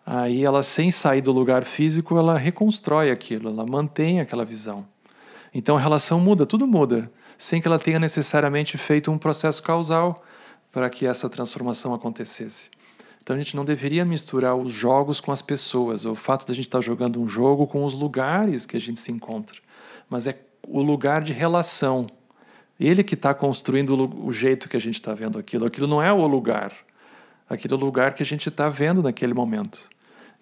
Aí 0.06 0.46
ela, 0.46 0.62
sem 0.62 0.92
sair 0.92 1.22
do 1.22 1.32
lugar 1.32 1.66
físico, 1.66 2.18
ela 2.18 2.38
reconstrói 2.38 3.10
aquilo, 3.10 3.50
ela 3.50 3.66
mantém 3.66 4.20
aquela 4.20 4.46
visão. 4.46 4.86
Então 5.54 5.76
a 5.76 5.80
relação 5.80 6.20
muda, 6.20 6.46
tudo 6.46 6.68
muda, 6.68 7.12
sem 7.38 7.60
que 7.60 7.68
ela 7.68 7.80
tenha 7.80 8.00
necessariamente 8.00 8.78
feito 8.78 9.12
um 9.12 9.18
processo 9.18 9.64
causal 9.64 10.24
para 10.72 10.90
que 10.90 11.08
essa 11.08 11.30
transformação 11.30 11.94
acontecesse. 11.94 12.70
Então 13.24 13.36
a 13.36 13.40
gente 13.40 13.56
não 13.56 13.66
deveria 13.66 14.06
misturar 14.06 14.56
os 14.56 14.72
jogos 14.72 15.20
com 15.20 15.32
as 15.32 15.42
pessoas, 15.42 16.06
o 16.06 16.14
fato 16.14 16.46
de 16.46 16.52
a 16.52 16.56
gente 16.56 16.68
estar 16.68 16.82
jogando 16.82 17.20
um 17.20 17.28
jogo 17.28 17.66
com 17.66 17.84
os 17.84 17.94
lugares 17.96 18.68
que 18.68 18.78
a 18.78 18.80
gente 18.80 19.00
se 19.00 19.12
encontra, 19.12 19.58
mas 20.08 20.28
é 20.28 20.38
o 20.68 20.84
lugar 20.84 21.24
de 21.24 21.34
relação. 21.34 22.06
Ele 22.80 23.04
que 23.04 23.16
está 23.16 23.34
construindo 23.34 23.96
o 24.24 24.32
jeito 24.32 24.70
que 24.70 24.78
a 24.78 24.82
gente 24.82 24.96
está 24.96 25.14
vendo 25.14 25.40
aquilo. 25.40 25.66
Aquilo 25.66 25.88
não 25.88 26.04
é 26.04 26.12
o 26.12 26.28
lugar. 26.28 26.74
Aquilo 27.50 27.76
é 27.76 27.78
o 27.78 27.80
lugar 27.80 28.14
que 28.14 28.22
a 28.22 28.26
gente 28.26 28.50
está 28.50 28.70
vendo 28.70 29.02
naquele 29.02 29.34
momento. 29.34 29.90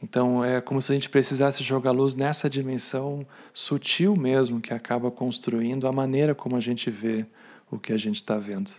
Então 0.03 0.43
é 0.43 0.59
como 0.59 0.81
se 0.81 0.91
a 0.91 0.95
gente 0.95 1.09
precisasse 1.09 1.63
jogar 1.63 1.91
luz 1.91 2.13
nessa 2.13 2.49
dimensão 2.49 3.25
sutil 3.53 4.17
mesmo 4.17 4.59
que 4.59 4.73
acaba 4.73 5.09
construindo 5.09 5.87
a 5.87 5.93
maneira 5.93 6.35
como 6.35 6.57
a 6.57 6.59
gente 6.59 6.91
vê 6.91 7.25
o 7.71 7.79
que 7.79 7.93
a 7.93 7.97
gente 7.97 8.17
está 8.17 8.37
vendo. 8.37 8.69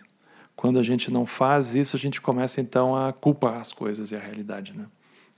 Quando 0.54 0.78
a 0.78 0.82
gente 0.82 1.10
não 1.10 1.24
faz 1.24 1.74
isso, 1.74 1.96
a 1.96 1.98
gente 1.98 2.20
começa 2.20 2.60
então 2.60 2.94
a 2.94 3.10
culpar 3.10 3.56
as 3.56 3.72
coisas 3.72 4.10
e 4.10 4.16
a 4.16 4.20
realidade, 4.20 4.74
né? 4.74 4.84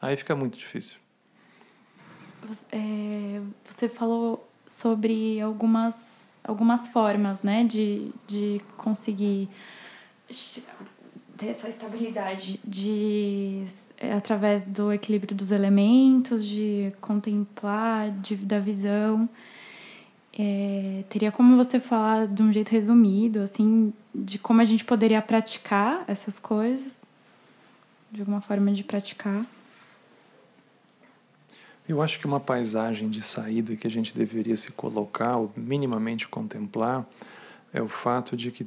Aí 0.02 0.16
fica 0.16 0.34
muito 0.34 0.58
difícil. 0.58 0.98
É, 2.72 3.40
você 3.64 3.88
falou 3.88 4.46
sobre 4.66 5.40
algumas, 5.40 6.28
algumas 6.42 6.88
formas, 6.88 7.44
né, 7.44 7.62
de, 7.62 8.12
de 8.26 8.60
conseguir 8.76 9.48
ter 11.36 11.46
essa 11.46 11.68
estabilidade 11.68 12.60
de 12.64 13.64
é, 13.98 14.12
através 14.12 14.62
do 14.62 14.92
equilíbrio 14.92 15.34
dos 15.34 15.50
elementos, 15.50 16.44
de 16.44 16.92
contemplar, 17.00 18.10
de, 18.10 18.36
da 18.36 18.58
visão. 18.58 19.28
É, 20.38 21.02
teria 21.08 21.32
como 21.32 21.56
você 21.56 21.80
falar 21.80 22.26
de 22.26 22.42
um 22.42 22.52
jeito 22.52 22.70
resumido, 22.70 23.40
assim, 23.40 23.92
de 24.14 24.38
como 24.38 24.60
a 24.60 24.64
gente 24.64 24.84
poderia 24.84 25.22
praticar 25.22 26.04
essas 26.06 26.38
coisas? 26.38 27.02
De 28.12 28.20
alguma 28.20 28.40
forma 28.40 28.70
de 28.72 28.84
praticar? 28.84 29.46
Eu 31.88 32.02
acho 32.02 32.18
que 32.18 32.26
uma 32.26 32.40
paisagem 32.40 33.08
de 33.08 33.22
saída 33.22 33.76
que 33.76 33.86
a 33.86 33.90
gente 33.90 34.14
deveria 34.14 34.56
se 34.56 34.72
colocar, 34.72 35.36
ou 35.36 35.52
minimamente 35.56 36.26
contemplar, 36.26 37.06
é 37.72 37.80
o 37.80 37.88
fato 37.88 38.36
de 38.36 38.50
que 38.50 38.66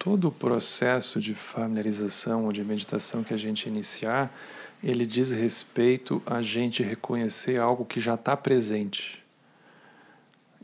todo 0.00 0.28
o 0.28 0.32
processo 0.32 1.20
de 1.20 1.34
familiarização 1.34 2.46
ou 2.46 2.52
de 2.52 2.64
meditação 2.64 3.22
que 3.22 3.34
a 3.34 3.36
gente 3.36 3.68
iniciar, 3.68 4.34
ele 4.82 5.04
diz 5.04 5.30
respeito 5.30 6.22
a 6.24 6.40
gente 6.40 6.82
reconhecer 6.82 7.60
algo 7.60 7.84
que 7.84 8.00
já 8.00 8.14
está 8.14 8.34
presente. 8.34 9.22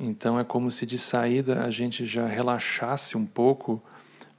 Então 0.00 0.40
é 0.40 0.44
como 0.44 0.70
se 0.70 0.86
de 0.86 0.96
saída 0.96 1.64
a 1.64 1.70
gente 1.70 2.06
já 2.06 2.26
relaxasse 2.26 3.14
um 3.14 3.26
pouco 3.26 3.80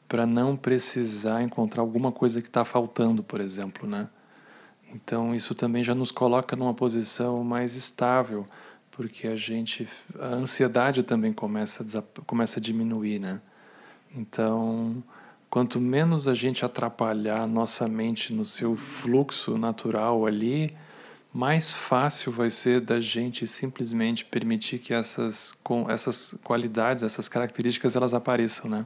para 0.07 0.26
não 0.26 0.57
precisar 0.57 1.44
encontrar 1.44 1.84
alguma 1.84 2.11
coisa 2.11 2.41
que 2.41 2.48
está 2.48 2.65
faltando, 2.65 3.22
por 3.22 3.40
exemplo, 3.40 3.88
né? 3.88 4.10
Então 4.91 5.36
isso 5.36 5.53
também 5.53 5.84
já 5.84 5.94
nos 5.94 6.10
coloca 6.10 6.56
numa 6.56 6.74
posição 6.74 7.44
mais 7.44 7.76
estável, 7.76 8.48
porque 8.90 9.28
a 9.28 9.36
gente 9.36 9.88
a 10.19 10.30
ansiedade 10.30 11.03
também 11.03 11.32
começa 11.32 11.86
a, 11.99 12.24
começa 12.24 12.60
a 12.60 12.61
diminuir, 12.61 13.19
né? 13.19 13.40
Então, 14.16 15.04
quanto 15.50 15.80
menos 15.80 16.28
a 16.28 16.34
gente 16.34 16.66
atrapalhar 16.66 17.48
nossa 17.48 17.88
mente 17.88 18.34
no 18.34 18.46
seu 18.46 18.76
fluxo 18.76 19.58
natural 19.58 20.26
ali, 20.26 20.76
mais 21.34 21.72
fácil 21.72 22.32
vai 22.32 22.50
ser 22.50 22.82
da 22.82 23.00
gente 23.00 23.48
simplesmente 23.48 24.26
permitir 24.26 24.80
que 24.80 24.94
essas, 24.94 25.52
com 25.64 25.90
essas 25.90 26.36
qualidades, 26.44 27.04
essas 27.04 27.28
características, 27.28 27.96
elas 27.96 28.14
apareçam, 28.14 28.70
né? 28.70 28.86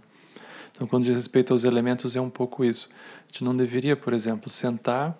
Então, 0.72 0.88
quando 0.88 1.06
diz 1.06 1.15
respeito 1.15 1.53
aos 1.53 1.64
elementos, 1.64 2.15
é 2.15 2.22
um 2.22 2.30
pouco 2.30 2.65
isso. 2.65 2.89
A 2.91 3.27
gente 3.27 3.43
não 3.43 3.56
deveria, 3.56 3.95
por 3.95 4.14
exemplo, 4.14 4.49
sentar 4.49 5.18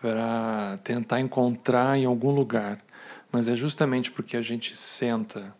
para 0.00 0.76
tentar 0.84 1.20
encontrar 1.20 1.98
em 1.98 2.04
algum 2.04 2.30
lugar, 2.30 2.82
mas 3.30 3.48
é 3.48 3.54
justamente 3.54 4.10
porque 4.10 4.36
a 4.36 4.42
gente 4.42 4.76
senta 4.76 5.54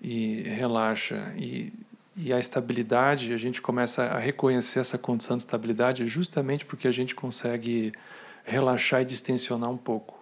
e 0.00 0.42
relaxa 0.42 1.32
e 1.36 1.72
e 2.20 2.32
a 2.32 2.40
estabilidade, 2.40 3.32
a 3.32 3.36
gente 3.36 3.62
começa 3.62 4.02
a 4.06 4.18
reconhecer 4.18 4.80
essa 4.80 4.98
condição 4.98 5.36
de 5.36 5.44
estabilidade 5.44 6.04
justamente 6.08 6.64
porque 6.64 6.88
a 6.88 6.90
gente 6.90 7.14
consegue 7.14 7.92
relaxar 8.44 9.02
e 9.02 9.04
distensionar 9.04 9.70
um 9.70 9.76
pouco. 9.76 10.18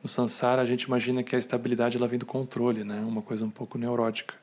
No 0.00 0.08
Sansara, 0.08 0.62
a 0.62 0.64
gente 0.64 0.82
imagina 0.82 1.24
que 1.24 1.34
a 1.34 1.38
estabilidade 1.38 1.96
ela 1.96 2.06
vem 2.06 2.16
do 2.16 2.24
controle, 2.24 2.84
né? 2.84 3.00
uma 3.00 3.22
coisa 3.22 3.44
um 3.44 3.50
pouco 3.50 3.76
neurótica. 3.76 4.36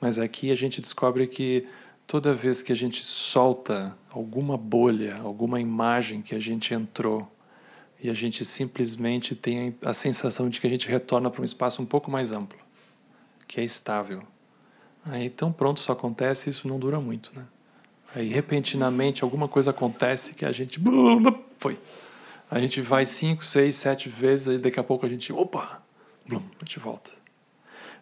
Mas 0.00 0.18
aqui 0.18 0.50
a 0.50 0.56
gente 0.56 0.80
descobre 0.80 1.28
que 1.28 1.64
toda 2.08 2.34
vez 2.34 2.60
que 2.60 2.72
a 2.72 2.76
gente 2.76 3.04
solta 3.04 3.96
alguma 4.10 4.58
bolha, 4.58 5.18
alguma 5.18 5.60
imagem 5.60 6.22
que 6.22 6.34
a 6.34 6.40
gente 6.40 6.74
entrou, 6.74 7.30
e 8.02 8.10
a 8.10 8.14
gente 8.14 8.44
simplesmente 8.44 9.36
tem 9.36 9.76
a 9.84 9.94
sensação 9.94 10.48
de 10.48 10.60
que 10.60 10.66
a 10.66 10.70
gente 10.70 10.88
retorna 10.88 11.30
para 11.30 11.40
um 11.40 11.44
espaço 11.44 11.80
um 11.80 11.86
pouco 11.86 12.10
mais 12.10 12.32
amplo, 12.32 12.58
que 13.46 13.60
é 13.60 13.64
estável 13.64 14.24
Aí 15.06 15.26
então 15.26 15.52
pronto, 15.52 15.78
isso 15.78 15.92
acontece, 15.92 16.50
isso 16.50 16.66
não 16.66 16.78
dura 16.78 17.00
muito, 17.00 17.30
né? 17.34 17.44
Aí 18.14 18.28
repentinamente 18.28 19.24
alguma 19.24 19.48
coisa 19.48 19.70
acontece 19.70 20.34
que 20.34 20.44
a 20.44 20.52
gente 20.52 20.80
foi. 21.58 21.78
A 22.50 22.60
gente 22.60 22.80
vai 22.80 23.04
cinco, 23.04 23.44
seis, 23.44 23.76
sete 23.76 24.08
vezes 24.08 24.46
e 24.46 24.58
daqui 24.58 24.78
a 24.78 24.84
pouco 24.84 25.04
a 25.04 25.08
gente, 25.08 25.32
opa, 25.32 25.82
a 26.30 26.64
gente 26.64 26.78
volta. 26.78 27.10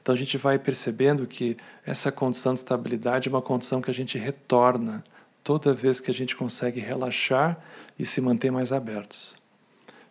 Então 0.03 0.15
a 0.15 0.19
gente 0.19 0.37
vai 0.37 0.59
percebendo 0.59 1.27
que 1.27 1.57
essa 1.87 2.13
condição 2.13 2.53
de 2.53 2.61
estabilidade 2.61 3.29
é 3.29 3.31
uma 3.31 3.41
condição 3.41 3.81
que 3.81 3.91
a 3.91 3.95
gente 3.95 4.19
retorna 4.19 5.03
toda 5.43 5.73
vez 5.73 6.01
que 6.01 6.11
a 6.11 6.15
gente 6.15 6.37
consegue 6.37 6.81
relaxar 6.81 7.59
e 7.99 8.05
se 8.05 8.21
manter 8.21 8.51
mais 8.51 8.73
abertos. 8.73 9.37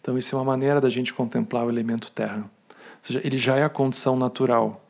Então 0.02 0.18
isso 0.18 0.36
é 0.36 0.38
uma 0.38 0.46
maneira 0.46 0.82
da 0.82 0.90
gente 0.90 1.14
contemplar 1.14 1.66
o 1.66 1.70
elemento 1.70 2.12
terra. 2.12 2.50
Ou 2.70 2.76
seja, 3.02 3.22
ele 3.24 3.38
já 3.38 3.58
é 3.58 3.64
a 3.64 3.70
condição 3.70 4.16
natural 4.16 4.81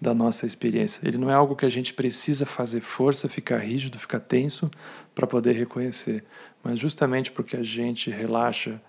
da 0.00 0.14
nossa 0.14 0.46
experiência. 0.46 1.00
Ele 1.06 1.18
não 1.18 1.30
é 1.30 1.34
algo 1.34 1.56
que 1.56 1.66
a 1.66 1.68
gente 1.68 1.92
precisa 1.92 2.46
fazer 2.46 2.80
força, 2.80 3.28
ficar 3.28 3.58
rígido, 3.58 3.98
ficar 3.98 4.20
tenso 4.20 4.70
para 5.14 5.26
poder 5.26 5.52
reconhecer. 5.52 6.24
Mas 6.62 6.78
justamente 6.78 7.30
porque 7.30 7.56
a 7.56 7.62
gente 7.62 8.10
relaxa 8.10 8.80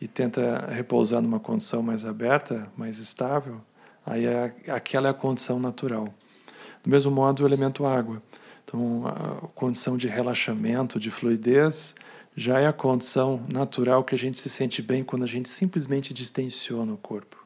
e 0.00 0.08
tenta 0.08 0.66
repousar 0.70 1.20
numa 1.20 1.40
condição 1.40 1.82
mais 1.82 2.04
aberta, 2.04 2.68
mais 2.76 2.98
estável, 2.98 3.60
aí 4.04 4.26
é, 4.26 4.54
aquela 4.68 5.08
é 5.08 5.10
a 5.10 5.14
condição 5.14 5.58
natural. 5.58 6.12
Do 6.82 6.90
mesmo 6.90 7.10
modo, 7.10 7.42
o 7.42 7.46
elemento 7.46 7.86
água. 7.86 8.22
Então, 8.64 9.06
a 9.06 9.46
condição 9.54 9.96
de 9.96 10.08
relaxamento, 10.08 10.98
de 10.98 11.10
fluidez, 11.10 11.94
já 12.36 12.58
é 12.58 12.66
a 12.66 12.72
condição 12.72 13.42
natural 13.48 14.02
que 14.02 14.14
a 14.14 14.18
gente 14.18 14.38
se 14.38 14.50
sente 14.50 14.82
bem 14.82 15.04
quando 15.04 15.22
a 15.22 15.28
gente 15.28 15.48
simplesmente 15.48 16.12
distensiona 16.12 16.92
o 16.92 16.96
corpo. 16.96 17.43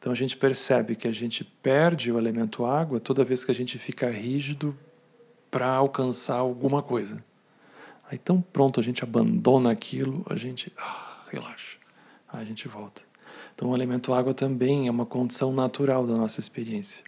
Então 0.00 0.10
a 0.10 0.16
gente 0.16 0.34
percebe 0.34 0.96
que 0.96 1.06
a 1.06 1.12
gente 1.12 1.44
perde 1.44 2.10
o 2.10 2.18
elemento 2.18 2.64
água 2.64 2.98
toda 2.98 3.22
vez 3.22 3.44
que 3.44 3.50
a 3.50 3.54
gente 3.54 3.78
fica 3.78 4.10
rígido 4.10 4.74
para 5.50 5.66
alcançar 5.66 6.36
alguma 6.36 6.82
coisa. 6.82 7.22
Aí 8.10 8.18
tão 8.18 8.40
pronto 8.40 8.80
a 8.80 8.82
gente 8.82 9.04
abandona 9.04 9.70
aquilo, 9.70 10.24
a 10.28 10.36
gente 10.36 10.72
ah, 10.78 11.18
relaxa, 11.30 11.76
aí 12.32 12.40
a 12.40 12.44
gente 12.46 12.66
volta. 12.66 13.02
Então 13.54 13.68
o 13.68 13.76
elemento 13.76 14.14
água 14.14 14.32
também 14.32 14.88
é 14.88 14.90
uma 14.90 15.04
condição 15.04 15.52
natural 15.52 16.06
da 16.06 16.16
nossa 16.16 16.40
experiência. 16.40 17.04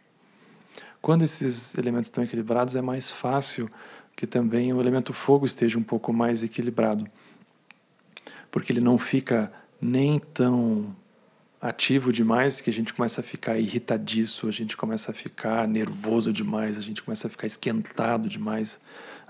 Quando 1.01 1.23
esses 1.23 1.77
elementos 1.79 2.09
estão 2.09 2.23
equilibrados, 2.23 2.77
é 2.77 2.83
mais 2.83 3.11
fácil 3.11 3.71
que 4.15 4.27
também 4.27 4.71
o 4.71 4.81
elemento 4.81 5.15
fogo 5.15 5.47
esteja 5.47 5.79
um 5.79 5.83
pouco 5.83 6.13
mais 6.13 6.43
equilibrado, 6.43 7.07
porque 8.51 8.71
ele 8.71 8.83
não 8.83 8.99
fica 8.99 9.51
nem 9.81 10.19
tão 10.19 10.95
ativo 11.63 12.13
demais 12.13 12.61
que 12.61 12.69
a 12.69 12.73
gente 12.73 12.93
começa 12.93 13.21
a 13.21 13.25
ficar 13.25 13.57
irritadiço, 13.57 14.49
a 14.49 14.51
gente 14.51 14.77
começa 14.77 15.13
a 15.13 15.15
ficar 15.15 15.69
nervoso 15.69 16.33
demais, 16.33 16.77
a 16.77 16.81
gente 16.81 17.01
começa 17.01 17.29
a 17.29 17.31
ficar 17.31 17.47
esquentado 17.47 18.29
demais, 18.29 18.81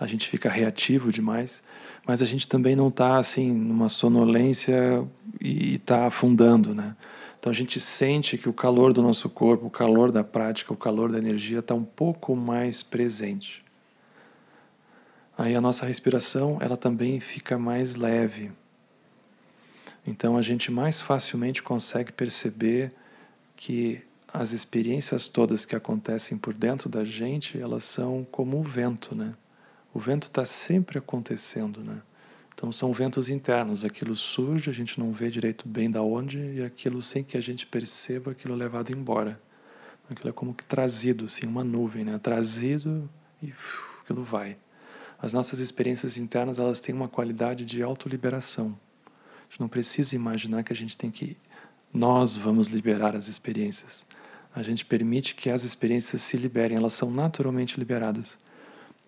a 0.01 0.07
gente 0.07 0.27
fica 0.27 0.49
reativo 0.49 1.13
demais, 1.13 1.63
mas 2.07 2.23
a 2.23 2.25
gente 2.25 2.49
também 2.49 2.75
não 2.75 2.89
está 2.89 3.19
assim 3.19 3.53
numa 3.53 3.91
sonolência 3.91 5.07
e 5.39 5.75
está 5.75 6.07
afundando, 6.07 6.75
né? 6.75 6.97
Então 7.39 7.51
a 7.51 7.55
gente 7.55 7.79
sente 7.79 8.39
que 8.39 8.49
o 8.49 8.53
calor 8.53 8.95
do 8.95 9.03
nosso 9.03 9.29
corpo, 9.29 9.67
o 9.67 9.71
calor 9.71 10.11
da 10.11 10.25
prática, 10.25 10.73
o 10.73 10.77
calor 10.77 11.13
da 11.13 11.19
energia 11.19 11.59
está 11.59 11.75
um 11.75 11.85
pouco 11.85 12.35
mais 12.35 12.83
presente. 12.83 13.63
aí 15.37 15.55
a 15.55 15.61
nossa 15.61 15.85
respiração 15.85 16.57
ela 16.61 16.79
também 16.79 17.21
fica 17.21 17.59
mais 17.59 17.95
leve. 17.95 18.53
Então 20.07 20.37
a 20.37 20.43
gente 20.43 20.71
mais 20.71 21.01
facilmente 21.01 21.63
consegue 21.63 22.13
perceber 22.13 22.93
que 23.57 24.03
as 24.33 24.53
experiências 24.53 25.29
todas 25.29 25.65
que 25.65 25.77
acontecem 25.77 26.39
por 26.39 26.55
dentro 26.55 26.89
da 26.89 27.05
gente, 27.05 27.61
elas 27.61 27.85
são 27.85 28.27
como 28.31 28.59
o 28.59 28.63
vento, 28.63 29.15
né? 29.15 29.35
O 29.93 30.01
vento 30.01 30.29
está 30.29 30.45
sempre 30.45 30.99
acontecendo, 30.99 31.81
né? 31.85 32.01
Então 32.55 32.73
são 32.73 32.93
ventos 32.93 33.29
internos, 33.29 33.85
aquilo 33.85 34.17
surge, 34.17 34.71
a 34.71 34.73
gente 34.73 34.99
não 34.99 35.13
vê 35.13 35.31
direito 35.31 35.69
bem 35.69 35.91
da 35.91 36.01
onde 36.01 36.39
e 36.39 36.63
aquilo 36.63 37.03
sem 37.03 37.23
que 37.23 37.37
a 37.37 37.41
gente 37.41 37.67
perceba, 37.67 38.31
aquilo 38.31 38.55
é 38.55 38.57
levado 38.57 38.93
embora. 38.93 39.41
Aquilo 40.09 40.31
é 40.31 40.33
como 40.33 40.55
que 40.55 40.65
trazido, 40.65 41.27
assim, 41.27 41.47
uma 41.47 41.65
nuvem, 41.65 42.05
né? 42.05 42.19
Trazido 42.19 43.09
e 43.43 43.51
uf, 43.51 44.01
aquilo 44.03 44.23
vai. 44.23 44.57
As 45.21 45.33
nossas 45.33 45.59
experiências 45.59 46.17
internas, 46.17 46.59
elas 46.59 46.81
têm 46.81 46.95
uma 46.95 47.09
qualidade 47.09 47.65
de 47.65 47.83
autoliberação. 47.83 48.69
A 48.71 48.92
gente 49.53 49.61
não 49.61 49.69
precisa 49.69 50.17
imaginar 50.17 50.63
que 50.63 50.73
a 50.73 50.77
gente 50.77 50.97
tem 50.97 51.11
que 51.11 51.37
nós 51.93 52.35
vamos 52.35 52.69
liberar 52.69 53.15
as 53.15 53.29
experiências. 53.29 54.07
A 54.55 54.63
gente 54.63 54.83
permite 54.83 55.35
que 55.35 55.51
as 55.51 55.63
experiências 55.63 56.23
se 56.23 56.39
liberem, 56.39 56.79
elas 56.79 56.95
são 56.95 57.11
naturalmente 57.11 57.79
liberadas. 57.79 58.39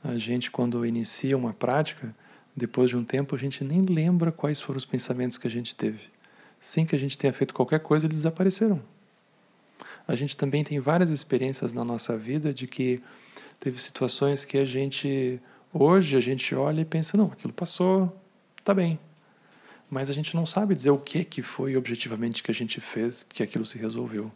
A 0.02 0.18
gente, 0.18 0.50
quando 0.50 0.84
inicia 0.84 1.34
uma 1.34 1.54
prática, 1.54 2.14
depois 2.54 2.90
de 2.90 2.96
um 2.96 3.02
tempo, 3.02 3.34
a 3.34 3.38
gente 3.38 3.64
nem 3.64 3.80
lembra 3.80 4.30
quais 4.30 4.60
foram 4.60 4.76
os 4.76 4.84
pensamentos 4.84 5.38
que 5.38 5.46
a 5.46 5.50
gente 5.50 5.74
teve. 5.74 6.10
Sem 6.60 6.84
que 6.84 6.94
a 6.94 6.98
gente 6.98 7.16
tenha 7.16 7.32
feito 7.32 7.54
qualquer 7.54 7.80
coisa, 7.80 8.06
eles 8.06 8.18
desapareceram. 8.18 8.82
A 10.06 10.14
gente 10.14 10.36
também 10.36 10.62
tem 10.62 10.78
várias 10.78 11.08
experiências 11.08 11.72
na 11.72 11.86
nossa 11.86 12.18
vida 12.18 12.52
de 12.52 12.66
que 12.66 13.02
teve 13.58 13.80
situações 13.80 14.44
que 14.44 14.58
a 14.58 14.64
gente, 14.66 15.40
hoje, 15.72 16.16
a 16.16 16.20
gente 16.20 16.54
olha 16.54 16.82
e 16.82 16.84
pensa: 16.84 17.16
não, 17.16 17.28
aquilo 17.28 17.52
passou, 17.52 18.14
tá 18.62 18.74
bem. 18.74 18.98
Mas 19.90 20.10
a 20.10 20.12
gente 20.12 20.34
não 20.34 20.46
sabe 20.46 20.74
dizer 20.74 20.90
o 20.90 20.98
que, 20.98 21.24
que 21.24 21.42
foi 21.42 21.76
objetivamente 21.76 22.42
que 22.42 22.50
a 22.50 22.54
gente 22.54 22.80
fez 22.80 23.22
que 23.22 23.42
aquilo 23.42 23.66
se 23.66 23.78
resolveu. 23.78 24.30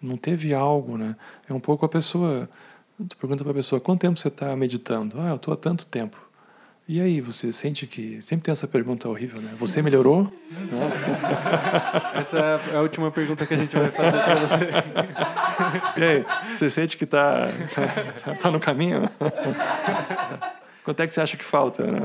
Não 0.00 0.16
teve 0.16 0.54
algo, 0.54 0.96
né? 0.96 1.14
É 1.48 1.52
um 1.52 1.60
pouco 1.60 1.84
a 1.84 1.88
pessoa 1.88 2.48
Tu 3.08 3.16
pergunta 3.16 3.42
para 3.42 3.52
a 3.52 3.54
pessoa, 3.54 3.80
quanto 3.80 4.00
tempo 4.02 4.18
você 4.18 4.28
está 4.28 4.54
meditando? 4.54 5.18
Ah, 5.20 5.30
eu 5.30 5.36
estou 5.36 5.54
há 5.54 5.56
tanto 5.56 5.86
tempo. 5.86 6.18
E 6.86 7.00
aí, 7.00 7.20
você 7.20 7.52
sente 7.52 7.86
que. 7.86 8.20
Sempre 8.20 8.44
tem 8.44 8.52
essa 8.52 8.66
pergunta 8.66 9.08
horrível, 9.08 9.40
né? 9.40 9.54
Você 9.58 9.80
melhorou? 9.80 10.30
essa 12.14 12.60
é 12.72 12.76
a 12.76 12.80
última 12.80 13.10
pergunta 13.10 13.46
que 13.46 13.54
a 13.54 13.56
gente 13.56 13.74
vai 13.74 13.90
fazer 13.90 14.22
para 14.22 14.34
você. 14.34 14.70
E 15.96 16.02
aí, 16.02 16.24
você 16.54 16.70
sente 16.70 16.96
que 16.96 17.04
está 17.04 17.48
tá 18.40 18.50
no 18.50 18.58
caminho? 18.58 19.02
Quanto 20.82 21.00
é 21.00 21.06
que 21.06 21.14
você 21.14 21.20
acha 21.20 21.36
que 21.36 21.44
falta? 21.44 21.86
Né? 21.86 22.00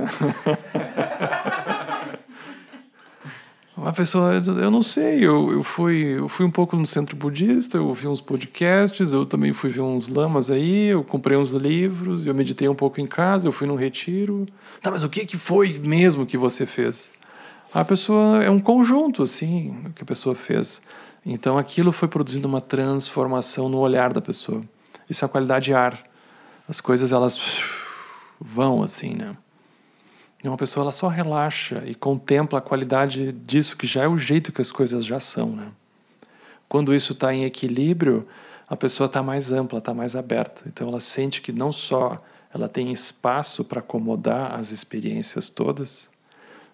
Uma 3.77 3.91
pessoa, 3.91 4.35
eu 4.35 4.72
não 4.72 4.81
sei, 4.81 5.26
eu, 5.26 5.52
eu, 5.52 5.61
fui, 5.61 6.18
eu 6.18 6.30
fui 6.30 6.45
um 6.45 6.52
pouco 6.52 6.77
no 6.77 6.85
centro 6.85 7.14
budista, 7.14 7.77
eu 7.77 7.85
ouvi 7.85 8.07
uns 8.07 8.22
podcasts, 8.22 9.11
eu 9.11 9.26
também 9.26 9.52
fui 9.52 9.69
ver 9.69 9.81
uns 9.81 10.07
lamas 10.07 10.49
aí, 10.49 10.88
eu 10.88 11.03
comprei 11.03 11.38
uns 11.38 11.52
livros, 11.52 12.26
eu 12.26 12.34
meditei 12.34 12.69
um 12.69 12.76
pouco 12.76 13.02
em 13.02 13.06
casa, 13.06 13.49
eu 13.49 13.52
fui 13.52 13.68
num 13.68 13.76
retiro. 13.76 14.45
Tá, 14.81 14.89
mas 14.89 15.03
o 15.03 15.10
que, 15.10 15.26
que 15.26 15.38
foi 15.38 15.77
mesmo 15.77 16.26
que 16.26 16.38
você 16.38 16.65
fez? 16.65 17.11
A 17.73 17.84
pessoa, 17.84 18.41
é 18.41 18.49
um 18.49 18.61
conjunto, 18.61 19.22
assim, 19.23 19.76
que 19.93 20.03
a 20.03 20.06
pessoa 20.06 20.35
fez. 20.35 20.81
Então 21.26 21.57
aquilo 21.57 21.91
foi 21.91 22.07
produzindo 22.07 22.47
uma 22.47 22.61
transformação 22.61 23.68
no 23.68 23.80
olhar 23.80 24.14
da 24.14 24.22
pessoa. 24.22 24.61
Isso 25.10 25.26
é 25.26 25.27
a 25.27 25.30
qualidade 25.30 25.73
ar. 25.73 26.02
As 26.69 26.80
coisas, 26.80 27.11
elas 27.11 27.38
vão 28.39 28.81
assim, 28.81 29.15
né? 29.15 29.35
Uma 30.47 30.57
pessoa 30.57 30.84
ela 30.84 30.91
só 30.91 31.07
relaxa 31.07 31.84
e 31.85 31.95
contempla 31.95 32.59
a 32.59 32.61
qualidade 32.61 33.31
disso, 33.31 33.76
que 33.76 33.88
já 33.88 34.03
é 34.03 34.07
o 34.07 34.17
jeito 34.17 34.51
que 34.51 34.61
as 34.61 34.72
coisas 34.72 35.05
já 35.05 35.19
são. 35.19 35.55
Né? 35.55 35.67
Quando 36.69 36.93
isso 36.93 37.13
está 37.13 37.34
em 37.34 37.45
equilíbrio, 37.45 38.27
a 38.67 38.76
pessoa 38.76 39.07
está 39.07 39.22
mais 39.22 39.51
ampla, 39.51 39.80
está 39.80 39.93
mais 39.93 40.15
aberta. 40.15 40.61
Então 40.67 40.88
ela 40.88 40.99
sente 40.99 41.41
que 41.41 41.51
não 41.51 41.72
só 41.72 42.23
ela 42.53 42.69
tem 42.69 42.91
espaço 42.91 43.65
para 43.65 43.80
acomodar 43.80 44.55
as 44.55 44.72
experiências 44.72 45.49
todas, 45.49 46.09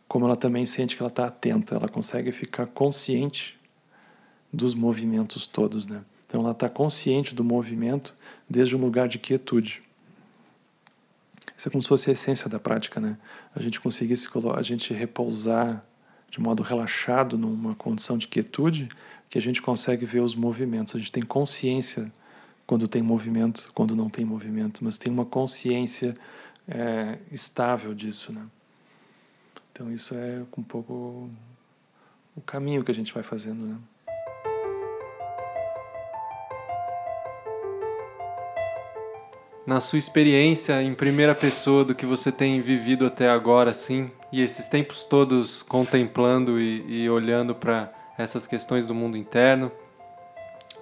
como 0.07 0.25
ela 0.25 0.35
também 0.35 0.65
sente 0.65 0.95
que 0.95 1.01
ela 1.01 1.09
está 1.09 1.25
atenta, 1.25 1.75
ela 1.75 1.87
consegue 1.87 2.31
ficar 2.31 2.67
consciente 2.67 3.57
dos 4.51 4.73
movimentos 4.73 5.47
todos. 5.47 5.87
Né? 5.87 6.01
Então 6.27 6.41
ela 6.41 6.51
está 6.51 6.69
consciente 6.69 7.33
do 7.33 7.43
movimento 7.43 8.13
desde 8.49 8.75
um 8.75 8.79
lugar 8.79 9.07
de 9.07 9.17
quietude. 9.17 9.81
Isso 11.61 11.67
é 11.67 11.71
como 11.71 11.83
se 11.83 11.89
fosse 11.89 12.09
a 12.09 12.13
essência 12.13 12.49
da 12.49 12.59
prática, 12.59 12.99
né? 12.99 13.15
A 13.55 13.61
gente 13.61 13.79
conseguisse 13.79 14.27
a 14.57 14.61
gente 14.63 14.95
repousar 14.95 15.85
de 16.27 16.41
modo 16.41 16.63
relaxado 16.63 17.37
numa 17.37 17.75
condição 17.75 18.17
de 18.17 18.27
quietude, 18.27 18.89
que 19.29 19.37
a 19.37 19.41
gente 19.41 19.61
consegue 19.61 20.03
ver 20.03 20.21
os 20.21 20.33
movimentos. 20.33 20.95
A 20.95 20.97
gente 20.97 21.11
tem 21.11 21.21
consciência 21.21 22.11
quando 22.65 22.87
tem 22.87 23.03
movimento, 23.03 23.71
quando 23.75 23.95
não 23.95 24.09
tem 24.09 24.25
movimento, 24.25 24.83
mas 24.83 24.97
tem 24.97 25.13
uma 25.13 25.23
consciência 25.23 26.17
é, 26.67 27.19
estável 27.31 27.93
disso, 27.93 28.33
né? 28.33 28.43
Então 29.71 29.91
isso 29.91 30.15
é 30.15 30.43
um 30.57 30.63
pouco 30.63 31.29
o 32.35 32.41
caminho 32.41 32.83
que 32.83 32.89
a 32.89 32.95
gente 32.95 33.13
vai 33.13 33.21
fazendo, 33.21 33.67
né? 33.67 33.77
Na 39.65 39.79
sua 39.79 39.99
experiência 39.99 40.81
em 40.81 40.93
primeira 40.93 41.35
pessoa 41.35 41.85
do 41.85 41.93
que 41.93 42.05
você 42.05 42.31
tem 42.31 42.59
vivido 42.59 43.05
até 43.05 43.29
agora, 43.29 43.71
assim, 43.71 44.09
e 44.31 44.41
esses 44.41 44.67
tempos 44.67 45.05
todos 45.05 45.61
contemplando 45.61 46.59
e, 46.59 47.03
e 47.03 47.09
olhando 47.09 47.53
para 47.53 47.91
essas 48.17 48.47
questões 48.47 48.85
do 48.85 48.95
mundo 48.95 49.17
interno, 49.17 49.71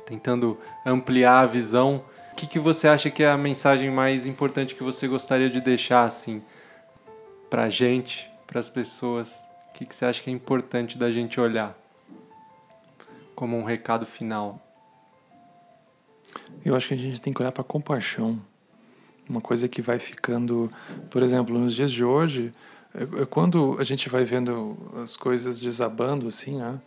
tentando 0.06 0.58
ampliar 0.86 1.42
a 1.42 1.46
visão, 1.46 2.04
o 2.32 2.36
que, 2.36 2.48
que 2.48 2.60
você 2.60 2.88
acha 2.88 3.10
que 3.10 3.22
é 3.22 3.30
a 3.30 3.38
mensagem 3.38 3.92
mais 3.92 4.26
importante 4.26 4.76
que 4.76 4.84
você 4.84 5.08
gostaria 5.08 5.50
de 5.50 5.60
deixar, 5.60 6.06
assim, 6.06 6.42
para 7.50 7.64
a 7.64 7.70
gente, 7.70 8.32
para 8.48 8.60
as 8.60 8.70
pessoas? 8.70 9.46
O 9.70 9.74
que, 9.74 9.86
que 9.86 9.94
você 9.94 10.06
acha 10.06 10.24
que 10.24 10.30
é 10.30 10.34
importante 10.34 10.98
da 10.98 11.12
gente 11.12 11.40
olhar 11.40 11.78
como 13.36 13.58
um 13.58 13.64
recado 13.64 14.06
final? 14.06 14.60
Eu 16.64 16.76
acho 16.76 16.88
que 16.88 16.94
a 16.94 16.98
gente 16.98 17.20
tem 17.20 17.34
que 17.34 17.42
olhar 17.42 17.52
para 17.52 17.64
compaixão 17.64 18.40
uma 19.30 19.40
coisa 19.40 19.68
que 19.68 19.82
vai 19.82 20.00
ficando, 20.00 20.72
por 21.10 21.22
exemplo, 21.22 21.58
nos 21.58 21.76
dias 21.76 21.92
de 21.92 22.04
hoje, 22.04 22.52
é, 22.94 23.22
é 23.22 23.26
quando 23.26 23.78
a 23.80 23.84
gente 23.84 24.10
vai 24.10 24.26
vendo 24.26 24.76
as 25.02 25.16
coisas 25.16 25.60
desabando 25.60 26.28
assim, 26.28 26.58
né? 26.58 26.80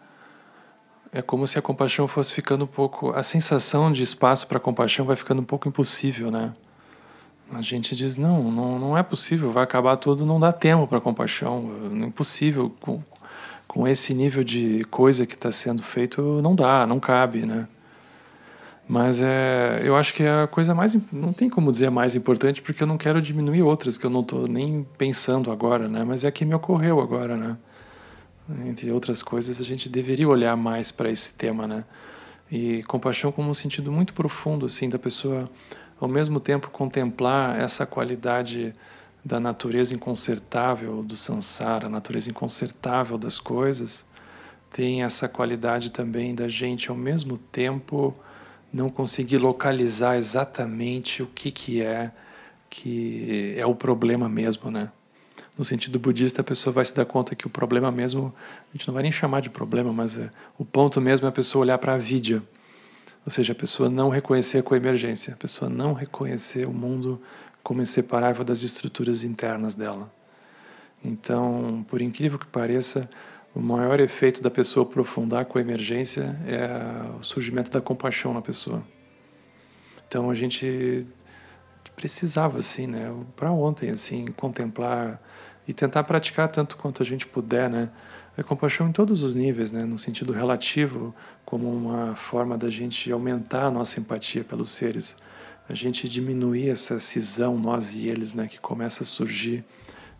É 1.15 1.21
como 1.21 1.47
se 1.47 1.59
a 1.59 1.63
compaixão 1.63 2.09
fosse 2.09 2.33
ficando 2.33 2.65
um 2.65 2.67
pouco, 2.67 3.11
a 3.11 3.23
sensação 3.23 3.93
de 3.93 4.03
espaço 4.03 4.49
para 4.49 4.59
compaixão 4.59 5.05
vai 5.05 5.15
ficando 5.15 5.43
um 5.43 5.45
pouco 5.45 5.69
impossível, 5.69 6.31
né? 6.31 6.55
A 7.53 7.61
gente 7.61 7.95
diz 7.95 8.17
não, 8.17 8.51
não, 8.51 8.79
não 8.79 8.99
é 8.99 9.03
possível, 9.03 9.53
vai 9.53 9.63
acabar 9.63 9.97
tudo, 9.99 10.25
não 10.25 10.41
dá 10.41 10.53
tempo 10.53 10.87
para 10.87 11.01
compaixão, 11.01 11.71
é 11.93 12.07
impossível 12.07 12.75
com, 12.81 13.03
com 13.69 13.87
esse 13.87 14.15
nível 14.15 14.43
de 14.43 14.85
coisa 14.91 15.27
que 15.27 15.35
está 15.35 15.53
sendo 15.53 15.83
feito, 15.83 16.41
não 16.41 16.55
dá, 16.55 16.87
não 16.87 16.99
cabe, 16.99 17.47
né? 17.47 17.69
Mas 18.93 19.23
é, 19.23 19.81
eu 19.83 19.97
acho 19.97 20.13
que 20.13 20.23
é 20.23 20.43
a 20.43 20.47
coisa 20.47 20.75
mais. 20.75 20.95
Não 21.11 21.33
tem 21.33 21.49
como 21.49 21.73
dizer 21.73 21.89
mais 21.89 22.15
importante, 22.15 22.61
porque 22.61 22.83
eu 22.83 22.87
não 22.87 22.99
quero 22.99 23.23
diminuir 23.23 23.63
outras 23.63 23.97
que 23.97 24.05
eu 24.05 24.11
não 24.11 24.21
estou 24.21 24.47
nem 24.47 24.87
pensando 24.99 25.51
agora, 25.51 25.89
né? 25.89 26.05
Mas 26.05 26.25
é 26.25 26.29
a 26.29 26.31
que 26.31 26.45
me 26.45 26.55
ocorreu 26.55 27.01
agora, 27.01 27.35
né? 27.35 27.57
Entre 28.67 28.93
outras 28.93 29.23
coisas, 29.23 29.63
a 29.63 29.65
gente 29.65 29.89
deveria 29.89 30.29
olhar 30.29 30.55
mais 30.59 30.93
para 30.93 31.09
esse 31.11 31.33
tema, 31.33 31.67
né? 31.67 31.85
E 32.51 32.83
compaixão 32.83 33.33
como 33.33 33.49
um 33.49 33.55
sentido 33.55 33.91
muito 33.91 34.13
profundo, 34.13 34.67
assim, 34.67 34.91
da 34.91 34.99
pessoa, 34.99 35.47
ao 35.99 36.07
mesmo 36.07 36.39
tempo, 36.39 36.69
contemplar 36.69 37.59
essa 37.59 37.87
qualidade 37.87 38.75
da 39.25 39.41
natureza 39.41 39.95
inconsertável 39.95 41.03
do 41.03 41.17
samsara, 41.17 41.87
a 41.87 41.89
natureza 41.91 42.29
inconsertável 42.29 43.17
das 43.17 43.39
coisas, 43.41 44.05
tem 44.71 45.03
essa 45.03 45.31
qualidade 45.31 45.91
também 45.91 46.35
da 46.35 46.47
gente, 46.47 46.91
ao 46.91 46.97
mesmo 46.97 47.39
tempo 47.39 48.15
não 48.73 48.89
conseguir 48.89 49.39
localizar 49.39 50.17
exatamente 50.17 51.23
o 51.23 51.27
que, 51.27 51.51
que 51.51 51.83
é 51.83 52.11
que 52.71 53.55
é 53.59 53.67
o 53.67 53.75
problema 53.75 54.31
mesmo, 54.31 54.71
né? 54.71 54.91
No 55.59 55.65
sentido 55.65 55.99
budista, 55.99 56.41
a 56.41 56.45
pessoa 56.45 56.73
vai 56.73 56.83
se 56.83 56.95
dar 56.95 57.05
conta 57.05 57.35
que 57.35 57.47
o 57.47 57.51
problema 57.51 57.93
mesmo, 57.93 58.35
a 58.71 58.77
gente 58.77 58.89
não 58.89 58.95
vai 58.95 59.03
nem 59.03 59.13
chamar 59.13 59.41
de 59.41 59.51
problema, 59.51 59.93
mas 59.93 60.17
é, 60.17 60.31
o 60.59 60.65
ponto 60.65 60.99
mesmo 60.99 61.27
é 61.27 61.29
a 61.29 61.33
pessoa 61.33 61.61
olhar 61.61 61.77
para 61.77 61.93
a 61.93 61.99
vidya, 61.99 62.43
ou 63.27 63.31
seja, 63.31 63.53
a 63.53 63.55
pessoa 63.55 63.91
não 63.91 64.09
reconhecer 64.09 64.59
a 64.59 64.63
coemergência, 64.63 65.35
a 65.35 65.37
pessoa 65.37 65.69
não 65.69 65.93
reconhecer 65.93 66.67
o 66.67 66.73
mundo 66.73 67.21
como 67.63 67.83
inseparável 67.83 68.43
das 68.43 68.63
estruturas 68.63 69.23
internas 69.23 69.75
dela. 69.75 70.11
Então, 71.05 71.85
por 71.89 72.01
incrível 72.01 72.39
que 72.39 72.47
pareça, 72.47 73.09
o 73.55 73.61
maior 73.61 74.01
efeito 74.01 74.43
da 74.43 74.51
pessoa 74.51 74.87
aprofundar 74.87 75.45
com 75.45 75.59
a 75.59 75.61
emergência 75.61 76.39
é 76.47 77.19
o 77.21 77.23
surgimento 77.23 77.71
da 77.71 77.81
compaixão 77.81 78.33
na 78.33 78.41
pessoa. 78.41 78.83
Então 80.09 80.31
a 80.31 80.35
gente 80.35 81.07
precisava, 81.95 82.59
assim, 82.59 82.87
né? 82.87 83.15
Para 83.37 83.51
ontem, 83.53 83.91
assim, 83.91 84.27
contemplar 84.27 85.21
e 85.69 85.73
tentar 85.73 86.05
praticar 86.05 86.49
tanto 86.49 86.77
quanto 86.77 87.03
a 87.03 87.07
gente 87.07 87.27
puder, 87.27 87.69
né? 87.69 87.91
A 88.37 88.43
compaixão 88.43 88.89
em 88.89 88.93
todos 88.93 89.23
os 89.23 89.35
níveis, 89.35 89.71
né? 89.71 89.85
No 89.85 89.99
sentido 89.99 90.33
relativo, 90.33 91.15
como 91.45 91.71
uma 91.71 92.17
forma 92.17 92.57
da 92.57 92.71
gente 92.71 93.13
aumentar 93.13 93.67
a 93.67 93.71
nossa 93.71 94.01
empatia 94.01 94.43
pelos 94.43 94.71
seres, 94.71 95.15
a 95.69 95.75
gente 95.75 96.09
diminuir 96.09 96.71
essa 96.71 96.99
cisão 96.99 97.59
nós 97.59 97.95
e 97.95 98.09
eles, 98.09 98.33
né? 98.33 98.49
Que 98.49 98.59
começa 98.59 99.03
a 99.03 99.07
surgir 99.07 99.65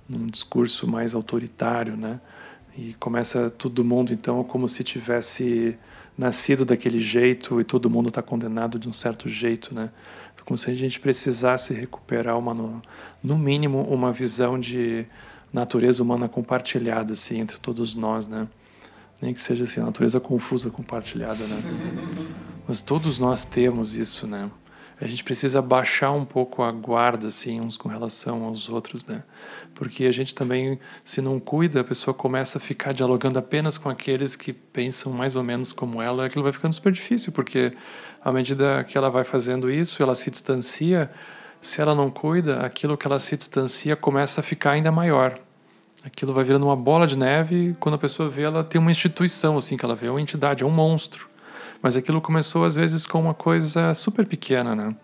num 0.09 0.27
discurso 0.27 0.87
mais 0.87 1.15
autoritário, 1.15 1.97
né? 1.97 2.21
E 2.77 2.95
começa 2.95 3.51
todo 3.51 3.85
mundo 3.85 4.13
então 4.13 4.43
como 4.45 4.69
se 4.69 4.83
tivesse 4.83 5.77
nascido 6.17 6.65
daquele 6.65 6.99
jeito 6.99 7.61
e 7.61 7.65
todo 7.65 7.91
mundo 7.91 8.09
está 8.09 8.23
condenado 8.23 8.79
de 8.79 8.89
um 8.89 8.93
certo 8.93 9.29
jeito, 9.29 9.75
né? 9.75 9.91
Como 10.45 10.59
se 10.59 10.71
a 10.71 10.75
gente 10.75 10.99
precisasse 10.99 11.73
recuperar 11.73 12.37
uma, 12.37 12.53
no, 12.53 12.83
no 13.23 13.39
mínimo, 13.39 13.83
uma 13.83 14.13
visão 14.13 14.59
de 14.59 15.07
natureza 15.53 16.03
humana 16.03 16.29
compartilhada, 16.29 17.13
assim, 17.13 17.41
entre 17.41 17.59
todos 17.61 17.95
nós, 17.95 18.27
né? 18.27 18.49
Nem 19.21 19.33
que 19.33 19.41
seja 19.41 19.65
assim, 19.65 19.81
natureza 19.81 20.19
confusa 20.19 20.69
compartilhada, 20.69 21.45
né? 21.47 21.63
Mas 22.67 22.81
todos 22.81 23.19
nós 23.19 23.45
temos 23.45 23.95
isso, 23.95 24.27
né? 24.27 24.51
A 25.03 25.09
gente 25.09 25.25
precisa 25.25 25.61
baixar 25.61 26.13
um 26.13 26.25
pouco 26.25 26.63
a 26.63 26.71
guarda 26.71 27.27
assim 27.27 27.61
uns 27.61 27.77
com 27.77 27.89
relação 27.89 28.45
aos 28.45 28.69
outros, 28.69 29.05
né? 29.05 29.25
Porque 29.75 30.05
a 30.05 30.13
gente 30.13 30.33
também, 30.33 30.79
se 31.05 31.21
não 31.21 31.41
cuida, 31.41 31.81
a 31.81 31.85
pessoa 31.85 32.15
começa 32.15 32.59
a 32.59 32.61
ficar 32.61 32.93
dialogando 32.93 33.37
apenas 33.37 33.77
com 33.77 33.89
aqueles 33.89 34.37
que 34.37 34.53
pensam 34.53 35.13
mais 35.13 35.35
ou 35.35 35.43
menos 35.43 35.73
como 35.73 36.01
ela, 36.01 36.27
aquilo 36.27 36.45
vai 36.45 36.53
ficando 36.53 36.73
super 36.73 36.93
difícil, 36.93 37.33
porque 37.33 37.73
à 38.25 38.31
medida 38.31 38.85
que 38.85 38.97
ela 38.97 39.11
vai 39.11 39.25
fazendo 39.25 39.69
isso, 39.69 40.01
ela 40.01 40.15
se 40.15 40.31
distancia, 40.31 41.11
se 41.61 41.81
ela 41.81 41.95
não 41.95 42.09
cuida, 42.09 42.61
aquilo 42.61 42.97
que 42.97 43.07
ela 43.07 43.19
se 43.19 43.37
distancia 43.37 43.97
começa 43.97 44.41
a 44.41 44.45
ficar 44.45 44.73
ainda 44.73 44.93
maior. 44.93 45.37
Aquilo 46.05 46.33
vai 46.33 46.45
virando 46.45 46.67
uma 46.67 46.77
bola 46.77 47.09
de 47.09 47.17
neve, 47.17 47.71
e 47.71 47.75
quando 47.75 47.97
a 47.97 47.99
pessoa 47.99 48.29
vê, 48.29 48.43
ela 48.43 48.63
tem 48.63 48.81
uma 48.81 48.91
instituição 48.91 49.59
assim 49.59 49.77
que 49.77 49.85
ela 49.85 49.97
vê, 49.97 50.07
é 50.07 50.11
uma 50.11 50.21
entidade, 50.21 50.63
é 50.63 50.67
um 50.67 50.71
monstro. 50.71 51.32
Mas 51.83 51.97
aquilo 51.97 52.21
começou 52.21 52.65
às 52.65 52.77
vezes 52.77 53.05
com 53.05 53.21
uma 53.21 53.35
coisa 53.35 53.93
super 53.93 54.25
pequena, 54.25 54.77
né? 54.77 54.95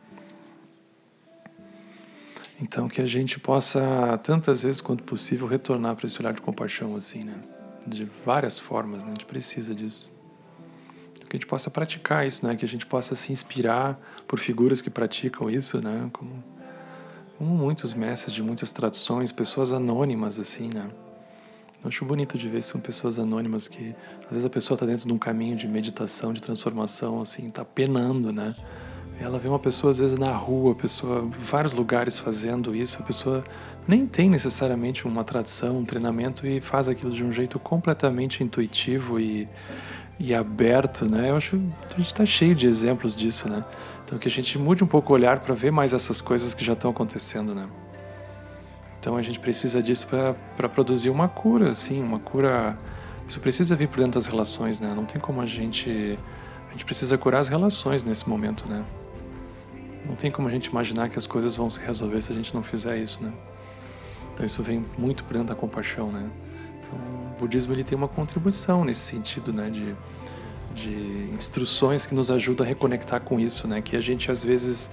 Então 2.60 2.88
que 2.88 3.00
a 3.00 3.06
gente 3.06 3.40
possa 3.40 4.18
tantas 4.22 4.62
vezes 4.62 4.80
quanto 4.80 5.02
possível 5.02 5.48
retornar 5.48 5.96
para 5.96 6.06
esse 6.06 6.20
olhar 6.20 6.32
de 6.32 6.40
compaixão 6.40 6.94
assim, 6.94 7.24
né? 7.24 7.34
De 7.84 8.09
várias 8.24 8.60
formas, 8.60 9.02
né? 9.02 9.10
A 9.10 9.14
gente 9.14 9.26
precisa 9.26 9.74
disso. 9.74 10.09
Que 11.28 11.36
a 11.36 11.38
gente 11.38 11.46
possa 11.46 11.68
praticar 11.68 12.26
isso, 12.26 12.46
né? 12.46 12.55
Que 12.55 12.64
a 12.64 12.68
gente 12.68 12.86
possa 12.86 13.16
se 13.16 13.32
inspirar 13.32 14.00
por 14.26 14.38
figuras 14.38 14.80
que 14.80 14.88
praticam 14.88 15.50
isso, 15.50 15.80
né? 15.82 16.09
Como, 16.12 16.44
como 17.36 17.55
muitos 17.56 17.92
mestres 17.92 18.32
de 18.32 18.42
muitas 18.42 18.70
tradições, 18.72 19.32
pessoas 19.32 19.72
anônimas 19.72 20.38
assim, 20.38 20.68
né? 20.72 20.88
Eu 21.82 21.88
acho 21.88 22.05
bonito 22.05 22.36
de 22.36 22.48
ver 22.48 22.62
são 22.62 22.80
pessoas 22.80 23.20
anônimas 23.20 23.68
que 23.68 23.94
às 24.24 24.30
vezes 24.30 24.44
a 24.44 24.50
pessoa 24.50 24.74
está 24.74 24.84
dentro 24.84 25.06
de 25.06 25.12
um 25.12 25.18
caminho 25.18 25.55
de 25.55 25.68
meditação, 25.68 26.32
de 26.32 26.42
transformação, 26.42 27.20
assim, 27.20 27.46
está 27.46 27.64
penando, 27.64 28.32
né? 28.32 28.55
Ela 29.20 29.38
vê 29.38 29.48
uma 29.48 29.59
pessoa 29.59 29.92
às 29.92 29.98
vezes 29.98 30.18
na 30.18 30.32
rua, 30.32 30.74
pessoa 30.74 31.28
vários 31.38 31.74
lugares 31.74 32.18
fazendo 32.18 32.74
isso, 32.74 32.98
a 33.00 33.05
pessoa 33.05 33.44
nem 33.86 34.06
tem 34.06 34.28
necessariamente 34.28 35.06
uma 35.06 35.22
tradição, 35.22 35.78
um 35.78 35.84
treinamento 35.84 36.46
e 36.46 36.60
faz 36.60 36.88
aquilo 36.88 37.12
de 37.12 37.24
um 37.24 37.32
jeito 37.32 37.59
completamente 37.60 38.42
intuitivo 38.42 39.20
e, 39.20 39.48
e 40.18 40.34
aberto, 40.34 41.09
né? 41.09 41.30
Eu 41.30 41.36
acho 41.36 41.59
que 41.88 41.94
a 41.94 41.98
gente 41.98 42.06
está 42.06 42.26
cheio 42.26 42.56
de 42.56 42.66
exemplos 42.66 43.16
disso, 43.16 43.48
né? 43.48 43.64
Então 44.05 44.18
que 44.18 44.26
a 44.26 44.30
gente 44.30 44.59
mude 44.59 44.82
um 44.82 44.86
pouco 44.86 45.12
o 45.12 45.14
olhar 45.14 45.40
para 45.40 45.55
ver 45.55 45.70
mais 45.70 45.92
essas 45.94 46.20
coisas 46.20 46.55
que 46.55 46.64
já 46.64 46.72
estão 46.72 46.90
acontecendo, 46.90 47.55
né? 47.55 47.68
Então 49.00 49.16
a 49.16 49.22
gente 49.22 49.38
precisa 49.38 49.82
disso 49.82 50.06
para 50.56 50.68
produzir 50.68 51.10
uma 51.10 51.28
cura, 51.28 51.70
assim, 51.70 52.02
uma 52.02 52.18
cura. 52.18 52.76
Isso 53.28 53.40
precisa 53.40 53.76
vir 53.76 53.88
por 53.88 53.98
dentro 53.98 54.12
das 54.12 54.26
relações, 54.26 54.80
né? 54.80 54.92
Não 54.94 55.04
tem 55.04 55.20
como 55.20 55.40
a 55.40 55.46
gente. 55.46 56.18
A 56.68 56.72
gente 56.72 56.84
precisa 56.84 57.16
curar 57.16 57.40
as 57.40 57.48
relações 57.48 58.02
nesse 58.04 58.28
momento, 58.28 58.68
né? 58.68 58.84
Não 60.06 60.16
tem 60.16 60.30
como 60.30 60.48
a 60.48 60.50
gente 60.50 60.66
imaginar 60.66 61.08
que 61.08 61.18
as 61.18 61.26
coisas 61.26 61.54
vão 61.54 61.68
se 61.68 61.80
resolver 61.80 62.20
se 62.22 62.32
a 62.32 62.34
gente 62.34 62.54
não 62.54 62.62
fizer 62.62 62.98
isso, 62.98 63.22
né? 63.22 63.32
Então 64.34 64.44
isso 64.44 64.62
vem 64.62 64.84
muito 64.96 65.24
por 65.24 65.32
dentro 65.32 65.48
da 65.48 65.54
compaixão, 65.54 66.10
né? 66.10 66.28
Então 66.80 66.98
o 66.98 67.38
budismo 67.38 67.72
ele 67.72 67.84
tem 67.84 67.96
uma 67.96 68.08
contribuição 68.08 68.84
nesse 68.84 69.00
sentido, 69.00 69.52
né? 69.52 69.70
De, 69.70 69.94
de 70.74 71.30
instruções 71.34 72.06
que 72.06 72.14
nos 72.14 72.30
ajudam 72.30 72.64
a 72.64 72.68
reconectar 72.68 73.20
com 73.20 73.38
isso, 73.38 73.68
né? 73.68 73.80
Que 73.80 73.96
a 73.96 74.00
gente 74.00 74.30
às 74.30 74.42
vezes 74.42 74.90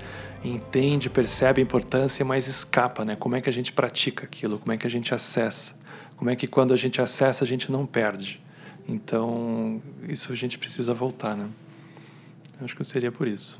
entende, 0.49 1.09
percebe 1.09 1.61
a 1.61 1.63
importância, 1.63 2.23
mas 2.23 2.47
escapa, 2.47 3.03
né? 3.03 3.15
Como 3.15 3.35
é 3.35 3.41
que 3.41 3.49
a 3.49 3.53
gente 3.53 3.71
pratica 3.71 4.25
aquilo? 4.25 4.59
Como 4.59 4.71
é 4.71 4.77
que 4.77 4.85
a 4.85 4.89
gente 4.89 5.13
acessa? 5.13 5.75
Como 6.15 6.29
é 6.29 6.35
que 6.35 6.47
quando 6.47 6.73
a 6.73 6.77
gente 6.77 7.01
acessa 7.01 7.43
a 7.43 7.47
gente 7.47 7.71
não 7.71 7.85
perde? 7.85 8.41
Então, 8.87 9.81
isso 10.07 10.31
a 10.31 10.35
gente 10.35 10.57
precisa 10.57 10.93
voltar, 10.93 11.35
né? 11.35 11.49
Acho 12.61 12.75
que 12.75 12.83
seria 12.85 13.11
por 13.11 13.27
isso. 13.27 13.59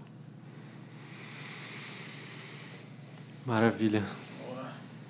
Maravilha. 3.45 4.03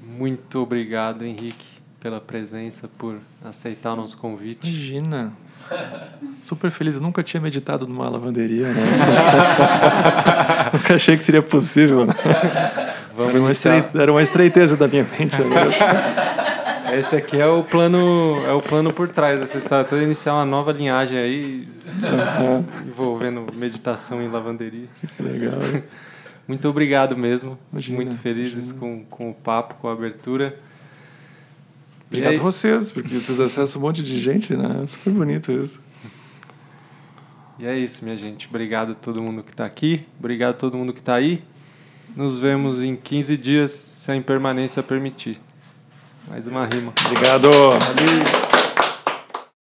Muito 0.01 0.59
obrigado, 0.59 1.23
Henrique 1.23 1.74
pela 2.05 2.21
presença, 2.21 2.87
por 2.99 3.17
aceitar 3.43 3.93
o 3.93 3.95
nosso 3.95 4.15
convite. 4.15 4.69
Imagina. 4.69 5.33
Super 6.39 6.69
feliz. 6.69 6.93
Eu 6.93 7.01
nunca 7.01 7.23
tinha 7.23 7.41
meditado 7.41 7.87
numa 7.87 8.07
lavanderia, 8.07 8.67
né? 8.67 8.83
nunca 10.71 10.93
achei 10.93 11.17
que 11.17 11.23
seria 11.23 11.41
possível. 11.41 12.05
Né? 12.05 12.13
Era, 13.17 13.39
uma 13.39 13.51
estreite... 13.51 13.89
era 13.97 14.11
uma 14.11 14.21
estreiteza 14.21 14.77
da 14.77 14.87
minha 14.87 15.03
mente 15.17 15.41
agora. 15.41 16.93
Esse 16.95 17.15
aqui 17.15 17.41
é 17.41 17.47
o 17.47 17.63
plano, 17.63 18.39
é 18.45 18.53
o 18.53 18.61
plano 18.61 18.93
por 18.93 19.07
trás 19.07 19.39
dessa 19.39 19.57
história. 19.57 20.03
Iniciar 20.03 20.35
uma 20.35 20.45
nova 20.45 20.71
linhagem 20.71 21.17
aí, 21.17 21.67
envolvendo 22.87 23.47
meditação 23.55 24.21
em 24.21 24.27
lavanderia. 24.27 24.85
Que 25.17 25.23
legal. 25.23 25.57
Muito 26.47 26.69
obrigado 26.69 27.17
mesmo. 27.17 27.57
Imagina, 27.71 27.95
Muito 27.95 28.15
felizes 28.19 28.71
com, 28.71 29.03
com 29.05 29.31
o 29.31 29.33
papo, 29.33 29.73
com 29.81 29.87
a 29.87 29.93
abertura. 29.93 30.55
Obrigado 32.07 32.35
a 32.35 32.39
vocês, 32.39 32.91
porque 32.91 33.15
vocês 33.15 33.39
acessam 33.39 33.81
um 33.81 33.85
monte 33.85 34.03
de 34.03 34.19
gente, 34.19 34.55
né? 34.55 34.81
É 34.83 34.87
super 34.87 35.11
bonito 35.11 35.51
isso. 35.51 35.79
E 37.57 37.65
é 37.65 37.77
isso, 37.77 38.03
minha 38.03 38.17
gente. 38.17 38.47
Obrigado 38.47 38.91
a 38.91 38.95
todo 38.95 39.21
mundo 39.21 39.41
que 39.41 39.51
está 39.51 39.65
aqui. 39.65 40.05
Obrigado 40.19 40.55
a 40.55 40.57
todo 40.57 40.77
mundo 40.77 40.93
que 40.93 40.99
está 40.99 41.15
aí. 41.15 41.41
Nos 42.15 42.37
vemos 42.37 42.81
em 42.81 42.95
15 42.95 43.37
dias, 43.37 43.71
se 43.71 44.11
a 44.11 44.15
impermanência 44.15 44.83
permitir. 44.83 45.39
Mais 46.27 46.47
uma 46.47 46.65
rima. 46.65 46.93
Obrigado. 47.05 47.49
Valeu. 47.49 48.44